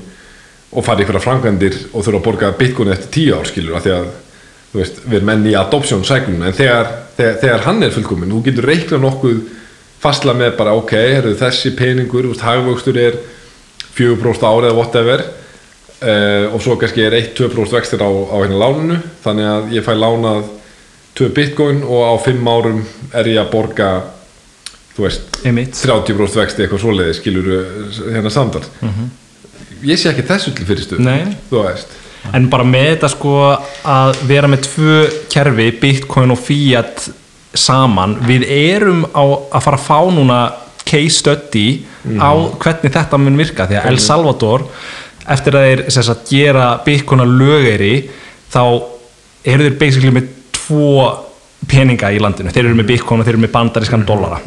og 0.75 0.85
fara 0.85 1.01
í 1.01 1.05
einhverja 1.05 1.23
framkvæmdir 1.23 1.77
og 1.91 2.05
þurfa 2.05 2.19
að 2.19 2.25
borga 2.27 2.51
bitcoin 2.59 2.93
eftir 2.93 3.11
tíu 3.15 3.37
ár 3.37 3.49
skilur 3.49 3.77
af 3.77 3.85
því 3.85 3.93
að 3.95 4.09
þú 4.71 4.81
veist, 4.81 4.99
við 5.05 5.17
erum 5.19 5.31
enn 5.33 5.47
í 5.49 5.55
adoption 5.57 6.05
cyclein 6.05 6.45
en 6.45 6.57
þegar, 6.57 6.91
þegar, 7.17 7.39
þegar 7.43 7.63
hann 7.67 7.85
er 7.85 7.95
fullkomin 7.95 8.33
þú 8.35 8.41
getur 8.49 8.69
reikna 8.71 8.99
nokkuð 9.03 9.39
fastla 10.05 10.35
með 10.37 10.53
bara 10.59 10.75
ok, 10.77 10.93
heru, 10.93 11.33
þessi 11.39 11.73
peningur 11.77 12.27
hagvöxtur 12.41 12.99
er 13.01 13.17
4% 13.95 14.45
árið 14.45 14.69
eða 14.69 14.77
whatever 14.77 15.23
uh, 15.25 16.53
og 16.53 16.61
svo 16.63 16.75
kannski 16.79 17.05
er 17.05 17.15
1-2% 17.21 17.77
vextir 17.77 18.03
á, 18.03 18.09
á 18.09 18.35
hérna 18.43 18.59
lánunu 18.61 18.99
þannig 19.23 19.51
að 19.51 19.75
ég 19.77 19.85
fæ 19.87 19.93
lánað 19.97 20.51
2 21.15 21.31
bitcoin 21.35 21.83
og 21.87 22.03
á 22.11 22.13
5 22.27 22.51
árum 22.51 22.81
er 23.15 23.31
ég 23.31 23.39
að 23.41 23.51
borga 23.53 23.91
þú 24.95 25.05
veist, 25.07 25.29
Einmitt. 25.43 25.75
30% 25.79 26.41
vexti 26.41 26.65
eitthvað 26.65 26.83
svoleiði 26.83 27.15
skilur 27.17 27.51
hérna 28.11 28.31
samtal 28.33 28.63
ég 29.85 29.99
sé 29.99 30.11
ekki 30.11 30.27
þessu 30.27 30.53
til 30.55 30.67
fyrirstu 30.67 30.99
þú 31.49 31.63
veist 31.63 31.95
en 32.33 32.49
bara 32.51 32.65
með 32.67 32.87
þetta 32.95 33.11
sko 33.13 33.35
að 33.91 34.21
vera 34.29 34.49
með 34.51 34.65
tvö 34.69 34.97
kerfi, 35.31 35.69
Bitcoin 35.81 36.33
og 36.33 36.41
Fiat 36.41 37.07
saman, 37.55 38.17
við 38.27 38.47
erum 38.51 39.05
á 39.15 39.23
að 39.23 39.63
fara 39.63 39.79
að 39.79 39.85
fá 39.85 39.99
núna 40.11 40.39
case 40.85 41.21
study 41.21 41.67
á 42.19 42.31
hvernig 42.61 42.93
þetta 42.93 43.19
mun 43.21 43.39
virka. 43.39 43.67
Því 43.69 43.79
að 43.79 43.89
El 43.91 44.01
Salvador 44.03 44.65
eftir 45.31 45.57
að 45.57 45.69
þeir 45.69 46.03
sagt, 46.09 46.27
gera 46.29 46.67
Bitcoin 46.85 47.23
að 47.23 47.37
lögeri 47.39 47.93
þá 48.53 48.61
eru 49.45 49.69
þeir 49.69 49.79
basically 49.79 50.13
með 50.13 50.29
tvo 50.55 50.91
peninga 51.69 52.11
í 52.13 52.19
landinu, 52.21 52.51
þeir 52.53 52.67
eru 52.67 52.77
með 52.77 52.91
Bitcoin 52.91 53.21
og 53.21 53.27
þeir 53.27 53.37
eru 53.37 53.45
með 53.45 53.53
bandarískan 53.55 54.05
dollara. 54.05 54.37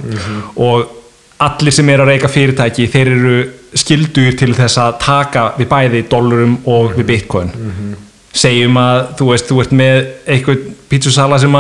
Og 0.54 0.97
allir 1.38 1.74
sem 1.74 1.88
eru 1.92 2.04
að 2.04 2.12
reyka 2.12 2.30
fyrirtæki 2.32 2.88
þeir 2.90 3.12
eru 3.14 3.36
skildur 3.78 4.34
til 4.38 4.54
þess 4.56 4.80
að 4.82 4.96
taka 5.04 5.44
við 5.58 5.68
bæði 5.70 6.02
dollarum 6.10 6.56
og 6.66 6.96
við 6.96 7.06
bitcoin. 7.12 7.52
Segjum 8.38 8.76
að 8.80 8.98
þú 9.18 9.30
veist, 9.30 9.48
þú 9.48 9.60
ert 9.62 9.76
með 9.76 10.00
eitthvað 10.26 10.66
pítsusala 10.90 11.38
sem 11.40 11.54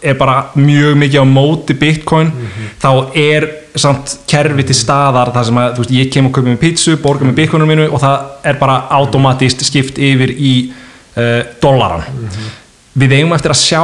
er 0.00 0.16
bara 0.16 0.50
mjög 0.56 0.96
mikið 0.96 1.22
á 1.22 1.26
móti 1.28 1.76
bitcoin 1.76 2.30
þá 2.80 2.90
er 3.20 3.46
samt 3.76 4.16
kerfi 4.30 4.64
til 4.66 4.74
staðar 4.74 5.30
þar 5.34 5.46
sem 5.46 5.60
að 5.60 5.80
veist, 5.82 5.92
ég 5.94 6.10
kem 6.12 6.26
og 6.26 6.34
kaupa 6.34 6.48
með 6.48 6.62
pítsu, 6.64 6.96
borga 7.02 7.28
með 7.28 7.36
bitcoinum 7.42 7.70
mínu 7.70 7.90
og 7.90 8.00
það 8.02 8.48
er 8.50 8.58
bara 8.58 8.80
automatist 8.96 9.62
skipt 9.66 10.00
yfir 10.00 10.32
í 10.34 10.54
uh, 10.70 11.44
dollaran. 11.62 12.02
Við 12.98 13.14
eigum 13.20 13.36
eftir 13.36 13.54
að 13.54 13.60
sjá 13.62 13.82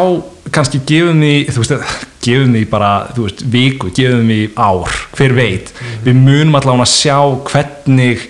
kannski 0.51 0.80
gefum 0.88 1.22
því, 1.22 1.34
þú 1.53 1.62
veist, 1.62 2.07
gefum 2.27 2.57
því 2.57 2.64
bara, 2.70 2.93
þú 3.16 3.27
veist, 3.29 3.45
viku, 3.57 3.93
gefum 3.97 4.31
því 4.31 4.41
ár, 4.68 4.97
hver 5.18 5.37
veit. 5.37 5.74
Við 6.05 6.18
munum 6.20 6.59
allavega 6.59 6.87
að 6.87 6.95
sjá 6.95 7.18
hvernig 7.51 8.27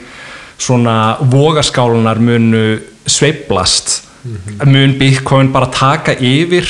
svona 0.57 0.99
vogaskálunar 1.32 2.20
munu 2.22 2.66
sveiblast 3.07 4.03
mun 4.66 4.97
Bitcoin 4.99 5.53
bara 5.55 5.68
taka 5.70 6.16
yfir 6.18 6.66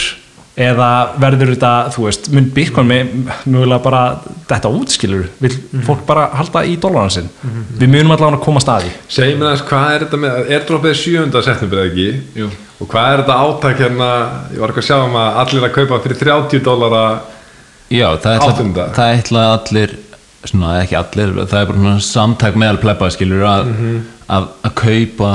eða 0.56 0.88
verður 1.20 1.52
þetta, 1.52 1.70
þú 1.92 2.04
veist 2.06 2.28
mun 2.32 2.46
Bitcoin 2.56 2.88
með, 2.88 3.10
mögulega 3.44 3.82
bara 3.84 4.02
þetta 4.48 4.70
útskilur, 4.72 5.26
vil 5.42 5.52
fólk 5.84 6.06
bara 6.08 6.30
halda 6.38 6.62
í 6.64 6.78
dólaran 6.80 7.12
sinn, 7.12 7.28
við 7.76 7.90
munum 7.92 8.14
allavega 8.14 8.38
að 8.40 8.46
koma 8.46 8.62
staði 8.64 8.92
segjum 9.08 9.42
við 9.44 9.50
þess, 9.50 9.66
hvað 9.68 9.90
er 9.90 10.06
þetta 10.06 10.22
með 10.22 10.54
er 10.56 11.02
7. 11.02 11.42
september 11.48 11.82
eða 11.82 11.90
ekki? 11.92 12.08
Jú. 12.40 12.50
Og 12.80 12.88
hvað 12.92 13.12
er 13.12 13.22
þetta 13.22 13.36
átak 13.46 13.78
hérna 13.80 14.08
ég 14.52 14.60
var 14.60 14.72
ekki 14.74 14.82
að 14.84 14.88
sjá 14.90 14.96
um 15.06 15.14
að 15.20 15.38
allir 15.42 15.66
að 15.68 15.74
kaupa 15.78 16.00
fyrir 16.04 16.18
30 16.24 16.64
dólara 16.66 17.04
Já, 17.86 18.08
það 18.18 18.32
ætla, 18.34 18.50
Áttunda. 18.50 18.84
það 18.96 19.12
ætla 19.20 19.44
allir 19.54 19.92
svona, 20.46 20.72
ekki 20.82 20.96
allir, 20.98 21.32
það 21.46 21.60
er 21.60 21.68
bara 21.70 21.78
svona 21.78 22.00
samtak 22.02 22.58
meðal 22.58 22.80
plebba 22.82 23.08
skilur 23.14 23.44
að, 23.46 23.70
að, 24.36 24.48
að 24.66 24.74
kaupa 24.82 25.30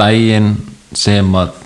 daginn 0.00 0.50
sem 0.96 1.36
að 1.36 1.62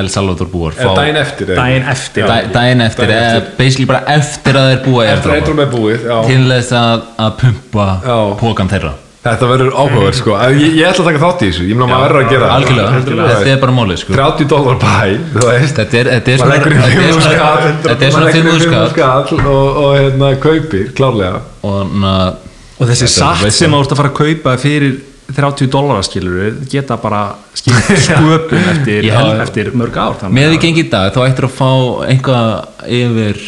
El 0.00 0.06
Salvador 0.08 0.48
búar 0.48 0.72
eða 0.80 0.94
daginn 0.96 1.18
eftir 1.20 1.50
daginn 1.52 1.84
eftir 1.92 2.22
Já. 2.24 2.28
Da, 2.30 2.36
daginn 2.54 2.80
eftir, 2.80 3.10
Daginn 3.10 3.18
eða 3.26 3.40
eftir. 3.42 3.56
basically 3.58 3.88
bara 3.90 4.14
eftir 4.14 4.56
að 4.56 4.68
þeir 4.70 4.78
búa 4.86 5.02
eftir 5.04 5.32
að 5.34 5.36
airdropa, 5.36 5.36
airdrop 5.36 5.60
er 5.60 5.72
búið 5.74 6.06
til 6.30 6.44
þess 6.48 6.72
að, 6.80 7.02
að 7.26 7.34
pumpa 7.42 7.86
Já. 8.06 8.16
pókan 8.40 8.72
þeirra 8.72 8.92
þetta 9.22 9.48
verður 9.52 9.70
áhugaverð 9.78 10.16
sko. 10.18 10.36
Ég, 10.56 10.76
ég 10.80 10.88
ætla 10.88 11.04
að 11.04 11.08
taka 11.12 11.20
þátt 11.22 11.42
í 11.44 11.50
þessu, 11.50 11.66
ég 11.68 11.78
meina 11.78 11.88
maður 11.92 12.04
verður 12.08 12.22
að 12.22 12.32
gera 12.32 12.48
það. 12.48 12.54
algjörlega, 12.56 13.28
þetta 13.36 13.52
er 13.52 13.60
bara 13.62 13.76
málið 13.76 14.00
sko. 14.02 14.16
30 14.18 14.48
dólar 14.50 14.80
bæ 14.82 14.96
þú 15.36 15.44
veist. 15.46 15.78
Þetta 15.78 16.00
er, 16.00 16.10
er 16.18 16.42
svona 16.42 16.56
leggur 16.56 16.72
í 16.72 16.80
þetta 16.80 16.88
er 16.88 16.96
5 16.96 17.12
svona- 17.12 17.36
skall. 17.36 17.78
þetta 17.86 18.08
er 18.08 18.16
svona 18.16 18.34
5 18.34 18.66
skall. 18.66 18.90
skall 18.96 19.46
og, 19.52 19.80
og 19.84 19.94
hérna 20.00 20.32
kaupir, 20.42 20.90
klárlega. 20.98 21.40
Og 21.62 22.88
þessi 22.90 23.08
satt 23.14 23.46
sem 23.54 23.70
þú 23.70 23.80
ert 23.84 23.94
að 23.94 24.00
fara 24.02 24.10
að 24.10 24.18
kaupa 24.18 24.56
fyrir 24.58 25.00
30 25.32 25.68
dólarar 25.72 26.04
skilur 26.04 26.56
geta 26.68 26.96
bara 27.00 27.22
skipt 27.56 27.92
sköpum 28.08 28.64
eftir, 28.74 29.70
mörg 29.78 29.96
ár 29.96 30.16
þannig 30.20 30.34
með 30.36 30.48
því 30.52 30.58
gengi 30.66 30.82
í 30.82 30.88
dag 30.92 31.12
þá 31.14 31.20
ættir 31.28 31.46
að 31.46 31.54
fá 31.56 31.70
eitthvað 32.08 32.50
yfir 32.98 33.38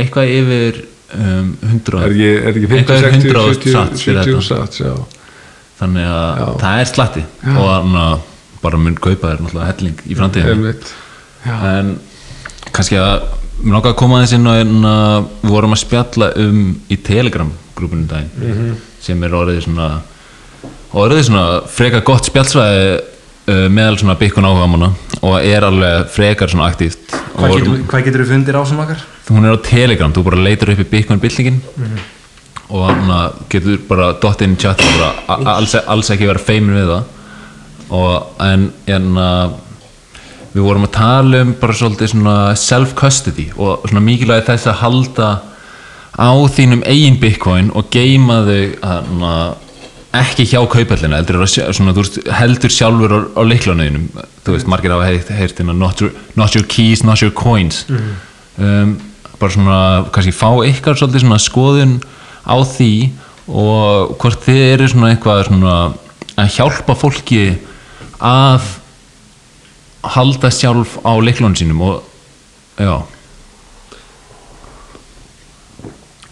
eitthvað 0.00 0.32
yfir 0.38 0.80
um, 1.16 1.54
100 1.66 2.02
er 2.02 2.10
ekki, 2.10 2.28
er 2.36 2.52
ekki 2.54 2.70
50, 2.70 2.78
Eitthvað 2.80 2.96
er 2.96 3.16
60, 3.16 3.30
100 3.30 3.48
70, 3.54 3.74
sats 3.76 4.06
fyrir 4.06 4.22
70 4.22 4.36
þetta. 4.36 4.46
sats, 4.50 4.84
já 4.84 5.20
þannig 5.80 6.08
að 6.10 6.40
Já. 6.40 6.46
það 6.60 6.80
er 6.80 6.90
slatti 6.90 7.22
og 7.54 7.68
þannig 7.70 8.00
að 8.04 8.26
bara 8.60 8.80
mun 8.80 8.96
kaupa 9.00 9.30
þér 9.30 9.44
náttúrulega 9.44 9.68
helling 9.70 10.02
í 10.04 10.16
framtíðinni 10.18 10.56
Einmitt. 10.56 10.90
en 11.48 11.92
kannski 12.74 12.98
að 13.00 13.22
mér 13.60 13.76
langar 13.76 13.94
að 13.94 13.98
koma 14.00 14.18
aðeins 14.18 14.34
inn 14.36 14.48
og 14.50 14.58
hérna, 14.58 14.94
við 15.40 15.54
vorum 15.54 15.76
að 15.76 15.82
spjalla 15.82 16.30
um 16.44 16.60
í 16.92 16.98
Telegram 17.04 17.52
grúpunum 17.76 18.08
daginn 18.10 18.74
sem 19.00 19.24
er 19.24 19.36
orðið 19.36 19.62
svona 19.64 19.88
orðið 21.00 21.22
svona 21.30 21.46
frekar 21.70 22.04
gott 22.04 22.28
spjallsvæði 22.28 22.84
uh, 22.98 23.66
meðal 23.72 23.96
svona 24.02 24.18
byggkun 24.20 24.48
áhuga 24.48 24.68
manna 24.68 24.92
og 25.20 25.38
er 25.40 25.64
alveg 25.64 26.12
frekar 26.12 26.52
svona 26.52 26.68
aktíft 26.68 27.16
Hvað 27.40 27.56
og 27.56 28.04
getur, 28.04 28.24
við 28.24 28.34
fundir 28.34 28.60
á 28.60 28.62
sem 28.68 28.80
okkar? 28.82 29.00
Hún 29.30 29.44
er 29.46 29.54
á 29.56 29.62
Telegram, 29.62 30.12
þú 30.12 30.24
bara 30.26 30.42
leitur 30.44 30.72
upp 30.74 30.80
í 30.84 30.88
byggkun 30.90 31.20
byltingin 31.22 31.60
og 32.70 32.84
hann 32.86 33.32
getur 33.50 33.78
bara 33.88 34.12
dott 34.22 34.42
inn 34.42 34.54
í 34.56 34.60
chat 34.62 34.80
og 34.80 34.92
bara 34.98 35.10
a- 35.26 35.40
a- 35.42 35.56
alls, 35.58 35.74
alls 35.86 36.10
ekki 36.10 36.26
vera 36.28 36.38
feimin 36.38 36.76
við 36.76 36.86
það. 36.92 37.04
Og 37.90 38.42
en 38.46 38.68
hérna 38.86 39.28
við 40.54 40.62
vorum 40.66 40.84
að 40.86 40.92
tala 40.94 41.40
um 41.42 41.54
bara 41.60 41.72
svolítið 41.74 42.12
svona 42.12 42.36
self-custody 42.58 43.48
og 43.56 43.82
svona 43.88 44.02
mikilvægi 44.06 44.46
þess 44.46 44.66
að 44.70 44.78
halda 44.84 45.30
á 46.18 46.30
þínum 46.54 46.82
eigin 46.86 47.18
bitcoin 47.22 47.70
og 47.74 47.90
geima 47.90 48.40
þau 48.46 48.62
hana, 48.82 49.34
ekki 50.14 50.46
hjá 50.50 50.58
kaupallina 50.70 51.20
heldur, 51.20 51.42
að 51.42 52.70
sjálfur 52.70 53.14
á, 53.14 53.18
á 53.38 53.42
leiklunniðinum 53.46 54.08
þú 54.44 54.54
veist, 54.56 54.66
margir 54.70 54.90
hafa 54.94 55.06
heyrt, 55.06 55.28
heyrt 55.30 55.58
hérna, 55.58 55.74
not, 55.78 56.00
your, 56.02 56.10
not 56.36 56.54
your 56.54 56.64
keys, 56.66 57.04
not 57.04 57.20
your 57.22 57.30
coins. 57.30 57.84
Um, 58.58 58.98
bara 59.40 59.54
svona 59.56 59.80
kannski 60.14 60.34
fá 60.36 60.50
ykkar 60.68 60.98
svolítið 60.98 61.24
svona 61.24 61.40
skoðun 61.42 61.96
á 62.44 62.56
því 62.60 62.92
og 63.50 64.16
hvort 64.20 64.44
þið 64.46 64.60
eru 64.74 64.90
svona 64.92 65.14
eitthvað 65.14 65.46
svona 65.48 65.76
að 66.40 66.52
hjálpa 66.56 66.96
fólki 66.98 67.44
að 68.20 68.68
halda 70.14 70.50
sjálf 70.54 70.98
á 71.04 71.12
leiklunum 71.20 71.56
sínum 71.58 71.82
og 71.84 72.04
já, 72.80 73.00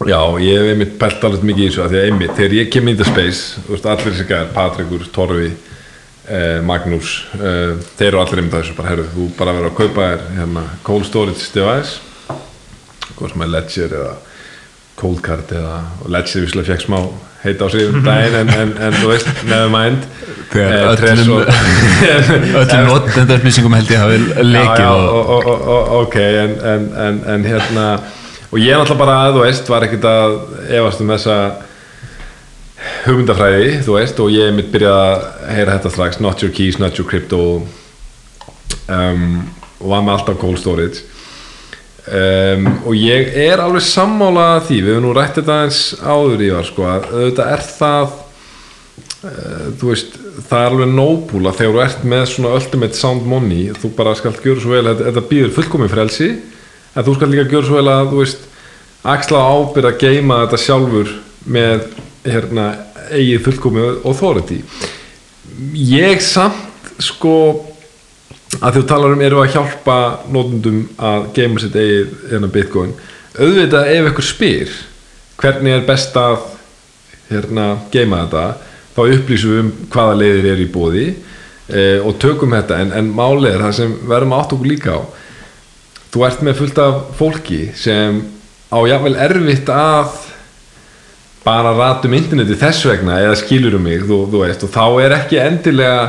Já, 0.07 0.21
ég 0.39 0.55
hef 0.55 0.69
einmitt 0.71 0.93
pælt 0.95 1.23
alveg 1.27 1.41
mikið 1.43 1.65
í 1.65 1.67
þessu 1.67 1.81
að 1.83 1.89
því 1.91 1.97
að 1.99 2.05
einmitt, 2.07 2.35
þegar 2.37 2.53
ég 2.55 2.69
kem 2.71 2.87
in 2.87 2.95
the 2.95 3.03
space 3.03 3.63
veist, 3.67 3.83
allir 3.83 4.13
þessi 4.13 4.27
gæðar, 4.29 4.53
Patrikur, 4.55 5.01
Torfi 5.11 5.49
eh, 5.49 6.61
Magnús 6.63 7.15
eh, 7.35 7.73
þeir 7.99 8.07
eru 8.13 8.21
allir 8.21 8.39
einmitt 8.39 8.55
að 8.55 8.63
þessu, 8.63 8.75
bara 8.77 8.93
herru 8.93 9.07
þú 9.11 9.25
bara 9.35 9.55
verður 9.57 9.73
að 9.73 9.75
kaupa 9.81 10.05
þér 10.05 10.23
hérna, 10.37 10.63
cold 10.87 11.09
storage 11.09 11.51
device 11.51 11.99
hvað 13.17 13.33
sem 13.33 13.41
er 13.45 13.51
Ledger 13.55 13.95
eða 14.01 14.13
Cold 14.99 15.21
Card 15.25 15.51
eða 15.55 15.79
Ledger 16.11 16.43
visslega 16.45 16.73
fekk 16.73 16.85
smá 16.87 16.99
heita 17.39 17.65
á 17.65 17.67
sig 17.71 17.85
um 17.87 18.01
daginn 18.03 18.35
en, 18.35 18.49
en, 18.51 18.71
en 18.83 18.95
þú 18.99 19.11
veist, 19.13 19.29
never 19.47 19.69
mind. 19.71 20.03
Þegar 20.51 20.73
Eh, 20.75 21.13
öllum- 21.15 21.45
öllum 22.59 22.89
notendarflýsingum 22.89 23.75
held 23.77 23.93
ég 23.93 24.01
hafi 24.03 24.17
lekið 24.43 24.83
já, 24.83 24.83
já, 24.83 24.89
og, 24.91 25.29
og, 25.37 25.47
og, 25.53 25.61
og, 25.77 25.93
ok 26.03 26.17
en, 26.19 26.89
en, 27.35 27.47
hérna 27.47 27.85
og 28.49 28.59
ég 28.59 28.75
náttúrulega 28.75 28.99
bara, 28.99 29.17
þú 29.31 29.43
veist, 29.45 29.69
var 29.71 29.85
ekkert 29.87 30.07
að 30.09 30.35
efast 30.81 31.03
um 31.05 31.11
þessa 31.13 31.37
hugmyndafræði, 33.05 33.71
þú 33.85 33.95
veist 33.97 34.19
og 34.23 34.31
ég 34.33 34.51
mitt 34.55 34.69
byrjað 34.73 34.99
að 35.05 35.23
heyra 35.55 35.77
þetta 35.77 35.91
strax 35.95 36.19
not 36.23 36.43
your 36.43 36.51
keys, 36.55 36.79
not 36.81 36.97
your 36.99 37.07
crypto 37.07 37.41
um, 38.89 39.23
og 39.79 39.87
var 39.93 40.03
með 40.03 40.15
alltaf 40.17 40.39
cold 40.41 40.59
storage 40.59 41.05
um, 42.09 42.65
og 42.89 42.97
ég 42.97 43.29
er 43.45 43.61
alveg 43.63 43.85
sammála 43.85 44.47
því, 44.65 44.79
við 44.81 44.95
hefum 44.95 45.05
nú 45.07 45.13
rætt 45.15 45.37
þetta 45.39 45.59
eins 45.65 45.81
áður 46.01 46.43
í 46.45 46.49
var, 46.55 46.67
sko, 46.67 46.87
að 46.89 47.07
auðvitað 47.13 47.53
er 47.55 47.65
það 47.67 48.05
uh, 48.09 49.63
þú 49.79 49.91
veist, 49.91 50.19
það 50.49 50.59
er 50.59 50.69
alveg 50.73 50.93
nóbúla 50.95 51.55
þegar 51.57 51.75
þú 51.75 51.83
ert 51.85 52.05
með 52.13 52.25
svona 52.33 52.53
ultimate 52.59 52.99
sound 52.99 53.25
money 53.29 53.69
þú 53.79 53.93
bara 53.97 54.17
skalt 54.19 54.43
gjöra 54.45 54.65
svo 54.65 54.75
vel, 54.75 54.85
þetta, 54.91 55.07
þetta 55.09 55.25
býður 55.31 55.55
fullkomin 55.57 55.93
frelsi, 55.93 56.29
en 56.93 57.07
þú 57.07 57.17
skalt 57.17 57.35
líka 57.35 57.49
gjöra 57.49 57.69
svo 57.69 57.79
vel 57.79 57.93
að, 57.93 58.13
þú 58.13 58.21
veist, 58.23 58.45
axla 59.15 59.43
ábyrð 59.47 59.91
að 59.93 59.99
geima 60.03 60.43
þetta 60.43 60.61
sjálfur 60.65 61.11
með, 61.49 61.85
hérna, 62.27 62.69
eigið 63.09 63.45
fullkomin 63.47 64.01
authority. 64.03 64.59
Ég 65.73 66.21
samt, 66.23 66.89
sko 66.99 67.35
að 68.57 68.79
þú 68.79 68.83
talar 68.89 69.15
um 69.15 69.23
eru 69.23 69.41
að 69.43 69.53
hjálpa 69.55 69.97
nótundum 70.33 70.81
að 70.97 71.29
geima 71.37 71.61
sitt 71.61 71.77
eigið 71.77 72.15
hérna 72.31 72.51
bitcoin. 72.53 72.95
Auðvitað 73.37 73.91
ef 73.93 74.09
ykkur 74.11 74.27
spyr 74.29 74.75
hvernig 75.39 75.77
er 75.77 75.87
best 75.87 76.17
að 76.19 76.41
hérna 77.29 77.69
geima 77.93 78.23
þetta 78.25 78.45
þá 78.95 79.01
upplýsum 79.05 79.53
við 79.53 79.63
um 79.63 79.71
hvaða 79.93 80.19
leiðir 80.19 80.51
eru 80.53 80.65
í 80.65 80.71
bóði 80.73 81.07
eh, 81.09 81.99
og 82.01 82.17
tökum 82.19 82.57
þetta. 82.57 82.81
En, 82.83 82.93
en 82.97 83.13
málið 83.15 83.53
er 83.53 83.65
það 83.67 83.75
sem 83.79 83.97
verðum 84.09 84.37
átt 84.39 84.57
okkur 84.57 84.71
líka 84.73 84.97
á 84.97 85.01
þú 86.09 86.25
ert 86.25 86.41
með 86.45 86.57
fullt 86.63 86.81
af 86.81 87.01
fólki 87.19 87.59
sem 87.77 88.23
á 88.73 88.79
jafnvel 88.89 89.15
erfitt 89.21 89.69
að 89.69 90.15
bara 91.43 91.73
ratum 91.77 92.15
interneti 92.17 92.57
þess 92.59 92.87
vegna 92.89 93.19
eða 93.21 93.37
skilurum 93.39 93.85
mig 93.85 94.01
þú, 94.03 94.23
þú 94.31 94.41
veist 94.43 94.65
og 94.65 94.73
þá 94.73 94.85
er 95.05 95.15
ekki 95.19 95.39
endilega 95.41 96.01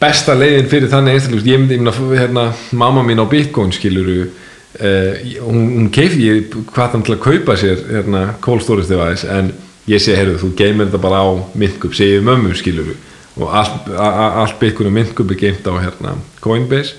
besta 0.00 0.34
leiðin 0.38 0.68
fyrir 0.70 0.90
þannig 0.92 1.16
einstaklega 1.18 1.50
ég 1.52 1.58
myndi, 1.62 1.78
hérna, 2.18 2.44
mamma 2.72 3.02
mín 3.06 3.18
á 3.22 3.26
Bitcoin 3.30 3.72
skiluru 3.74 4.18
uh, 4.28 5.12
hún, 5.42 5.64
hún 5.78 5.88
keifi 5.94 6.28
hvað 6.72 6.92
þannig 6.94 7.06
til 7.08 7.16
að 7.16 7.24
kaupa 7.24 7.56
sér 7.58 7.82
hérna, 7.90 8.22
cold 8.44 8.62
storage 8.62 8.88
device 8.92 9.26
en 9.28 9.52
ég 9.88 10.00
segi, 10.04 10.16
heyrðu, 10.20 10.38
þú 10.44 10.52
geymir 10.58 10.86
þetta 10.90 11.00
bara 11.02 11.22
á 11.24 11.28
myndkup, 11.58 11.94
segi 11.96 12.20
mömmu 12.24 12.54
skiluru 12.58 12.94
og 13.38 13.52
allt, 13.54 13.88
a- 13.94 14.12
a- 14.12 14.32
allt 14.44 14.58
Bitcoin 14.60 14.90
og 14.90 14.96
myndkup 14.98 15.30
er 15.34 15.38
geimt 15.38 15.66
á 15.70 15.72
hérna, 15.78 16.16
Coinbase. 16.42 16.94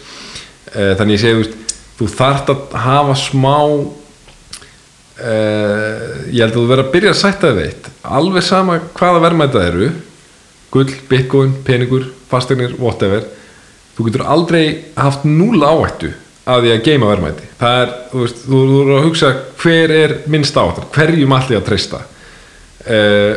Uh, 0.74 0.94
þannig 1.00 1.18
ég 1.18 1.24
segi, 1.24 1.36
þú 1.44 1.56
þú 2.00 2.06
þarft 2.16 2.48
að 2.54 2.60
hafa 2.80 3.16
smá 3.20 3.56
uh, 3.60 3.90
ég 6.32 6.40
held 6.44 6.54
að 6.54 6.56
þú 6.60 6.68
verður 6.70 6.86
að 6.86 6.94
byrja 6.94 7.12
að 7.16 7.20
sætta 7.22 7.50
þið 7.52 7.58
veitt 7.64 7.90
alveg 8.20 8.46
sama 8.48 8.78
hvaða 8.96 9.24
verðmæta 9.26 9.64
eru 9.68 9.90
gull, 10.72 10.92
bitcoin, 11.10 11.52
peningur 11.68 12.06
fastegnir, 12.32 12.76
whatever 12.80 13.28
þú 13.98 14.08
getur 14.08 14.26
aldrei 14.32 14.64
haft 14.96 15.26
núl 15.28 15.60
áhættu 15.60 16.14
að 16.50 16.64
því 16.66 16.72
að 16.74 16.86
geima 16.88 17.10
verðmæti. 17.12 17.48
Það 17.60 17.82
er, 17.84 17.92
þú 18.10 18.24
veist, 18.24 18.40
þú 18.46 18.60
eru 18.64 18.96
að 18.96 19.06
hugsa 19.06 19.32
hver 19.60 19.94
er 19.94 20.16
minnst 20.32 20.58
áhættu, 20.58 20.86
hverjum 20.96 21.36
allir 21.36 21.60
að 21.60 21.68
treysta? 21.68 22.00
Uh, 22.90 23.34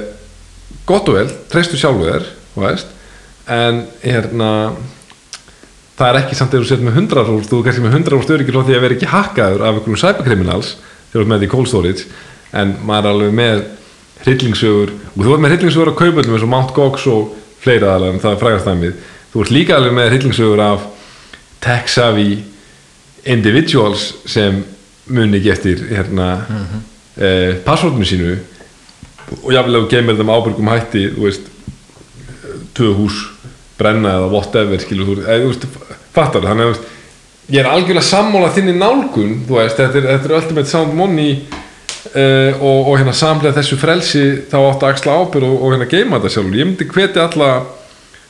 gott 0.88 1.10
og 1.10 1.18
vel, 1.18 1.28
treystu 1.52 1.80
sjálfu 1.80 2.06
þér 2.06 2.28
þú 2.54 2.62
veist, 2.62 2.94
en 3.50 3.82
hérna 4.04 4.50
það 5.98 6.08
er 6.08 6.18
ekki 6.22 6.38
samt 6.38 6.54
ef 6.54 6.62
þú 6.62 6.70
sett 6.70 6.84
með 6.84 6.98
100 7.02 7.28
rúst 7.28 7.50
þú 7.50 7.60
er 7.60 7.66
kannski 7.68 7.84
með 7.84 7.96
100 7.98 8.14
rúst 8.14 8.32
öryggir 8.34 8.56
frá 8.56 8.66
því 8.66 8.76
að 8.76 8.84
vera 8.86 8.96
ekki 8.96 9.12
hakkaður 9.12 9.64
af 9.66 9.76
einhverjum 9.76 10.00
cyberkriminals 10.02 10.72
þegar 10.78 11.12
þú 11.12 11.22
ert 11.22 11.32
með 11.32 11.42
því 11.42 11.50
cold 11.52 11.70
storage 11.70 12.06
en 12.62 12.74
maður 12.86 13.08
er 13.08 13.12
alveg 13.12 13.36
með 13.38 13.62
hryllingsögur 14.22 14.94
og 14.94 15.20
þú 15.20 15.34
ert 15.34 15.44
með 15.44 15.54
hryllingsögur 15.54 15.92
á 15.92 16.00
kaupöldum 16.00 16.36
eins 16.36 16.46
og 16.46 16.52
Mount 16.52 16.74
Gox 16.76 17.06
og 17.12 17.36
fleira 17.62 17.92
aðalega 17.92 18.14
en 18.14 18.22
það 18.22 18.34
er 18.34 18.40
frægastæmið 18.42 18.94
þú 19.32 19.44
ert 19.44 19.54
líka 19.56 19.76
alveg 19.76 19.96
með 19.96 20.10
hryllingsögur 20.12 20.64
af 20.64 20.86
tech 21.62 21.90
savvy 21.90 22.42
individuals 23.24 24.08
sem 24.26 24.64
muni 25.06 25.42
eftir 25.50 25.86
hérna 25.90 26.34
mm 26.48 26.64
-hmm. 26.64 26.80
eh, 27.22 27.54
passvortinu 27.64 28.04
sínu 28.04 28.38
og 29.42 29.52
jáfnvel 29.52 29.76
ef 29.76 29.82
þú 29.82 29.90
geymir 29.90 30.16
þeim 30.16 30.30
ábyrgum 30.30 30.68
hætti 30.68 31.10
þú 31.16 31.22
veist 31.24 31.46
tvö 32.74 32.94
hús 32.96 33.14
brenna 33.78 34.16
eða 34.18 34.30
whatever 34.32 34.80
skilur 34.80 35.06
þú, 35.06 35.24
eða, 35.26 35.44
þú 35.44 35.46
veist, 35.52 35.66
fattar 36.12 36.42
þannig 36.42 36.66
að 36.66 36.78
ég 37.52 37.60
er 37.60 37.70
algjörlega 37.70 38.06
sammála 38.06 38.52
þinni 38.54 38.74
nálgun, 38.78 39.34
þú 39.48 39.58
veist, 39.58 39.76
þetta 39.76 39.98
er, 39.98 40.08
þetta 40.12 40.28
er 40.28 40.36
ultimate 40.38 40.70
sound 40.70 40.94
money 40.94 41.42
uh, 42.14 42.62
og, 42.62 42.92
og 42.92 42.98
hérna 43.00 43.14
samlega 43.16 43.56
þessu 43.58 43.78
frelsi 43.80 44.24
þá 44.50 44.58
áttu 44.60 44.86
að 44.86 44.92
axla 44.92 45.18
ábyrg 45.22 45.48
og, 45.48 45.56
og 45.58 45.74
hérna 45.74 45.90
geima 45.90 46.20
þetta 46.20 46.34
sjálfur, 46.36 46.60
ég 46.60 46.70
myndi 46.70 46.88
hvetja 46.92 47.26
alla 47.28 47.50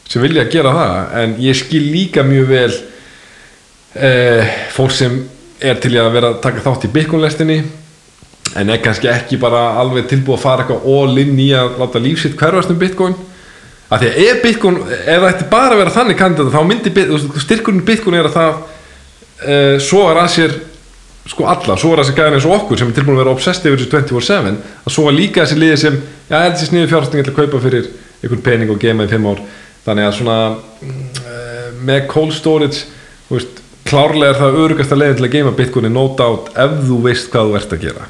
sem 0.08 0.24
vilja 0.24 0.46
að 0.46 0.50
gera 0.52 0.72
það, 0.76 0.96
en 1.22 1.36
ég 1.40 1.56
skil 1.56 1.84
líka 1.92 2.24
mjög 2.26 2.50
vel 2.50 2.72
uh, 2.72 4.56
fólk 4.74 4.96
sem 4.96 5.22
er 5.62 5.78
til 5.82 5.94
að 6.00 6.10
vera 6.16 6.32
að 6.32 6.42
taka 6.42 6.64
þátt 6.64 6.88
í 6.88 6.92
byggunlestinni 6.96 7.60
en 8.58 8.72
er 8.72 8.80
kannski 8.84 9.08
ekki 9.08 9.38
bara 9.40 9.72
alveg 9.80 10.08
tilbúið 10.10 10.36
að 10.36 10.42
fara 10.42 10.64
eitthvað 10.64 10.88
all 10.92 11.20
in 11.22 11.38
í 11.40 11.48
að 11.56 11.78
láta 11.80 12.02
lífsitt 12.02 12.36
hverfast 12.36 12.72
um 12.72 12.80
bitcoin. 12.80 13.14
Af 13.92 14.02
því 14.02 14.10
að 14.10 14.18
ef 14.26 14.42
bitcoin, 14.42 14.78
ef 14.90 15.24
ætti 15.28 15.48
bara 15.52 15.78
vera 15.78 15.92
þannig 15.92 16.18
kandidat 16.18 16.52
þá 16.52 16.62
myndi 16.68 16.92
styrkurinn 17.44 17.84
bitcoin 17.86 18.18
er 18.18 18.28
að 18.28 18.36
það 18.36 18.52
uh, 18.52 19.76
sogar 19.84 20.22
að 20.24 20.30
sér 20.36 20.58
sko 21.30 21.46
alla, 21.46 21.76
sogar 21.78 22.02
að 22.02 22.08
sér 22.08 22.16
gæðin 22.18 22.36
eins 22.38 22.46
og 22.48 22.54
okkur 22.56 22.80
sem 22.80 22.88
er 22.90 22.96
tilbúin 22.96 23.16
að 23.16 23.22
vera 23.22 23.34
obsessed 23.36 23.66
yfir 23.68 23.78
þessu 23.78 23.90
24-7 23.92 24.54
að 24.82 24.94
soga 24.94 25.14
líka 25.14 25.44
þessi 25.44 25.58
liði 25.60 25.76
sem 25.78 25.98
já, 26.28 26.36
þessi 26.36 26.68
sniðu 26.70 26.90
fjárfæsting 26.90 27.22
ætla 27.22 27.34
að 27.34 27.38
kaupa 27.38 27.60
fyrir 27.62 27.90
einhvern 28.22 28.44
pening 28.48 28.72
og 28.74 28.80
gema 28.82 29.06
í 29.06 29.12
5 29.12 29.28
ár. 29.30 29.42
Þannig 29.86 30.08
að 30.08 30.16
svona 30.18 30.36
uh, 30.50 31.68
með 31.86 32.04
cold 32.10 32.34
storage 32.34 32.84
veist, 33.30 33.62
klárlega 33.86 34.34
er 34.34 34.40
það 34.40 34.60
örugasta 34.64 34.98
leiðin 34.98 35.18
til 35.20 35.28
að 35.28 35.34
geima 35.36 35.56
bitcoin 35.58 35.90
no 35.94 36.06
doubt 36.18 36.52
ef 36.58 36.78
þú 36.86 37.00
veist 37.06 37.30
hvað 37.30 37.50
þú 37.50 37.58
ert 37.60 37.76
að 37.76 37.86
gera. 37.86 38.08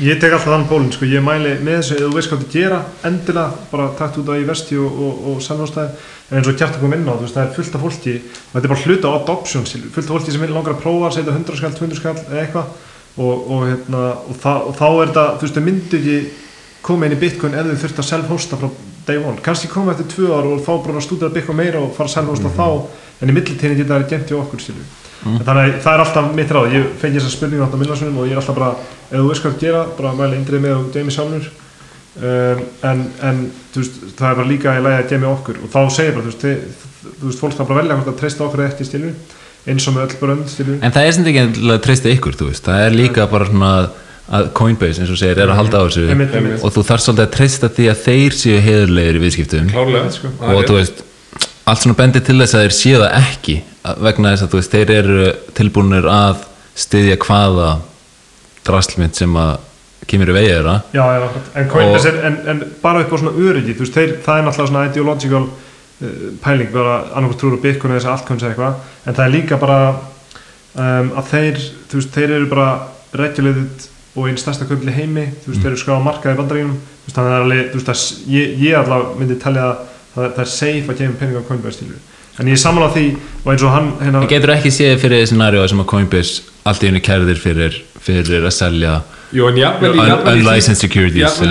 Ég 0.00 0.16
tek 0.16 0.32
alltaf 0.32 0.48
þann 0.48 0.68
pólinn, 0.70 0.92
sko, 0.94 1.04
ég 1.04 1.20
mæli 1.22 1.50
með 1.60 1.82
þessu. 1.82 1.96
Ef 1.98 2.06
þú 2.06 2.14
veist 2.16 2.30
hvað 2.32 2.44
þú 2.44 2.52
gera, 2.54 2.78
endilega 3.04 3.66
bara 3.70 3.90
takt 3.98 4.18
út 4.22 4.30
á 4.32 4.34
í 4.40 4.46
vesti 4.48 4.78
og, 4.80 5.02
og, 5.06 5.26
og 5.34 5.42
en 5.42 5.96
eins 6.32 6.48
og 6.48 6.56
kjarta 6.56 6.80
kom 6.80 6.94
inn 6.96 7.04
á, 7.04 7.12
þú 7.12 7.26
veist, 7.26 7.36
það 7.36 7.44
er 7.44 7.56
fullt 7.56 7.74
af 7.76 7.82
fólki 7.84 8.14
þetta 8.22 8.62
er 8.62 8.72
bara 8.72 8.84
hluta 8.86 9.10
á 9.10 9.12
adoption, 9.18 9.66
skilur, 9.68 9.90
fullt 9.92 10.08
af 10.08 10.16
fólki 10.16 10.32
sem 10.34 10.44
vil 10.44 10.54
langar 10.54 10.76
að 10.76 10.80
prófa, 10.84 11.10
setja 11.16 11.34
100 11.34 11.58
skall, 11.60 11.74
200 11.76 11.98
skall 12.00 12.16
eða 12.22 12.40
eitthvað. 12.46 12.72
Og, 13.12 13.42
og, 13.52 13.66
hérna, 13.68 14.02
og, 14.24 14.38
það, 14.40 14.62
og 14.70 14.78
þá 14.78 14.86
er 14.88 15.10
þetta, 15.10 15.26
þú 15.36 15.44
veist, 15.44 15.58
þau 15.58 15.66
myndu 15.66 15.98
ekki 15.98 16.16
koma 16.86 17.06
inn 17.06 17.14
í 17.14 17.20
Bitcoin 17.20 17.56
ef 17.58 17.68
þau 17.68 17.82
þurft 17.82 18.00
að 18.00 18.08
self-hosta 18.08 18.58
frá 18.62 18.70
day 19.04 19.18
one, 19.20 19.42
kannski 19.44 19.68
koma 19.68 19.92
eftir 19.92 20.08
tvö 20.14 20.30
ár 20.32 20.48
og 20.48 20.62
fá 20.64 20.72
bara 20.78 20.96
að 20.96 21.04
stúdera 21.04 21.34
Bitcoin 21.34 21.58
meira 21.58 21.82
og 21.82 21.92
fara 21.92 22.08
að 22.08 22.14
self-hosta 22.16 22.54
þá, 22.56 22.66
en 23.20 23.28
í 23.28 23.36
millitíðin 23.36 23.76
geta 23.82 23.98
það 23.98 24.08
gemt 24.14 24.32
hjá 24.32 24.38
okkur, 24.40 24.64
skilur. 24.64 24.88
En 25.28 25.44
þannig 25.44 25.68
að 25.68 25.76
það 25.84 25.92
er 25.92 26.04
alltaf 26.06 26.30
mitt 26.38 26.54
ráð, 26.56 26.72
ég 26.72 26.86
fengi 27.02 27.20
þessa 27.20 27.34
spurningu 27.36 27.66
alltaf 27.66 27.82
millarsunum 27.82 28.16
og 28.22 28.30
ég 28.30 28.34
er 28.34 28.40
alltaf 28.40 28.56
bara, 28.56 28.72
ef 29.10 29.12
þú 29.12 29.28
veist 29.28 29.44
hvað 29.44 29.58
þú 29.58 29.66
gera, 29.66 29.82
bara 29.98 30.14
mæla 30.18 30.38
indrið 30.38 30.64
með 30.64 30.78
og 30.78 30.96
Jamie 30.96 31.14
sjálfur 31.14 31.50
um, 32.20 32.64
en, 32.90 33.04
en 33.28 33.44
veist, 33.74 34.00
það 34.18 34.28
er 34.30 34.40
bara 34.40 34.48
líka 34.48 34.76
í 34.76 34.82
lagi 34.84 35.00
að 35.00 35.14
Jamie 35.14 35.30
okkur. 35.30 35.62
Og 35.62 35.72
þá 35.72 35.80
segir 35.96 36.16
bara, 36.16 36.26
þú 36.26 36.32
veist, 36.32 36.44
þið, 36.44 37.14
þú 37.20 37.30
veist 37.30 37.42
fólk 37.44 37.56
þarf 37.56 37.70
bara 37.70 37.78
að 37.78 37.82
velja 37.82 37.98
hvort 37.98 38.12
að 38.12 38.20
treysta 38.20 38.46
okkur 38.46 38.64
ekki 38.66 38.88
stilu 38.88 39.12
eins 39.62 39.84
og 39.86 39.94
með 39.94 40.08
öll 40.08 40.18
brönd 40.18 40.48
stilu 40.50 40.78
En 40.82 40.90
það 40.94 41.04
er 41.06 41.12
sem 41.14 41.28
ekki 41.30 41.42
að 41.70 41.82
treysta 41.86 42.10
ykkur, 42.12 42.38
þú 42.38 42.48
veist. 42.50 42.66
Það 42.66 42.86
er 42.86 42.96
líka 42.96 43.28
bara 43.30 43.48
svona 43.50 43.72
að 44.32 44.48
Coinbase, 44.56 45.02
eins 45.02 45.12
og 45.12 45.18
segir, 45.20 45.40
er 45.42 45.50
að 45.52 45.58
halda 45.60 45.82
á 45.82 45.84
þessu. 45.86 46.04
Einmitt, 46.12 46.34
einmitt. 46.38 46.62
og 46.64 46.74
þú 46.74 46.84
þarf 46.88 47.04
svolítið 47.04 47.24
að 47.26 47.32
treysta 47.36 47.70
því 47.76 47.88
að 47.92 48.04
þeir 48.06 48.36
séu 48.38 48.60
heiðurlegir 48.64 49.18
í 49.18 49.22
viðskiptum. 49.22 49.72
Klárlega. 49.72 50.12
Sko. 50.14 50.30
Og 50.48 50.62
þú 50.68 50.78
veist, 50.78 51.02
allt 51.68 51.82
svona 51.82 51.98
bendir 51.98 52.24
til 52.26 52.38
þess 52.40 52.56
að 52.56 52.64
þeir 52.64 52.76
séu 52.78 53.00
það 53.02 53.16
ekki 53.18 53.56
vegna 54.06 54.32
þess 54.32 54.46
að 54.46 54.52
þú 54.52 54.60
veist, 54.60 54.76
þeir 54.76 54.94
eru 54.96 55.26
tilbúinir 55.58 56.08
að 56.10 56.46
styðja 56.82 57.18
hvaða 57.22 57.68
draslmynd 58.66 59.18
sem 59.18 59.36
að 59.42 59.52
kemur 60.10 60.32
í 60.32 60.36
vegið 60.36 60.54
þeirra 60.56 60.76
Já, 60.94 61.02
já, 61.14 61.26
en 61.60 61.68
er, 62.10 62.18
en, 62.28 62.38
en 62.52 62.62
bara 62.82 63.04
upp 63.04 63.14
á 63.14 63.16
svona 63.20 63.34
öryggi, 63.36 63.76
veist, 63.78 63.96
þeir, 63.96 64.16
það 64.24 64.40
er 64.40 64.46
náttúrulega 64.46 64.70
svona 64.72 64.84
ideological 64.88 65.42
uh, 65.46 66.26
pæling, 66.42 66.72
bara 66.74 66.98
annarkoð 67.12 67.38
trúur 67.40 67.56
og 67.58 67.64
Bitcoin 67.64 67.94
eða 67.94 68.02
þessi 68.02 68.12
altcoins 68.14 68.44
eða 68.44 68.52
eitthvað, 68.52 68.90
en 69.06 69.18
það 69.18 69.24
er 69.26 69.34
líka 69.36 69.60
bara 69.62 69.78
um, 69.92 71.12
að 71.22 71.32
þeir, 71.32 71.64
veist, 71.94 72.14
þeir 72.16 72.36
eru 72.38 72.50
bara 72.52 72.68
regulated 73.22 73.88
og 74.12 74.28
einn 74.28 74.40
stærsta 74.40 74.68
kaupli 74.68 74.92
heimi, 74.92 75.28
veist, 75.46 75.60
þeir 75.60 75.72
eru 75.72 75.82
skráða 75.84 76.06
markað 76.06 76.36
í 76.36 76.40
bandaríunum, 76.42 76.78
þú 76.78 77.08
veist, 77.08 77.18
þannig 77.18 77.30
að 77.30 77.36
það 77.36 77.40
er 77.40 77.46
alveg, 77.46 78.06
ég, 78.36 78.56
ég 78.66 78.80
allavega 78.80 79.20
myndi 79.20 79.38
telja 79.40 79.68
að 79.68 79.84
það, 80.14 80.26
það 80.26 80.42
er 80.44 80.50
safe 80.52 80.92
að 80.92 80.98
gefa 81.02 81.20
pening 81.20 81.38
á 81.38 81.42
til 81.78 81.92
en 82.40 82.48
ég 82.48 82.56
er 82.56 82.62
saman 82.62 82.86
á 82.86 82.90
því, 82.94 83.06
og 83.44 83.50
eins 83.52 83.64
og 83.66 83.74
hann 83.74 83.88
hérna, 84.00 84.22
getur 84.30 84.54
ekki 84.54 84.72
séð 84.72 84.98
fyrir 85.02 85.26
scenario 85.28 85.66
sem 85.68 85.82
að 85.82 85.90
Coinbase 85.92 86.42
allt 86.68 86.84
í 86.84 86.92
einu 86.92 87.02
kærðir 87.04 87.40
fyrir, 87.42 87.80
fyrir 88.00 88.46
að 88.46 88.54
selja 88.56 89.00
Jú, 89.32 89.46
en 89.48 89.56
jafnvel, 89.56 89.94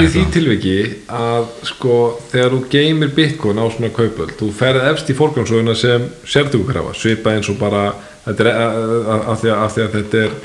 í 0.05 0.09
því- 0.13 0.33
tilviki 0.35 0.75
að 1.09 1.47
sko 1.71 1.95
þegar 2.29 2.53
þú 2.53 2.59
geymir 2.69 3.13
bitcoin 3.17 3.57
á 3.57 3.65
svona 3.73 3.89
kaupöld 3.95 4.35
þú 4.37 4.51
ferð 4.53 4.85
efst 4.91 5.09
í 5.09 5.17
forgangsöguna 5.17 5.75
sem 5.75 6.05
sérdugrafa, 6.29 6.93
svipa 6.93 7.33
eins 7.33 7.49
og 7.49 7.57
bara 7.57 7.87
er, 8.29 8.51
að, 8.53 9.41
því 9.41 9.53
að, 9.57 9.79
þetta 9.97 10.25
er 10.27 10.35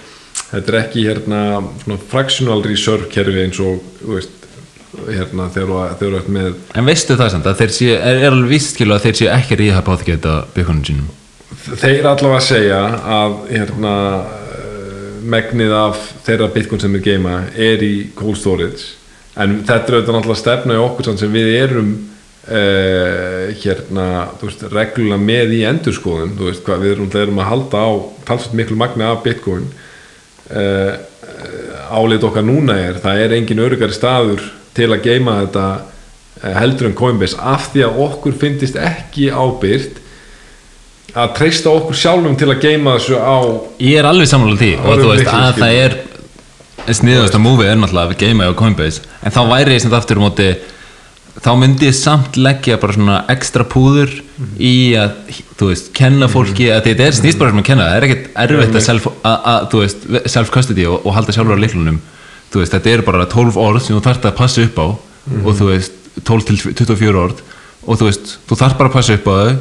þetta 0.47 0.73
er 0.73 0.81
ekki 0.81 1.05
hérna 1.09 1.43
svona 1.83 1.99
fractional 2.11 2.63
reserve 2.65 3.09
kerfi 3.13 3.45
eins 3.45 3.61
og 3.61 3.81
þú 4.01 4.17
veist, 4.17 4.46
hérna 5.07 5.49
þegar 5.53 5.97
þú- 6.01 6.11
ert 6.17 6.29
með 6.33 6.55
En 6.79 6.89
veistu 6.89 7.17
það 7.19 7.31
samt 7.35 7.47
að 7.51 7.61
þeir 7.61 7.75
séu, 7.77 7.93
er, 7.97 8.21
er 8.23 8.33
alveg 8.33 8.53
víst 8.55 8.75
skilu 8.75 8.97
að 8.97 9.07
þeir 9.07 9.21
séu 9.21 9.31
ekki 9.35 9.61
ríða 9.61 9.85
på 9.87 9.95
að 9.97 10.05
geta 10.11 10.35
byggunum 10.57 10.85
sínum? 10.87 11.09
Þeir 11.67 12.07
allavega 12.07 12.43
segja 12.43 12.81
að 13.19 13.37
hérna 13.51 13.95
eh, 14.23 15.07
megnið 15.27 15.75
af 15.77 16.03
þeirra 16.27 16.51
bitcoin 16.55 16.83
sem 16.83 16.95
við 16.99 17.09
geima 17.11 17.41
er 17.55 17.83
í 17.83 17.95
cold 18.19 18.39
storage. 18.41 18.93
En 19.37 19.61
þetta 19.67 19.91
er 19.91 19.97
auðvitað 19.99 20.17
náttúrulega 20.17 20.43
stefna 20.43 20.77
í 20.77 20.83
okkur 20.83 21.11
sem 21.21 21.35
við 21.35 21.51
erum 21.59 21.91
uh, 22.49 23.51
hérna, 23.61 24.07
þú 24.41 24.49
veist, 24.49 24.63
reglulega 24.73 25.19
með 25.21 25.53
í 25.59 25.59
endurskoðun, 25.69 26.33
þú 26.39 26.49
veist, 26.49 26.63
hvað 26.65 26.85
við 26.85 26.95
erum, 26.95 27.11
erum 27.21 27.43
að 27.43 27.51
halda 27.51 27.83
á 27.85 27.91
talsvægt 28.31 28.57
miklu 28.57 28.79
magna 28.81 29.11
af 29.13 29.21
bitcoin. 29.27 29.67
Uh, 30.47 30.95
álit 31.93 32.25
okkar 32.25 32.47
núna 32.47 32.79
er, 32.81 33.01
það 33.03 33.23
er 33.25 33.35
engin 33.37 33.61
örugari 33.63 33.95
staður 33.95 34.41
til 34.77 34.91
að 34.93 35.07
geima 35.07 35.39
þetta 35.43 35.67
uh, 35.77 36.51
heldur 36.61 36.91
en 36.91 36.99
Coinbase 36.99 37.39
af 37.41 37.71
því 37.73 37.87
að 37.87 38.03
okkur 38.07 38.37
finnist 38.41 38.77
ekki 38.81 39.31
ábyrgt 39.33 40.03
að 41.17 41.33
treysta 41.39 41.73
okkur 41.73 41.97
sjálfum 41.97 42.37
til 42.37 42.51
að 42.53 42.63
geima 42.67 42.99
þessu 42.99 43.17
á 43.17 43.37
Ég 43.81 44.01
er 44.01 44.09
alveg 44.09 44.31
sammála 44.31 44.61
því 44.61 44.73
og 44.83 45.03
þú 45.03 45.11
veist 45.15 45.33
að 45.33 45.61
það 45.63 45.81
er 45.81 45.99
sniðast 46.95 47.35
að 47.35 47.45
múfið 47.47 47.71
er 47.73 47.79
náttúrulega 47.81 48.15
að 48.15 48.25
geima 48.25 48.49
á 48.53 48.59
Coinbase 48.59 49.05
en 49.23 49.35
þá 49.35 49.43
væri 49.51 49.77
ég 49.77 49.85
sem 49.85 49.93
það 49.93 50.03
aftur 50.03 50.21
á 50.21 50.25
móti 50.27 50.51
þá 51.43 51.51
myndi 51.61 51.89
ég 51.91 51.97
samt 51.97 52.37
leggja 52.41 52.79
bara 52.81 52.97
svona 52.97 53.17
ekstra 53.33 53.65
púður 53.69 54.13
í 54.57 54.97
að 54.99 55.17
þú 55.59 55.71
veist, 55.71 55.91
kenna 55.97 56.29
fólki 56.33 56.71
að 56.73 56.91
þetta 56.91 57.07
er 57.07 57.17
snýst 57.17 57.41
bara 57.41 57.53
sem 57.53 57.61
að 57.61 57.69
kenna, 57.69 57.89
það 57.91 57.97
er 57.97 58.07
ekkert 58.07 58.29
erfitt 58.45 58.79
að 58.79 58.85
self, 58.87 59.09
að, 59.21 59.37
að, 59.53 59.67
þú 59.73 59.83
veist, 59.83 60.07
self-custody 60.33 60.87
og, 60.89 61.05
og 61.05 61.17
halda 61.17 61.37
sjálfur 61.37 61.61
á 61.61 61.65
liklunum 61.65 61.99
þú 62.53 62.63
veist, 62.63 62.75
þetta 62.75 62.93
er 62.93 63.05
bara 63.07 63.29
12 63.31 63.61
orð 63.61 63.83
sem 63.85 63.97
þú 63.97 64.03
þarft 64.07 64.29
að 64.29 64.37
passa 64.41 64.67
upp 64.67 64.79
á 64.83 64.87
og 65.43 65.51
þú 65.59 65.71
veist, 65.71 65.97
12 66.27 66.47
til 66.49 66.59
24 66.87 67.23
orð 67.23 67.43
og 67.87 67.99
þú 68.01 68.11
veist, 68.11 68.37
þú 68.49 68.61
þarft 68.63 68.79
bara 68.81 68.91
að 68.91 68.97
passa 68.99 69.17
upp 69.19 69.27
á 69.27 69.35
þau 69.37 69.57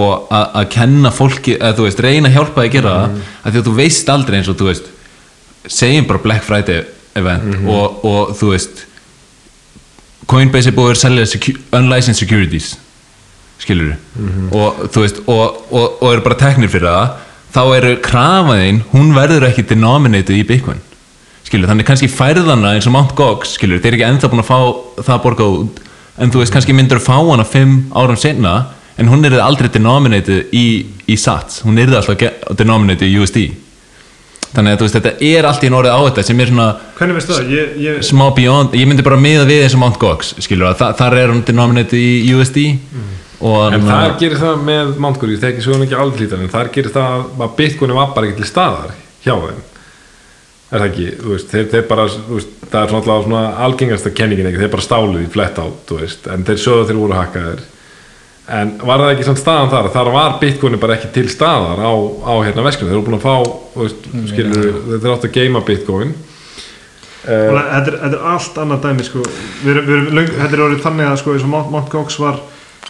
og 0.00 0.28
að, 0.30 0.68
kenna 0.70 1.10
fólki, 1.10 1.56
að 1.58 1.80
þú 1.80 1.86
veist, 1.88 2.02
reyna 2.04 2.30
að 2.30 2.36
hjálpa 2.36 2.62
þig 2.62 2.68
að 2.68 2.74
gera 2.76 2.92
það, 2.94 3.16
af 3.42 3.50
því 3.52 3.60
að 3.60 3.66
þú 3.66 3.72
veist 3.80 4.12
aldrei 4.14 4.36
eins 4.38 4.50
og 4.52 4.58
þú 4.60 4.68
veist, 4.68 4.90
segjum 5.66 6.06
bara 6.08 6.22
Black 6.24 6.46
Friday 6.46 6.84
event 7.18 7.66
og, 7.66 8.04
og 8.06 8.36
þú 8.38 8.52
veist 8.54 8.84
Coinbase 10.30 10.70
er 10.70 10.76
búið 10.76 10.92
að 10.94 11.00
selja 11.00 11.26
secu 11.26 11.56
unlicensed 11.74 12.22
securities 12.22 12.76
skilur 13.60 13.96
og 14.54 14.84
þú 14.94 15.02
veist 15.02 15.18
og, 15.26 15.58
og, 15.74 15.98
og 16.00 16.06
eru 16.12 16.22
bara 16.24 16.38
teknir 16.38 16.70
fyrir 16.70 16.86
það 16.86 17.18
þá 17.50 17.62
eru 17.80 17.96
krafaðinn, 18.04 18.78
hún 18.92 19.10
verður 19.16 19.48
ekki 19.48 19.66
denominated 19.66 20.38
í 20.38 20.46
Bitcoin 20.46 20.78
skilur, 21.50 21.66
þannig 21.70 21.88
kannski 21.88 22.08
færðana 22.10 22.74
eins 22.76 22.86
og 22.86 22.94
Mt. 22.94 23.14
Gox 23.18 23.56
skilur, 23.58 23.80
þeir 23.82 23.96
eru 23.96 23.98
ekki 23.98 24.06
ennþá 24.06 24.30
búin 24.30 24.44
að 24.44 24.50
fá 24.50 24.58
það 25.08 25.22
borgað 25.24 25.56
út 25.56 25.80
en 26.20 26.30
þú 26.30 26.42
veist, 26.42 26.54
kannski 26.54 26.76
myndur 26.76 27.00
að 27.00 27.08
fá 27.08 27.16
hana 27.16 27.46
fimm 27.48 27.80
árum 27.96 28.18
senna 28.20 28.54
en 29.00 29.10
hún 29.10 29.26
er 29.26 29.38
aldrei 29.42 29.70
denominated 29.72 30.52
í, 30.54 30.66
í 31.10 31.16
sats, 31.18 31.64
hún 31.66 31.80
er 31.80 31.90
alltaf 31.96 32.54
denominated 32.58 33.08
í 33.08 33.18
USD 33.18 33.40
þannig 34.50 34.76
að 34.76 34.78
þú 34.78 34.86
veist, 34.86 34.98
þetta 34.98 35.30
er 35.30 35.48
allt 35.48 35.66
í 35.66 35.70
orðið 35.70 35.96
á 35.96 36.00
þetta 36.06 36.24
sem 36.28 36.42
er 36.42 36.52
svona 36.52 36.68
það? 37.00 37.50
Ég, 37.54 37.74
ég, 37.82 37.98
smá 38.06 38.24
beyond, 38.36 38.76
ég 38.78 38.86
myndi 38.90 39.06
bara 39.06 39.18
miða 39.18 39.46
við 39.48 39.64
eins 39.64 39.74
og 39.78 39.82
Mt. 39.82 40.00
Gox, 40.02 40.34
skilur 40.44 40.78
þa 40.78 40.92
þar 40.98 41.18
er 41.18 41.34
hún 41.34 41.42
denominated 41.46 41.98
í 41.98 42.34
USD 42.36 42.62
og 43.40 43.74
en 43.74 43.86
þar 43.88 44.16
gerir 44.20 44.40
það 44.40 44.64
með 44.66 44.94
Mountgomery, 45.00 45.36
ég 45.38 45.44
þekki 45.44 45.64
svo 45.64 45.76
ekki 45.80 45.96
alveg 45.96 46.24
lítan 46.26 46.42
en 46.44 46.52
þar 46.52 46.70
gerir 46.74 46.92
það 46.94 47.28
að 47.40 47.54
bitcoinu 47.56 47.96
var 47.96 48.10
bara 48.14 48.28
ekki 48.28 48.42
til 48.42 48.50
staðar 48.50 48.92
hjá 49.24 49.32
þeim 49.32 49.62
er 50.70 50.78
það 50.78 50.86
ekki, 50.86 51.08
þú 51.18 51.34
veist, 51.34 51.50
þeir, 51.50 51.66
þeir 51.72 51.84
bara 51.90 52.06
veist, 52.06 52.54
það 52.70 52.80
er 52.80 52.92
svona, 52.92 53.00
alltaf 53.00 53.26
svona 53.26 53.42
algengasta 53.66 54.12
kenningin 54.14 54.48
ekki, 54.50 54.62
þeir 54.62 54.72
bara 54.76 54.86
stáluð 54.86 55.24
í 55.24 55.28
flett 55.34 55.58
át, 55.58 55.84
þú 55.88 55.98
veist. 55.98 56.28
En 56.30 56.46
þeir 56.46 56.60
sögðu 56.62 56.88
þeir 56.90 57.00
voru 57.00 57.16
hakkaðir. 57.18 57.64
En 58.60 58.72
var 58.82 59.02
það 59.02 59.12
ekki 59.14 59.26
svona 59.26 59.40
staðan 59.42 59.70
þar? 59.70 59.88
Þar 59.94 60.10
var 60.14 60.36
bitcoinu 60.40 60.80
bara 60.82 60.96
ekki 60.96 61.10
til 61.14 61.26
staðar 61.30 61.82
á, 61.82 61.92
á 62.26 62.32
hérna 62.46 62.66
veskinu, 62.66 62.90
þeir 62.90 62.98
eru 62.98 63.06
búin 63.06 63.18
að 63.18 63.26
fá 63.26 63.34
þú 63.74 63.84
veist, 63.84 64.08
skilur, 64.30 64.70
þeir 64.92 65.12
áttu 65.14 65.30
að 65.30 65.36
geima 65.38 65.64
bitcoin. 65.66 66.14
Og 67.20 67.58
þetta 67.58 67.82
er, 67.82 67.98
þetta 68.00 68.16
er 68.16 68.30
allt 68.32 68.62
annað 68.62 68.86
dæmi 68.86 69.06
sko. 69.06 69.26
við 69.60 69.74
erum, 69.74 69.90
við 69.90 69.96
erum 69.98 70.16
löng, 70.18 70.32
þetta 70.38 70.56
er 70.56 70.64
orðið 70.66 70.86
þannig 70.86 71.10
að 71.10 71.18
sko, 71.20 71.34
eins 71.34 71.44
og 71.44 71.52
Mount, 71.52 71.74
Mount 71.74 71.92
Gox 71.92 72.16
var, 72.22 72.40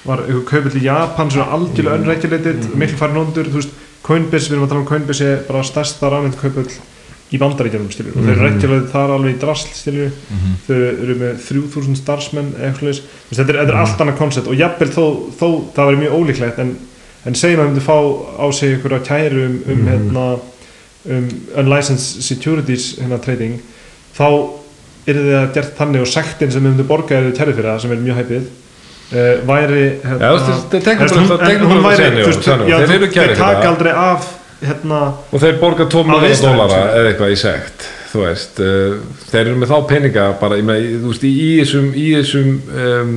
var 0.06 0.22
kaupill 0.48 0.76
í 0.78 0.84
Japan 0.84 1.32
svona 1.34 1.56
algjörlega 1.56 1.98
unregulated 1.98 2.68
miklu 2.78 3.00
farin 3.00 3.20
undur, 3.24 3.50
þú 3.50 3.62
veist. 3.62 3.76
Coinbase, 4.00 4.48
við 4.48 4.56
erum 4.56 4.64
að 4.64 4.70
tala 4.70 4.80
um 4.80 4.88
Coinbase 4.88 5.26
er 5.28 5.42
bara 5.44 5.66
stærsta 5.66 6.08
rafmynd 6.08 6.38
kaupill 6.40 6.70
í 7.30 7.38
bandaríkjunum 7.38 7.90
stilur 7.94 8.16
og 8.18 8.24
þeir 8.26 8.32
eru 8.34 8.46
regulated 8.48 8.88
þar 8.90 9.12
alveg 9.14 9.34
í 9.36 9.40
drasl 9.44 9.68
stilur 9.78 10.12
þau 10.66 10.78
eru 10.90 11.14
með 11.20 11.42
3000 11.46 11.98
starfsmenn 12.00 12.48
eða 12.58 12.70
eitthvað 12.72 13.00
þetta 13.30 13.44
er, 13.52 13.58
þetta 13.60 13.74
er 13.74 13.80
allt 13.84 14.00
annað 14.04 14.16
koncept 14.18 14.48
og 14.50 14.56
jafnvel 14.58 14.88
þó, 14.96 15.04
þó 15.38 15.46
það 15.76 15.90
væri 15.90 16.00
mjög 16.04 16.16
ólíklegt 16.18 16.58
en, 16.64 16.72
en 17.30 17.34
segjum 17.38 17.60
að 17.62 17.68
við 17.68 17.70
myndum 17.70 17.86
fá 17.86 17.98
á 18.42 18.46
sig 18.58 18.72
einhverja 18.74 19.02
kæru 19.06 19.44
um, 19.46 19.58
um, 19.70 19.84
hérna, 19.92 20.24
um 21.06 21.28
unlicensed 21.62 22.24
securities 22.26 22.88
hérna 22.98 23.20
trading 23.22 23.60
þá 24.18 24.26
er 25.10 25.20
það 25.22 25.46
gert 25.54 25.76
þannig 25.78 26.02
og 26.04 26.10
sektin 26.10 26.50
sem 26.52 26.60
við 26.66 26.72
myndum 26.74 26.90
borga 26.90 27.20
er 27.22 27.30
kærið 27.38 27.56
fyrir 27.60 27.70
það 27.70 27.80
sem 27.86 27.94
er 27.94 28.02
mjög 28.08 28.18
hæpið 28.24 28.42
uh, 28.42 29.32
væri 29.48 29.86
hérna, 30.02 30.34
teknum 30.74 31.06
Þú 31.06 31.22
veist, 31.22 31.30
bara- 31.30 31.54
hún- 31.54 31.70
hún 31.70 31.86
væri, 31.86 32.10
Þeir 32.90 32.98
eru 32.98 33.10
taka 33.14 33.38
það. 33.38 33.70
aldrei 33.70 33.92
af 34.02 34.28
hérna 34.60 35.00
og 35.30 35.42
þeir 35.42 35.60
borga 35.60 35.86
12 35.88 36.00
Á 36.00 36.08
miljonar 36.10 36.28
viðstæðum, 36.28 36.60
dólara 36.60 36.80
eða 36.98 37.12
eitthvað 37.12 37.34
í 37.34 37.38
sekt 37.40 37.86
þú 38.10 38.24
veist, 38.24 38.58
uh, 38.64 38.96
þeir 39.30 39.44
eru 39.44 39.60
með 39.60 39.70
þá 39.70 39.78
peninga 39.90 40.26
bara, 40.40 40.58
ég 40.58 40.66
með, 40.66 40.88
þú 41.02 41.12
veist, 41.12 41.26
í, 41.28 41.48
þessum 41.60 41.88
í 41.94 42.06
þessum 42.16 42.50
um, 42.84 43.14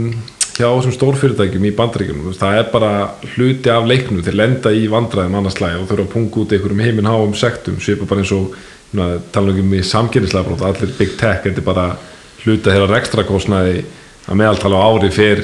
hjá 0.54 0.68
þessum 0.68 0.94
stórfyrirtækjum 0.98 1.66
í 1.66 1.74
veist, 1.74 2.42
það 2.44 2.60
er 2.60 2.70
bara 2.74 2.92
hluti 3.34 3.74
af 3.74 3.88
leiknum 3.90 4.22
þeir 4.26 4.38
lenda 4.38 4.74
í 4.74 4.86
vandræðum 4.92 5.40
annars 5.40 5.58
slæði 5.58 5.82
og 5.82 5.90
þurfa 5.90 6.06
að 6.06 6.14
punga 6.14 6.44
út 6.44 6.54
einhverjum 6.54 6.86
heiminháum 6.86 7.34
sektum 7.38 7.82
svipa 7.82 8.08
bara 8.10 8.22
eins 8.22 8.36
og 8.38 8.54
tala 9.34 9.56
um 9.58 9.74
í 9.74 9.82
samkynnislega 9.82 10.46
brot 10.46 10.62
allir 10.68 10.94
big 11.00 11.16
tech, 11.18 11.42
þetta 11.48 11.64
er 11.64 11.66
bara 11.66 11.88
hluta 12.44 12.70
þeirra 12.70 12.92
rekstra 12.92 13.26
kostnaði 13.26 13.82
að 14.28 14.40
meðaltala 14.40 14.78
á 14.78 14.86
ári 14.94 15.10
fyrr 15.14 15.42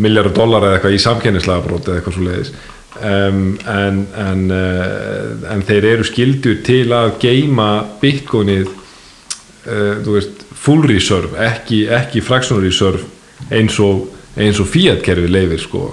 miljardur 0.00 0.34
dólar 0.36 0.64
eða 0.64 0.78
eitthvað 0.78 0.96
í 0.96 1.02
samkynnislega 1.04 1.64
brot 1.66 1.90
eða 1.90 2.00
eitthvað 2.00 2.16
svo 2.16 2.24
leiðis 2.24 2.54
um, 3.02 3.42
en, 3.68 4.00
en, 4.16 4.44
uh, 4.50 5.52
en 5.52 5.62
þeir 5.68 5.84
eru 5.94 6.06
skildur 6.06 6.60
til 6.66 6.86
að 6.96 7.16
geima 7.22 7.68
bitcoinið 8.02 8.68
uh, 8.70 9.98
þú 10.04 10.16
veist, 10.16 10.44
full 10.66 10.82
reserve 10.88 11.36
ekki, 11.46 11.84
ekki 11.92 12.22
fractional 12.24 12.64
reserve 12.64 13.04
eins 13.52 13.76
og, 13.84 14.06
eins 14.36 14.58
og 14.62 14.66
fiat 14.72 15.02
kerfi 15.06 15.28
leifir 15.30 15.60
sko. 15.62 15.84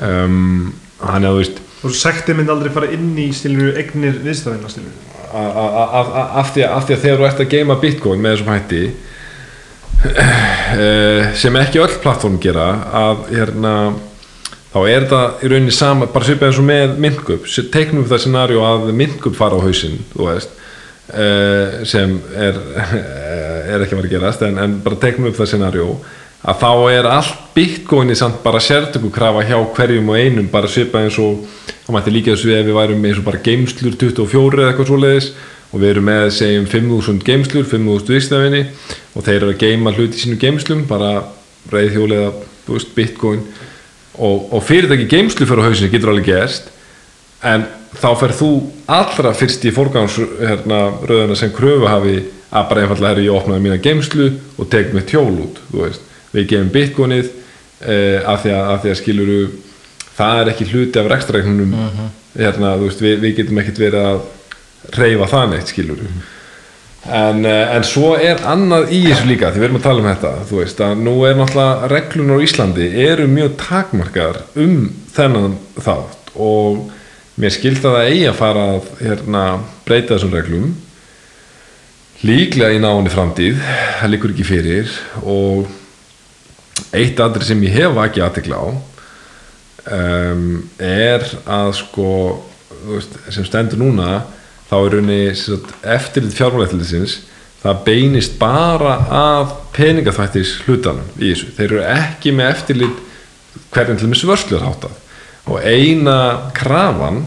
Um, 0.00 0.70
hann 1.02 1.24
er 1.26 1.34
þú 1.34 1.42
veist 1.42 1.60
og 1.80 1.94
sekti 1.96 2.34
mynd 2.36 2.50
aldrei 2.52 2.68
fara 2.74 2.90
inn 2.92 3.14
í 3.18 3.30
stilur 3.32 3.72
eignir 3.80 4.18
viðstæðina 4.20 4.68
stilur 4.68 4.92
af 5.30 6.50
því, 6.52 6.64
að- 6.66 6.74
að 6.76 6.90
þegar 6.90 7.20
þú 7.22 7.26
ert 7.28 7.40
að 7.40 7.52
geima 7.54 7.76
bitcoin 7.80 8.20
með 8.20 8.34
þessum 8.34 8.50
hætti 8.52 8.80
eh, 10.10 11.32
sem 11.40 11.56
ekki 11.60 11.80
öll 11.80 11.96
plattform 12.02 12.36
gera 12.42 12.66
að 13.00 13.22
hérna 13.32 13.74
þá 14.70 14.78
er 14.84 15.04
þetta 15.04 15.20
í 15.42 15.50
rauninni 15.50 15.74
sama 15.74 16.08
bara 16.12 16.28
svipað 16.28 16.50
eins 16.50 16.62
og 16.62 16.68
með 16.68 16.96
myndgup 17.02 17.50
teiknum 17.74 18.04
við 18.04 18.14
það 18.14 18.24
scenario 18.24 18.64
að 18.66 18.88
myndgup 19.00 19.36
fara 19.38 19.58
á 19.58 19.64
hausinn 19.64 19.98
þú 20.12 20.28
veist 20.28 20.56
eh, 21.10 21.80
sem 21.90 22.16
er, 22.38 22.58
er 23.74 23.84
ekki 23.84 23.98
vera 23.98 24.06
að 24.06 24.14
gerast 24.14 24.44
en, 24.46 24.58
en 24.62 24.80
bara 24.84 25.00
teiknum 25.02 25.30
við 25.30 25.40
það 25.40 25.52
scenario 25.54 25.94
að 26.40 26.60
þá 26.62 26.70
er 26.94 27.08
allt 27.10 27.40
bitcoini 27.52 28.14
samt 28.16 28.38
bara 28.44 28.62
sértöku 28.64 29.10
krafa 29.12 29.42
hjá 29.44 29.58
hverjum 29.76 30.12
og 30.12 30.20
einum 30.20 30.46
bara 30.52 30.70
svipað 30.70 31.08
eins 31.08 31.18
og 31.20 31.42
þá 31.84 31.90
mætti 31.96 32.14
líka 32.14 32.32
þessu 32.32 32.54
ef 32.54 32.68
við 32.68 32.78
værum 32.78 33.08
eins 33.10 33.18
og 33.20 33.26
bara 33.26 33.42
geimslur 33.44 33.98
24 34.00 34.62
eða 34.62 34.70
eitthvað 34.70 34.92
svoleiðis 34.92 35.32
og 35.70 35.82
við 35.82 35.90
erum 35.92 36.08
með 36.08 36.28
segjum 36.34 36.70
5000 36.70 37.26
geimslur 37.26 37.66
5000 37.68 38.14
viðstæðinni 38.14 38.62
og 39.14 39.26
þeir 39.26 39.36
eru 39.40 39.52
að 39.52 39.60
geima 39.60 39.92
hluti 39.94 40.16
í 40.16 40.22
sínu 40.24 40.38
geimslum 40.40 40.86
bara 40.88 41.10
reyðhjóli 41.74 42.22
eða 42.22 42.80
bitcoin 42.96 43.44
og, 44.20 44.50
og 44.54 44.64
fyrirtæki 44.66 45.08
geimslu 45.10 45.48
fyrir 45.48 45.66
hausinu 45.66 45.90
getur 45.92 46.12
alveg 46.12 46.28
gerst 46.28 46.70
en 47.46 47.64
þá 47.96 48.10
fer 48.20 48.34
þú 48.36 48.50
allra 48.90 49.32
fyrst 49.36 49.64
í 49.66 49.72
fórgangs 49.74 50.18
hérna, 50.38 51.34
sem 51.38 51.52
kröfu 51.54 51.88
hafi 51.88 52.18
að 52.50 52.68
bara 52.70 52.84
einfallega 52.84 53.16
er 53.16 53.24
ég 53.24 53.34
opnaði 53.34 53.64
mína 53.64 53.80
geimslu 53.82 54.28
og 54.58 54.70
tek 54.70 54.94
mitt 54.94 55.12
hjól 55.12 55.32
út 55.46 55.60
við 56.30 56.46
gefum 56.50 56.72
bitcoinið 56.74 57.30
eh, 57.86 58.20
af, 58.22 58.44
því 58.44 58.54
að, 58.54 58.72
að 58.90 58.98
skiluru 59.00 59.38
það 60.18 60.42
er 60.42 60.52
ekki 60.52 60.68
hluti 60.70 61.00
af 61.00 61.08
rekstræknunum 61.10 61.72
hérna, 62.36 62.76
þú 62.78 62.88
veist, 62.88 63.02
við, 63.02 63.16
við 63.24 63.38
getum 63.40 63.62
ekkert 63.62 63.80
verið 63.82 64.10
að 64.10 64.20
reyfa 64.98 65.30
það 65.30 65.48
neitt 65.54 65.72
skiluru 65.72 66.06
en, 66.10 66.20
eh, 66.20 66.36
en 67.08 67.84
svo 67.88 68.12
er 68.20 68.42
annað 68.44 68.90
í 68.92 69.00
þessu 69.06 69.28
líka 69.30 69.50
því 69.50 69.62
við 69.62 69.66
erum 69.70 69.78
að 69.78 69.84
tala 69.86 70.02
um 70.02 70.08
þetta 70.10 70.32
þú 70.50 70.58
veist 70.58 70.82
að 70.84 70.98
nú 71.00 71.14
er 71.24 71.38
náttúrulega 71.38 71.88
reglunar 71.94 72.42
á 72.42 72.44
Íslandi 72.44 72.88
eru 73.06 73.28
mjög 73.30 73.54
takmarkar 73.62 74.42
um 74.60 74.74
þennan 75.14 75.56
þátt 75.80 76.34
og 76.36 76.90
mér 77.40 77.54
skilst 77.54 77.86
að 77.88 77.96
það 77.96 78.10
eigi 78.10 78.28
að 78.28 78.38
fara 78.42 78.66
að 78.74 78.90
hérna, 79.00 79.44
breyta 79.88 80.14
þessum 80.14 80.34
reglum 80.36 80.70
líklega 82.20 82.76
í 82.76 82.82
náni 82.84 83.12
framtíð 83.12 83.62
það 84.02 84.12
líkur 84.12 84.34
ekki 84.34 84.48
fyrir 84.50 84.92
og 85.24 85.70
eitt 86.96 87.20
aðri 87.22 87.48
sem 87.48 87.64
ég 87.64 87.78
hef 87.78 88.00
ekki 88.04 88.24
aðtekla 88.26 88.60
á 88.60 88.68
um, 88.68 90.44
er 90.76 91.24
að 91.48 91.72
sko 91.80 92.10
veist, 92.90 93.16
sem 93.32 93.46
stendur 93.48 93.80
núna 93.80 94.20
þá 94.70 94.76
er 94.78 95.34
sagt, 95.34 95.74
eftirlit 95.82 96.36
fjármálættilisins 96.38 97.18
það 97.60 97.82
beinist 97.84 98.38
bara 98.40 98.94
að 99.12 99.54
peningaþvættis 99.76 100.54
hlutanum 100.64 101.08
í 101.18 101.32
þessu. 101.32 101.50
Þeir 101.56 101.66
eru 101.66 101.82
ekki 101.92 102.32
með 102.32 102.52
eftirlit 102.54 103.02
hvernig 103.74 104.00
til 104.00 104.10
með 104.10 104.22
svörslu 104.22 104.60
háttað 104.62 104.96
og 105.50 105.64
eina 105.66 106.50
krafan 106.56 107.24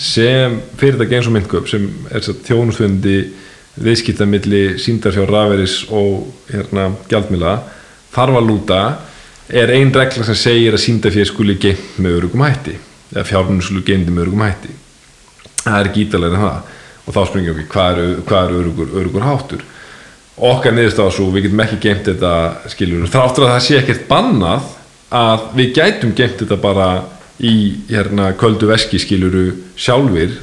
sem 0.00 0.58
fyrirtæki 0.80 1.18
eins 1.18 1.28
og 1.28 1.36
myndgöp 1.36 1.68
sem 1.70 1.86
er 2.10 2.24
þjónustöndi 2.24 3.16
viðskiptamilli 3.80 4.78
síndarfjár 4.82 5.30
raferis 5.30 5.82
og 5.94 6.26
hérna 6.50 6.90
gjaldmila 7.10 7.58
þarf 8.12 8.40
að 8.40 8.48
lúta 8.48 8.80
er 9.48 9.72
ein 9.76 9.92
regla 9.94 10.26
sem 10.26 10.38
segir 10.38 10.74
að 10.74 10.84
síndarfjár 10.86 11.30
skuli 11.30 11.58
geimt 11.60 11.98
með 12.02 12.20
örugum 12.20 12.46
hætti 12.46 12.76
eða 13.12 13.28
fjármunum 13.28 13.64
skuli 13.64 13.84
geimt 13.86 14.10
með 14.10 14.26
örugum 14.26 14.46
hætti 14.46 14.74
það 15.60 15.78
er 15.80 15.90
ítalega 16.04 16.36
en 16.36 16.44
það. 16.46 16.74
Og 17.00 17.16
þá 17.16 17.20
springum 17.30 17.56
við 17.58 17.70
hvað 17.72 18.02
er, 18.02 18.10
hvað 18.28 18.42
er 18.42 18.58
örugur, 18.60 18.90
örugur 19.00 19.26
háttur? 19.26 19.64
Okkar 20.50 20.76
niðurstáða 20.76 21.14
svo 21.16 21.30
við 21.34 21.48
getum 21.48 21.64
ekki 21.64 21.80
geimt 21.84 22.06
þetta 22.08 22.34
skiljur 22.72 23.08
þráttur 23.12 23.46
að 23.46 23.54
það 23.54 23.64
sé 23.66 23.80
ekkert 23.80 24.06
bannað 24.08 24.68
að 25.20 25.48
við 25.58 25.72
gætum 25.76 26.14
geimt 26.16 26.38
þetta 26.40 26.60
bara 26.60 26.86
í 27.40 27.54
hérna 27.90 28.30
köldu 28.38 28.68
veski 28.70 29.00
skiljuru 29.00 29.50
sjálfur 29.80 30.38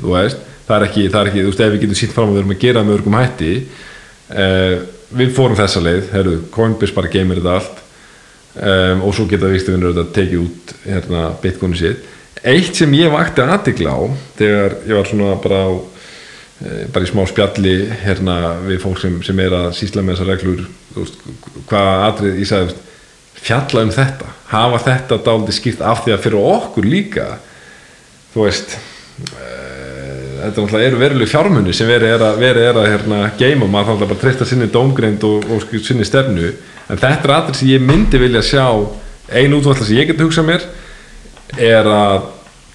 það 0.68 0.76
er 0.76 0.85
ekki, 0.89 1.07
það 1.14 1.19
er 1.19 1.31
ekki, 1.31 1.44
þú 1.44 1.52
veist 1.52 1.64
ef 1.64 1.73
við 1.73 1.84
getum 1.85 1.99
sýnt 2.02 2.15
fram 2.15 2.31
að 2.31 2.35
við 2.35 2.41
erum 2.41 2.53
að 2.56 2.64
gera 2.64 2.84
með 2.84 2.98
örgum 2.98 3.18
hætti 3.18 3.52
uh, 3.61 4.76
við 5.18 5.34
fórum 5.38 5.57
þessa 5.57 5.84
leið 5.84 6.10
herru, 6.11 6.38
Coinbase 6.52 6.95
bara 6.98 7.11
geymir 7.14 7.39
þetta 7.39 7.56
allt 7.56 7.81
um, 8.57 9.06
og 9.07 9.15
svo 9.15 9.27
geta 9.30 9.52
viðstöfinur 9.52 9.95
þetta 9.95 10.15
tekið 10.18 10.44
út 10.44 10.73
hérna 10.84 11.23
bitcoinu 11.44 11.80
sitt 11.80 12.14
eitt 12.43 12.77
sem 12.77 12.93
ég 12.97 13.14
vakti 13.14 13.43
aðtikla 13.43 13.93
á 13.93 14.01
þegar 14.39 14.76
ég 14.85 14.97
var 14.97 15.09
svona 15.09 15.38
bara 15.43 15.61
á 15.65 15.72
eh, 15.73 16.84
bara 16.93 17.07
í 17.07 17.11
smá 17.11 17.23
spjalli 17.30 17.77
hérna 18.03 18.57
við 18.65 18.81
fólk 18.84 19.01
sem, 19.01 19.18
sem 19.26 19.39
er 19.43 19.55
að 19.57 19.72
sísla 19.80 20.03
með 20.03 20.18
þessar 20.18 20.31
reglur 20.34 20.68
veist, 20.97 21.23
hvað 21.69 22.05
atrið 22.09 22.41
ég 22.41 22.51
sagði 22.51 22.77
fjalla 23.38 23.85
um 23.85 23.93
þetta 23.93 24.34
hafa 24.51 24.84
þetta 24.85 25.22
dálítið 25.26 25.59
skýrt 25.59 25.85
af 25.85 26.03
því 26.03 26.15
að 26.15 26.23
fyrir 26.26 26.51
okkur 26.55 26.88
líka 26.89 27.27
þú 28.34 28.47
veist 28.47 28.77
uh, 28.77 29.68
þetta 30.38 30.81
eru 30.81 30.99
veruleg 30.99 31.30
fjármunni 31.30 31.73
sem 31.76 31.89
verið 31.89 32.15
er 32.15 32.23
að, 32.23 32.39
verið 32.41 32.69
er 32.69 32.80
að 32.80 32.89
hérna, 32.91 33.19
geima 33.39 33.69
maður 33.69 34.01
þá 34.01 34.09
bara 34.11 34.19
treysta 34.22 34.47
sinni 34.47 34.69
dómgreind 34.72 35.23
og, 35.27 35.45
og 35.53 35.77
sinni 35.85 36.05
stefnu. 36.07 36.51
En 36.88 36.99
þetta 36.99 37.27
er 37.27 37.35
atrið 37.38 37.59
sem 37.61 37.72
ég 37.73 37.84
myndi 37.84 38.22
vilja 38.22 38.43
sjá 38.45 38.65
ein 39.27 39.55
útvall 39.57 39.77
sem 39.81 39.97
ég 39.97 40.11
geti 40.11 40.23
hugsað 40.23 40.47
mér 40.47 40.68
er 41.56 41.88
að 41.88 42.28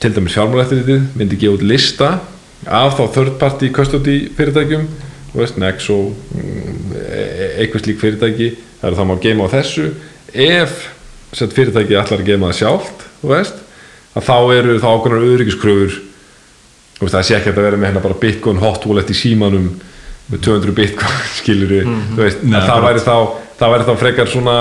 til 0.02 0.12
dæmis 0.16 0.34
fjármálættirítið 0.36 1.02
myndi 1.18 1.38
gefa 1.38 1.58
út 1.58 1.66
lista 1.66 2.10
af 2.66 2.96
þá 2.98 3.04
third 3.14 3.34
party 3.40 3.70
custody 3.74 4.16
fyrirtækjum 4.36 4.86
veist, 5.34 5.58
Nexo 5.60 5.98
mm, 6.12 6.94
e- 6.98 7.52
eitthvað 7.62 7.84
slík 7.86 8.00
fyrirtæki 8.02 8.48
það 8.80 8.88
er 8.88 8.96
það 8.98 9.08
má 9.08 9.14
geima 9.22 9.46
á 9.48 9.54
þessu. 9.54 9.86
Ef 10.32 10.88
sett 11.32 11.54
fyrirtæki 11.56 11.96
allar 11.96 12.20
að 12.20 12.28
geima 12.28 12.50
það 12.50 12.58
sjálft 12.60 13.06
veist, 13.24 13.60
að 14.12 14.26
þá 14.28 14.36
eru 14.58 14.80
þá 14.82 14.88
ákveðnar 14.92 15.28
veist, 17.02 17.14
það 17.16 17.26
sé 17.26 17.38
ekki 17.38 17.52
að 17.52 17.62
vera 17.64 17.78
með 17.78 17.90
hérna 17.90 18.04
bara 18.04 18.20
bitcoin 18.22 18.60
hot 18.62 18.86
wallet 18.86 19.10
í 19.10 19.16
símanum 19.16 19.70
með 20.30 20.44
200 20.46 20.74
bitcoin 20.76 21.22
skilur 21.40 21.72
við, 21.72 21.92
þú 22.14 22.20
veist, 22.20 22.44
Nei, 22.46 22.58
að 22.58 22.68
það 22.68 22.86
væri 22.86 23.04
þá 23.06 23.16
það 23.58 23.74
væri 23.74 23.86
þá 23.88 23.94
frekar 24.02 24.30
svona 24.30 24.56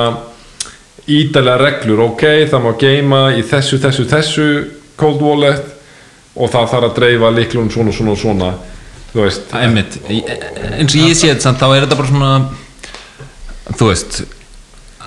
ídalega 1.11 1.57
reglur, 1.61 1.99
ok, 2.11 2.23
það 2.51 2.65
má 2.65 2.71
geima 2.79 3.21
í 3.37 3.41
þessu, 3.47 3.79
þessu, 3.81 4.05
þessu 4.11 4.47
cold 5.01 5.21
wallet 5.25 5.63
og 6.35 6.51
það 6.53 6.69
þarf 6.73 6.89
að 6.89 6.95
dreifa 6.99 7.31
líklunum 7.35 7.71
svona, 7.73 7.91
svona 7.95 8.15
svona 8.19 8.51
þú 9.11 9.23
veist, 9.25 9.49
Einmitt, 9.57 9.97
Í- 10.07 10.21
eins 10.77 10.93
og 10.95 11.01
ég 11.09 11.17
sé 11.19 11.31
þetta 11.33 11.47
samt, 11.49 11.59
þá 11.59 11.67
er 11.75 11.85
þetta 11.87 11.97
bara 11.99 12.11
svona 12.13 12.31
þú 13.79 13.89
veist 13.89 14.21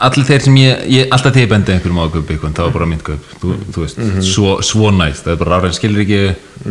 allir 0.09 0.27
þeir 0.27 0.43
sem 0.47 0.57
ég, 0.59 0.83
ég 0.91 1.15
alltaf 1.15 1.35
þegar 1.35 1.45
ég 1.45 1.53
bendi 1.53 1.75
einhverjum 1.75 2.01
á 2.03 2.07
kaup 2.11 2.33
eitthvað, 2.35 2.57
það 2.57 2.67
var 2.69 2.75
bara 2.79 2.89
mynd 2.91 3.05
kaup. 3.07 3.31
Þú, 3.43 3.55
þú 3.75 3.85
veist, 3.85 4.03
svo, 4.27 4.57
svo 4.67 4.91
næst. 4.95 5.25
Það 5.27 5.35
er 5.35 5.41
bara 5.43 5.55
rafræn 5.55 5.77
skilur 5.77 6.05
ekki, 6.05 6.21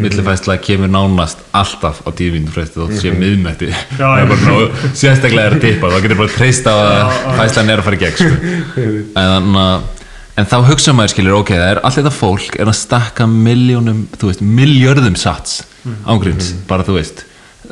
millifæsla 0.04 0.58
kemur 0.64 0.92
nánast 0.92 1.42
alltaf 1.56 2.04
á 2.04 2.10
tíu 2.18 2.34
mínútur 2.34 2.58
fresti 2.58 2.80
þótt 2.82 3.00
sé 3.02 3.12
miðmætti 3.14 3.72
það 4.00 4.22
er 4.24 4.30
bara 4.32 4.46
ná, 4.48 4.86
sérstaklega 4.98 5.50
er 5.52 5.58
að 5.58 5.66
tippa, 5.68 5.92
þá 5.94 6.06
getur 6.06 6.22
bara 6.24 6.34
treyst 6.34 6.70
á 6.70 6.74
að 6.74 7.18
fæslan 7.40 7.74
er 7.74 7.82
að 7.84 7.90
fara 7.90 8.00
í 8.00 8.02
gegn 8.04 8.18
sko. 8.22 8.88
en 9.24 9.60
að 9.64 9.92
En 10.34 10.48
þá 10.50 10.56
hugsa 10.66 10.94
maður 10.98 11.12
skilur, 11.14 11.36
ok, 11.44 11.52
það 11.54 11.68
er 11.76 11.80
allt 11.86 11.98
þetta 12.00 12.12
fólk 12.16 12.56
er 12.58 12.70
að 12.72 12.78
stakka 12.80 13.28
miljónum, 13.30 14.00
þú 14.18 14.32
veist, 14.32 14.40
miljörðum 14.42 15.18
sats 15.22 15.60
ángríms, 16.10 16.48
bara 16.66 16.86
þú 16.88 16.96
veist. 16.98 17.22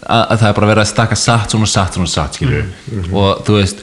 Að, 0.06 0.22
að 0.22 0.36
það 0.44 0.46
er 0.52 0.58
bara 0.60 0.70
verið 0.70 0.84
að 0.84 0.90
stakka 0.92 1.18
satt 1.18 1.56
svona 1.56 1.70
satt 1.72 1.98
svona 1.98 2.12
satt, 2.12 2.38
skilur 2.38 2.68
og 3.18 3.42
þú 3.48 3.58
veist, 3.58 3.82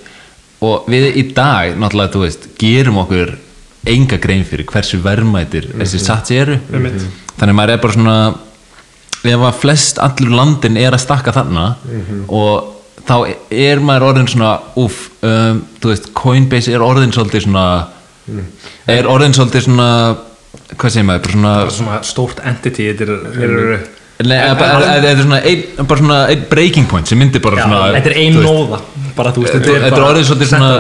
og 0.64 0.88
við 0.90 1.12
í 1.20 1.24
dag 1.36 1.76
náttúrulega, 1.78 2.14
þú 2.14 2.24
veist, 2.24 2.48
gerum 2.58 2.98
okkur 3.04 3.36
enga 3.88 4.18
grein 4.20 4.44
fyrir 4.44 4.66
hversu 4.68 4.98
verðmætir 5.02 5.70
þessi 5.78 6.00
sats 6.02 6.34
eru. 6.34 6.58
Einmitt. 6.72 7.04
þannig 7.38 7.56
maður 7.56 7.74
er 7.74 7.82
bara 7.84 7.96
svona 7.96 8.16
ef 9.28 9.44
að 9.48 9.60
flest 9.62 10.00
allur 10.02 10.34
landin 10.38 10.78
er 10.78 10.94
að 10.94 11.04
stakka 11.04 11.34
þarna 11.34 11.68
og 12.28 12.74
þá 13.08 13.14
er 13.50 13.82
maður 13.82 14.08
orðin 14.12 14.30
svona 14.30 14.54
úf, 14.78 14.98
um, 15.24 15.62
þú 15.80 15.92
veist, 15.92 16.10
Coinbase 16.16 16.74
er 16.74 16.84
orðin 16.84 17.14
svolítið 17.14 17.46
svona 17.46 17.66
er 18.86 19.08
orðin 19.08 19.36
svolítið 19.36 19.68
svona 19.68 19.90
hvað 20.74 20.92
segir 20.92 21.06
maður, 21.08 21.22
bara 21.24 21.36
svona 21.36 21.54
svona 21.78 22.00
stórt 22.06 22.42
entity 22.46 22.90
er, 22.92 23.06
eru 23.06 23.78
Nei, 24.18 24.34
þetta 24.34 25.10
er 25.12 25.20
svona 25.22 25.38
ein, 25.46 25.60
bara 25.78 26.00
svona 26.00 26.18
ein 26.32 26.40
breaking 26.50 26.88
point 26.90 27.06
sem 27.06 27.20
myndir 27.20 27.42
bara 27.44 27.60
Já, 27.60 27.68
svona 27.68 27.82
þetta 27.94 28.10
er 28.10 28.16
ein 28.18 28.34
þú 28.34 28.42
veist, 28.42 28.50
nóða 28.50 28.80
bara 29.18 29.30
þú 29.34 29.44
veist, 29.44 29.54
Þetta 29.58 29.68
er- 29.68 29.82
þetta 29.82 29.92
er 29.92 29.98
bara 29.98 30.10
orðið 30.12 30.26
svolítið 30.30 30.48
svona 30.54 30.72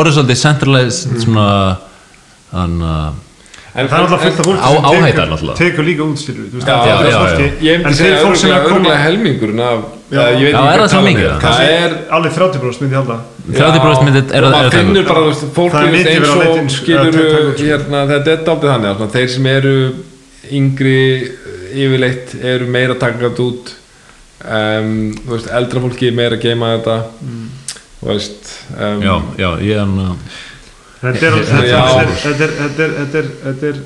orðið 0.00 0.12
svolítið 0.18 0.38
centralized 0.44 1.22
svona 1.24 1.46
þannig 2.52 2.92
að 2.96 3.24
En 3.78 3.86
það 3.86 3.98
er 3.98 4.04
alltaf 4.08 4.22
fullt 4.24 4.38
af 4.40 4.46
fólki 4.48 4.58
Á- 4.58 4.90
sem 4.90 5.04
tekur, 5.04 5.26
náttúrulega. 5.28 5.56
tekur 5.58 5.84
líka 5.86 6.02
út 6.08 6.18
skilur 6.18 6.46
þú 6.50 6.56
veist, 6.58 6.66
það 6.66 6.78
er 6.78 6.88
já, 6.88 6.96
fullt 6.98 7.06
af 7.06 7.12
já, 7.12 7.18
fólki, 7.28 7.48
Ég 7.68 7.76
myndi 7.78 7.86
en 7.88 7.94
segja 7.98 8.14
þeir 8.16 8.24
fólk 8.26 8.36
sem 8.40 8.48
er 8.50 8.54
að 8.56 8.64
örgulega 8.64 8.74
koma 8.74 8.94
helmingurinn 9.04 9.60
af 9.60 9.78
Já. 10.08 10.18
ég 10.18 10.40
veit 10.40 10.54
ekki 10.54 10.58
er 10.58 10.78
hvað 10.78 10.78
það 10.78 10.88
svo 10.88 10.98
talan 10.98 11.08
mikið? 11.08 11.28
Það 11.44 11.60
er 11.68 11.90
alveg 12.16 12.32
30% 12.38 12.80
myndi 12.80 12.94
ég 12.94 13.00
halda 13.02 13.16
30% 13.52 14.04
myndi 14.08 14.18
er 14.18 14.24
og 14.24 14.34
er 14.34 14.42
maður 14.42 14.58
að 14.58 14.70
taka 14.72 14.78
finnur 14.78 15.02
út. 15.02 15.08
bara 15.08 15.20
þú 15.20 15.28
veist, 15.28 15.44
fólk 15.58 15.72
Það 15.72 15.78
er 15.78 15.88
er 15.88 16.08
eins 16.08 16.28
að 16.28 16.48
og 16.48 16.56
sko, 16.58 16.78
skilur 16.78 17.12
að 17.12 17.52
sko. 17.54 17.64
hérna, 17.68 17.98
þetta 18.08 18.28
er 18.34 18.40
dálítið 18.48 18.70
þannig 18.72 18.90
að 18.98 19.12
þeir 19.14 19.28
sem 19.36 19.46
eru 19.46 19.76
yngri 20.58 21.02
yfirleitt 21.74 22.28
eru 22.42 22.66
meira 22.66 22.94
takkat 22.98 23.38
út 23.44 23.64
um, 24.44 24.92
þú 25.24 25.32
veist, 25.34 25.50
eldra 25.60 25.80
fólki 25.86 26.08
er 26.10 26.16
meira 26.18 26.36
að 26.38 26.44
geima 26.46 26.72
þetta. 26.76 26.96
Þú 27.98 28.10
veist 28.12 28.52
um, 28.78 29.02
já, 29.02 29.14
já, 29.42 29.48
ég 29.66 29.74
er 29.74 29.80
hann 29.84 30.18
Þetta 30.98 31.28
er, 31.28 31.34
þetta 32.58 32.82
er, 32.84 33.28
þetta 33.44 33.68
er, 33.68 33.76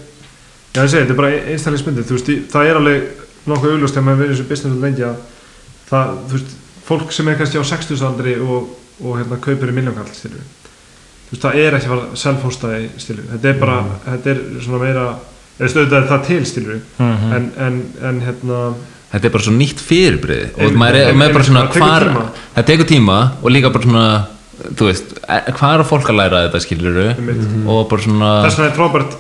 já 0.73 0.81
ég 0.81 0.89
segi, 0.89 1.03
þetta 1.03 1.13
er 1.13 1.19
bara 1.19 1.33
einstaklingsmyndið, 1.53 2.07
þú 2.09 2.17
veist, 2.17 2.31
það 2.53 2.69
er 2.71 2.79
alveg 2.81 3.03
nokkuð 3.51 3.75
augljóst 3.75 3.97
þegar 3.97 4.07
maður 4.07 4.21
verið 4.23 4.33
í 4.33 4.37
þessu 4.39 4.47
business 4.49 4.79
lengi 4.81 5.05
að 5.05 5.19
það, 5.91 6.15
þú 6.31 6.39
veist, 6.39 6.55
fólk 6.89 7.13
sem 7.13 7.29
er 7.29 7.37
kannski 7.41 7.61
á 7.61 7.65
60 7.69 8.05
aldri 8.09 8.37
og, 8.41 8.71
og 9.03 9.19
hérna 9.21 9.39
kaupir 9.45 9.73
í 9.73 9.77
miljónkall, 9.77 10.09
stilu, 10.17 10.41
þú 11.29 11.35
veist, 11.35 11.45
það 11.45 11.59
er 11.67 11.77
ekki 11.77 11.91
að 11.91 11.95
fara 11.97 12.23
self-hostaði, 12.25 12.89
stilu, 13.05 13.27
þetta 13.35 13.53
er 13.53 13.61
bara, 13.61 13.77
þetta 14.07 14.33
er 14.33 14.43
svona 14.65 14.81
meira, 14.87 15.05
eða 15.59 15.71
stöðuð 15.75 15.99
er 16.01 16.09
það 16.15 16.27
til, 16.31 16.41
stilu, 16.49 16.79
Mhm. 17.03 17.37
en, 17.37 17.51
en, 17.69 17.79
en 18.09 18.23
hérna, 18.25 18.63
þetta 19.13 19.27
er 19.29 19.35
bara 19.37 19.45
svo 19.47 19.53
nýtt 19.57 19.81
fyrirbrið 19.85 20.61
og 20.65 20.77
maður 20.81 21.01
er, 21.03 21.13
maður 21.15 21.29
er 21.31 21.35
bara 21.39 21.49
svona 21.49 21.65
það 21.69 21.83
hvar 21.83 22.07
það 22.57 22.69
tekur 22.71 22.89
tíma 22.93 23.19
og 23.43 23.51
líka 23.53 23.71
bara 23.75 23.85
svona 23.89 24.07
þú 24.63 24.87
veist, 24.89 25.13
e- 25.27 25.53
hvað 25.59 25.75
er 25.79 25.85
fólk 25.89 26.09
að 26.13 26.19
læra 26.21 26.43
þetta 26.47 26.61
skilur 26.65 26.99
Einmitt. 27.13 27.45
og 27.67 27.89
bara 27.91 28.03
svona 28.07 28.33
vegna 28.47 28.67
er 28.69 28.77
frábært 28.79 29.17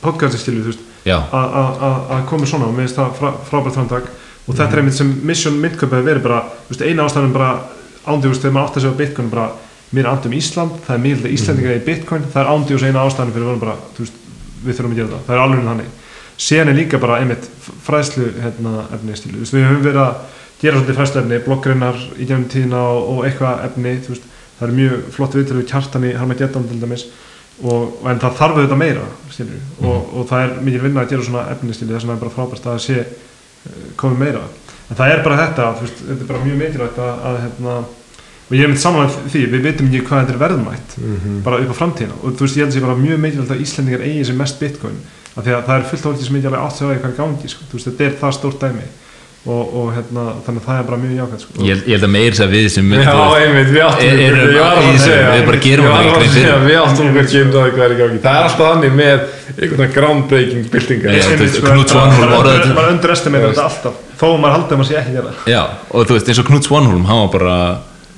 podcasti, 0.00 0.38
stilu, 0.40 0.62
þú 0.64 0.72
veist, 0.72 0.84
að- 1.04 1.52
að 1.60 1.82
að- 1.86 2.10
að 2.16 2.26
koma 2.28 2.46
svona. 2.46 2.64
Og 2.66 2.74
mér 2.74 2.86
finnst 2.86 2.96
það 2.96 3.10
frá, 3.18 3.30
frábært 3.50 3.74
framtak. 3.76 4.04
Og 4.48 4.54
þetta 4.56 4.72
er 4.72 4.78
einmitt 4.80 4.94
sem 4.96 5.20
Mission 5.22 5.54
myndköp 5.60 5.90
hefur 5.92 6.06
verið 6.08 6.22
bara, 6.22 6.40
þú 6.66 6.70
veist, 6.72 6.82
eina 6.88 7.04
ástæðan 7.04 7.32
bara 7.32 7.60
ándjúst 8.06 8.40
þegar 8.40 8.52
maður 8.56 8.66
átt 8.70 8.76
að 8.76 8.82
segja 8.82 8.96
Bitcoin 8.96 9.30
bara, 9.30 9.50
mér 9.92 10.04
er 10.06 10.10
andum 10.10 10.32
Ísland, 10.32 10.72
það 10.86 10.94
er 10.96 11.02
mjög 11.04 11.32
Íslandingar 11.36 11.76
í 11.76 11.84
Bitcoin, 11.84 12.22
það 12.32 12.40
er 12.40 12.50
ándjúst 12.54 12.84
eina 12.88 13.04
ástæðan 13.04 13.32
fyrir 13.34 13.44
að 13.44 13.50
vera 13.52 13.64
bara, 13.66 13.76
þú 13.94 13.98
veist, 14.00 14.16
við 14.64 14.74
þurfum 14.80 14.92
að 14.92 14.96
gera 14.96 15.08
það. 15.12 15.22
Það 15.26 15.34
er 15.36 15.42
alveg 15.44 15.64
þannig, 15.68 15.90
síðan 16.40 16.72
er 16.72 16.78
líka 16.78 17.00
bara 17.00 17.20
einmitt 17.20 17.46
fræðslu 17.84 18.30
hérna, 18.40 18.84
efni 18.96 19.16
stílu, 19.18 19.38
þú 19.38 19.44
veist, 19.44 19.56
við 19.56 19.66
höfum 19.68 19.82
verið 19.84 20.02
að 20.04 20.36
gera 20.60 20.78
svolítið 20.78 21.00
fræðslu 21.00 21.20
efni, 21.22 21.40
bloggreinar 21.44 21.98
í 22.16 22.28
gegnum 22.28 22.46
tíðina 22.52 22.84
og, 22.90 23.10
og 23.12 23.26
eitthvað 23.28 23.64
efni, 23.68 23.96
þú 24.04 24.14
veist. 24.14 24.28
Það 24.60 24.68
er 24.68 24.76
mjög 24.76 25.04
flott 25.14 25.34
viðtölu 25.36 25.62
við 25.62 25.68
kjartan 25.70 26.02
í 26.04 26.08
Harmageddon 26.20 26.66
til 26.68 26.78
dæmis 26.82 27.06
og, 27.64 27.94
en 28.08 28.18
það 28.20 28.34
þarf 28.40 28.58
auðvitað 28.58 28.80
meira 28.82 29.04
skilur, 29.32 29.62
og, 29.80 30.10
og 30.20 30.26
það 30.28 30.42
er 30.44 30.58
mikil 30.66 30.82
vinna 30.84 31.04
að 31.04 31.14
gera 31.14 31.24
svona 31.28 31.44
efni 31.54 31.76
skilur, 31.76 31.94
þess 31.96 32.04
vegna 32.04 32.16
er 32.18 32.20
bara 32.24 32.34
frábært 32.34 32.66
að 32.66 32.74
það 32.74 32.82
sé 32.84 32.98
eh, 33.00 33.86
komið 34.00 34.20
meira. 34.20 34.42
En 34.90 34.98
það 34.98 35.14
er 35.14 35.22
bara 35.24 35.38
þetta, 35.40 35.70
þú 35.78 35.86
veist, 35.86 36.02
þetta 36.10 36.26
er 36.26 36.30
bara 36.32 36.42
mjög 36.44 36.60
mikilvægt 36.60 37.00
að, 37.06 37.24
að 37.30 37.38
hérna, 37.44 37.78
og 38.50 38.54
ég 38.58 38.66
er 38.66 38.72
mynd 38.72 38.82
samanlega 38.82 39.24
því, 39.32 39.46
við 39.54 39.66
veitum 39.68 39.88
ekki 39.88 40.04
hvað 40.10 40.22
þetta 40.24 40.34
er 40.34 40.42
verðmætt 40.44 40.96
bara 41.46 41.62
upp 41.64 41.72
á 41.72 41.80
framtíðina. 41.80 42.20
Og 42.20 42.36
þú 42.36 42.46
veist, 42.46 42.60
ég 42.60 42.66
held 42.66 42.74
að 42.74 42.76
sé 42.76 42.84
bara 42.84 43.00
mjög 43.00 43.24
mikilvægt 43.24 43.54
að 43.54 43.64
Íslendingar 43.64 44.06
eigi 44.08 44.28
sem 44.28 44.40
mest 44.40 44.60
bitcoin 44.60 45.00
af 45.36 45.44
því 45.46 45.52
að 45.56 45.66
það 45.68 45.76
er 45.78 45.84
fullt 45.90 46.00
af 46.00 46.08
fólki 46.10 46.24
sem 46.26 46.36
ekki 46.40 46.50
alveg 46.50 46.64
átt 46.66 46.76
sig 46.76 46.86
á 46.86 46.88
því 46.90 46.98
hvað 47.00 47.10
er 47.10 47.14
í 47.14 47.20
gangi 47.20 47.48
sko. 47.54 47.62
þú 47.70 47.78
veist, 47.78 47.86
þetta 47.90 48.04
er 48.10 48.18
það 48.20 48.32
stórt 48.40 48.60
dæmi 48.64 48.88
og, 49.40 49.60
og 49.72 49.86
hérna, 49.96 50.22
þannig 50.44 50.60
að 50.60 50.66
það 50.68 50.78
er 50.80 50.86
bara 50.90 50.96
mjög 51.00 51.12
jákvæmt 51.16 51.40
sko. 51.46 51.52
ég, 51.64 51.70
held- 51.70 51.86
ég 51.88 51.94
held 51.96 52.04
að 52.04 52.10
meir 52.12 52.34
sem 52.36 52.50
við 52.52 52.66
sem 52.74 52.90
Já, 52.92 53.14
einmitt, 53.40 53.70
við 53.72 53.84
áttum 53.86 54.04
Er- 54.04 54.34
var 54.60 54.80
í 54.84 54.90
að 54.90 54.98
segja 55.00 55.30
við 55.32 55.44
bara 55.48 55.60
gerum 55.64 55.86
Ég 55.86 55.94
var 55.94 56.00
okkur 56.00 56.10
að 56.10 56.20
grein 56.20 56.34
fyrir. 56.34 56.66
Við 56.66 56.76
áttum 56.82 57.06
okkur 57.08 57.22
ekki 57.24 57.40
um 57.40 57.52
það 57.54 57.70
hvað 57.70 57.84
er 57.86 57.94
í 57.94 57.98
gangi 58.02 58.20
Það 58.26 58.36
er 58.36 58.48
alltaf 58.50 58.66
þannig 58.74 58.92
með 59.00 59.18
einhvern 59.64 59.94
groundbreaking 59.96 60.64
veist, 60.70 61.56
sko, 61.56 61.66
Knut 61.70 61.94
Svanholm 61.94 62.34
orðaði 62.36 62.74
maður 62.76 62.92
underestimate 62.98 63.46
þetta 63.48 63.64
alltaf 63.70 63.94
þó 64.20 64.26
að 64.28 64.40
maður 64.44 64.54
haldið 64.58 64.74
að 64.76 64.80
maður 64.82 64.90
sé 64.90 64.98
ekki 65.00 65.10
að 65.10 65.16
gera 65.16 65.32
það 65.32 65.48
og 65.96 66.04
þú 66.10 66.18
veist, 66.18 66.28
eins 66.34 66.42
og 66.44 66.50
Knut 66.50 66.68
Svanholm 66.68 67.04
hann 67.08 67.22
var 67.24 67.32
bara, 67.38 67.56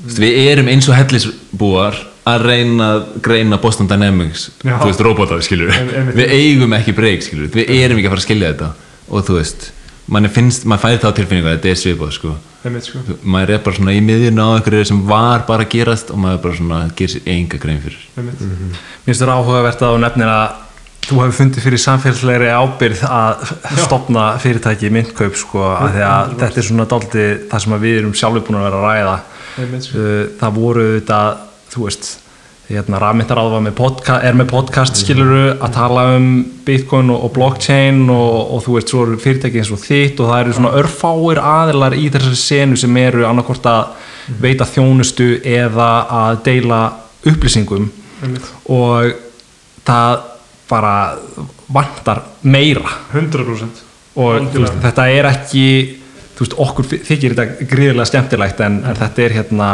þú 0.02 0.10
veist, 0.10 0.22
við 0.26 0.40
erum 0.50 0.72
eins 0.74 0.88
og 0.90 0.98
hellisbúar 0.98 2.02
að 2.28 2.44
reyna 2.46 2.88
að 2.96 3.04
greina 3.24 3.58
Boston 3.62 3.88
Dynamics 3.90 4.48
Já. 4.62 4.76
þú 4.78 4.88
veist, 4.90 5.00
robotar, 5.02 5.42
skilur 5.42 5.72
En- 5.74 5.90
einmitt. 5.90 6.16
við 6.16 6.34
eigum 6.36 6.76
ekki 6.78 6.94
breyk, 6.94 7.22
skilur 7.26 7.50
við 7.50 7.70
erum 7.80 7.98
ekki 7.98 8.06
að 8.06 8.14
fara 8.14 8.22
að 8.22 8.28
skilja 8.28 8.52
þetta 8.52 8.70
og 9.10 9.26
þú 9.26 9.38
veist, 9.40 9.70
mann 10.08 10.28
finnst, 10.28 10.64
maður 10.64 10.84
færi 10.86 11.02
þá 11.02 11.12
tilfinningu 11.18 11.50
að 11.50 11.56
þetta 11.58 11.70
er 11.72 11.80
svipað, 11.82 12.12
sko 12.12 12.34
sko. 12.80 12.98
maður 13.24 13.50
er 13.56 13.62
bara 13.64 13.76
svona 13.76 13.94
í 13.96 14.00
miðjun 14.04 14.38
á 14.38 14.46
einhverju 14.54 14.86
sem 14.86 15.00
var 15.06 15.42
bara 15.48 15.64
að 15.66 15.72
gerast 15.74 16.10
og 16.14 16.18
maður 16.22 16.42
bara 16.46 16.58
svona 16.60 16.80
gerir 16.94 17.14
sér 17.16 17.26
enga 17.34 17.58
grein 17.58 17.80
fyrir 17.82 18.02
Einmitt. 18.16 18.40
Mér 18.40 19.06
finnst 19.06 19.22
þetta 19.24 19.38
áhugavert 19.38 19.82
að 19.82 19.96
þú 19.96 20.02
nefnir 20.04 20.30
að 20.30 20.60
þú 21.02 21.18
hefur 21.18 21.34
fundið 21.40 21.64
fyrir 21.66 21.82
samfélagslegri 21.82 22.50
ábyrð 22.54 23.00
að 23.10 23.54
stopna 23.82 24.26
fyrirtæki 24.38 24.86
í 24.86 24.92
myndkaup 24.94 25.34
sko, 25.34 25.64
að 25.74 25.96
því 25.96 26.04
að 26.06 26.34
þetta 26.44 26.60
er 26.62 26.68
svona 26.68 26.86
dálítið 26.92 27.32
það 27.50 27.64
sem 27.64 27.74
að 27.74 27.82
við 27.88 27.96
erum 27.98 28.12
sjálfur 28.14 28.44
búin 28.46 28.60
að 28.60 28.66
vera 28.68 28.78
að 28.78 28.86
ræða 28.86 29.16
Einmitt, 29.62 29.88
sko. 29.88 29.98
Uh, 29.98 30.22
það 30.38 30.54
voru 30.60 30.84
þetta 31.00 31.18
þú 31.72 31.86
veist 31.88 32.10
hérna, 32.72 32.96
rafmyndaráð 33.02 33.54
með 33.66 33.74
podca 33.76 34.14
er 34.24 34.36
með 34.38 34.46
podcast 34.52 34.96
skiluru 34.96 35.58
að 35.58 35.72
tala 35.74 36.04
um 36.16 36.28
bitcoin 36.64 37.10
og, 37.12 37.24
og 37.26 37.32
blockchain 37.34 38.04
og, 38.12 38.52
og 38.54 38.62
þú 38.64 38.76
veist 38.78 38.92
svo 38.94 39.02
eru 39.06 39.18
fyrirtæki 39.20 39.60
eins 39.60 39.72
og 39.74 39.80
þitt 39.82 40.20
og 40.22 40.30
það 40.30 40.44
eru 40.44 40.54
svona 40.56 40.70
örfáir 40.80 41.40
aðilar 41.42 41.96
í 41.98 42.06
þessari 42.14 42.38
senu 42.40 42.78
sem 42.80 42.96
eru 43.02 43.26
annarkvort 43.28 43.66
að 43.68 44.36
veita 44.40 44.64
þjónustu 44.70 45.26
eða 45.42 45.88
að 46.22 46.38
deila 46.46 46.80
upplýsingum. 47.28 47.88
Og 48.70 49.12
það 49.86 50.20
bara 50.70 50.94
vantar 51.72 52.22
meira. 52.42 52.94
100% 53.12 53.82
og 54.22 54.46
veist, 54.54 54.74
þetta 54.84 55.04
er 55.08 55.28
ekki 55.30 55.64
þú 56.36 56.44
veist, 56.46 56.54
okkur 56.60 56.88
þy- 56.90 57.02
þykir 57.08 57.34
þetta 57.36 57.66
gríðilega 57.70 58.08
skemmtilegt 58.10 58.60
en, 58.64 58.78
en 58.86 58.96
þetta 58.98 59.22
er 59.26 59.34
hérna 59.40 59.68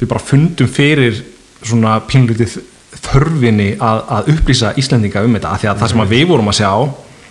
við 0.00 0.10
bara 0.10 0.22
fundum 0.22 0.70
fyrir 0.70 1.22
svona 1.62 1.98
pínlítið 2.06 2.58
þörfinni 3.06 3.72
að, 3.82 4.02
að 4.16 4.30
upplýsa 4.34 4.72
Íslendinga 4.80 5.24
um 5.26 5.36
þetta 5.36 5.52
af 5.52 5.62
því 5.62 5.70
að 5.70 5.82
það 5.82 5.92
sem 5.92 6.02
að 6.04 6.14
við 6.14 6.24
vorum 6.30 6.50
að 6.52 6.58
sjá 6.60 6.70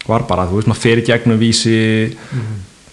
var 0.06 0.26
bara, 0.30 0.46
þú 0.50 0.60
veist, 0.60 0.70
maður 0.70 0.84
fer 0.84 1.02
í 1.02 1.06
gegnum 1.08 1.42
vísi 1.42 1.78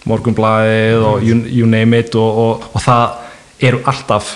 morgunblæðið 0.09 1.05
og 1.07 1.25
you, 1.25 1.37
you 1.61 1.69
name 1.69 1.99
it 2.01 2.15
og, 2.19 2.39
og, 2.43 2.65
og 2.73 2.83
það 2.83 3.67
eru 3.69 3.81
alltaf 3.89 4.33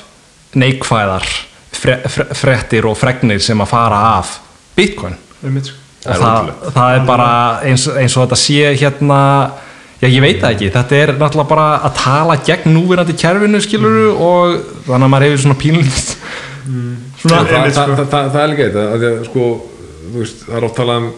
neikvæðar 0.57 1.25
fre, 1.73 1.97
fre, 2.07 2.27
frettir 2.37 2.87
og 2.87 2.97
fregnir 2.97 3.41
sem 3.43 3.61
að 3.61 3.71
fara 3.73 4.01
af 4.17 4.37
Bitcoin 4.77 5.17
Einmitt, 5.43 5.71
sko. 5.71 5.79
og 6.07 6.21
það, 6.21 6.51
það 6.77 6.95
er 6.95 7.07
bara 7.09 7.31
eins, 7.67 7.87
eins 7.91 8.15
og 8.15 8.25
þetta 8.25 8.39
sé 8.41 8.71
hérna 8.79 9.21
já 10.01 10.07
ég 10.07 10.21
veit 10.23 10.41
það 10.41 10.51
ekki, 10.55 10.71
þetta 10.75 10.99
er 11.01 11.13
náttúrulega 11.17 11.51
bara 11.51 11.67
að 11.87 11.95
tala 12.01 12.39
gegn 12.49 12.75
núverandi 12.75 13.15
kerfinu 13.17 13.61
skiluru 13.63 14.09
og 14.13 14.57
þannig 14.87 15.07
að 15.07 15.13
maður 15.13 15.27
hefur 15.27 15.43
svona 15.45 15.61
pínlít 15.61 16.11
það, 16.67 16.91
svona, 17.21 17.39
það, 17.39 17.53
það, 17.53 17.71
sko. 17.71 17.87
það, 17.95 18.11
það, 18.11 18.29
það 18.35 18.41
er 18.43 18.51
líka 18.51 18.67
þetta 18.67 18.85
af 18.87 19.01
því 19.01 19.09
að, 19.09 19.17
sko, 19.29 19.47
það 20.43 20.59
er 20.59 20.67
oft 20.67 20.77
talað 20.81 21.01
um 21.01 21.09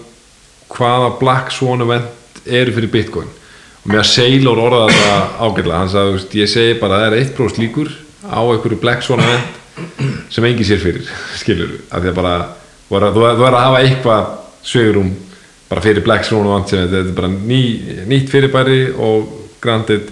hvaða 0.70 1.12
black 1.20 1.54
swan 1.54 1.86
event 1.86 2.42
eru 2.46 2.74
fyrir 2.76 2.92
bitcoin. 2.94 3.30
Og 3.80 3.92
mér 3.92 4.04
að 4.04 4.10
Sailor 4.12 4.62
orða 4.62 4.90
þetta 4.92 5.78
hann 5.78 5.92
sagði, 5.92 6.12
þú 6.12 6.18
veist, 6.18 6.36
ég 6.38 6.52
segi 6.52 6.76
bara 6.82 7.00
að 7.00 7.06
það 7.06 7.16
er 7.16 7.24
1% 7.24 7.62
líkur 7.64 7.92
á 8.28 8.40
einhverju 8.44 8.82
black 8.84 9.06
swan 9.06 9.24
event 9.24 9.58
sem 10.30 10.46
engi 10.46 10.68
sér 10.68 10.82
fyrir 10.84 11.10
skilur, 11.42 11.78
af 11.90 12.04
því 12.04 12.12
að 12.12 12.20
bara 12.20 12.36
þú 12.90 13.00
er 13.00 13.08
að, 13.08 13.44
að 13.48 13.60
hafa 13.60 13.82
eitthvað 13.86 14.32
sveigurum 14.66 15.14
bara 15.70 15.84
fyrir 15.86 16.04
black 16.06 16.26
swan 16.26 16.48
event 16.50 16.72
sem 16.72 16.86
þetta 16.86 17.04
er 17.04 17.16
bara 17.18 17.30
ný, 17.34 17.62
nýtt 18.10 18.32
fyrirbæri 18.32 18.80
og 18.98 19.30
granted 19.62 20.10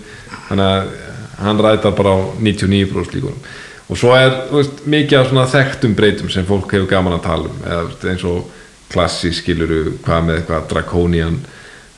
þannig 0.47 0.67
að 0.67 0.91
hann 1.37 1.61
rætar 1.61 1.95
bara 1.97 2.13
á 2.17 2.19
99% 2.41 3.17
líkunum. 3.17 3.41
Og 3.87 3.97
svo 3.97 4.13
er 4.17 4.33
veist, 4.51 4.81
mikið 4.89 5.19
af 5.19 5.29
svona 5.29 5.45
þekktum 5.47 5.93
breytum 5.95 6.31
sem 6.31 6.45
fólk 6.47 6.73
hefur 6.75 6.89
gaman 6.91 7.15
að 7.17 7.27
tala 7.27 7.51
um. 7.51 7.61
Eða 7.63 7.83
veist, 7.85 8.07
eins 8.11 8.25
og 8.27 8.49
klassi 8.91 9.31
skiluru 9.35 9.97
hvað 10.03 10.27
með 10.27 10.39
eitthvað 10.39 10.67
draconian 10.71 11.37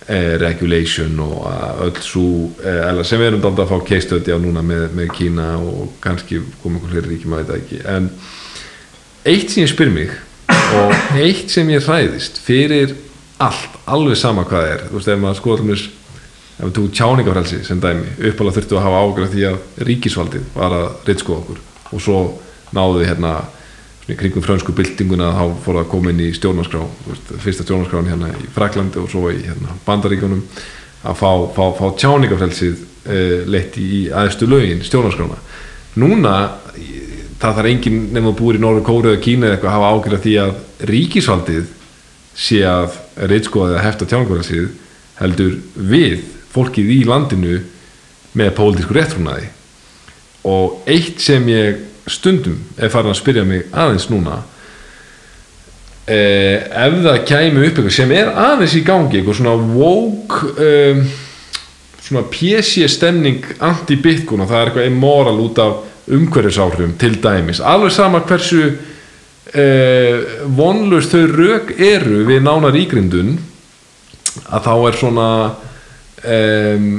eh, 0.05 0.35
regulation 0.41 1.19
og 1.23 1.47
öll 1.85 2.03
svo 2.03 2.27
eh, 2.61 3.01
sem 3.05 3.21
við 3.21 3.31
erum 3.31 3.43
dálta 3.43 3.65
að 3.65 3.73
fá 3.73 3.87
keistöti 3.89 4.33
á 4.33 4.37
núna 4.41 4.63
með, 4.65 4.87
með 4.97 5.13
Kína 5.17 5.51
og 5.61 5.95
kannski 6.03 6.41
koma 6.61 6.77
einhver 6.77 6.93
fleiri 6.93 7.13
ríkjum 7.13 7.37
að 7.37 7.43
þetta 7.43 7.59
ekki. 7.63 7.81
En 7.95 8.09
eitt 9.29 9.53
sem 9.53 9.65
ég 9.65 9.73
spyr 9.73 9.93
mig 9.93 10.15
og 10.49 10.95
eitt 11.17 11.53
sem 11.53 11.69
ég 11.73 11.85
hræðist 11.85 12.41
fyrir 12.45 12.93
allt, 13.39 13.79
alveg 13.87 14.19
sama 14.19 14.45
hvað 14.47 14.65
það 14.65 14.73
er. 14.73 14.83
Þú 14.89 14.97
veist, 14.97 15.11
ef 15.13 15.21
maður 15.23 15.39
skoða 15.39 15.61
til 15.61 15.69
mér 15.69 15.85
ef 16.59 16.65
við 16.65 16.73
tókum 16.75 16.95
tjáningafrelsi 16.97 17.61
sem 17.63 17.79
dæmi 17.79 18.09
uppalega 18.29 18.57
þurftu 18.57 18.75
að 18.75 18.85
hafa 18.85 19.03
ágjörð 19.05 19.35
því 19.35 19.45
að 19.47 19.85
ríkisvaldið 19.87 20.49
var 20.57 20.75
að 20.75 20.89
ritskoða 21.07 21.43
okkur. 21.43 21.61
Og 21.95 22.03
svo 22.03 22.19
náðu 22.75 22.99
við 22.99 23.09
hérna 23.13 23.33
kringum 24.09 24.43
frönsku 24.43 24.73
byltinguna 24.75 25.31
þá 25.37 25.43
fór 25.63 25.77
það 25.77 25.83
að 25.83 25.89
koma 25.91 26.11
inn 26.11 26.21
í 26.25 26.29
stjórnarskrá 26.33 26.81
veist, 27.05 27.31
fyrsta 27.43 27.65
stjórnarskráin 27.65 28.09
hérna 28.09 28.31
í 28.33 28.47
Fraklandi 28.55 29.01
og 29.01 29.09
svo 29.11 29.29
í 29.29 29.43
hérna, 29.45 29.75
Bandaríkjunum 29.85 30.41
að 31.05 31.19
fá, 31.19 31.29
fá, 31.55 31.63
fá 31.77 31.85
tjáningafrelsið 32.01 32.79
uh, 32.79 33.35
leitt 33.49 33.77
í 33.79 34.07
aðeistu 34.09 34.49
lögin 34.49 34.81
stjórnarskrána. 34.85 35.37
Núna 36.01 36.35
það 37.39 37.59
þarf 37.59 37.69
enginn 37.69 38.01
nefnum 38.09 38.31
að 38.33 38.39
búið 38.41 38.59
í 38.59 38.63
Norður 38.63 38.87
Kóru 38.87 39.13
eða 39.13 39.23
Kína 39.23 39.47
eða 39.47 39.57
eitthvað 39.57 39.71
að 39.71 39.77
hafa 39.77 39.91
ágjörða 39.93 40.23
því 40.25 40.35
að 40.43 40.89
ríkisvaldið 40.89 41.69
sé 42.39 42.63
að 42.67 42.97
reitskoða 43.27 43.75
eða 43.75 43.85
hefta 43.85 44.07
tjáningafrelsið 44.09 44.69
heldur 45.19 45.57
við, 45.75 46.21
fólkið 46.53 46.93
í 46.95 46.99
landinu 47.07 47.59
með 48.39 48.53
pólitísku 48.57 48.95
réttrúnaði 48.95 49.49
og 50.49 50.87
eitt 50.89 51.19
sem 51.21 51.47
ég 51.51 51.83
stundum 52.09 52.61
er 52.79 52.91
farin 52.93 53.11
að 53.11 53.19
spyrja 53.19 53.43
mig 53.45 53.67
aðeins 53.75 54.07
núna 54.09 54.39
eh, 56.07 56.63
ef 56.63 57.01
það 57.03 57.25
kæmi 57.27 57.65
upp 57.65 57.65
eitthvað 57.73 57.97
sem 57.97 58.13
er 58.15 58.31
aðeins 58.31 58.77
í 58.79 58.85
gangi 58.87 59.19
eitthvað 59.19 59.41
svona 59.41 59.57
woke 59.75 60.53
um, 60.55 61.03
svona 62.09 62.25
PC 62.31 62.87
stemning 62.89 63.45
anti-bitcoin 63.61 64.41
og 64.45 64.49
það 64.49 64.61
er 64.61 64.71
eitthvað 64.71 64.89
immoral 64.89 65.37
út 65.43 65.61
af 65.61 65.85
umhverfisáhrifum 66.09 66.95
til 66.97 67.19
dæmis. 67.21 67.59
Alveg 67.61 67.91
sama 67.93 68.23
hversu 68.25 68.71
eh, 69.53 70.43
vonlust 70.57 71.13
þau 71.15 71.23
rök 71.33 71.71
eru 71.79 72.25
við 72.27 72.43
nánar 72.45 72.75
ígrindun 72.77 73.37
að 74.49 74.65
þá 74.67 74.73
er 74.89 74.97
svona 74.99 75.29
um, 76.25 76.89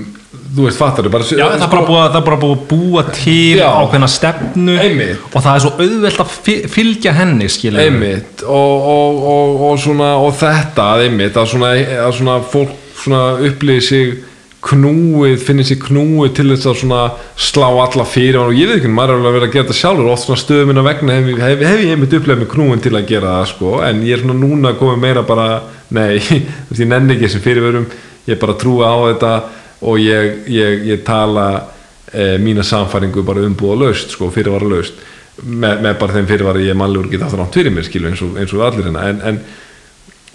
þú 0.54 0.64
veist 0.66 0.78
fattar 0.80 1.06
þau 1.06 1.12
bara 1.14 1.26
Já, 1.26 1.44
það 1.46 1.64
er 1.66 1.70
bara 1.72 1.86
búið, 1.86 2.00
að- 2.00 2.10
það 2.14 2.20
er 2.20 2.26
bara 2.28 2.40
búið 2.42 2.56
að 2.56 2.64
búa 2.70 3.02
til 3.14 3.58
Já. 3.58 3.68
ákveðna 3.82 4.08
stefnu 4.10 4.76
Einmitt. 4.82 5.22
og 5.34 5.42
það 5.44 5.54
er 5.54 5.64
svo 5.64 5.72
auðvelt 5.84 6.20
að 6.24 6.34
fi- 6.46 6.62
fylgja 6.70 7.12
henni 7.18 7.48
skilur 7.50 7.82
einmitt 7.84 8.42
og, 8.46 8.88
og, 8.94 9.22
og, 9.34 9.62
og, 9.70 9.78
svona, 9.82 10.10
og 10.22 10.34
þetta 10.38 10.88
einmitt 11.04 11.36
að 11.38 11.50
svona, 11.54 11.72
að 12.06 12.12
svona 12.18 12.38
fólk 12.52 12.74
svona 13.00 13.22
upplýði 13.48 13.80
sig 13.82 14.18
knúið, 14.64 15.38
finnir 15.40 15.64
sig 15.64 15.78
knúið 15.80 16.34
til 16.36 16.46
þess 16.50 16.68
að 16.68 16.80
svona 16.82 17.00
slá 17.40 17.66
alla 17.70 18.04
fyrir 18.04 18.40
og 18.42 18.52
ég 18.52 18.68
veit 18.68 18.80
ekki, 18.80 18.90
maður 18.92 19.14
er 19.14 19.20
alveg 19.20 19.30
að 19.30 19.36
vera 19.38 19.48
að 19.48 19.54
gera 19.54 19.66
þetta 19.66 19.78
sjálfur. 19.78 20.10
Oft 20.12 20.26
svona 20.26 20.42
stöðum 20.42 20.70
minna 20.70 20.84
vegna 20.84 21.16
hef, 21.16 21.30
hef, 21.40 21.64
hef 21.64 21.84
ég 21.84 21.94
einmitt 21.94 22.16
upplegað 22.18 22.42
með 22.42 22.50
knúin 22.52 22.84
til 22.84 22.92
að 22.98 23.08
gera 23.08 23.32
það 23.38 23.48
sko, 23.54 23.72
en 23.86 24.02
ég 24.04 24.16
er 24.16 24.24
svona 24.24 24.36
núna 24.36 24.74
komið 24.76 25.00
meira 25.06 25.24
bara, 25.28 25.48
nei, 25.96 26.20
ég 26.20 26.84
nenni 26.90 27.16
ekki 27.16 27.32
sem 27.32 27.44
fyrirverum, 27.44 27.88
ég 28.28 28.42
bara 28.42 28.58
trúa 28.60 28.92
á 28.92 28.96
þetta 29.08 29.32
og 29.88 30.02
ég, 30.02 30.42
ég, 30.52 30.84
ég 30.90 31.02
tala 31.08 31.46
e, 32.12 32.36
mína 32.42 32.64
samfæringu 32.66 33.24
bara 33.24 33.46
umbúða 33.48 33.86
laust, 33.86 34.12
sko, 34.12 34.28
fyrirvara 34.34 34.68
laust 34.68 35.00
með, 35.40 35.80
með 35.86 35.98
bara 36.02 36.18
þeim 36.18 36.28
fyrirvara 36.28 36.60
ég 36.60 36.74
er 36.74 36.78
mannlegur 36.78 37.08
geta 37.14 37.30
aftur 37.30 37.46
átt 37.46 37.56
fyrir 37.56 37.72
mér, 37.72 37.88
skilu, 37.88 38.10
eins 38.10 38.20
og, 38.26 38.36
eins 38.36 38.52
og 38.52 38.64
allir 38.66 38.90
hérna, 38.90 39.06
en, 39.08 39.22
en, 39.24 39.40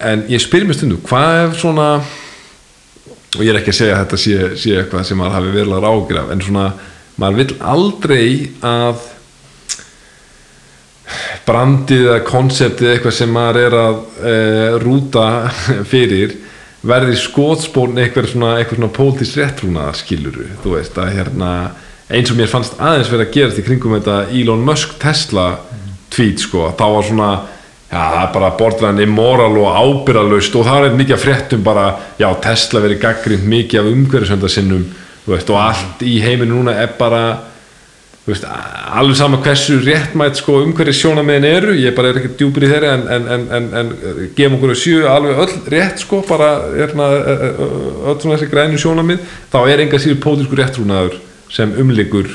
en 0.09 0.25
ég 0.33 0.41
spyr 0.41 0.65
mér 0.65 0.79
stundu, 0.79 0.97
hvað 1.05 1.43
ef 1.43 1.59
svona 1.61 1.89
og 3.35 3.43
ég 3.45 3.51
er 3.53 3.59
ekki 3.61 3.73
að 3.73 3.79
segja 3.79 3.97
að 3.97 4.03
þetta 4.03 4.21
sé, 4.21 4.37
sé 4.61 4.77
eitthvað 4.79 5.05
sem 5.09 5.19
maður 5.19 5.37
hafi 5.39 5.53
verið 5.55 5.75
að 5.77 5.85
rágraf 5.85 6.31
en 6.33 6.43
svona, 6.45 6.65
maður 7.21 7.41
vill 7.41 7.57
aldrei 7.73 8.25
að 8.65 9.03
brandið 11.45 12.07
eða 12.09 12.25
konseptið 12.25 12.91
eitthvað 12.91 13.17
sem 13.19 13.33
maður 13.35 13.61
er 13.61 13.77
að 13.79 13.97
e, 14.31 14.35
rúta 14.81 15.25
fyrir 15.91 16.37
verði 16.85 17.17
skótspórn 17.17 17.99
eitthvað 18.01 18.31
svona, 18.33 18.53
svona 18.69 18.93
pólitísk 18.93 19.39
réttrúna 19.41 19.89
skiluru, 19.97 20.47
þú 20.63 20.77
veist 20.77 20.97
að 21.01 21.13
hérna 21.17 21.51
eins 22.09 22.29
og 22.29 22.37
mér 22.37 22.51
fannst 22.51 22.77
aðeins 22.77 23.09
verið 23.09 23.25
að 23.25 23.35
gerast 23.37 23.61
í 23.61 23.65
kringum 23.65 23.95
þetta 23.97 24.17
Elon 24.37 24.65
Musk 24.65 24.97
Tesla 25.01 25.47
tweet 26.13 26.43
sko, 26.43 26.69
þá 26.77 26.85
var 26.93 27.07
svona 27.07 27.29
já, 27.89 27.97
það 27.99 28.21
er 28.21 28.29
bara 28.35 28.53
borðræðan 28.59 29.03
immoral 29.05 29.57
og 29.61 29.79
ábyrðalust 29.79 30.55
og 30.59 30.67
það 30.67 30.87
er 30.89 30.99
mikið 30.99 31.17
að 31.17 31.25
fréttum 31.25 31.65
bara, 31.65 31.87
já, 32.19 32.29
Tesla 32.43 32.83
verið 32.83 33.01
gaggrind 33.03 33.49
mikið 33.49 33.81
af 33.81 33.91
umhverfisöndasinnum 33.91 34.85
veist, 35.25 35.49
og 35.49 35.59
allt 35.59 36.05
í 36.05 36.19
heiminu 36.23 36.59
núna 36.59 36.75
er 36.81 36.95
bara 36.99 37.25
þú 38.25 38.31
veist, 38.31 38.45
alveg 38.97 39.17
sama 39.19 39.37
hversu 39.45 39.75
réttmætt 39.85 40.39
sko 40.39 40.59
umhverfis 40.63 41.01
sjónamiðin 41.03 41.45
eru 41.45 41.75
ég 41.77 41.93
bara 41.97 42.09
er 42.09 42.21
ekki 42.21 42.33
djúpir 42.39 42.65
í 42.65 42.71
þeirri 42.71 42.89
en, 42.89 43.03
en, 43.15 43.27
en, 43.53 43.67
en, 43.81 43.91
gefum 44.37 44.57
okkur 44.57 44.73
að 44.73 44.81
sjö 44.81 45.03
alveg 45.09 45.43
öll 45.43 45.59
rétt 45.75 46.01
sko, 46.01 46.23
bara 46.25 46.49
er 46.71 46.79
hérna, 46.81 47.11
öll 47.13 48.17
svona 48.17 48.39
þessi 48.39 48.49
grænu 48.53 48.81
sjónamið 48.81 49.29
þá 49.53 49.59
er 49.61 49.85
enga 49.85 50.01
síður 50.01 50.23
pótisku 50.25 50.57
réttrúnaður 50.57 51.19
sem 51.53 51.77
umlikur 51.81 52.33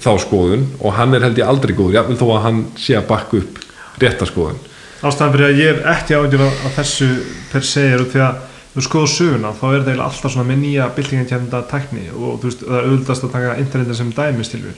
þá 0.00 0.10
skoðun 0.24 0.64
og 0.80 0.96
hann 0.96 1.14
er 1.14 1.28
held 1.28 1.38
ég 1.38 1.52
aldrei 1.52 1.76
góður 1.76 2.00
jáfnvel 2.00 2.18
þó 2.18 2.26
að 2.30 2.44
hann 2.48 2.64
sé 2.80 2.96
að 2.98 3.08
bakka 3.12 3.42
upp 3.42 3.60
réttaskoðun 4.02 4.58
ástæðan 5.04 5.34
fyrir 5.34 5.46
að 5.46 5.60
ég 5.60 5.70
hef 5.70 5.86
ekki 5.94 6.18
ágjör 6.18 6.44
að 6.46 6.74
þessu 6.78 7.08
per 7.52 7.66
se 7.68 7.84
eru 7.92 8.06
því 8.08 8.20
að 8.24 8.42
þú 8.74 8.82
skoður 8.82 9.10
söguna 9.12 9.54
þá 9.54 9.64
er 9.70 9.82
það 9.86 10.00
alltaf 10.02 10.32
svona 10.32 10.48
með 10.48 10.60
nýja 10.64 10.90
byltingin 10.96 11.48
tækni 11.70 12.04
og 12.10 12.40
þú 12.42 12.48
veist 12.48 12.62
það 12.64 12.78
er 12.78 12.84
auðvitaðst 12.90 13.26
að 13.26 13.34
taka 13.36 13.58
internetin 13.62 13.98
sem 14.00 14.10
dæmis 14.16 14.50
til 14.50 14.62
við 14.64 14.74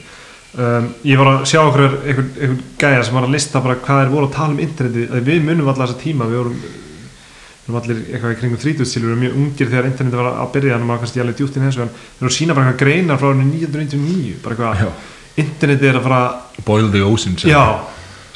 um, 0.61 0.85
ég 1.07 1.17
var 1.21 1.27
að 1.31 1.45
sjá 1.49 1.59
okkur 1.63 1.95
einhvern, 2.03 2.59
gæja 2.77 3.03
sem 3.07 3.17
var 3.17 3.25
að 3.25 3.35
lista 3.37 3.63
bara 3.63 3.81
hvað 3.87 4.03
er 4.03 4.13
voru 4.13 4.27
að 4.29 4.35
tala 4.37 4.53
um 4.53 4.61
interneti 4.67 5.03
að 5.09 5.31
við 5.31 5.39
munum 5.47 5.67
alltaf 5.71 5.87
þessa 5.87 6.03
tíma 6.03 6.23
við 6.29 6.37
vorum, 6.41 6.57
við 6.61 7.67
vorum 7.71 7.79
allir 7.81 7.97
eitthvað 8.11 8.35
í 8.35 8.39
kringum 8.43 8.61
30 8.67 8.93
til 8.93 9.01
við 9.01 9.09
vorum 9.09 9.23
mjög 9.25 9.33
ungir 9.41 9.67
þegar 9.71 9.89
interneti 9.91 10.21
var 10.21 10.29
að 10.33 10.53
byrja 10.57 10.73
en 10.77 10.87
maður 10.87 11.01
kannski 11.05 11.23
alveg 11.23 11.37
djúpt 11.39 11.55
inn 11.57 11.65
hins 11.65 11.79
vegan 11.79 11.95
þeir 11.95 12.21
voru 12.21 12.33
að 12.33 12.37
sína 12.37 12.57
bara 12.57 12.65
eitthvað 12.67 12.83
greinar 12.83 13.17
frá 13.17 13.27
árinu 13.31 13.45
1999 13.49 14.37
bara 14.43 14.53
eitthvað 14.53 14.93
interneti 15.41 15.85
er 15.89 15.97
að 15.97 16.05
fara 16.05 16.21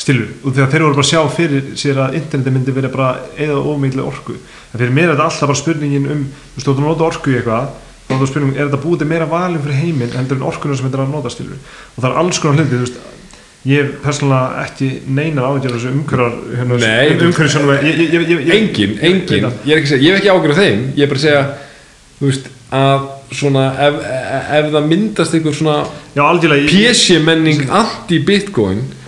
Stilur, 0.02 0.30
og 0.44 0.56
þegar 0.56 0.70
þeir 0.72 0.84
voru 0.86 0.96
bara 0.98 1.06
að 1.06 1.12
sjá 1.12 1.22
fyrir 1.36 1.66
sér 1.78 2.00
að 2.02 2.16
interneti 2.18 2.52
myndi 2.56 2.74
verið 2.74 2.94
bara 2.96 3.10
eða 3.38 3.60
ómikli 3.70 4.02
orku, 4.02 4.34
en 4.72 4.80
fyrir 4.80 4.94
mér 4.96 5.12
er 5.12 5.16
þetta 5.16 5.28
alltaf 5.30 5.52
bara 5.52 5.60
spurningin 5.62 6.08
um, 6.10 6.24
þú 6.56 6.62
ert 6.64 6.72
að 6.74 6.84
nota 6.88 7.06
orku 7.12 7.32
í 7.34 7.38
eitthvað 7.38 7.68
þá 8.08 8.12
er 8.12 8.18
þetta 8.18 8.30
spurningin, 8.32 8.58
er 8.58 8.70
þetta 8.72 8.82
búið 8.86 9.02
til 9.04 9.10
meira 9.12 9.28
valin 9.30 9.62
fyrir 9.62 9.78
heiminn 9.84 10.16
heldur 10.18 10.40
en 10.40 10.48
orkunum 10.50 10.80
sem 10.80 10.88
þetta 10.90 10.98
er 10.98 11.06
að 11.06 11.14
nota 11.14 11.34
stilur 11.36 11.60
og 11.62 12.00
það 12.02 12.10
er 12.10 12.22
alls 12.24 12.40
konar 12.42 12.58
hluti, 12.64 12.72
þú 12.74 12.86
veist 12.88 13.02
ég 13.70 13.84
er 13.84 13.92
persónulega 14.02 14.64
ekki 14.66 14.88
neinar 15.14 15.46
ágjör 15.52 15.76
þessu 15.76 15.92
umhverjar 15.94 16.38
hérna, 16.58 16.80
Nei, 16.82 17.12
umhverjar 17.28 17.52
svona 17.54 17.76
ég, 17.86 18.00
ég, 18.02 18.16
ég, 18.16 18.24
ég, 18.32 18.32
ég, 18.42 18.56
engin, 18.56 18.96
engin, 19.06 19.46
ég, 19.70 19.76
er 19.76 19.84
ekki 19.84 20.10
ekki 20.16 20.32
ágjör 20.34 20.56
af 20.56 20.62
þeim. 20.64 20.82
Ég 20.98 21.06
er 21.06 21.12
bara 21.12 21.20
að 21.22 21.26
segja, 21.28 21.44
þú 22.18 22.32
veist 22.32 22.48
að 22.74 23.06
svona, 23.38 23.68
ef, 23.86 24.00
ef 24.58 24.72
það 24.74 24.88
myndast 24.90 25.38
einhver 25.38 25.54
svona 25.60 25.76
já, 26.16 26.24
algjörlega 26.26 26.66
ég- 26.66 26.74
PC 26.74 27.20
menning 27.22 27.62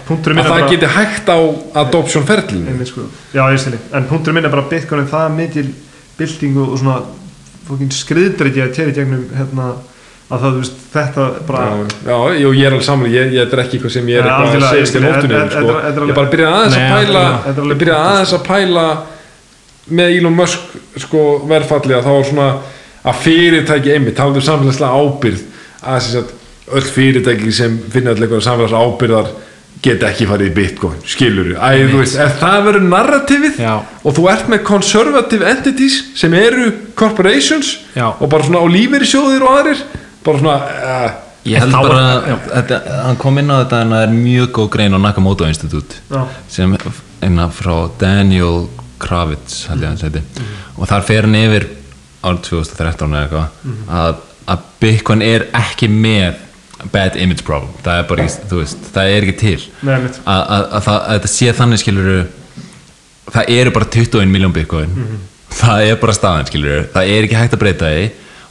anti-bitcoin 0.04 0.08
Punkturinn 0.08 0.36
minn 0.36 0.46
að 0.46 0.50
er 0.50 0.54
það 0.54 0.60
bara- 0.60 0.72
geti 0.72 0.86
hægt 0.98 1.28
á 1.30 1.40
adoption 1.86 2.24
ferlinu 2.26 2.68
Einmitt, 2.70 2.88
sko. 2.88 3.02
Já, 3.34 3.44
ég 3.54 3.60
stilli, 3.60 3.78
en 3.94 4.04
punkturinn 4.10 4.36
minn 4.36 4.46
er 4.46 4.50
bara 4.50 4.68
Bitcoin 4.70 5.02
er 5.02 5.08
það 5.08 5.36
mikil 5.38 5.68
byltingu 6.18 6.72
og 6.72 6.78
svona 6.80 7.02
fókin 7.68 7.90
skriðdreikja 7.92 8.68
að 8.68 8.74
tjeri 8.76 8.92
gegnum 8.94 9.26
hérna, 9.38 9.74
að 10.32 10.40
það, 10.42 10.52
þú 10.52 10.60
veist, 10.60 10.78
þetta 10.94 11.28
bara 11.48 11.64
Já, 11.64 12.18
já, 12.34 12.40
jú, 12.42 12.52
ég 12.54 12.66
er 12.66 12.72
alveg 12.74 12.84
saman, 12.84 13.12
ég, 13.12 13.32
ég 13.34 13.42
er 13.54 13.60
ekki 13.64 13.78
eitthvað 13.80 13.92
sem 13.92 14.08
ég 14.08 14.20
er 14.20 14.26
Ja, 14.26 14.38
eitthvað 14.38 14.64
að 14.64 14.70
segja 14.70 14.86
til 14.92 15.04
en- 15.04 15.50
sko. 15.50 15.70
er- 15.70 15.86
er 15.88 16.08
ég 16.08 16.16
bara 16.16 16.30
byrjaði 16.30 16.54
aðeins 16.54 16.78
að 16.78 16.90
pæla 16.94 17.24
er 17.24 17.54
ég 17.54 17.56
punktur, 17.56 17.94
aðeins 17.94 18.34
að 18.34 18.44
pæla 18.48 18.86
með 19.92 20.18
Elon 20.20 20.36
Musk 20.36 20.60
sko, 20.98 21.24
verðfalli 21.48 21.94
að 21.98 22.04
þá 22.04 22.12
var 22.18 22.24
svona 22.24 22.50
að 23.04 23.16
fyrirtæki 23.24 23.94
einmitt, 23.94 24.16
talað 24.16 24.36
um 24.36 24.42
samfélagslega 24.42 24.96
ábyrð 24.96 25.42
að 25.84 26.00
þess 26.00 26.16
að 26.16 26.28
öll 26.74 26.88
fyrirtæki 26.96 27.52
sem 27.52 27.80
finna 27.92 28.12
allir 28.12 28.28
eitthvað 28.28 28.46
samfélagslega 28.48 28.86
ábyrðar 28.88 29.28
geta 29.84 30.08
ekki 30.12 30.28
farið 30.30 30.48
í 30.52 30.54
bitcoin, 30.56 31.00
skilur 31.10 31.50
æ, 31.58 31.70
þú 31.91 31.98
veist, 32.04 32.16
það 32.40 32.60
verður 32.68 32.86
narrativið 32.91 33.58
Já. 33.60 33.74
og 34.04 34.16
þú 34.16 34.28
ert 34.32 34.48
með 34.54 34.62
conservative 34.70 35.50
entities 35.50 35.98
sem 36.20 36.34
eru 36.38 36.70
corporations 36.95 37.74
Já. 37.95 38.08
og 38.20 38.30
bara 38.32 38.44
svona 38.48 38.62
á 38.64 38.68
lífeyrissjóðir 38.72 39.44
og 39.44 39.58
aðrir 39.58 39.84
bara 40.24 40.40
svona 40.44 40.56
uh, 40.64 41.20
Ég 41.44 41.60
held 41.60 41.74
Þá 41.76 41.80
er- 41.82 41.90
bara, 41.90 42.36
þetta, 42.54 42.78
hann 43.04 43.18
kom 43.20 43.38
inn 43.41 43.50
á 43.52 43.56
þetta 43.66 43.82
en 43.84 43.90
það 43.91 44.04
er 44.06 44.14
mjög 44.16 44.52
góð 44.56 44.70
grein 44.78 44.94
á 44.95 45.00
Nakamoto 45.04 45.48
Institute 45.50 45.98
Já. 46.08 46.22
sem 46.48 46.78
einna 47.24 47.50
frá 47.52 47.74
Daniel 48.00 48.70
Kravitz 49.04 49.66
held 49.68 49.84
ég 49.84 49.90
að 49.90 49.91
hann 49.91 50.00
seti 50.00 50.22
og 50.78 50.88
þar 50.88 51.04
fer 51.10 51.28
hann 51.28 51.36
yfir 51.41 51.66
árið 52.24 52.45
2013 52.48 53.18
eða 53.20 53.26
eitthvað 53.26 53.98
að, 54.00 54.22
að 54.56 54.64
Bitcoin 54.80 55.26
er 55.28 55.50
ekki 55.60 55.90
með 55.91 56.40
bad 56.92 57.16
image 57.22 57.44
problem. 57.48 57.72
Það 57.86 58.00
er 58.02 58.08
bara, 58.10 58.24
ekki, 58.28 58.48
þú 58.52 58.60
veist, 58.62 58.88
það 58.96 59.12
er 59.14 59.28
ekki 59.28 59.36
til. 59.44 59.68
Nei, 59.82 59.94
einmitt. 59.98 60.18
að, 60.26 60.42
að, 60.58 60.66
að, 60.78 60.82
það, 60.88 60.98
að 61.04 61.14
þetta 61.20 61.32
sé 61.34 61.54
þannig 61.60 61.82
skilur 61.84 62.10
það 63.34 63.54
eru 63.60 63.72
bara 63.78 63.90
21 63.96 64.34
miljón 64.34 64.54
Bitcoin. 64.56 64.98
Það 65.54 65.88
er 65.92 65.98
bara 66.02 66.16
staðan 66.18 66.48
skilur 66.50 66.88
það 66.94 67.14
er 67.14 67.28
ekki 67.28 67.38
hægt 67.40 67.56
að 67.58 67.64
breyta 67.64 67.94
því. 67.94 68.04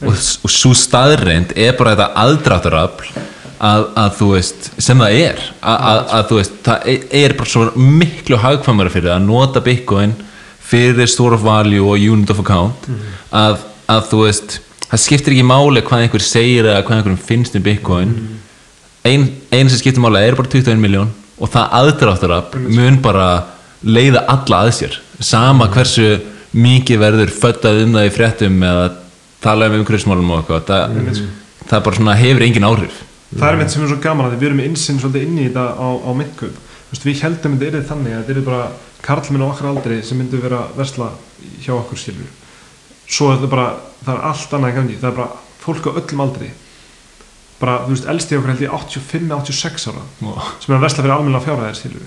Og, 0.03 0.17
og 0.43 0.51
svo 0.51 0.73
staðreind 0.75 1.53
er 1.55 1.75
bara 1.79 1.93
þetta 1.93 2.09
aðdráttarafl 2.23 3.11
að, 3.63 3.85
að 4.01 4.09
þú 4.17 4.27
veist 4.33 4.69
sem 4.83 4.99
það 4.99 5.17
er. 5.21 5.43
Að, 5.61 5.85
að, 5.91 5.99
að 6.17 6.25
þú 6.31 6.39
veist, 6.41 6.57
það 6.65 6.87
er- 6.93 7.05
er 7.23 7.35
bara 7.39 7.53
svo 7.53 7.65
miklu 7.79 8.39
hagkvæmara 8.43 8.91
fyrir 8.91 9.11
það 9.13 9.19
að 9.21 9.27
nota 9.29 9.63
Bitcoin 9.63 10.15
fyrir 10.73 11.07
store 11.11 11.37
of 11.37 11.45
value 11.45 11.85
og 11.85 12.01
unit 12.01 12.31
of 12.33 12.39
account 12.43 12.87
að, 13.31 13.61
að 13.91 14.05
þú 14.11 14.21
veist 14.25 14.57
það 14.93 15.01
skiptir 15.01 15.33
ekki 15.33 15.45
máli 15.49 15.81
hvað 15.85 16.05
einhver 16.05 16.23
segir 16.23 16.69
eða 16.69 16.83
hvað 16.85 16.99
einhverjum 16.99 17.21
finnst 17.27 17.57
um 17.57 17.65
Bitcoin. 17.65 18.11
Ein, 19.03 19.25
ein 19.51 19.71
sem 19.71 19.81
skiptir 19.81 20.03
máli 20.03 20.21
er 20.21 20.37
bara 20.37 20.51
21 20.53 20.81
miljón 20.81 21.09
og 21.41 21.49
það 21.51 21.73
aðdráttarafl 21.79 22.61
mun 22.69 22.99
bara 23.03 23.29
leiða 23.83 24.23
alla 24.31 24.63
að 24.63 24.75
sér. 24.77 24.99
Sama 25.19 25.67
hversu 25.73 26.21
mikið 26.53 27.01
verður 27.01 27.33
föttað 27.33 27.81
um 27.87 27.97
það 27.97 28.07
í 28.07 28.13
fréttum 28.13 28.61
eða 28.69 28.91
tala 29.43 29.71
um 29.71 29.79
umhverfismálum 29.81 30.29
og 30.35 30.43
eitthvað. 30.43 30.69
Það, 30.69 31.23
það 31.71 31.83
bara 31.87 31.99
svona 31.99 32.19
hefur 32.21 32.45
engin 32.45 32.69
áhrif. 32.69 33.01
Það 33.33 33.49
er 33.49 33.59
mitt 33.59 33.73
sem 33.73 33.83
er 33.83 33.89
svo 33.89 33.99
gaman 33.99 34.29
að 34.29 34.37
við 34.37 34.51
erum 34.51 34.61
með 34.61 34.69
insinn 34.69 35.01
svolítið 35.01 35.25
inn 35.25 35.41
í 35.41 35.49
þetta 35.49 35.65
á, 35.73 35.87
á 35.89 36.11
veist, 36.93 37.07
við 37.07 37.23
heldum 37.25 37.57
þetta 37.57 37.69
yrði 37.71 37.87
þannig 37.89 38.13
að 38.13 38.21
þetta 38.21 38.33
yrði 38.35 38.45
bara 38.45 38.65
karlminn 39.03 39.43
á 39.43 39.47
okkar 39.49 39.69
aldri 39.71 39.99
sem 40.05 40.19
myndu 40.19 40.39
vera 40.43 40.61
að 40.67 40.77
versla 40.77 41.09
hjá 41.63 41.73
okkur 41.75 41.99
skilur 41.99 42.29
svo 43.09 43.31
er 43.31 43.39
þetta 43.39 43.49
bara, 43.51 43.67
það 44.05 44.13
er 44.15 44.27
allt 44.29 44.53
annað 44.57 44.73
í 44.73 44.77
gangi. 44.77 44.99
Það 45.01 45.09
er 45.09 45.17
bara 45.17 45.41
fólk 45.63 45.89
á 45.89 45.91
öllum 45.95 46.23
aldri. 46.27 46.51
Bara, 47.63 47.79
þú 47.85 47.95
veist, 47.95 48.07
elsti 48.11 48.37
okkur 48.37 48.51
held 48.51 48.63
ég 48.65 48.77
85-86 48.77 49.89
ára 49.91 50.05
sem 50.59 50.73
er 50.73 50.77
að 50.77 50.83
versla 50.83 51.03
fyrir 51.03 51.13
almenna 51.15 51.43
fjárhæðir 51.43 52.01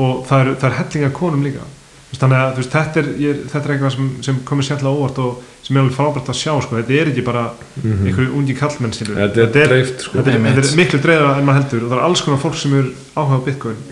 og 0.00 0.22
það 0.26 0.40
er, 0.40 0.48
það 0.62 0.68
er 0.70 0.76
hellinga 0.78 1.10
konum 1.14 1.42
líka. 1.44 1.66
Þú 1.66 2.14
veist, 2.14 2.22
þannig 2.22 2.40
að 2.40 2.54
þú 2.54 2.62
veist, 2.62 2.72
þetta, 2.72 3.02
er, 3.02 3.10
ég, 3.20 3.42
þetta 3.52 3.68
er 3.68 3.74
eitthvað 3.74 3.92
sem, 3.94 4.08
sem 4.24 4.38
komið 4.48 4.68
sérlega 4.70 4.94
óvart 4.94 5.20
og 5.22 5.42
sem 5.66 5.76
er 5.76 5.84
alveg 5.84 5.98
frábært 5.98 6.30
að 6.32 6.38
sjá 6.40 6.52
sko. 6.64 6.78
þetta 6.80 6.96
er 6.96 7.10
ekki 7.12 7.24
bara 7.26 7.44
einhverju 7.82 8.34
ungi 8.38 8.56
kallmenn 8.58 8.96
skilur. 8.96 9.20
Þetta 9.20 9.44
er 9.44 9.70
dreift, 9.74 10.06
sko. 10.06 10.18
þetta, 10.18 10.34
er, 10.34 10.48
þetta 10.48 10.64
er 10.72 10.80
miklu 10.80 11.02
dreifra 11.04 11.36
en 11.36 11.48
maður 11.48 11.60
heldur. 11.60 11.84
Og 11.84 11.92
það 11.92 12.00
er 12.00 12.06
alls 12.08 12.24
konar 12.24 12.42
fólk 12.42 12.58
sem 12.60 12.76
er 12.80 12.90
áhuga 13.18 13.40
á 13.42 13.46
bitcoin 13.50 13.86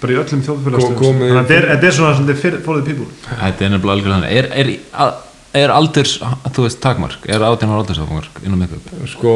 bara 0.00 0.14
í 0.14 0.20
öllum 0.20 0.44
þjóðfélagstöðum 0.46 1.18
þannig 1.20 1.34
að 1.34 1.40
þetta 1.40 1.56
er, 1.56 1.66
þetta 1.74 1.88
er 1.88 1.96
svona 1.98 2.12
the 2.24 2.84
people. 2.86 3.08
Þetta 3.26 3.66
er 3.66 3.74
nefnilega 3.74 3.96
algjörlega 3.96 4.14
þannig 4.16 5.29
er, 5.56 5.72
aldurs, 5.74 6.18
þú 6.54 6.66
veist, 6.66 6.80
takmark? 6.82 7.24
Er 7.26 7.42
átján 7.42 7.72
ára 7.72 7.80
aldursáfangark 7.82 8.42
innan 8.44 8.60
make-up? 8.60 8.92
Sko 9.10 9.32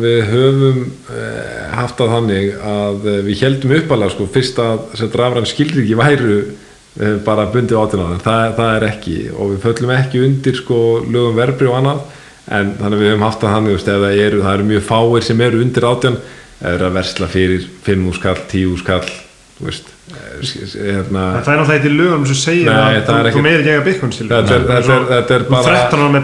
við 0.00 0.22
höfum 0.30 0.80
eh, 1.12 1.66
haft 1.74 2.00
það 2.00 2.14
þannig 2.16 2.48
að 2.70 3.10
eh, 3.12 3.20
við 3.26 3.44
heldum 3.44 3.74
uppalega 3.80 4.14
sko 4.14 4.28
fyrst 4.32 4.62
að 4.62 5.44
skildir 5.50 5.82
ekki 5.84 5.98
væru 5.98 6.38
eh, 6.38 7.18
bara 7.26 7.48
bundið 7.52 7.82
átján 7.82 8.06
ára, 8.06 8.22
það, 8.24 8.46
það 8.60 8.72
er 8.78 8.88
ekki. 8.88 9.18
Og 9.34 9.52
við 9.52 9.60
föllum 9.66 9.94
ekki 9.98 10.24
undir 10.24 10.58
sko 10.62 10.80
lögum 11.04 11.38
verbri 11.38 11.68
og 11.68 11.78
annað. 11.82 12.02
En 12.48 12.72
þannig 12.78 12.96
að 12.96 13.02
við 13.02 13.12
höfum 13.12 13.28
haft 13.28 13.44
það 13.44 13.56
þannig, 13.58 13.76
veist, 13.76 13.92
það 13.92 14.24
eru, 14.24 14.42
það 14.46 14.54
eru 14.56 14.68
mjög 14.72 14.84
fáir 14.88 15.28
sem 15.28 15.46
eru 15.48 15.62
undir 15.66 15.88
átján 15.88 16.20
eða 16.58 16.88
að 16.88 16.96
versla 16.96 17.28
fyrir 17.30 17.68
5 17.86 18.10
skall, 18.16 18.40
10 18.50 18.80
skall 18.80 19.04
þú 19.58 19.68
veist 19.68 19.92
hérna, 20.08 21.22
en 21.38 21.42
það 21.44 21.52
er 21.52 21.58
náttúrulega 21.58 21.74
eitthvað 21.74 21.88
í 21.88 21.96
lögum 21.98 22.26
sem 22.28 22.38
segir 22.38 22.68
Nei, 22.68 22.74
að 22.78 23.06
það 23.08 23.18
er 23.18 23.32
þú, 23.34 23.42
meir 23.44 23.58
ekki 23.62 23.72
eiga 23.74 23.84
bitcoin 23.88 24.12
skilur. 24.14 24.30
Þetta 24.32 24.54
er- 24.56 24.86
Þú 24.88 24.92
er- 24.94 25.08
er 25.18 25.24
13 25.28 25.98
ára 25.98 26.10
með 26.14 26.22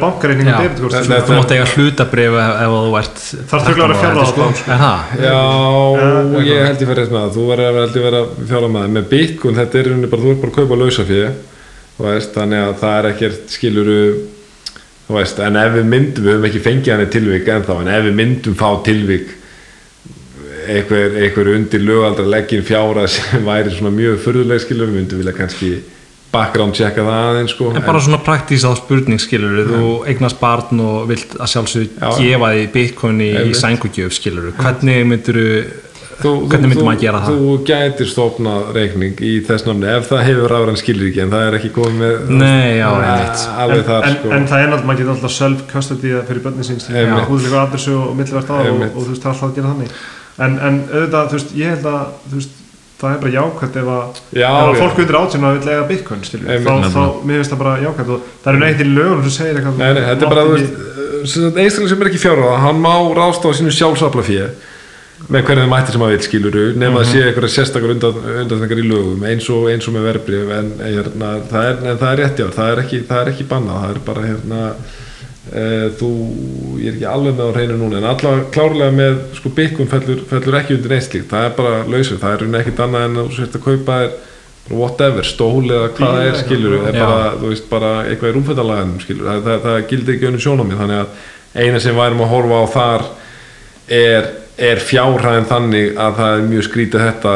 þetta- 0.94 1.24
Þú 1.24 1.38
mátt 1.38 1.54
eiga 1.56 1.66
hlutabrif 1.74 2.38
ef, 2.44 2.52
þú 2.74 2.94
ert 3.00 3.16
Þarf 3.50 3.66
tökulega 3.68 3.84
að 3.84 3.90
vera 3.90 3.94
13 3.94 3.94
ára, 3.94 3.96
fjárráða 4.02 4.28
sko. 4.30 4.44
Er 4.64 4.78
það? 4.84 4.98
Já, 5.24 5.40
ég 6.44 6.66
held 6.68 6.80
ég 6.80 6.88
þess 6.94 7.12
með 7.14 7.20
það 7.24 7.34
þú 7.34 7.48
verður 7.50 7.68
að 7.70 7.80
held 7.84 7.96
ég 7.98 8.06
vera 8.08 8.22
fjára 8.52 8.68
með 8.76 8.86
með 8.94 9.08
Bitcoin, 9.14 9.54
þetta 9.60 9.74
er 9.78 9.86
í 9.90 10.10
bara, 10.10 10.22
þú 10.22 10.30
ert 10.30 10.40
bara 10.40 10.52
að 10.52 10.58
kaupa 10.60 10.80
lausa 10.84 11.04
fyrir 11.04 11.32
veist, 11.98 12.34
þannig 12.34 12.60
að 12.64 12.74
það 12.80 12.98
er 12.98 13.08
ekkert 13.12 13.50
skiluru 13.54 14.00
en 15.44 15.56
ef 15.60 15.72
við 15.76 15.84
myndum, 15.84 16.24
við 16.24 16.32
höfum 16.32 16.46
ekki 16.48 16.62
fengið 16.64 16.92
hann 16.94 17.10
tilvik 17.12 17.48
ennþá, 17.54 17.80
en 17.82 17.88
ef 17.92 18.04
við 18.08 18.14
myndum 18.18 18.54
fá 18.56 18.68
tilvik 18.86 19.28
einhver, 20.68 21.18
einhver 21.22 21.50
undir 21.54 21.82
lögaldra 21.84 22.26
leggin 22.36 22.64
fjára 22.66 23.06
sem 23.10 23.44
væri 23.46 23.74
svona 23.74 23.92
mjög 23.94 24.22
furðuleg 24.24 24.64
skilur, 24.64 24.90
við 24.90 25.00
myndum 25.00 25.22
vilja 25.22 25.36
kannski 25.36 25.72
background 26.34 26.74
checka 26.74 27.04
það 27.06 27.30
aðeins 27.30 27.54
sko. 27.54 27.70
En 27.70 27.86
bara 27.86 28.02
svona 28.02 28.20
praktísa 28.24 28.72
á 28.72 28.74
spurning 28.78 29.22
skilur 29.22 29.70
þú 29.70 29.88
eignast 30.10 30.40
barn 30.40 30.82
og 30.82 31.08
vilt 31.10 31.36
að 31.38 31.52
sjálfsögðu 31.52 31.88
Já. 31.94 32.10
gefa 32.18 32.52
því 32.56 32.68
bitcoin 32.74 33.22
í, 33.22 33.32
í 33.50 33.56
sængugjöf 33.58 34.16
skilur 34.18 34.52
hvernig 34.58 35.04
myndir 35.12 35.40
Þú, 36.14 36.32
hvernig 36.46 36.70
myndi 36.70 36.78
þú, 36.78 36.86
maður 36.86 37.00
gera 37.02 37.20
það? 37.24 37.38
Þú 37.38 37.54
gætir 37.68 38.08
stofnað 38.10 38.68
reikning 38.76 39.22
í 39.24 39.32
þess 39.46 39.66
namni 39.66 39.88
ef 39.90 40.08
það 40.10 40.20
hefur 40.28 40.52
rafræn 40.54 40.78
skilur 40.78 41.08
ekki 41.10 41.22
en 41.24 41.32
það 41.32 41.46
er 41.46 41.56
ekki 41.58 41.70
komið 41.74 41.96
með 42.02 42.30
Nei, 42.38 42.68
já, 42.78 42.88
en, 42.94 43.32
þar 43.88 44.06
en, 44.06 44.14
sko. 44.18 44.32
en 44.36 44.46
það 44.50 44.62
er 44.62 44.70
náttúrulega, 44.70 44.88
maður 44.90 45.00
getur 45.02 45.14
alltaf 45.14 45.34
self-custody 45.38 46.12
fyrir 46.28 46.44
börnin 46.44 46.68
síns 46.68 46.86
Einmitt. 46.90 47.26
þú 47.26 47.38
veist 47.38 47.48
líka 47.48 47.62
adressu 47.64 47.96
og 47.98 48.12
millivert 48.20 48.52
á 48.52 48.56
og, 48.60 48.84
og, 48.86 49.00
þú 49.00 49.08
veist, 49.10 49.24
það 49.24 49.30
er 49.30 49.34
alltaf 49.34 49.48
að 49.48 49.58
gera 49.58 49.72
þannig 49.72 49.98
en, 50.38 50.58
en 50.58 50.82
auðvitað, 50.90 51.30
þú 51.30 51.38
veist, 51.38 51.54
ég 51.58 51.74
held 51.74 51.88
að 51.90 52.28
veist, 52.34 52.60
það 53.00 53.14
er 53.14 53.22
bara 53.22 53.34
jákvæmt 53.34 53.78
ef 53.80 53.88
að 53.94 54.20
Já, 54.40 54.48
ef 54.48 54.68
að 54.68 54.80
fólk 54.82 55.00
undir 55.04 55.18
átján 55.20 55.46
að 55.48 55.56
vil 55.58 55.72
eiga 55.72 55.86
Einmitt. 56.54 56.68
þá, 56.68 56.94
þá, 56.94 57.24
mér 57.26 57.40
finnst 57.40 57.54
það 57.54 57.62
bara 57.64 57.74
jákvæmt 57.84 58.12
og 58.14 58.28
það 58.44 58.52
er 58.52 58.60
neitt 58.64 58.84
í 58.84 58.90
lögunum 58.90 59.24
sem 59.26 59.34
segir 59.38 59.58
eitthvað. 59.60 59.80
Nei, 59.82 59.90
nei, 59.98 60.04
þetta 60.10 60.28
er 60.28 60.34
bara, 60.34 60.46
þú 60.48 60.54
veist, 60.58 60.78
einstaklega 61.24 61.90
sem 61.94 62.04
er 62.04 62.12
ekki 62.12 62.22
fjárráða, 62.22 62.62
hann 62.64 62.80
má 62.84 62.94
ráðstofa 63.18 63.58
sínu 63.58 63.74
sjálfsafla 63.74 64.24
fyrir 64.26 64.54
með 65.30 65.46
hvernig 65.46 65.64
þeim 65.64 65.72
mætti 65.72 65.94
sem 65.94 66.02
maður 66.02 66.14
vil 66.14 66.26
skiluru 66.26 66.64
nema 66.76 67.00
að 67.00 67.10
sé 67.12 67.22
eitthvað 67.24 67.52
sérstakar 67.54 67.92
undan, 67.94 68.18
undanþengar 68.42 68.80
í 68.82 68.84
lögum 68.88 69.24
eins 69.28 69.46
og, 69.52 69.68
eins 69.72 69.88
og 69.88 69.96
með 69.96 70.08
verbrif 70.10 70.52
en, 70.52 70.70
hérna, 70.82 71.30
það 71.50 71.68
er, 71.70 71.78
en 71.80 72.00
það 72.02 72.10
er 72.10 72.20
rétt 72.20 72.42
já 72.42 72.46
það 72.58 72.72
er 72.72 72.82
ekki, 72.82 73.00
það 73.08 73.22
er 73.22 73.30
ekki 73.32 73.46
bannað, 73.52 73.78
það 73.80 73.94
er 73.94 74.02
bara 74.10 74.26
hérna 74.26 74.60
þú, 75.44 76.10
ég 76.80 76.86
er 76.88 76.94
ekki 76.94 77.08
alveg 77.10 77.34
með 77.36 77.50
á 77.50 77.54
hreinu 77.54 77.74
núna 77.80 77.98
en 78.00 78.06
allavega 78.08 78.46
klárlega 78.54 78.94
með 78.96 79.18
sko 79.36 79.50
byggun 79.58 79.90
fellur, 79.90 80.22
fellur 80.30 80.60
ekki 80.60 80.78
undir 80.78 80.94
neitt 80.94 81.08
slíkt. 81.08 81.28
Það 81.32 81.48
er 81.48 81.58
bara 81.58 81.82
lausur, 81.84 82.20
það 82.22 82.30
er 82.36 82.44
raunin 82.44 82.60
ekkit 82.60 82.80
annað 82.86 83.08
en 83.08 83.18
þú 83.20 83.36
sért 83.36 83.58
að 83.58 83.66
kaupa 83.66 83.98
þér 84.00 84.14
whatever, 84.72 85.26
stól 85.28 85.66
eða 85.68 85.90
hvað 85.92 86.14
það 86.14 86.26
er 86.28 86.38
skilur 86.40 86.76
er 86.78 86.96
Já. 86.96 87.02
bara, 87.04 87.32
þú 87.40 87.50
veist, 87.50 87.66
bara 87.68 87.90
eitthvað 88.08 88.30
í 88.30 88.36
rúmfættalaganum 88.38 89.02
skilur, 89.02 89.26
það, 89.28 89.42
það, 89.44 89.58
það 89.66 89.82
gildir 89.90 90.14
ekki 90.14 90.28
önum 90.30 90.44
sjónamið 90.44 90.80
þannig 90.80 91.02
að 91.02 91.64
eina 91.64 91.82
sem 91.84 91.98
værum 91.98 92.24
að 92.24 92.32
horfa 92.32 92.62
á 92.64 92.66
þar 92.72 93.04
er, 93.98 94.30
er 94.70 94.80
fjárhæðin 94.88 95.50
þannig 95.50 96.00
að 96.00 96.16
það 96.20 96.38
er 96.38 96.48
mjög 96.48 96.66
skrítið 96.70 97.04
þetta 97.04 97.34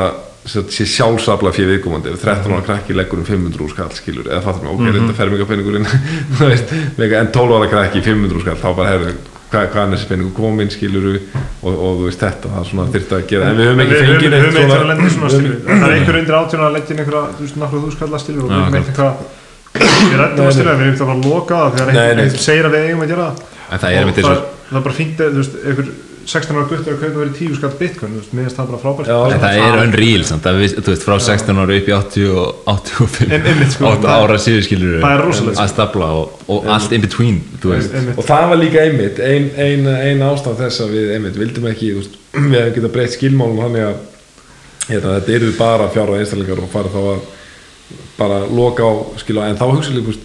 sé 0.48 0.86
sjálfsafla 0.88 1.52
fyrir 1.54 1.74
viðkomandi. 1.76 2.12
Ef 2.14 2.22
13 2.24 2.54
ára 2.54 2.66
krakki 2.66 2.96
leggur 2.96 3.22
um 3.22 3.26
500 3.28 3.64
úr 3.64 3.72
skall 3.72 3.90
skilur, 3.96 4.28
eða 4.28 4.44
fattum 4.44 4.68
við, 4.68 4.76
ok, 4.76 4.94
þetta 4.98 5.16
fer 5.18 5.32
mikið 5.34 5.50
peningurinn. 5.52 5.90
Þú 6.38 6.52
veist, 6.52 6.76
mega, 7.00 7.24
en 7.24 7.34
12 7.34 7.58
ára 7.58 7.72
krakki 7.74 8.04
500 8.06 8.38
úr 8.38 8.46
skall, 8.46 8.60
þá 8.62 8.70
bara 8.78 8.94
hefur 8.94 9.18
hvað, 9.48 9.66
hvað 9.72 9.82
er 9.82 9.92
þessi 9.94 10.08
peningur 10.10 10.34
komin 10.36 10.70
skilur 10.72 11.08
og, 11.08 11.72
og 11.72 12.00
þú 12.00 12.06
veist 12.06 12.22
þetta, 12.22 12.52
það 12.52 12.60
er 12.60 12.68
svona 12.70 12.86
þyrfti 12.94 13.16
að 13.16 13.26
gera. 13.32 13.48
En 13.48 13.58
við 13.58 13.68
höfum 13.70 13.82
ekki 13.84 13.94
við 13.94 14.02
fengið 14.08 14.30
neitt 14.34 15.14
svona 15.14 15.30
við 15.32 15.52
það 15.68 15.86
er 15.88 15.94
einhver 15.96 16.18
undir 16.20 16.38
átján 16.38 16.64
að 16.66 16.74
leggja 16.76 16.94
inn 16.94 17.02
einhverja 17.04 17.22
þúskalla 17.72 18.20
stilur 18.22 18.44
og 18.44 18.52
við 18.52 18.58
höfum 18.58 18.78
eitthvað 18.82 19.12
við 19.78 20.18
rættum 20.20 20.44
að 20.44 20.52
stilur, 20.56 20.74
við 20.74 20.84
höfum 20.84 21.00
það 21.00 21.08
bara 21.08 21.18
að 21.18 21.30
loka 21.32 21.62
það 21.62 21.78
þegar 21.78 21.88
Nei, 21.88 22.02
nei. 22.02 22.22
einhver 22.26 22.44
segir 22.44 22.68
að 22.68 22.76
við 22.76 22.86
eigum 22.88 23.06
að 23.06 23.12
gera 23.14 23.28
það. 23.28 23.56
En 23.68 23.82
það 23.82 23.96
er 23.96 24.08
Og 24.08 24.14
það, 24.18 24.44
það 24.68 24.78
er 24.78 24.86
bara 24.88 24.98
fínt 24.98 25.24
veist, 25.38 25.58
einhver 25.64 25.90
16 26.28 26.56
ára 26.58 26.64
guttur 26.68 26.92
að 26.94 27.00
kaupa 27.02 27.20
verið 27.22 27.36
10 27.38 27.54
skatt 27.58 27.76
bitcoin, 27.80 28.10
þú 28.12 28.20
veist, 28.20 28.32
mér 28.36 28.44
finnst 28.46 28.58
það 28.58 28.66
bara 28.70 28.80
frábært 28.82 29.08
Já. 29.08 29.16
En 29.32 29.40
það 29.42 29.60
er 29.64 29.78
unreal 29.84 30.24
samt, 30.28 30.48
að 30.50 30.58
við, 30.60 30.74
þú 30.82 30.92
veist, 30.92 31.04
frá 31.06 31.14
16 31.24 31.60
ára 31.62 31.76
upp 31.78 31.88
í 31.88 31.94
80 31.96 32.26
og 32.42 32.68
85 32.74 33.32
En- 33.38 33.46
einmitt, 33.52 33.72
sko, 33.72 33.86
8 33.88 34.02
það- 34.04 34.24
ára 34.26 34.36
síður 34.44 34.66
skilur 34.68 34.98
það 35.00 35.14
er 35.16 35.24
rosalegt, 35.24 35.56
sko. 35.56 35.64
að 35.64 35.72
stapla 35.72 36.10
og, 36.18 36.36
og 36.52 36.68
allt 36.76 36.92
in 36.98 37.04
between 37.06 37.40
og 37.64 38.24
það 38.28 38.44
var 38.52 38.60
líka 38.60 38.84
einmitt 38.84 39.22
ein, 39.24 39.48
ein, 39.56 39.88
ein 39.88 40.22
ástæð 40.28 40.60
þess 40.62 40.84
að 40.84 40.94
við 40.98 41.14
einmitt 41.16 41.40
vildum 41.40 41.70
ekki, 41.72 41.90
þú 41.94 42.02
veist, 42.02 42.20
við 42.52 42.58
hefum 42.60 42.76
getað 42.78 42.94
breytt 42.98 43.16
skilmálum 43.16 43.62
þannig 43.64 43.88
að 43.88 43.96
hérna, 44.88 45.16
þetta 45.18 45.36
eru 45.38 45.52
bara 45.58 45.88
fjára 45.96 46.20
einstaklingar 46.20 46.60
og 46.64 46.70
fara 46.72 46.92
þá 46.92 47.00
að 47.14 47.20
bara 48.18 48.38
loka 48.52 48.84
á 48.84 48.92
skilu 49.22 49.40
en 49.48 49.56
þá 49.56 49.64
hugsa 49.72 49.94
líka, 49.96 50.10
þú 50.10 50.12
veist 50.12 50.24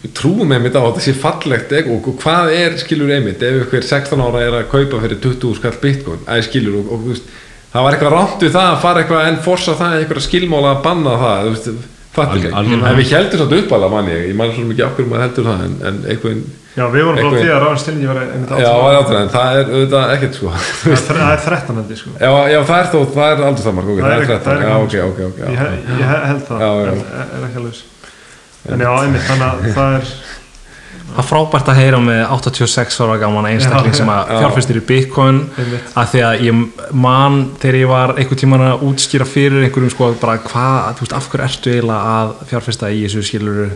við 0.00 0.12
trúum 0.16 0.52
einmitt 0.56 0.76
á 0.76 0.80
að 0.80 0.88
þetta 0.90 1.04
sé 1.04 1.14
fallegt 1.20 1.72
og, 1.82 1.92
og, 2.08 2.10
hvað 2.22 2.52
er 2.56 2.76
skilur 2.80 3.12
einmitt 3.12 3.42
ef 3.44 3.62
ykkur 3.66 3.84
16 3.84 4.24
ára 4.24 4.42
er 4.46 4.58
að 4.62 4.68
kaupa 4.72 5.00
fyrir 5.04 5.20
20 5.20 5.58
skall 5.60 5.76
bitcoin, 5.82 6.22
að 6.26 6.44
skilur 6.48 6.80
og, 6.80 6.92
og 6.96 7.08
veist, 7.10 7.30
það 7.74 7.86
var 7.86 7.96
eitthvað 7.96 8.16
rátt 8.16 8.44
við 8.46 8.54
það 8.56 8.68
að 8.72 8.82
fara 8.86 9.02
eitthvað 9.04 9.28
en 9.30 9.40
forsa 9.44 9.76
það 9.78 9.98
eitthvað 9.98 10.26
skilmála 10.28 10.76
að 10.76 10.84
banna 10.88 11.18
það 11.24 11.42
þú 11.44 11.52
veist, 11.56 11.90
fattir 12.10 12.48
ekki, 12.48 12.78
en 12.80 12.96
við 12.98 13.12
heldum 13.14 13.42
samt 13.44 13.52
uppalega 13.60 13.92
manni, 13.92 14.16
ég. 14.16 14.32
Man 14.38 14.50
svo 14.56 14.64
mikið 14.66 14.86
okkur 14.88 15.06
maður 15.12 15.24
heldur 15.28 15.46
það 15.50 15.60
en, 15.68 15.76
en 15.90 16.00
einhvern 16.10 16.40
Já, 16.70 16.84
við 16.86 17.02
vorum 17.02 17.16
bara 17.18 17.26
Eitthvað- 17.26 17.44
því 17.44 17.50
að 17.50 17.62
ráðan 17.64 17.78
stillingi 17.82 18.08
var 18.08 18.18
einmitt 18.22 18.50
Já, 18.50 18.68
það 18.70 18.88
er 18.90 18.98
áttur, 19.00 19.16
en 19.20 19.30
það 19.34 19.56
er 19.60 19.70
auðvitað 19.74 20.12
ekkert 20.14 20.36
sko. 20.38 20.50
Það 21.10 21.16
er 21.20 21.22
það 21.22 21.40
13 21.46 21.80
hendi, 21.80 21.96
sko. 21.98 22.12
Já, 22.20 22.30
já 22.52 22.58
það 22.68 22.82
er 22.82 22.90
þó, 22.92 22.98
það 23.16 23.30
er 23.34 23.42
aldrei 23.48 23.64
saman, 23.64 23.88
ok, 23.90 23.98
Það 24.00 24.12
er 24.14 24.20
ekki- 24.20 24.30
það 24.30 24.44
13 24.46 24.60
er 24.60 24.70
Já, 24.70 24.76
ok, 24.84 24.94
ok, 25.10 25.20
ok 25.30 25.40
Ég, 25.40 25.50
já. 25.50 25.64
he- 25.64 25.96
ég 25.98 26.04
he- 26.10 26.20
held 26.30 26.44
það, 26.46 26.62
Já, 26.62 26.70
já. 26.70 26.92
en 26.94 27.34
er 27.40 27.48
ekki 27.48 27.60
alveg 27.60 27.74
viss. 27.74 27.82
En 28.68 28.82
já, 28.84 28.90
einmitt, 29.00 29.24
þannig 29.28 29.46
að 29.48 29.72
það 29.78 29.96
er 30.00 30.12
Það 31.10 31.18
er 31.18 31.26
frábært 31.26 31.68
að 31.72 31.78
heyra 31.80 31.98
með 31.98 32.20
86 32.36 32.98
ára 33.02 33.14
gaman 33.18 33.46
einstakling 33.50 33.94
Já, 33.94 33.98
sem 33.98 34.10
að 34.12 34.28
já. 34.30 34.36
fjárfæstir 34.44 34.76
í 34.78 34.82
Bitcoin 34.86 35.38
Einmitt. 35.58 35.88
að 35.98 36.10
því 36.12 36.20
að 36.28 36.42
ég 36.46 36.60
man 37.02 37.38
þegar 37.62 37.78
ég 37.80 37.88
var 37.90 38.12
einhvern 38.14 38.40
tíman 38.44 38.62
að 38.68 38.84
útskýra 38.86 39.26
fyrir 39.26 39.64
einhverjum 39.66 39.90
sko 39.90 40.10
bara 40.22 40.36
hvað, 40.44 40.92
þú 41.00 41.02
veist, 41.06 41.16
af 41.18 41.26
hverju 41.32 41.46
ertu 41.48 41.72
eiginlega 41.72 42.12
að 42.20 42.30
fjárfæsta 42.52 42.90
í 42.94 43.00
þessu 43.08 43.24
skiluru 43.26 43.66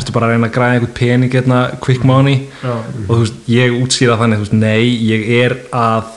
ertu 0.00 0.14
bara 0.16 0.30
að 0.30 0.32
reyna 0.32 0.48
að 0.48 0.54
græða 0.56 0.78
einhvern 0.78 0.94
pening 0.96 1.36
hérna, 1.36 1.58
quick 1.84 2.04
money 2.08 2.38
Já. 2.62 2.72
og 2.78 3.12
þú 3.12 3.20
veist, 3.26 3.38
ég 3.52 3.76
útskýra 3.82 4.16
þannig, 4.22 4.40
þú 4.40 4.46
veist, 4.46 4.56
nei, 4.62 4.88
ég 5.12 5.28
er 5.42 5.56
að 5.76 6.14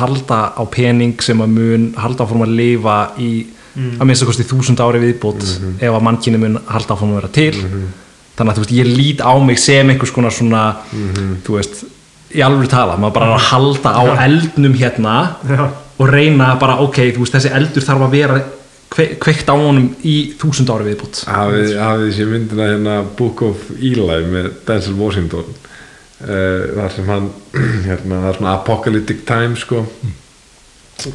halda 0.00 0.40
á 0.56 0.62
pening 0.72 1.12
sem 1.22 1.44
að 1.44 1.52
mun 1.60 1.90
halda 2.00 2.24
áfram 2.24 2.46
að 2.48 2.56
lifa 2.56 2.96
í 3.20 3.30
að 3.76 4.08
minnst 4.08 4.24
að 4.24 4.30
kosti 4.30 4.46
þúsund 4.48 4.80
ári 4.80 5.02
viðbót 5.02 5.44
ef 5.80 5.92
að 5.92 6.04
mannkynni 6.06 6.40
mun 6.40 6.58
halda 6.70 6.96
áfram 6.96 7.12
að 7.12 7.20
vera 7.20 7.32
til. 7.36 7.52
Þannig 8.36 8.50
að 8.52 8.58
þú 8.58 8.64
veist, 8.64 8.74
ég 8.76 8.90
lít 8.92 9.22
á 9.24 9.32
mig 9.40 9.60
sem 9.60 9.92
einhvers 9.92 10.12
konar 10.12 10.34
svona 10.34 10.62
þú 11.46 11.56
veist, 11.56 11.84
í 12.36 12.42
alveg 12.44 12.68
tala 12.72 12.98
maður 13.00 13.16
bara 13.16 13.36
að 13.36 13.46
halda 13.50 13.94
á 13.96 14.04
eldnum 14.26 14.76
hérna 14.76 15.16
Já. 15.48 15.62
og 15.72 16.10
reyna 16.10 16.54
bara, 16.60 16.80
ok, 16.84 17.00
veist, 17.16 17.36
þessi 17.36 17.52
eldur 17.56 17.86
þarf 17.86 18.06
að 18.08 18.16
vera 18.16 18.40
kve, 18.92 19.06
kveikt 19.22 19.48
á 19.48 19.54
honum 19.56 19.88
í 20.04 20.16
þúsund 20.40 20.72
ári 20.72 20.90
viðbót. 20.90 21.22
Hafið 21.30 21.72
hafið 21.80 22.10
þessi 22.10 22.28
myndina 22.32 22.68
hérna 22.72 22.98
Book 23.16 23.44
of 23.46 23.70
Eli 23.78 24.20
með 24.32 24.50
Denzel 24.68 24.96
Washington? 24.98 25.48
Uh, 26.16 26.76
þar 26.76 26.94
sem 26.94 27.08
hann 27.12 27.26
hérna, 27.88 28.22
það 28.22 28.30
er 28.30 28.38
svona 28.38 28.54
apocalyptic 28.56 29.26
time 29.28 29.58
sko 29.60 29.84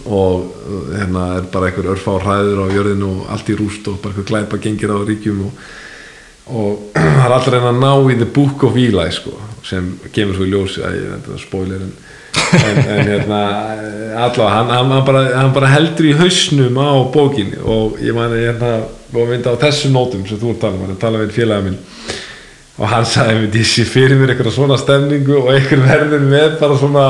og 0.05 0.51
hérna 0.93 1.27
er 1.39 1.47
bara 1.51 1.69
einhver 1.69 1.89
örfá 1.95 2.17
hræður 2.21 2.65
á 2.65 2.73
jörðinu 2.73 3.09
og 3.09 3.31
allt 3.33 3.49
í 3.49 3.57
rúst 3.57 3.87
og 3.89 3.97
bara 4.03 4.13
einhver 4.13 4.29
glæpa 4.29 4.59
gengir 4.61 4.93
á 4.93 4.97
ríkjum 5.01 5.41
og, 5.47 5.65
og 6.47 6.85
það 6.93 7.25
er 7.25 7.35
alltaf 7.35 7.53
reyna 7.55 7.73
að 7.73 7.81
ná 7.81 8.13
í 8.13 8.19
the 8.21 8.29
book 8.29 8.63
of 8.67 8.77
Eli 8.77 9.09
sko 9.15 9.33
sem 9.65 9.91
kemur 10.13 10.37
svo 10.37 10.47
í 10.47 10.53
ljósi 10.53 10.85
að 10.85 10.97
ég 10.99 11.11
veit 11.15 11.29
að 11.33 11.41
spoiler 11.41 11.83
en, 11.85 11.91
en, 12.61 12.79
en 12.81 13.09
hérna 13.09 13.41
allavega 14.21 14.49
hann, 14.55 14.73
hann, 14.73 14.93
hann, 14.93 15.05
bara, 15.05 15.23
hann 15.35 15.53
bara 15.55 15.73
heldur 15.73 16.09
í 16.09 16.17
hausnum 16.17 16.77
á 16.81 16.91
bókinni 17.13 17.61
og 17.61 18.01
ég 18.01 18.17
mani 18.17 18.41
hérna 18.45 18.73
og 19.11 19.29
mynda 19.29 19.53
á 19.57 19.61
þessu 19.65 19.91
nótum 19.91 20.27
sem 20.29 20.39
þú 20.39 20.53
ert 20.53 20.61
talað 20.63 20.77
um, 20.77 20.85
hann 20.85 20.95
er 20.95 21.01
talað 21.01 21.25
við 21.25 21.39
félaga 21.41 21.67
minn 21.67 21.79
og 22.81 22.89
hann 22.89 23.05
sagði 23.05 23.37
mér, 23.37 23.57
ég 23.61 23.67
sé 23.69 23.85
fyrir 23.85 24.17
mér 24.17 24.33
eitthvað 24.33 24.55
svona 24.55 24.77
stemningu 24.81 25.37
og 25.43 25.51
einhver 25.53 25.83
verður 25.85 26.23
með 26.25 26.55
bara 26.61 26.77
svona 26.81 27.07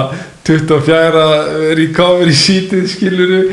24 0.48 1.26
recovery 1.80 2.36
seatið 2.36 2.88
skiluru 2.92 3.44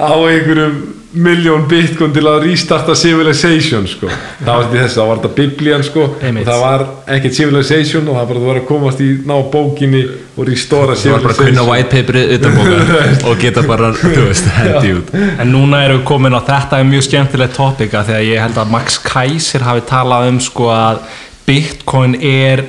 á 0.00 0.14
einhverjum 0.16 0.78
miljón 1.16 1.64
bitcoin 1.68 2.12
til 2.12 2.24
að 2.28 2.42
restarta 2.44 2.94
civilization 2.98 3.86
sko. 3.88 4.08
það 4.42 4.48
var 4.50 4.64
þetta 4.66 4.80
þess, 4.82 4.96
það 4.96 5.08
var 5.08 5.20
þetta 5.20 5.30
biblían 5.36 5.84
sko, 5.86 6.06
Einmitt. 6.20 6.42
og 6.42 6.50
það 6.50 6.62
var 6.64 6.84
ekkert 7.16 7.36
civilization 7.38 8.10
og 8.10 8.18
það 8.18 8.18
var 8.18 8.28
bara 8.30 8.42
þú 8.42 8.50
var 8.50 8.60
að 8.60 8.66
komast 8.68 9.00
í 9.00 9.08
ná 9.24 9.34
bókinni 9.52 10.02
og 10.36 10.48
restora 10.50 10.96
þú 10.98 11.14
var 11.14 11.24
bara 11.24 11.36
að 11.36 11.40
kunna 11.40 11.64
civilization 11.64 11.70
white 11.70 11.92
paperið 11.94 12.34
utan 12.36 12.58
bóka 12.58 13.04
og 13.30 13.40
geta 13.44 13.64
bara, 13.70 13.92
þú 14.02 14.26
veist, 14.26 14.50
hendi 14.58 14.96
út 14.98 15.14
En 15.16 15.52
núna 15.52 15.84
erum 15.86 16.02
við 16.02 16.08
komin 16.10 16.36
á 16.36 16.40
þetta 16.50 16.80
er 16.82 16.90
mjög 16.90 17.06
skemmtilegt 17.08 17.56
topika 17.56 18.04
þegar 18.08 18.26
ég 18.26 18.44
held 18.44 18.60
að 18.60 18.74
Max 18.76 19.00
Kaiser 19.06 19.64
hafi 19.64 19.86
talað 19.88 20.32
um 20.34 20.42
sko 20.44 20.68
að 20.74 21.00
Bitcoin 21.46 22.14
er 22.20 22.64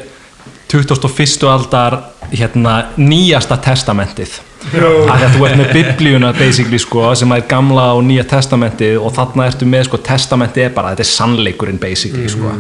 21. 0.67 1.47
aldar 1.47 1.95
hérna 2.31 2.73
nýjasta 2.99 3.55
testamentið. 3.63 4.33
Því 4.67 4.81
að 5.13 5.25
þú 5.37 5.45
ert 5.47 5.59
með 5.61 5.69
biblíuna 5.77 6.31
basically 6.35 6.79
sko 6.81 7.13
sem 7.15 7.31
er 7.31 7.45
gamla 7.47 7.85
og 7.95 8.01
nýja 8.03 8.25
testamentið 8.27 8.97
og 8.99 9.13
þarna 9.15 9.45
ertu 9.47 9.67
með 9.69 9.85
sko 9.87 9.99
testamentið 10.03 10.65
er 10.65 10.73
bara, 10.75 10.91
þetta 10.95 11.05
er 11.05 11.11
sannleikurinn 11.13 11.79
basically 11.79 12.27
sko. 12.33 12.51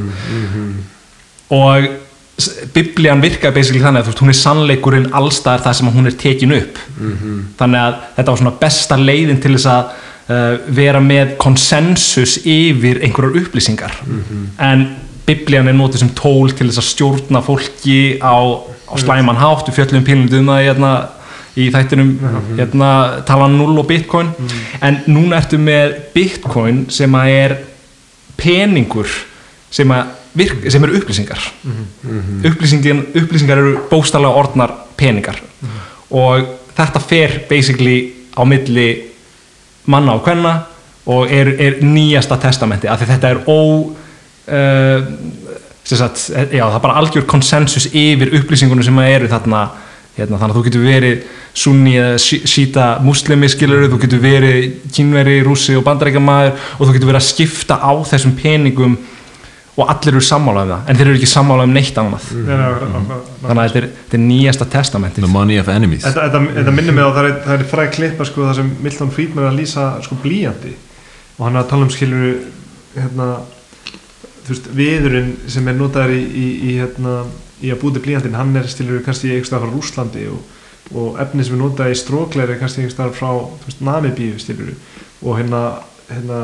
Og 1.49 1.87
s- 2.39 2.51
biblían 2.73 3.21
virkar 3.23 3.51
basically 3.55 3.81
þannig 3.83 4.03
að 4.03 4.07
þú 4.07 4.11
veist, 4.13 4.21
hún 4.23 4.29
er 4.33 4.39
sannleikurinn 4.41 5.09
allstaðar 5.19 5.65
þar 5.65 5.73
sem 5.79 5.87
hún 5.95 6.07
er 6.07 6.15
tekin 6.21 6.53
upp. 6.57 6.79
Þannig 7.59 7.81
að 7.81 7.97
þetta 8.17 8.31
var 8.31 8.37
svona 8.43 8.55
besta 8.61 8.97
leiðin 9.01 9.41
til 9.43 9.55
þess 9.57 9.67
að 9.73 9.91
uh, 10.29 10.71
vera 10.79 10.99
með 11.03 11.35
konsensus 11.43 12.37
yfir 12.45 13.01
einhverjar 13.03 13.41
upplýsingar. 13.43 13.99
En 14.59 14.87
biblían 15.27 15.67
er 15.67 15.75
notið 15.75 16.03
sem 16.03 16.11
tól 16.15 16.53
til 16.55 16.69
þess 16.69 16.81
að 16.81 16.89
stjórna 16.89 17.43
fólki 17.43 17.99
á, 18.23 18.37
á 18.87 18.93
slæman 18.99 19.39
hátt. 19.39 19.67
Við 19.67 19.79
fjöllum 19.81 20.05
pínlundum 20.07 20.45
um 20.45 20.51
það 20.53 20.63
hérna, 20.65 20.91
í 21.57 21.67
þættinum 21.73 22.11
hérna, 22.59 22.91
tala 23.27 23.49
0 23.51 23.81
og 23.81 23.87
bitcoin. 23.89 24.31
En 24.81 25.01
núna 25.09 25.41
ertu 25.41 25.59
með 25.59 25.97
bitcoin 26.15 26.85
sem 26.93 27.17
að 27.19 27.33
er 27.33 27.57
peningur 28.37 29.11
sem, 29.73 29.91
að 29.91 30.13
virk, 30.37 30.63
sem 30.71 30.87
eru 30.87 31.01
upplýsingar. 31.01 31.49
Upplýsingin, 32.47 33.03
upplýsingar 33.17 33.61
eru 33.63 33.75
bóstalega 33.91 34.43
orðnar 34.43 34.75
peningar. 34.99 35.41
Og 36.13 36.47
þetta 36.77 37.03
fer 37.03 37.39
basically 37.49 37.99
á 38.37 38.45
milli 38.47 38.89
manna 39.91 40.17
og 40.17 40.23
kvenna 40.25 40.55
og 41.07 41.31
er, 41.31 41.49
er 41.59 41.79
nýjasta 41.83 42.37
testamenti 42.41 42.89
af 42.91 42.99
því 42.99 43.07
þetta 43.13 43.29
er 43.31 43.39
ó 43.47 43.59
sagt, 44.47 46.23
já, 46.51 46.63
það 46.67 46.77
er 46.77 46.83
bara 46.83 46.97
algjör 47.01 47.25
konsensus 47.29 47.87
yfir 47.95 48.33
upplýsingunum 48.41 48.83
sem 48.85 48.97
eru 49.05 49.29
þarna 49.31 49.65
hérna, 50.17 50.39
þannig 50.41 50.53
að 50.53 50.57
þú 50.57 50.63
getur 50.65 50.85
verið 50.87 51.19
sunni 51.57 51.93
eða 51.97 52.15
sí- 52.21 52.41
síta 52.49 52.87
muslimi 53.05 53.47
skilur 53.49 53.85
þú 53.91 53.99
getur 54.01 54.19
verið 54.23 54.65
kínveri, 54.93 55.37
rússi 55.45 55.75
og 55.77 55.85
bandarækjamaður 55.85 56.55
og 56.79 56.81
þú 56.87 56.95
getur 56.95 57.11
verið 57.11 57.21
að 57.21 57.27
skipta 57.29 57.77
á 57.77 57.91
þessum 58.09 58.33
peningum 58.39 58.97
og 59.77 59.91
allir 59.93 60.15
eru 60.15 60.23
sammála 60.25 60.63
um 60.65 60.71
það 60.73 60.87
en 60.89 60.97
þeir 60.97 61.07
eru 61.11 61.17
ekki 61.19 61.29
sammála 61.29 61.67
um 61.67 61.73
neitt 61.77 61.97
annað. 62.01 62.23
Akkurat, 62.33 62.81
akkurat. 62.87 63.27
þannig 63.43 63.61
að 63.61 63.67
þetta 63.67 63.81
er, 63.83 63.89
þetta 64.07 64.21
nýjasta 64.23 64.65
testamentið. 64.73 65.27
The 65.27 65.29
money 65.35 65.59
of 65.61 65.69
enemies. 65.69 66.01
Þetta, 66.07 66.23
þetta, 66.31 66.41
þetta 66.55 66.73
minnir 66.79 66.95
mig 66.97 67.05
á 67.05 67.11
það 67.13 67.27
er, 67.29 67.35
það 67.45 67.53
er 67.59 67.67
fræg 67.75 67.91
klippa 67.93 68.25
sko 68.25 68.47
það 68.47 68.55
sem 68.57 68.71
Milton 68.81 69.11
Friedman 69.13 69.45
er 69.45 69.51
að 69.51 69.59
lýsa 69.61 69.85
sko 70.01 70.17
blíjandi 70.23 70.73
og 71.37 71.45
hann 71.45 71.55
er 71.59 71.61
að 71.61 71.69
tala 71.69 71.85
um 71.85 71.93
skilur 71.93 72.39
hérna 72.97 73.29
þú 74.47 74.55
veist 74.55 74.69
viðurinn 74.77 75.33
sem 75.51 75.67
er 75.67 75.77
notaður 75.77 76.15
í, 76.15 76.21
í, 76.23 76.45
í 76.69 76.77
hérna 76.79 77.17
í 77.63 77.73
að 77.73 77.81
búti 77.81 78.03
blíjandinn 78.03 78.37
hann 78.37 78.55
er 78.57 78.69
skilur 78.69 79.03
kannski 79.05 79.33
einhverstað 79.33 79.65
frá 79.65 79.73
Rúslandi 79.73 80.27
og, 80.31 80.53
og 80.93 81.19
efni 81.23 81.45
sem 81.45 81.57
er 81.57 81.63
notað 81.63 81.91
í 81.93 81.97
strókleir 81.99 82.53
er 82.53 82.61
kannski 82.61 82.83
einhverstað 82.83 83.17
frá 83.17 83.29
þú 83.33 83.67
veist, 83.71 83.83
Namibíu 83.87 84.39
skilur 84.41 84.73
og 85.23 85.39
hérna, 85.39 85.63
hérna 86.11 86.41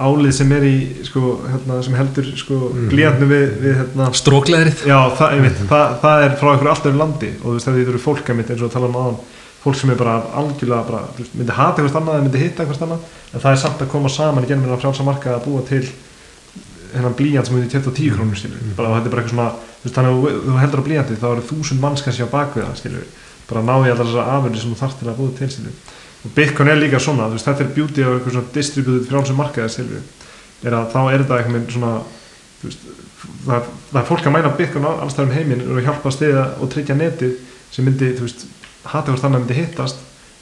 álið 0.00 0.32
sem 0.38 0.52
er 0.56 0.64
í 0.64 0.76
sko 1.04 1.34
hérna 1.44 1.80
sem 1.84 1.96
heldur 1.96 2.28
sko 2.40 2.60
blíjandinu 2.88 3.28
við, 3.28 3.48
við 3.62 3.74
hérna 3.82 4.08
strókleðrið 4.16 4.84
Já, 4.88 4.98
það, 5.18 5.34
einmitt, 5.36 5.58
það, 5.68 5.96
það 6.04 6.24
er 6.24 6.38
frá 6.40 6.50
einhverju 6.52 6.72
allt 6.72 6.88
öðru 6.88 7.02
landi. 7.02 7.32
Og 7.42 7.44
þú 7.44 7.56
veist 7.58 7.68
að 7.68 7.76
þú 7.76 7.84
eru 7.92 8.00
fólk 8.02 8.32
einmitt 8.32 8.52
eins 8.54 8.62
og 8.62 8.70
að 8.70 8.78
tala 8.78 8.88
um 8.88 8.98
aðan 9.02 9.20
fólk 9.58 9.76
sem 9.76 9.92
er 9.92 9.98
bara 10.00 10.16
algjörlega 10.40 10.88
bara, 10.88 11.02
myndi 11.34 11.54
hata 11.54 11.82
einhvers 11.82 11.98
annað 11.98 12.16
eða 12.16 12.26
myndi 12.26 12.42
hitta 12.42 12.64
einhvers 12.64 12.82
annað 12.86 13.06
en 13.34 13.42
það 13.42 13.50
er 13.52 13.60
samt 13.64 13.82
að 13.84 13.90
koma 13.92 14.12
saman 14.12 14.46
í 14.46 14.48
genum 14.48 14.68
en 14.68 14.74
að 14.76 14.84
frjálsa 14.84 15.06
marka 15.06 15.34
að 15.34 15.48
búa 15.48 15.64
til 15.68 15.82
hennan 16.94 17.14
blíjant 17.18 17.46
sem 17.48 17.54
myndi 17.56 17.70
10 17.94 18.14
krónur 18.16 18.38
skilur 18.38 18.74
bara 18.76 18.94
þetta 18.98 19.08
er 19.08 19.14
bara 19.14 19.22
eitthvað 19.22 19.34
svona, 19.34 19.48
þú 19.78 19.84
veist, 19.88 19.96
þannig 19.98 20.12
að 20.12 20.44
þú- 20.48 20.58
heldur 20.62 20.82
á 20.82 20.86
blíjanti 20.88 21.18
þá 21.22 21.26
eru 21.32 21.46
þúsund 21.50 21.80
manns 21.82 22.02
kannski 22.06 22.26
á 22.26 22.34
bakvið 22.34 22.64
það 22.68 22.78
skilur 22.82 23.06
bara 23.48 23.62
ná 23.64 23.74
í 23.78 23.90
allar 23.92 24.06
þessar 24.08 24.30
afurði 24.36 24.62
sem 24.62 24.72
þú 24.74 24.78
þarft 24.82 24.98
til 25.02 25.08
að 25.12 25.18
búa 25.20 25.34
til 25.38 25.50
skilur 25.54 25.74
og 26.24 26.32
Bitcoin 26.34 26.68
er 26.72 26.80
líka 26.82 26.98
svona, 26.98 27.28
veist, 27.30 27.46
þetta 27.46 27.62
er 27.64 27.74
beauty 27.76 28.02
af 28.02 28.14
eitthvað 28.16 28.34
svona 28.38 28.54
distributed 28.54 29.08
frjálsum 29.08 29.38
markaði 29.38 29.74
skilur 29.76 30.02
er 30.66 30.74
að 30.74 30.88
þá 30.92 30.98
er 31.12 31.22
þetta 31.22 31.38
veginn 31.44 31.70
svona 31.70 31.92
veist, 32.64 32.88
það, 33.46 33.68
það 33.92 34.00
er 34.02 34.08
fólk 34.10 34.26
að 34.26 34.34
mæna 34.34 34.54
Bitcoin 34.58 34.88
á 34.88 34.92
alls 35.04 35.14
þar 35.14 35.28
um 35.28 35.36
heiminn 35.36 35.62
og 35.70 35.78
hjálpa 35.86 36.10
að 36.10 36.16
stiða 36.18 36.44
og 36.58 36.72
tryggja 36.72 36.96
netið 36.98 37.36
sem 37.70 37.84
myndi, 37.86 38.10
þú 38.18 38.26
veist, 38.26 38.46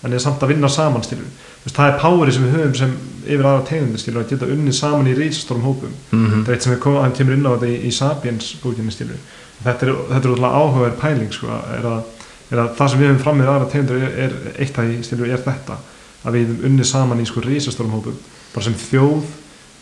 en 0.06 0.14
er 0.14 0.22
samt 0.22 0.42
að 0.42 0.52
vinna 0.54 0.70
saman 0.70 1.02
veist, 1.02 1.74
það 1.74 1.88
er 1.88 1.96
poweri 2.00 2.34
sem 2.34 2.44
við 2.46 2.56
höfum 2.56 2.76
sem 2.78 2.92
yfir 3.26 3.46
aðra 3.46 3.64
tegundir 3.66 4.02
skilur 4.02 4.22
að 4.22 4.30
geta 4.32 4.50
unnið 4.54 4.76
saman 4.78 5.08
í 5.10 5.16
reisastórum 5.18 5.64
hópum. 5.66 5.96
Þetta 6.12 6.52
er 6.52 6.54
eitt 6.54 6.66
sem 6.66 6.74
við 6.74 6.82
komum, 6.84 7.16
kemur 7.16 7.34
inn 7.34 7.48
á 7.48 7.50
þetta 7.56 7.70
í, 7.72 7.78
í 7.88 7.90
Sapiens 7.96 8.52
bókinni 8.62 8.94
skilur 8.94 9.18
þetta 9.64 9.86
er, 9.86 9.92
útrúlega 10.18 10.52
áhugaverð 10.52 11.00
pæling 11.00 11.32
sko, 11.34 11.50
er, 11.74 11.88
að, 11.90 12.28
er 12.52 12.62
að 12.62 12.72
það 12.78 12.92
sem 12.92 13.02
við 13.02 13.10
höfum 13.10 13.22
fram 13.24 13.40
með 13.40 13.50
aðra 13.52 13.68
tegundir 13.72 14.06
er, 14.06 14.16
er 14.26 14.60
eitt 14.62 14.78
því 14.78 15.00
skilur 15.08 15.32
er 15.32 15.42
þetta. 15.42 15.78
Að 16.26 16.38
við 16.38 16.46
höfum 16.52 16.70
unnið 16.70 16.90
saman 16.92 17.22
í 17.22 17.26
sko 17.26 17.42
reisastórum 17.44 17.96
hópum 17.96 18.20
bara 18.54 18.66
sem 18.68 18.78
þjóð 18.86 19.34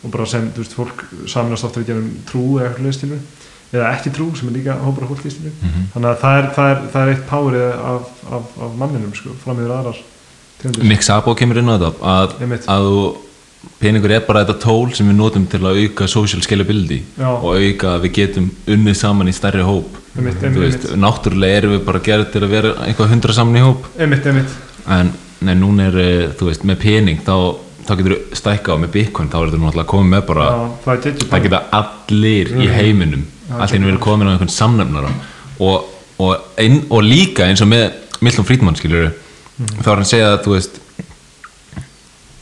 og 0.05 0.13
bara 0.13 0.27
sem, 0.29 0.49
veist, 0.55 0.75
fólk 0.77 1.05
saminast 1.31 1.67
ofta 1.67 1.81
við 1.81 1.91
gerum 1.93 2.09
trú 2.29 2.45
eða 2.59 2.71
eitthvað 2.71 2.97
skilur 2.97 3.21
eða 3.75 3.91
ekki 3.95 4.11
trú 4.13 4.27
sem 4.37 4.49
er 4.49 4.57
líka 4.59 4.75
hópar 4.79 5.05
af 5.05 5.13
fólki 5.13 5.31
skilur 5.33 5.55
þannig 5.93 6.09
að 6.11 6.19
það 6.21 6.39
er, 6.39 6.49
það 6.57 6.71
er, 6.71 6.83
það 6.93 7.01
er 7.01 7.13
eitt 7.13 7.23
powerið 7.29 7.65
af, 7.91 8.11
af, 8.37 8.51
af 8.67 8.75
manninum 8.81 9.15
sko, 9.17 9.33
fram 9.41 9.61
yfir 9.61 9.73
aðrar 9.73 10.01
Mick 10.63 11.03
Sabo 11.05 11.35
kemur 11.37 11.59
inn 11.61 11.69
á 11.69 11.75
þetta 11.77 11.91
að, 12.15 12.35
Einmitt. 12.41 12.67
að 12.71 12.87
peningur 13.81 14.13
er 14.15 14.23
bara 14.25 14.45
þetta 14.45 14.61
tól 14.61 14.93
sem 14.95 15.09
við 15.09 15.17
notum 15.19 15.45
til 15.49 15.61
að 15.61 15.81
auka 15.83 16.07
social 16.09 16.41
scalability 16.45 17.01
Já. 17.17 17.27
og 17.33 17.57
auka 17.59 17.95
að 17.95 18.07
við 18.07 18.15
getum 18.19 18.47
unnið 18.75 18.97
saman 18.99 19.29
í 19.29 19.35
stærri 19.35 19.65
hóp. 19.65 19.99
Einmitt, 20.15 20.41
einmitt, 20.43 20.61
veist, 20.63 20.87
náttúrulega 20.95 21.59
erum 21.61 21.75
við 21.75 21.85
bara 21.89 22.01
gerð 22.05 22.31
til 22.33 22.43
að 22.45 22.55
vera 22.55 22.73
eitthvað 22.85 23.11
hundra 23.13 23.35
saman 23.35 23.59
í 23.59 23.65
hóp. 23.65 23.89
Einmitt, 23.99 24.29
einmitt, 24.31 24.55
en 24.95 25.11
nei, 25.45 25.55
núna 25.59 25.89
er, 25.89 25.99
eh, 26.01 26.27
þú 26.39 26.49
veist, 26.49 26.65
með 26.65 26.79
pening 26.85 27.21
þá, 27.25 27.35
þá 27.85 27.91
getur 27.99 28.15
þú 28.15 28.39
stækka 28.39 28.77
á 28.77 28.81
með 28.81 28.93
bitcoin 28.95 29.29
þá 29.33 29.37
er 29.41 29.49
þetta 29.51 29.61
náttúrulega 29.65 29.91
komið 29.91 30.13
með 30.13 30.23
bara 30.31 30.45
Já, 30.45 30.63
það 30.85 30.93
er 30.95 31.19
það 31.25 31.45
geta 31.49 31.63
allir 31.81 32.53
í 32.55 32.69
heiminum. 32.71 33.27
Allir 33.55 33.85
verið 33.85 34.01
komin 34.01 34.31
á 34.31 34.33
einhvern 34.33 34.49
samnefnara 34.49 35.11
og, 35.61 35.91
og, 36.17 36.33
ein, 36.57 36.81
og 36.89 37.03
líka 37.05 37.45
eins 37.45 37.61
og 37.61 37.69
með 37.69 37.91
Milton 38.25 38.47
Friedman 38.47 38.79
skilur 39.55 39.83
þá 39.83 39.87
er 39.87 39.93
hann 39.93 40.05
að 40.05 40.11
segja 40.11 40.31
að 40.33 40.41
þú 40.45 40.55
veist 40.55 40.81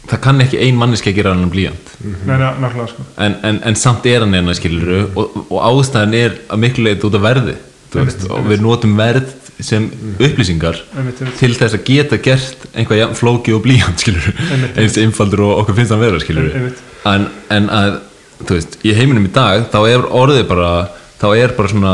það 0.10 0.20
kann 0.26 0.42
ekki 0.44 0.60
ein 0.66 0.80
manneski 0.80 1.12
að 1.14 1.20
gera 1.20 1.34
hann 1.34 1.46
Nei, 2.04 2.36
nei, 2.36 2.48
nákvæmlega 2.60 2.90
sko. 2.92 3.06
En, 3.24 3.38
en, 3.48 3.60
en 3.70 3.78
samt 3.80 4.08
er 4.10 4.26
hann 4.26 4.36
hérna 4.36 4.56
skilur 4.58 4.92
og, 5.14 5.38
og 5.48 5.60
ástæðan 5.70 6.18
er 6.20 6.36
að 6.52 6.62
miklu 6.66 6.88
leið 6.88 7.08
út 7.08 7.18
af 7.20 7.24
verði 7.24 7.56
veist, 7.94 8.26
og 8.34 8.50
við 8.50 8.64
notum 8.66 8.96
verð 9.00 9.32
sem 9.64 9.86
upplýsingar 10.18 10.80
Einmitt, 10.98 11.22
einmitt. 11.22 11.38
til 11.40 11.54
þess 11.56 11.78
að 11.78 11.86
geta 11.88 12.18
gert 12.26 12.66
einhvað 12.74 13.04
flóki 13.20 13.54
og 13.56 13.62
Einmitt. 14.50 14.80
eins 14.82 14.98
einfaldur 15.00 15.46
og 15.46 15.62
okkur 15.62 15.78
finnst 15.78 15.94
hann 15.94 16.02
vera 16.04 16.20
en, 17.14 17.30
en 17.54 17.70
að 17.72 18.00
veist, 18.50 18.80
í 18.84 18.96
heiminum 18.98 19.30
í 19.30 19.32
dag 19.34 19.70
þá 19.72 19.80
er 19.94 20.10
orðið 20.10 20.48
bara 20.50 20.72
þá 21.22 21.28
er 21.38 21.56
bara 21.56 21.72
svona 21.72 21.94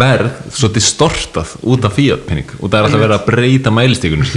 verð 0.00 0.42
svo 0.54 0.70
distortað 0.74 1.54
út 1.62 1.86
af 1.86 1.96
fiat 1.98 2.26
penning 2.28 2.50
og 2.58 2.66
það 2.66 2.78
er 2.78 2.88
alltaf 2.88 3.04
verið 3.04 3.16
að 3.18 3.28
breyta 3.28 3.72
mælistíkunum 3.74 4.28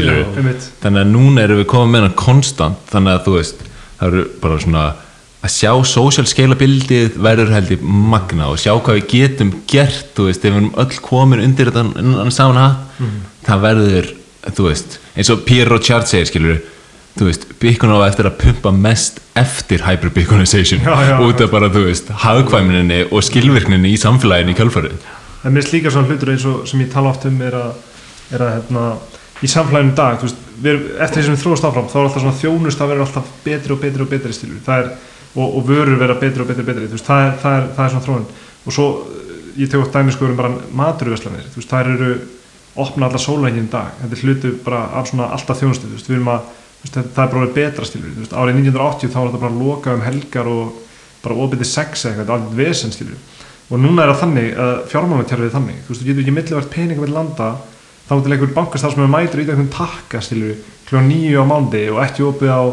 þannig 0.84 1.02
að 1.04 1.12
núna 1.12 1.44
erum 1.44 1.62
við 1.62 1.70
komið 1.74 1.94
með 1.96 2.08
hann 2.08 2.18
konstant 2.22 2.94
þannig 2.94 3.14
að 3.18 3.28
þú 3.28 3.36
veist 3.38 3.68
það 3.98 4.08
eru 4.08 4.26
bara 4.42 4.62
svona 4.64 4.86
að 5.48 5.54
sjá 5.54 5.72
social 5.88 6.26
scalabilityð 6.28 7.18
verður 7.22 7.52
held 7.54 7.74
ég 7.76 7.84
magna 7.84 8.50
og 8.52 8.62
sjá 8.62 8.72
hvað 8.74 9.00
við 9.00 9.10
getum 9.12 9.52
gert, 9.70 10.08
þú 10.18 10.30
veist, 10.30 10.42
ef 10.42 10.50
við 10.50 10.56
erum 10.56 10.72
öll 10.82 11.02
komin 11.06 11.44
undir 11.44 11.70
þetta 11.70 12.32
saman 12.34 12.58
hatt 12.64 13.04
það 13.48 13.62
verður, 13.68 14.10
þú 14.58 14.66
veist 14.72 14.98
eins 15.14 15.32
og 15.34 15.46
Pierre 15.48 15.70
Rochard 15.72 16.10
segir, 16.10 16.30
skilur 16.32 16.58
þú 17.18 17.30
veist, 17.30 17.46
Bitcoin 17.62 17.94
á 17.98 18.10
eftir 18.10 18.30
að 18.30 18.40
pumpa 18.42 18.74
mest 18.74 19.22
eftir 19.38 19.86
já, 20.86 21.14
út 21.22 21.46
af 21.46 21.54
bara, 21.54 21.70
þú 21.74 21.86
veist, 21.88 22.10
hagkvæmninni 22.26 23.06
og 23.12 23.24
skilvirkninni 23.26 23.94
í 23.94 24.02
samfélaginu 24.02 24.54
í 24.54 24.58
kjölfarið 24.58 24.98
en 25.44 25.54
mér 25.54 25.70
líka 25.72 25.92
svona 25.94 26.10
hlutur 26.10 26.32
eins 26.34 26.46
og 26.50 26.66
sem 26.70 26.82
ég 26.82 26.92
tala 26.94 27.12
oft 27.14 27.26
um 27.30 27.42
er 27.46 27.56
að, 27.58 27.76
er 28.34 28.44
að 28.44 28.54
hérna, 28.56 28.86
í 29.44 29.50
samfélaginu 29.52 29.94
í 29.94 29.98
dag, 29.98 30.22
veist, 30.24 30.40
við 30.64 30.88
eftir 31.04 31.20
því 31.20 31.26
sem 31.28 31.36
við 31.36 31.44
þróast 31.44 31.68
áfram, 31.68 31.90
þá 31.92 31.98
er 32.00 32.08
alltaf 32.08 32.24
svona 32.24 32.40
þjónust 32.42 32.82
að 32.82 32.92
vera 32.94 33.06
alltaf 33.06 33.30
betri 33.44 33.76
og 33.76 33.82
betri 33.84 34.06
og 34.06 34.12
betri 34.12 34.34
stílu 34.34 34.58
er, 34.74 34.90
og, 35.36 35.46
og 35.46 35.68
vörur 35.68 36.00
vera 36.00 36.18
betri 36.18 36.42
og 36.42 36.50
betri 36.50 36.66
betri 36.66 36.90
veist, 36.90 37.06
það 37.06 37.26
er, 37.26 37.38
það 37.44 37.68
það 37.78 37.84
er 37.86 37.94
svona 37.94 38.08
þróun. 38.08 38.26
Og 38.66 38.76
svo, 38.76 38.88
eh, 39.06 39.46
ég 39.62 39.70
tek 39.72 39.84
oft 39.84 39.94
dæmi 39.94 40.16
sko 40.16 40.26
um 40.26 40.40
bara 40.40 40.54
veist, 41.14 41.70
það 41.70 41.92
eru 41.94 42.12
opna 42.78 43.10
alla 43.10 43.22
sólægin 43.22 43.70
í 43.70 43.72
dag, 43.74 43.94
þetta 44.02 44.18
er 44.18 44.26
hlutu 44.26 44.54
bara 44.66 44.82
af 44.98 45.12
svona 45.12 45.30
alltaf 45.34 45.62
þjónustu, 45.62 45.94
veist, 45.94 46.10
að 46.10 47.14
það 47.14 47.24
er 47.24 47.32
bara 47.34 47.54
betra 47.54 47.86
stílu, 47.86 48.12
árið 48.32 48.60
1980 48.64 49.14
þá 49.14 49.18
var 49.18 49.32
þetta 49.32 49.46
bara 49.46 49.58
loka 49.58 49.94
um 49.98 50.04
helgar 50.06 50.50
og 50.50 50.76
bara 51.24 51.40
opið 51.46 51.64
sex 51.66 52.06
eða 52.06 52.22
eitthvað, 52.22 52.36
alveg 52.36 52.60
vesen 52.62 52.94
stílu 52.94 53.18
og 53.68 53.82
núna 53.84 54.04
er 54.04 54.14
það 54.14 54.22
þannig 54.24 54.62
að 54.64 54.76
fjármálakerfið 54.92 55.48
er 55.50 55.56
þannig. 55.58 55.82
Þú 55.84 55.92
veist, 55.92 56.02
þú 56.02 56.08
getur 56.08 56.24
ekki 56.24 56.36
millivert 56.38 56.72
peninga 56.72 57.04
með 57.04 57.16
landa 57.18 57.50
þá 58.08 58.14
til 58.24 58.34
einhver 58.34 58.54
bankastaf 58.56 58.94
sem 58.94 59.04
er 59.04 59.12
mætur 59.12 59.42
í 59.42 59.48
einhvern 59.48 59.72
takka 59.72 60.22
stilu 60.24 60.54
kl. 60.88 61.02
nýju 61.04 61.44
á 61.44 61.46
mándi 61.48 61.88
og 61.92 62.00
ekki 62.06 62.24
opið 62.28 62.54
á, 62.56 62.64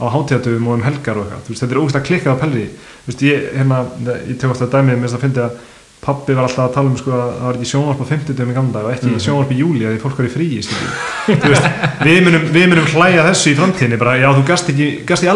á 0.00 0.06
hátíðatöfum 0.14 0.68
og 0.70 0.78
um 0.78 0.86
helgar 0.86 1.20
og 1.20 1.26
eitthvað, 1.26 1.42
þú 1.44 1.52
veist, 1.52 1.62
þetta 1.64 1.74
er 1.76 1.82
ógst 1.82 1.98
að 1.98 2.06
klikkað 2.08 2.38
á 2.38 2.42
pelri 2.42 2.66
þú 2.68 3.10
veist, 3.10 3.26
ég, 3.28 3.50
hérna, 3.58 3.82
ég 4.30 4.38
tek 4.40 4.54
ofta 4.54 4.70
dæmið 4.72 4.96
með 4.96 5.04
þess 5.04 5.18
að 5.18 5.26
fyndi 5.26 5.44
að 5.44 5.58
pappi 5.98 6.32
var 6.38 6.46
alltaf 6.46 6.68
að 6.68 6.74
tala 6.76 6.88
um 6.88 6.96
sko 6.96 7.10
að 7.12 7.20
það 7.26 7.44
var 7.44 7.56
ekki 7.58 7.68
sjónvarp 7.68 8.00
á 8.00 8.06
50 8.08 8.36
dögum 8.38 8.52
í 8.52 8.56
gamla 8.56 8.74
dag 8.76 8.86
og 8.86 8.92
ekki 8.94 9.22
sjónvarp 9.24 9.50
í 9.52 9.58
júli 9.58 9.84
að 9.84 9.96
því 9.96 10.02
fólk 10.04 10.20
var 10.20 10.28
í 10.28 10.32
fríi 10.32 10.60
Þú 11.28 11.50
veist, 11.52 11.66
við, 12.06 12.18
munum, 12.24 12.44
við 12.54 12.68
munum 12.70 12.86
hlæja 12.94 13.24
þessu 13.26 13.50
í 13.50 13.56
framtíðinni 13.58 13.98
bara, 14.00 14.14
já 14.16 14.28
þú 14.30 14.44
gast, 14.48 14.70
ekki, 14.72 14.86
gast 15.10 15.26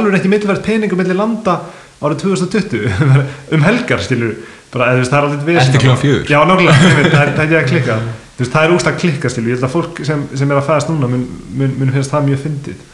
alveg 2.03 2.19
árið 2.19 2.25
2020 2.25 3.15
um 3.57 3.65
helgar 3.67 4.03
stilur 4.03 4.35
bara, 4.73 4.95
veist, 4.97 5.13
það 5.13 5.19
er 5.19 5.29
alltaf 5.29 5.47
vesen 5.47 5.63
Eftir 5.63 5.83
klukkan 5.85 6.01
fjögur. 6.01 6.33
Já, 6.33 6.39
nákvæmlega, 6.49 6.91
það 7.13 7.23
er, 7.23 7.33
það 7.37 7.43
er 7.43 7.45
ekki 7.45 7.59
að 7.61 7.69
klikka. 7.71 7.99
Veist, 8.39 8.55
það 8.55 8.65
er 8.65 8.75
úrst 8.77 8.91
að 8.91 8.99
klikka 9.03 9.33
stilu 9.33 9.53
ég 9.53 9.59
held 9.59 9.69
að 9.69 9.75
fólk 9.77 10.03
sem, 10.09 10.25
sem 10.41 10.53
er 10.53 10.61
að 10.61 10.69
fæðast 10.71 10.93
núna 10.93 11.11
mun, 11.13 11.25
mun, 11.61 11.79
mun 11.81 11.95
finnst 11.95 12.15
það 12.15 12.29
mjög 12.31 12.43
fyndið. 12.47 12.85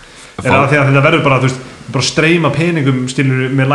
Er 0.43 0.55
að 0.55 0.69
því 0.73 0.81
að 0.81 0.91
þetta 0.91 1.05
verður 1.07 1.25
bara, 1.27 1.41
veist, 1.45 1.69
bara 1.95 2.09
streyma 2.09 2.53
peningum 2.55 3.01
stilu 3.11 3.49
með 3.55 3.75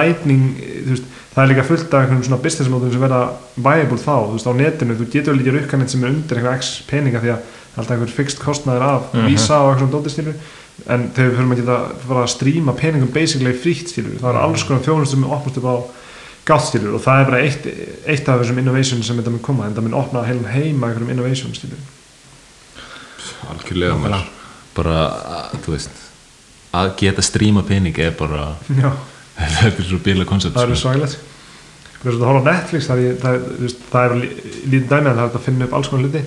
veist, 0.83 1.07
það 1.33 1.43
er 1.43 1.49
líka 1.49 1.65
fullt 1.65 1.93
af 1.95 2.03
einhverjum 2.03 2.25
svona 2.27 2.43
business 2.43 2.69
mótum 2.69 2.91
sem 2.93 3.01
verða 3.01 3.21
viable 3.55 3.97
þá, 3.97 4.15
þú 4.27 4.35
veist, 4.35 4.49
á 4.51 4.53
netinu. 4.59 4.97
Þú 4.99 5.07
getur 5.15 5.37
líka 5.39 5.55
rukkaninn 5.55 5.89
sem 5.89 6.03
er 6.03 6.11
undir 6.11 6.39
eitthvað 6.39 6.59
x 6.59 6.73
peninga 6.89 7.23
því 7.23 7.31
að 7.33 7.47
það 7.47 7.79
er 7.79 7.81
alltaf 7.81 7.95
einhver 7.95 8.13
fixt 8.13 8.43
kostnaður 8.43 8.85
af 8.85 9.15
vísa 9.25 9.57
og 9.63 9.71
eitthvað 9.71 9.79
svona 9.81 9.95
dóttir 9.95 10.13
stilu 10.13 10.35
en 10.89 11.07
þegar 11.15 11.29
við 11.29 11.37
fyrir 11.37 11.51
að 11.53 11.59
geta 11.61 12.21
að 12.23 12.31
stríma 12.33 12.73
peningum 12.79 13.11
basically 13.13 13.53
frítt 13.53 13.91
stilu, 13.93 14.15
það 14.19 14.29
er 14.33 14.39
alls 14.41 14.63
konar 14.67 14.83
þjónust 14.85 15.13
sem 15.15 15.23
er 15.27 15.35
opnast 15.37 15.59
upp 15.61 15.67
á 15.69 15.75
gáttstýrur 16.49 16.95
og 16.97 17.03
það 17.05 17.19
er 17.21 17.27
bara 17.29 17.41
eitt, 17.45 17.67
eitt 18.09 18.27
af 18.29 18.41
þessum 18.41 18.57
innovation 18.59 19.03
sem 19.05 19.19
þetta 19.21 19.31
mun 19.31 19.43
koma 19.45 19.67
en 19.69 19.75
það 19.77 19.85
mun 19.87 19.99
opna 20.01 20.23
heilum 20.27 20.49
heima 20.51 20.89
einhverjum 20.89 21.13
innovation 21.13 21.53
stýrur 21.55 21.79
algjörlega 23.53 23.97
maður. 23.99 24.25
Bara, 24.73 24.95
að, 25.37 25.57
þú 25.65 25.75
veist 25.75 25.99
að 26.73 26.89
geta 27.03 27.21
stríma 27.25 27.61
pening 27.67 27.97
er 28.01 28.15
bara 28.17 28.47
þetta 29.37 29.69
er 29.69 29.85
svo 29.87 29.99
bíla 30.03 30.25
koncept 30.29 30.57
það 30.57 30.73
sko. 30.73 30.81
svægilegt 30.87 31.19
þú 32.01 32.07
veist, 32.09 32.17
það 32.17 32.27
horfa 32.31 32.41
á 32.41 32.47
Netflix 32.49 32.87
það 32.89 33.03
er, 33.05 33.19
það, 33.21 33.35
er- 33.37 33.45
þú 33.59 33.67
veist, 33.67 33.83
það 33.93 34.07
er 34.07 34.15
lí- 34.23 34.31
lítið 34.73 34.87
dæmi 34.89 35.11
en 35.11 35.19
það 35.19 35.27
er 35.27 35.37
að 35.37 35.45
finna 35.47 35.67
upp 35.69 35.75
alls 35.77 35.91
konar 35.93 36.07
hluti 36.07 36.23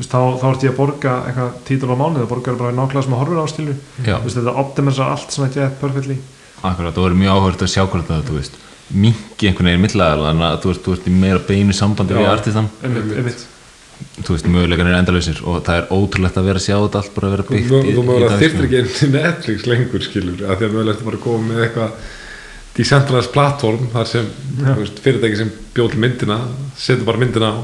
þá, 0.00 0.18
þá 0.40 0.44
ert 0.50 0.64
ég 0.66 0.72
að 0.74 0.78
borga 0.80 1.12
eitthvað 1.28 1.52
títul 1.68 1.92
á 1.94 1.96
mánuð 2.00 2.24
og 2.24 2.30
borgar 2.32 2.56
bara 2.58 2.74
nákvæmlega 2.74 3.04
sem 3.06 3.14
að 3.14 3.20
horfur 3.22 3.42
á 3.42 3.46
stílu 3.52 3.74
Já. 4.02 4.16
þú 4.18 4.24
veist, 4.26 4.38
þetta 4.40 4.54
optimisar 4.64 5.12
allt 5.14 5.30
svona 5.36 5.52
get 5.54 5.80
perfectly. 5.80 6.16
Akkurat, 6.64 6.94
það 6.96 7.04
voru 7.04 7.18
mjög 7.20 7.34
áhört 7.38 7.62
að 7.66 7.72
sjá 7.74 7.82
hvort 7.86 8.10
að 8.10 8.22
þú 8.30 8.38
veist 8.40 8.60
mingi 8.90 9.48
einhvern 9.48 9.68
veginn 9.70 9.84
millaðal 9.86 10.24
þannig 10.28 10.46
að 10.50 10.58
þú 10.64 10.70
veist, 10.72 10.82
þú 10.84 10.94
ert 10.98 11.06
í 11.08 11.12
meira 11.22 11.42
beinu 11.48 11.72
sambandi 11.76 12.14
við 12.18 12.28
artistan. 12.28 12.66
einmitt, 12.82 13.14
einmitt. 13.16 13.44
þú 14.24 14.34
veist, 14.34 14.48
möguleikan 14.50 14.90
er 14.90 14.98
endalausir 14.98 15.38
og 15.46 15.62
það 15.64 15.78
er 15.78 15.86
ótrúlegt 15.94 16.36
að 16.40 16.48
vera 16.50 16.58
að 16.60 16.66
sjá 16.66 16.76
þetta 16.82 17.00
allt 17.00 17.14
bara 17.14 17.28
að 17.30 17.34
vera 17.36 17.46
byggt 17.48 17.70
Þú 17.70 17.78
í- 17.84 17.94
þú 17.94 18.04
mögulega 18.04 18.36
sko. 18.36 18.64
ekki 18.66 18.78
inn 18.82 18.92
til 18.98 19.10
Netflix 19.14 19.66
lengur 19.70 20.04
skilur 20.04 20.42
af 20.50 20.58
því 20.58 20.66
að 20.68 20.74
mögulega 20.74 20.94
ertu 20.98 21.08
bara 21.08 21.22
koma 21.24 21.48
með 21.52 21.62
eitthvað 21.68 21.90
decentralized 22.74 23.32
platform 23.32 23.86
þar 23.92 24.08
sem 24.10 24.28
þú 24.58 24.76
veist, 24.82 24.98
fyrirtæki 25.04 25.36
sem 25.38 25.50
bjóð 25.76 25.94
myndina 26.02 26.38
setur 26.76 27.06
bara 27.06 27.20
myndina 27.22 27.52
á 27.54 27.58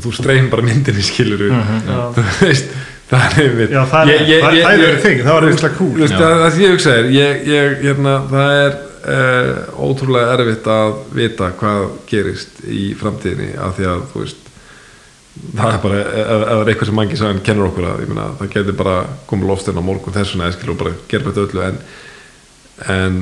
og 0.00 0.06
þú 0.06 0.14
streym 0.16 0.48
bara 0.52 0.64
myndinni 0.64 1.04
skilur 1.04 1.46
Já. 1.50 2.00
þú 2.16 2.24
veist 2.40 2.72
það 3.10 3.24
er 3.26 3.40
einmitt 3.44 3.72
Já, 3.74 3.80
það 3.90 4.12
er- 4.14 4.28
er 4.40 4.84
verið 4.84 5.00
þing, 5.04 5.22
það 5.26 5.34
var 5.36 5.46
einstaklega 5.50 5.78
cool. 5.80 5.96
Veist, 6.00 6.14
það, 6.14 6.36
það 6.40 6.52
sem 6.54 6.62
ég 6.64 6.74
hugsa 6.76 6.92
er 7.00 7.08
ég, 7.14 7.40
ég, 7.50 7.72
hérna, 7.84 8.12
það 8.30 8.52
er 8.60 8.76
uh, 9.14 9.82
ótrúlega 9.88 10.36
erfitt 10.36 10.68
að 10.70 10.92
vita 11.18 11.48
hvað 11.60 11.82
gerist 12.10 12.62
í 12.70 12.84
framtíðinni 13.00 13.50
af 13.58 13.74
því 13.78 13.88
að 13.90 14.04
þú 14.12 14.22
veist 14.24 14.46
það 15.56 15.74
er 15.74 15.82
bara, 15.84 15.98
ef 16.00 16.22
ef 16.22 16.44
það 16.46 16.62
er 16.62 16.70
eitthvað 16.72 16.90
sem 16.90 16.98
mangi 17.00 17.18
sagan 17.20 17.42
kennur 17.46 17.68
okkur 17.70 17.88
að, 17.90 18.00
ég 18.04 18.10
meina, 18.14 18.28
það 18.40 18.52
getur 18.56 18.78
bara 18.80 18.96
komið 19.30 19.50
lofstinn 19.52 19.78
á 19.78 19.88
morgun 19.90 20.16
þessuna 20.16 20.46
eða 20.48 20.56
skilur 20.58 20.74
og 20.76 20.80
bara 20.84 20.94
gera 21.10 21.30
þetta 21.30 21.44
öllu 21.48 21.62
en, 21.66 21.78
en 22.96 23.20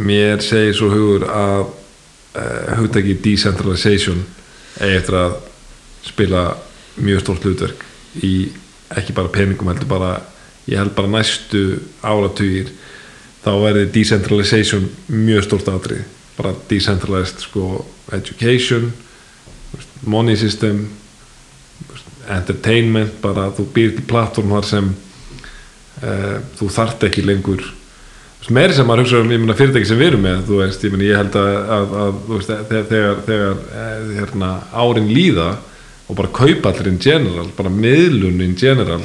mér 0.00 0.40
segir 0.44 0.76
svo 0.78 0.88
hugur 0.92 1.26
að 1.28 1.62
uh, 1.64 2.76
hugtaki 2.80 3.16
decentralization 3.24 4.20
eigi 4.80 5.00
eftir 5.00 5.16
að 5.20 5.38
spila 6.06 6.44
mjög 7.00 7.24
stórt 7.24 7.46
hlutverk 7.46 7.84
í 8.26 8.50
ekki 8.96 9.14
bara 9.16 9.32
peningum 9.32 9.70
heldur 9.70 9.90
bara 9.90 10.12
ég 10.66 10.78
held 10.80 10.94
bara 10.96 11.10
næstu 11.10 11.80
áratugir 12.02 12.72
þá 13.44 13.52
verði 13.62 13.86
decentralization 13.94 14.88
mjög 15.08 15.46
stórt 15.46 15.70
atrið 15.72 16.06
bara 16.38 16.54
decentralized 16.70 17.44
sko 17.44 17.84
education 18.16 18.90
money 20.06 20.36
system 20.36 20.86
entertainment 22.30 23.20
bara 23.22 23.50
þú 23.54 23.66
býr 23.74 23.94
til 23.96 24.06
plattform 24.08 24.54
þar 24.56 24.68
sem 24.68 24.88
uh, 24.90 26.36
þú 26.58 26.72
þarft 26.72 27.06
ekki 27.10 27.26
lengur 27.26 27.64
meiri 28.50 28.74
sem 28.74 28.86
maður 28.88 29.04
hugsa 29.04 29.20
um 29.20 29.52
fyrirtæki 29.54 29.86
sem 29.86 29.98
við 30.00 30.08
erum 30.10 30.22
með 30.24 30.38
þú 30.48 30.60
veist, 30.62 30.84
ég, 30.84 30.92
meina, 30.94 31.06
ég 31.06 31.18
held 31.20 31.36
að, 31.38 31.50
að, 31.76 31.92
að 32.02 32.20
veist, 32.30 32.52
þegar, 32.70 32.86
þegar, 32.88 33.18
þegar 33.26 33.60
eh, 33.82 34.08
hérna, 34.16 34.48
árin 34.72 35.10
líða 35.12 35.50
og 36.10 36.18
bara 36.18 36.32
kaupa 36.34 36.72
allir 36.72 36.90
in 36.90 37.00
general 37.00 37.50
bara 37.56 37.72
miðlun 37.72 38.42
in 38.44 38.56
general 38.58 39.02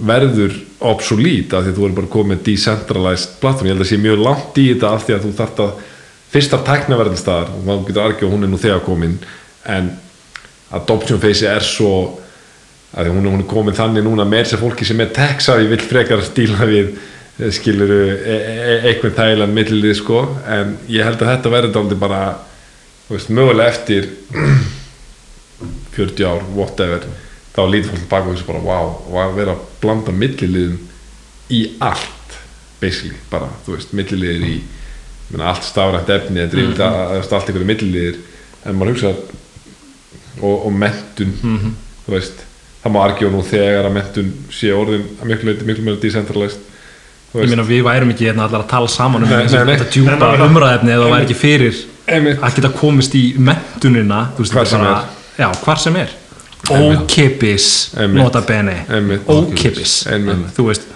verður 0.00 0.54
obsolít 0.90 1.52
af 1.54 1.64
því 1.64 1.72
að 1.72 1.78
þú 1.78 1.86
er 1.86 1.96
bara 1.96 2.10
komið 2.10 2.30
með 2.32 2.44
decentralized 2.46 3.34
platform, 3.40 3.68
ég 3.68 3.74
held 3.74 3.84
að 3.84 3.90
sé 3.90 3.98
mjög 4.00 4.22
langt 4.24 4.60
í 4.60 4.68
þetta 4.72 4.92
af 4.94 5.04
því 5.06 5.16
að 5.16 5.26
þú 5.26 5.32
þarft 5.40 5.62
að 5.64 5.82
fyrst 6.30 6.56
af 6.56 6.64
tæknaverðin 6.66 7.20
staðar 7.20 7.52
og 7.52 7.66
maður 7.66 7.86
getur 7.88 8.06
argið 8.06 8.26
og 8.28 8.34
hún 8.34 8.46
er 8.46 8.52
nú 8.52 8.60
þegar 8.60 8.82
komin 8.86 9.18
en 9.68 9.92
adoption 10.70 11.20
phase 11.20 11.48
er 11.50 11.66
svo 11.66 11.92
að 12.96 13.12
hún, 13.12 13.26
hún 13.26 13.42
er 13.44 13.48
komin 13.50 13.76
þannig 13.76 14.06
núna 14.06 14.26
með 14.26 14.50
sem 14.50 14.60
fólki 14.60 14.86
sem 14.86 15.00
er 15.02 15.12
tech-savi 15.14 15.68
vill 15.70 15.82
frekar 15.82 16.22
stíla 16.26 16.66
við 16.66 16.94
eh, 17.38 17.50
skilur 17.54 17.92
e 17.94 18.36
e 18.36 18.76
eitthvað 18.90 19.16
þægilega 19.18 19.54
millið 19.54 19.96
sko. 20.00 20.24
En 20.46 20.76
ég 20.90 21.06
held 21.06 21.20
að 21.22 21.34
þetta 21.34 21.54
verður 21.54 21.74
dálítið 21.76 22.02
bara 22.02 22.22
veist, 23.10 23.30
mögulega 23.30 23.70
eftir 23.70 24.10
40 25.96 26.26
ár, 26.30 26.46
whatever 26.54 27.06
þá 27.54 27.62
lítið 27.66 27.90
fólk 27.94 28.08
baka 28.10 28.30
og 28.30 28.36
þessu 28.36 28.48
bara 28.48 28.62
wow, 28.64 28.92
og 29.10 29.20
að 29.24 29.36
vera 29.40 29.56
að 29.56 29.64
blanda 29.82 30.14
milliliðum 30.14 30.78
í 31.50 31.62
allt 31.82 32.36
basically, 32.80 33.18
bara, 33.30 33.50
þú 33.66 33.74
veist, 33.76 33.94
milliliðir 33.96 34.46
í 34.46 34.54
ég 34.60 35.34
meina, 35.34 35.50
allt 35.50 35.66
stafrænt 35.66 36.10
efni 36.14 36.42
þetta 36.44 36.56
er 36.56 36.62
mm 36.62 36.72
-hmm. 36.74 37.34
allt 37.34 37.48
einhverju 37.50 37.66
milliliðir 37.66 38.16
en 38.66 38.78
maður 38.78 38.92
hugsa 38.94 39.12
og, 40.40 40.66
og 40.66 40.72
mentun 40.72 41.34
þú 42.06 42.14
veist, 42.14 42.44
það 42.82 42.92
má 42.92 43.00
argjóð 43.04 43.32
nú 43.32 43.42
þegar 43.42 43.86
að 43.86 43.96
mentun 43.98 44.32
sé 44.50 44.72
orðin 44.72 45.06
að 45.22 45.26
miklu 45.26 45.56
miklu 45.64 45.84
meira 45.84 46.00
decentralized 46.02 46.68
Ég 47.34 47.46
meina 47.46 47.62
við 47.62 47.84
værum 47.84 48.10
ekki 48.10 48.26
hérna 48.26 48.48
allar 48.48 48.64
að 48.64 48.70
tala 48.70 48.88
saman 48.88 49.22
um 49.22 49.28
þetta 49.28 49.86
djúpa 49.90 50.34
umræðefni 50.46 50.90
eða 50.90 51.04
það 51.04 51.12
væri 51.12 51.24
ekki 51.24 51.34
fyrir 51.34 51.74
að 52.42 52.54
geta 52.56 52.70
komist 52.74 53.14
í 53.14 53.34
mentunina 53.38 54.30
þú 54.34 54.42
veist, 54.42 54.54
þetta 54.54 54.66
sem 54.66 54.80
bara- 54.80 55.19
Já, 55.40 55.48
hvar 55.64 55.80
sem 55.80 55.96
er. 55.96 56.12
Ókipis, 56.70 57.66
nota 58.12 58.42
bene. 58.46 58.76
Ókipis, 59.26 60.04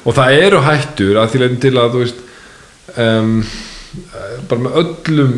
og 0.05 0.15
það 0.15 0.37
eru 0.45 0.61
hættur 0.63 1.19
að 1.19 1.33
því 1.33 1.41
leiðin 1.41 1.63
til 1.63 1.75
að 1.81 1.97
veist 2.03 2.21
um, 3.01 3.33
bara 4.51 4.67
með 4.67 4.79
öllum 4.83 5.35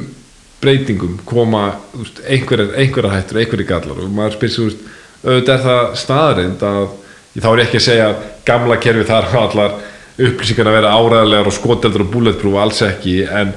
breytingum 0.60 1.18
koma 1.28 1.62
þú 1.92 2.02
veist, 2.02 2.22
einhverjar, 2.26 2.72
einhverjar 2.82 3.14
hættur, 3.14 3.40
einhverjar 3.42 3.70
gallar. 3.70 4.02
Og 4.02 4.14
maður 4.16 4.36
spyr 4.36 4.52
sér, 4.52 4.56
þú 4.58 4.70
veist, 4.70 4.88
auðvitað 5.22 5.54
er 5.56 5.64
það 5.66 5.84
staðarind 6.02 6.64
að, 6.70 6.88
þá 7.36 7.48
er 7.52 7.62
ekki 7.66 7.80
að 7.80 7.86
segja 7.86 8.08
að 8.10 8.24
gamla 8.50 8.80
kerfi 8.82 9.06
þar 9.06 9.30
allar 9.42 9.78
upplýsingar 10.16 10.70
að 10.70 10.78
vera 10.78 10.96
áræðarlegar 10.96 11.50
og 11.50 11.54
skoteldur 11.54 12.06
og 12.06 12.12
bulletproof 12.12 12.58
alls 12.60 12.82
ekki 12.86 13.16
en 13.28 13.50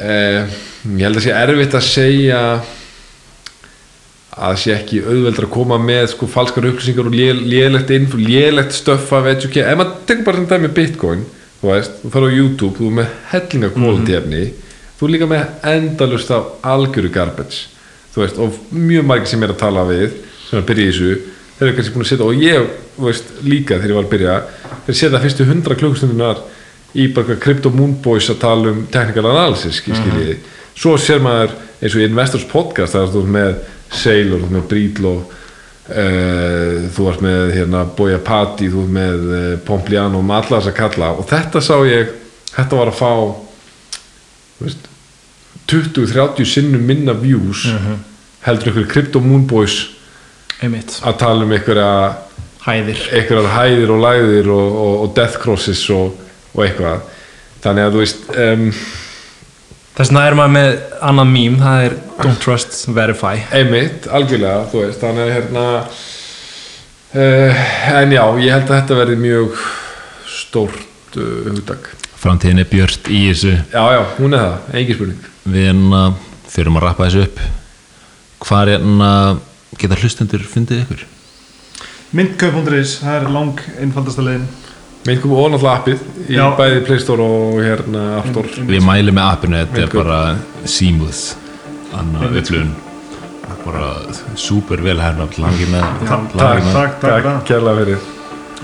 eh, 0.00 0.58
ég 0.88 1.02
held 1.04 1.20
að 1.20 1.26
sé 1.26 1.34
erfitt 1.36 1.76
að 1.76 1.84
segja 1.84 2.42
að 4.44 4.58
sé 4.62 4.74
ekki 4.74 5.00
auðveldur 5.04 5.46
að 5.48 5.54
koma 5.54 5.78
með 5.82 6.04
sko 6.12 6.28
falskar 6.30 6.68
upplýsingar 6.70 7.08
og 7.10 7.16
lé, 7.16 7.28
lélegt 7.34 7.90
info, 7.94 8.20
lélegt 8.20 8.76
stöff 8.76 9.12
af 9.16 9.28
education, 9.32 9.68
ef 9.68 9.80
maður 9.80 9.96
tekur 10.08 10.26
bara 10.28 10.42
þetta 10.42 10.60
með 10.64 10.74
bitcoin, 10.78 11.24
þú 11.60 11.72
veist, 11.72 11.96
þú 12.02 12.12
fara 12.14 12.30
á 12.30 12.36
YouTube 12.36 12.74
þú 12.78 12.90
er 12.90 12.96
með 13.00 13.16
hellinga 13.32 13.72
quality 13.74 14.16
efni 14.18 14.44
þú 14.98 15.06
er 15.08 15.14
líka 15.14 15.30
með 15.30 15.66
endalust 15.72 16.30
af 16.34 16.68
algjöru 16.74 17.10
garbage, 17.14 17.64
þú 18.14 18.22
veist 18.24 18.38
og 18.42 18.60
mjög 18.74 19.08
margir 19.10 19.32
sem 19.32 19.42
er 19.46 19.54
að 19.54 19.62
tala 19.64 19.86
við 19.88 20.06
sem 20.44 20.58
er 20.58 20.62
að 20.62 20.68
byrja 20.70 20.84
í 20.84 20.92
þessu, 20.92 21.16
þeir 21.58 21.66
eru 21.68 21.78
kannski 21.78 21.96
búin 21.96 22.06
að 22.06 22.12
setja 22.12 22.28
og 22.28 22.44
ég, 22.46 22.70
veist, 23.02 23.34
líka 23.46 23.78
þegar 23.80 23.92
ég 23.92 23.98
var 23.98 24.06
að 24.08 24.14
byrja 24.14 24.38
þeir 24.86 25.00
setja 25.02 25.22
fyrstu 25.24 25.48
100 25.48 25.80
klukkustundunar 25.82 26.44
í 26.96 27.08
bara 27.12 27.26
eitthvað 27.26 27.42
Crypto 27.44 27.72
Moonboys 27.74 28.30
að 28.32 28.40
tala 28.42 28.72
um 28.72 28.84
technical 28.92 29.26
analysis, 29.28 29.80
skiljiði. 29.82 30.38
Svo 30.78 30.94
sér 31.00 31.20
maður 31.20 31.52
eins 31.82 31.94
og 31.94 32.00
í 32.00 32.06
Investors 32.08 32.46
podcast 32.48 32.96
það 32.96 33.18
er 33.20 33.32
með 33.34 33.58
Sailor, 33.90 34.42
þú 34.42 34.48
ert 34.48 34.56
með 34.56 34.66
Brídlo 34.72 35.14
uh, 35.88 36.88
þú 36.94 37.08
ert 37.12 37.24
með 37.24 37.54
hérna, 37.56 37.84
Boya 37.98 38.20
Patti, 38.24 38.70
þú 38.72 38.84
ert 38.84 38.94
með 38.98 39.26
uh, 39.28 39.50
Pompliano, 39.66 40.22
með 40.22 40.40
alla 40.42 40.60
þess 40.60 40.72
að 40.72 40.78
kalla. 40.82 41.10
Og 41.16 41.28
þetta 41.30 41.64
sá 41.64 41.74
ég, 41.88 42.14
þetta 42.52 42.80
var 42.80 42.92
að 42.92 43.00
fá 43.00 43.12
þú 44.58 44.66
veist 44.66 44.88
20-30 45.68 46.48
sinnum 46.48 46.84
minna 46.88 47.12
views 47.12 47.66
heldur 48.46 48.70
ykkur 48.72 48.86
Crypto 48.88 49.20
Moonboys 49.20 49.82
einmitt, 50.64 50.96
að 51.04 51.18
tala 51.20 51.44
um 51.44 51.52
einhverja 51.52 51.90
hæðir. 52.64 53.02
einhverjar 53.12 53.50
hæðir 53.52 53.92
og 53.92 54.00
læðir 54.02 54.48
og, 54.54 54.78
og, 54.84 54.94
og 55.04 55.12
death 55.18 55.36
crosses 55.42 55.82
og, 55.94 56.16
og 56.54 56.64
eitthvað. 56.64 57.04
Þannig 57.62 57.84
að 57.84 57.94
þú 57.94 58.02
veist 58.02 58.32
um, 58.46 58.64
þess 59.98 60.08
vegna 60.08 60.24
er 60.24 60.38
maður 60.38 60.54
með 60.54 60.70
annað 61.10 61.30
mím 61.34 61.60
það 61.60 61.84
er 61.88 61.98
don't 62.22 62.42
trust, 62.42 62.80
verify. 62.94 63.34
Einmitt, 63.54 64.06
algjörlega, 64.06 64.64
þú 64.72 64.84
veist 64.86 65.02
þannig 65.02 65.24
að 65.26 65.34
hérna 65.34 65.68
uh, 67.18 67.62
en 67.98 68.14
já, 68.14 68.24
ég 68.44 68.54
held 68.54 68.68
að 68.70 68.76
þetta 68.76 69.00
verði 69.02 69.22
mjög 69.26 69.64
stórt 70.38 71.18
uh, 71.18 71.48
hugdag 71.50 71.90
framtíðin 72.18 72.62
er 72.62 72.70
björt 72.70 73.10
í 73.10 73.20
þessu. 73.28 73.52
Já, 73.70 73.82
já, 73.94 74.00
hún 74.18 74.34
er 74.34 74.42
það, 74.42 74.70
engin 74.80 74.98
spurning. 74.98 75.28
Við 75.48 75.68
hérna 75.68 76.00
þurfum 76.50 76.80
að 76.80 76.84
rappa 76.86 77.06
þessu 77.06 77.26
upp. 77.28 77.42
Hvað 78.42 78.62
er 78.62 78.72
hérna 78.74 79.10
geta 79.78 79.98
hlustendur 80.00 80.46
fundið 80.48 80.82
ykkur? 80.84 81.04
Myndkaup.is, 82.18 82.96
það 83.02 83.18
er 83.18 83.30
lang 83.34 83.62
einfaldasta 83.78 84.24
leiðin 84.24 84.48
Minn 85.08 85.20
kom 85.22 85.32
ónáttúrulega 85.40 85.78
appið 85.78 86.02
í 86.28 86.36
Já. 86.36 86.44
bæði 86.58 86.80
Play 86.84 87.00
Store 87.00 87.24
og 87.24 87.58
hérna 87.64 88.02
App 88.18 88.28
Store. 88.32 88.66
við 88.68 88.82
mælum 88.84 89.16
með 89.16 89.30
appinu, 89.32 89.56
þetta 89.62 89.78
er 89.78 89.86
Myndkaup. 89.86 90.04
bara 90.04 90.68
seamless 90.68 91.36
annar 91.96 92.28
upplifun. 92.42 92.74
Bara 93.64 93.88
super 94.38 94.80
vel 94.84 95.00
herna 95.00 95.26
langi 95.40 95.66
með, 95.68 95.82
Takk, 96.08 96.34
langi 96.38 96.62
með. 96.64 96.72
takk, 96.72 96.94
takk, 97.02 97.24
takk. 97.24 97.42
kærlega 97.48 97.82
fyrir. 97.82 97.98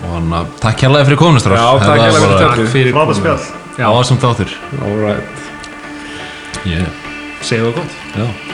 Og 0.05 0.11
hann 0.15 0.31
að 0.39 0.47
takk 0.61 0.79
kærlega 0.81 1.05
fyrir 1.09 1.19
konustrar 1.21 1.57
Já, 1.59 1.67
takk 1.79 1.89
kærlega 1.89 2.13
fyrir 2.15 2.29
bara 2.29 2.39
spjallið. 2.39 2.69
fyrir 2.77 2.93
Frábært 2.97 3.19
spjall. 3.21 3.45
Já, 3.79 3.87
ásum 4.01 4.19
þáttur. 4.23 4.51
Alright 4.85 5.25
yeah. 6.65 6.87
segðu 7.43 7.73
það 7.73 7.75
gott. 7.81 7.93
Já 8.17 8.54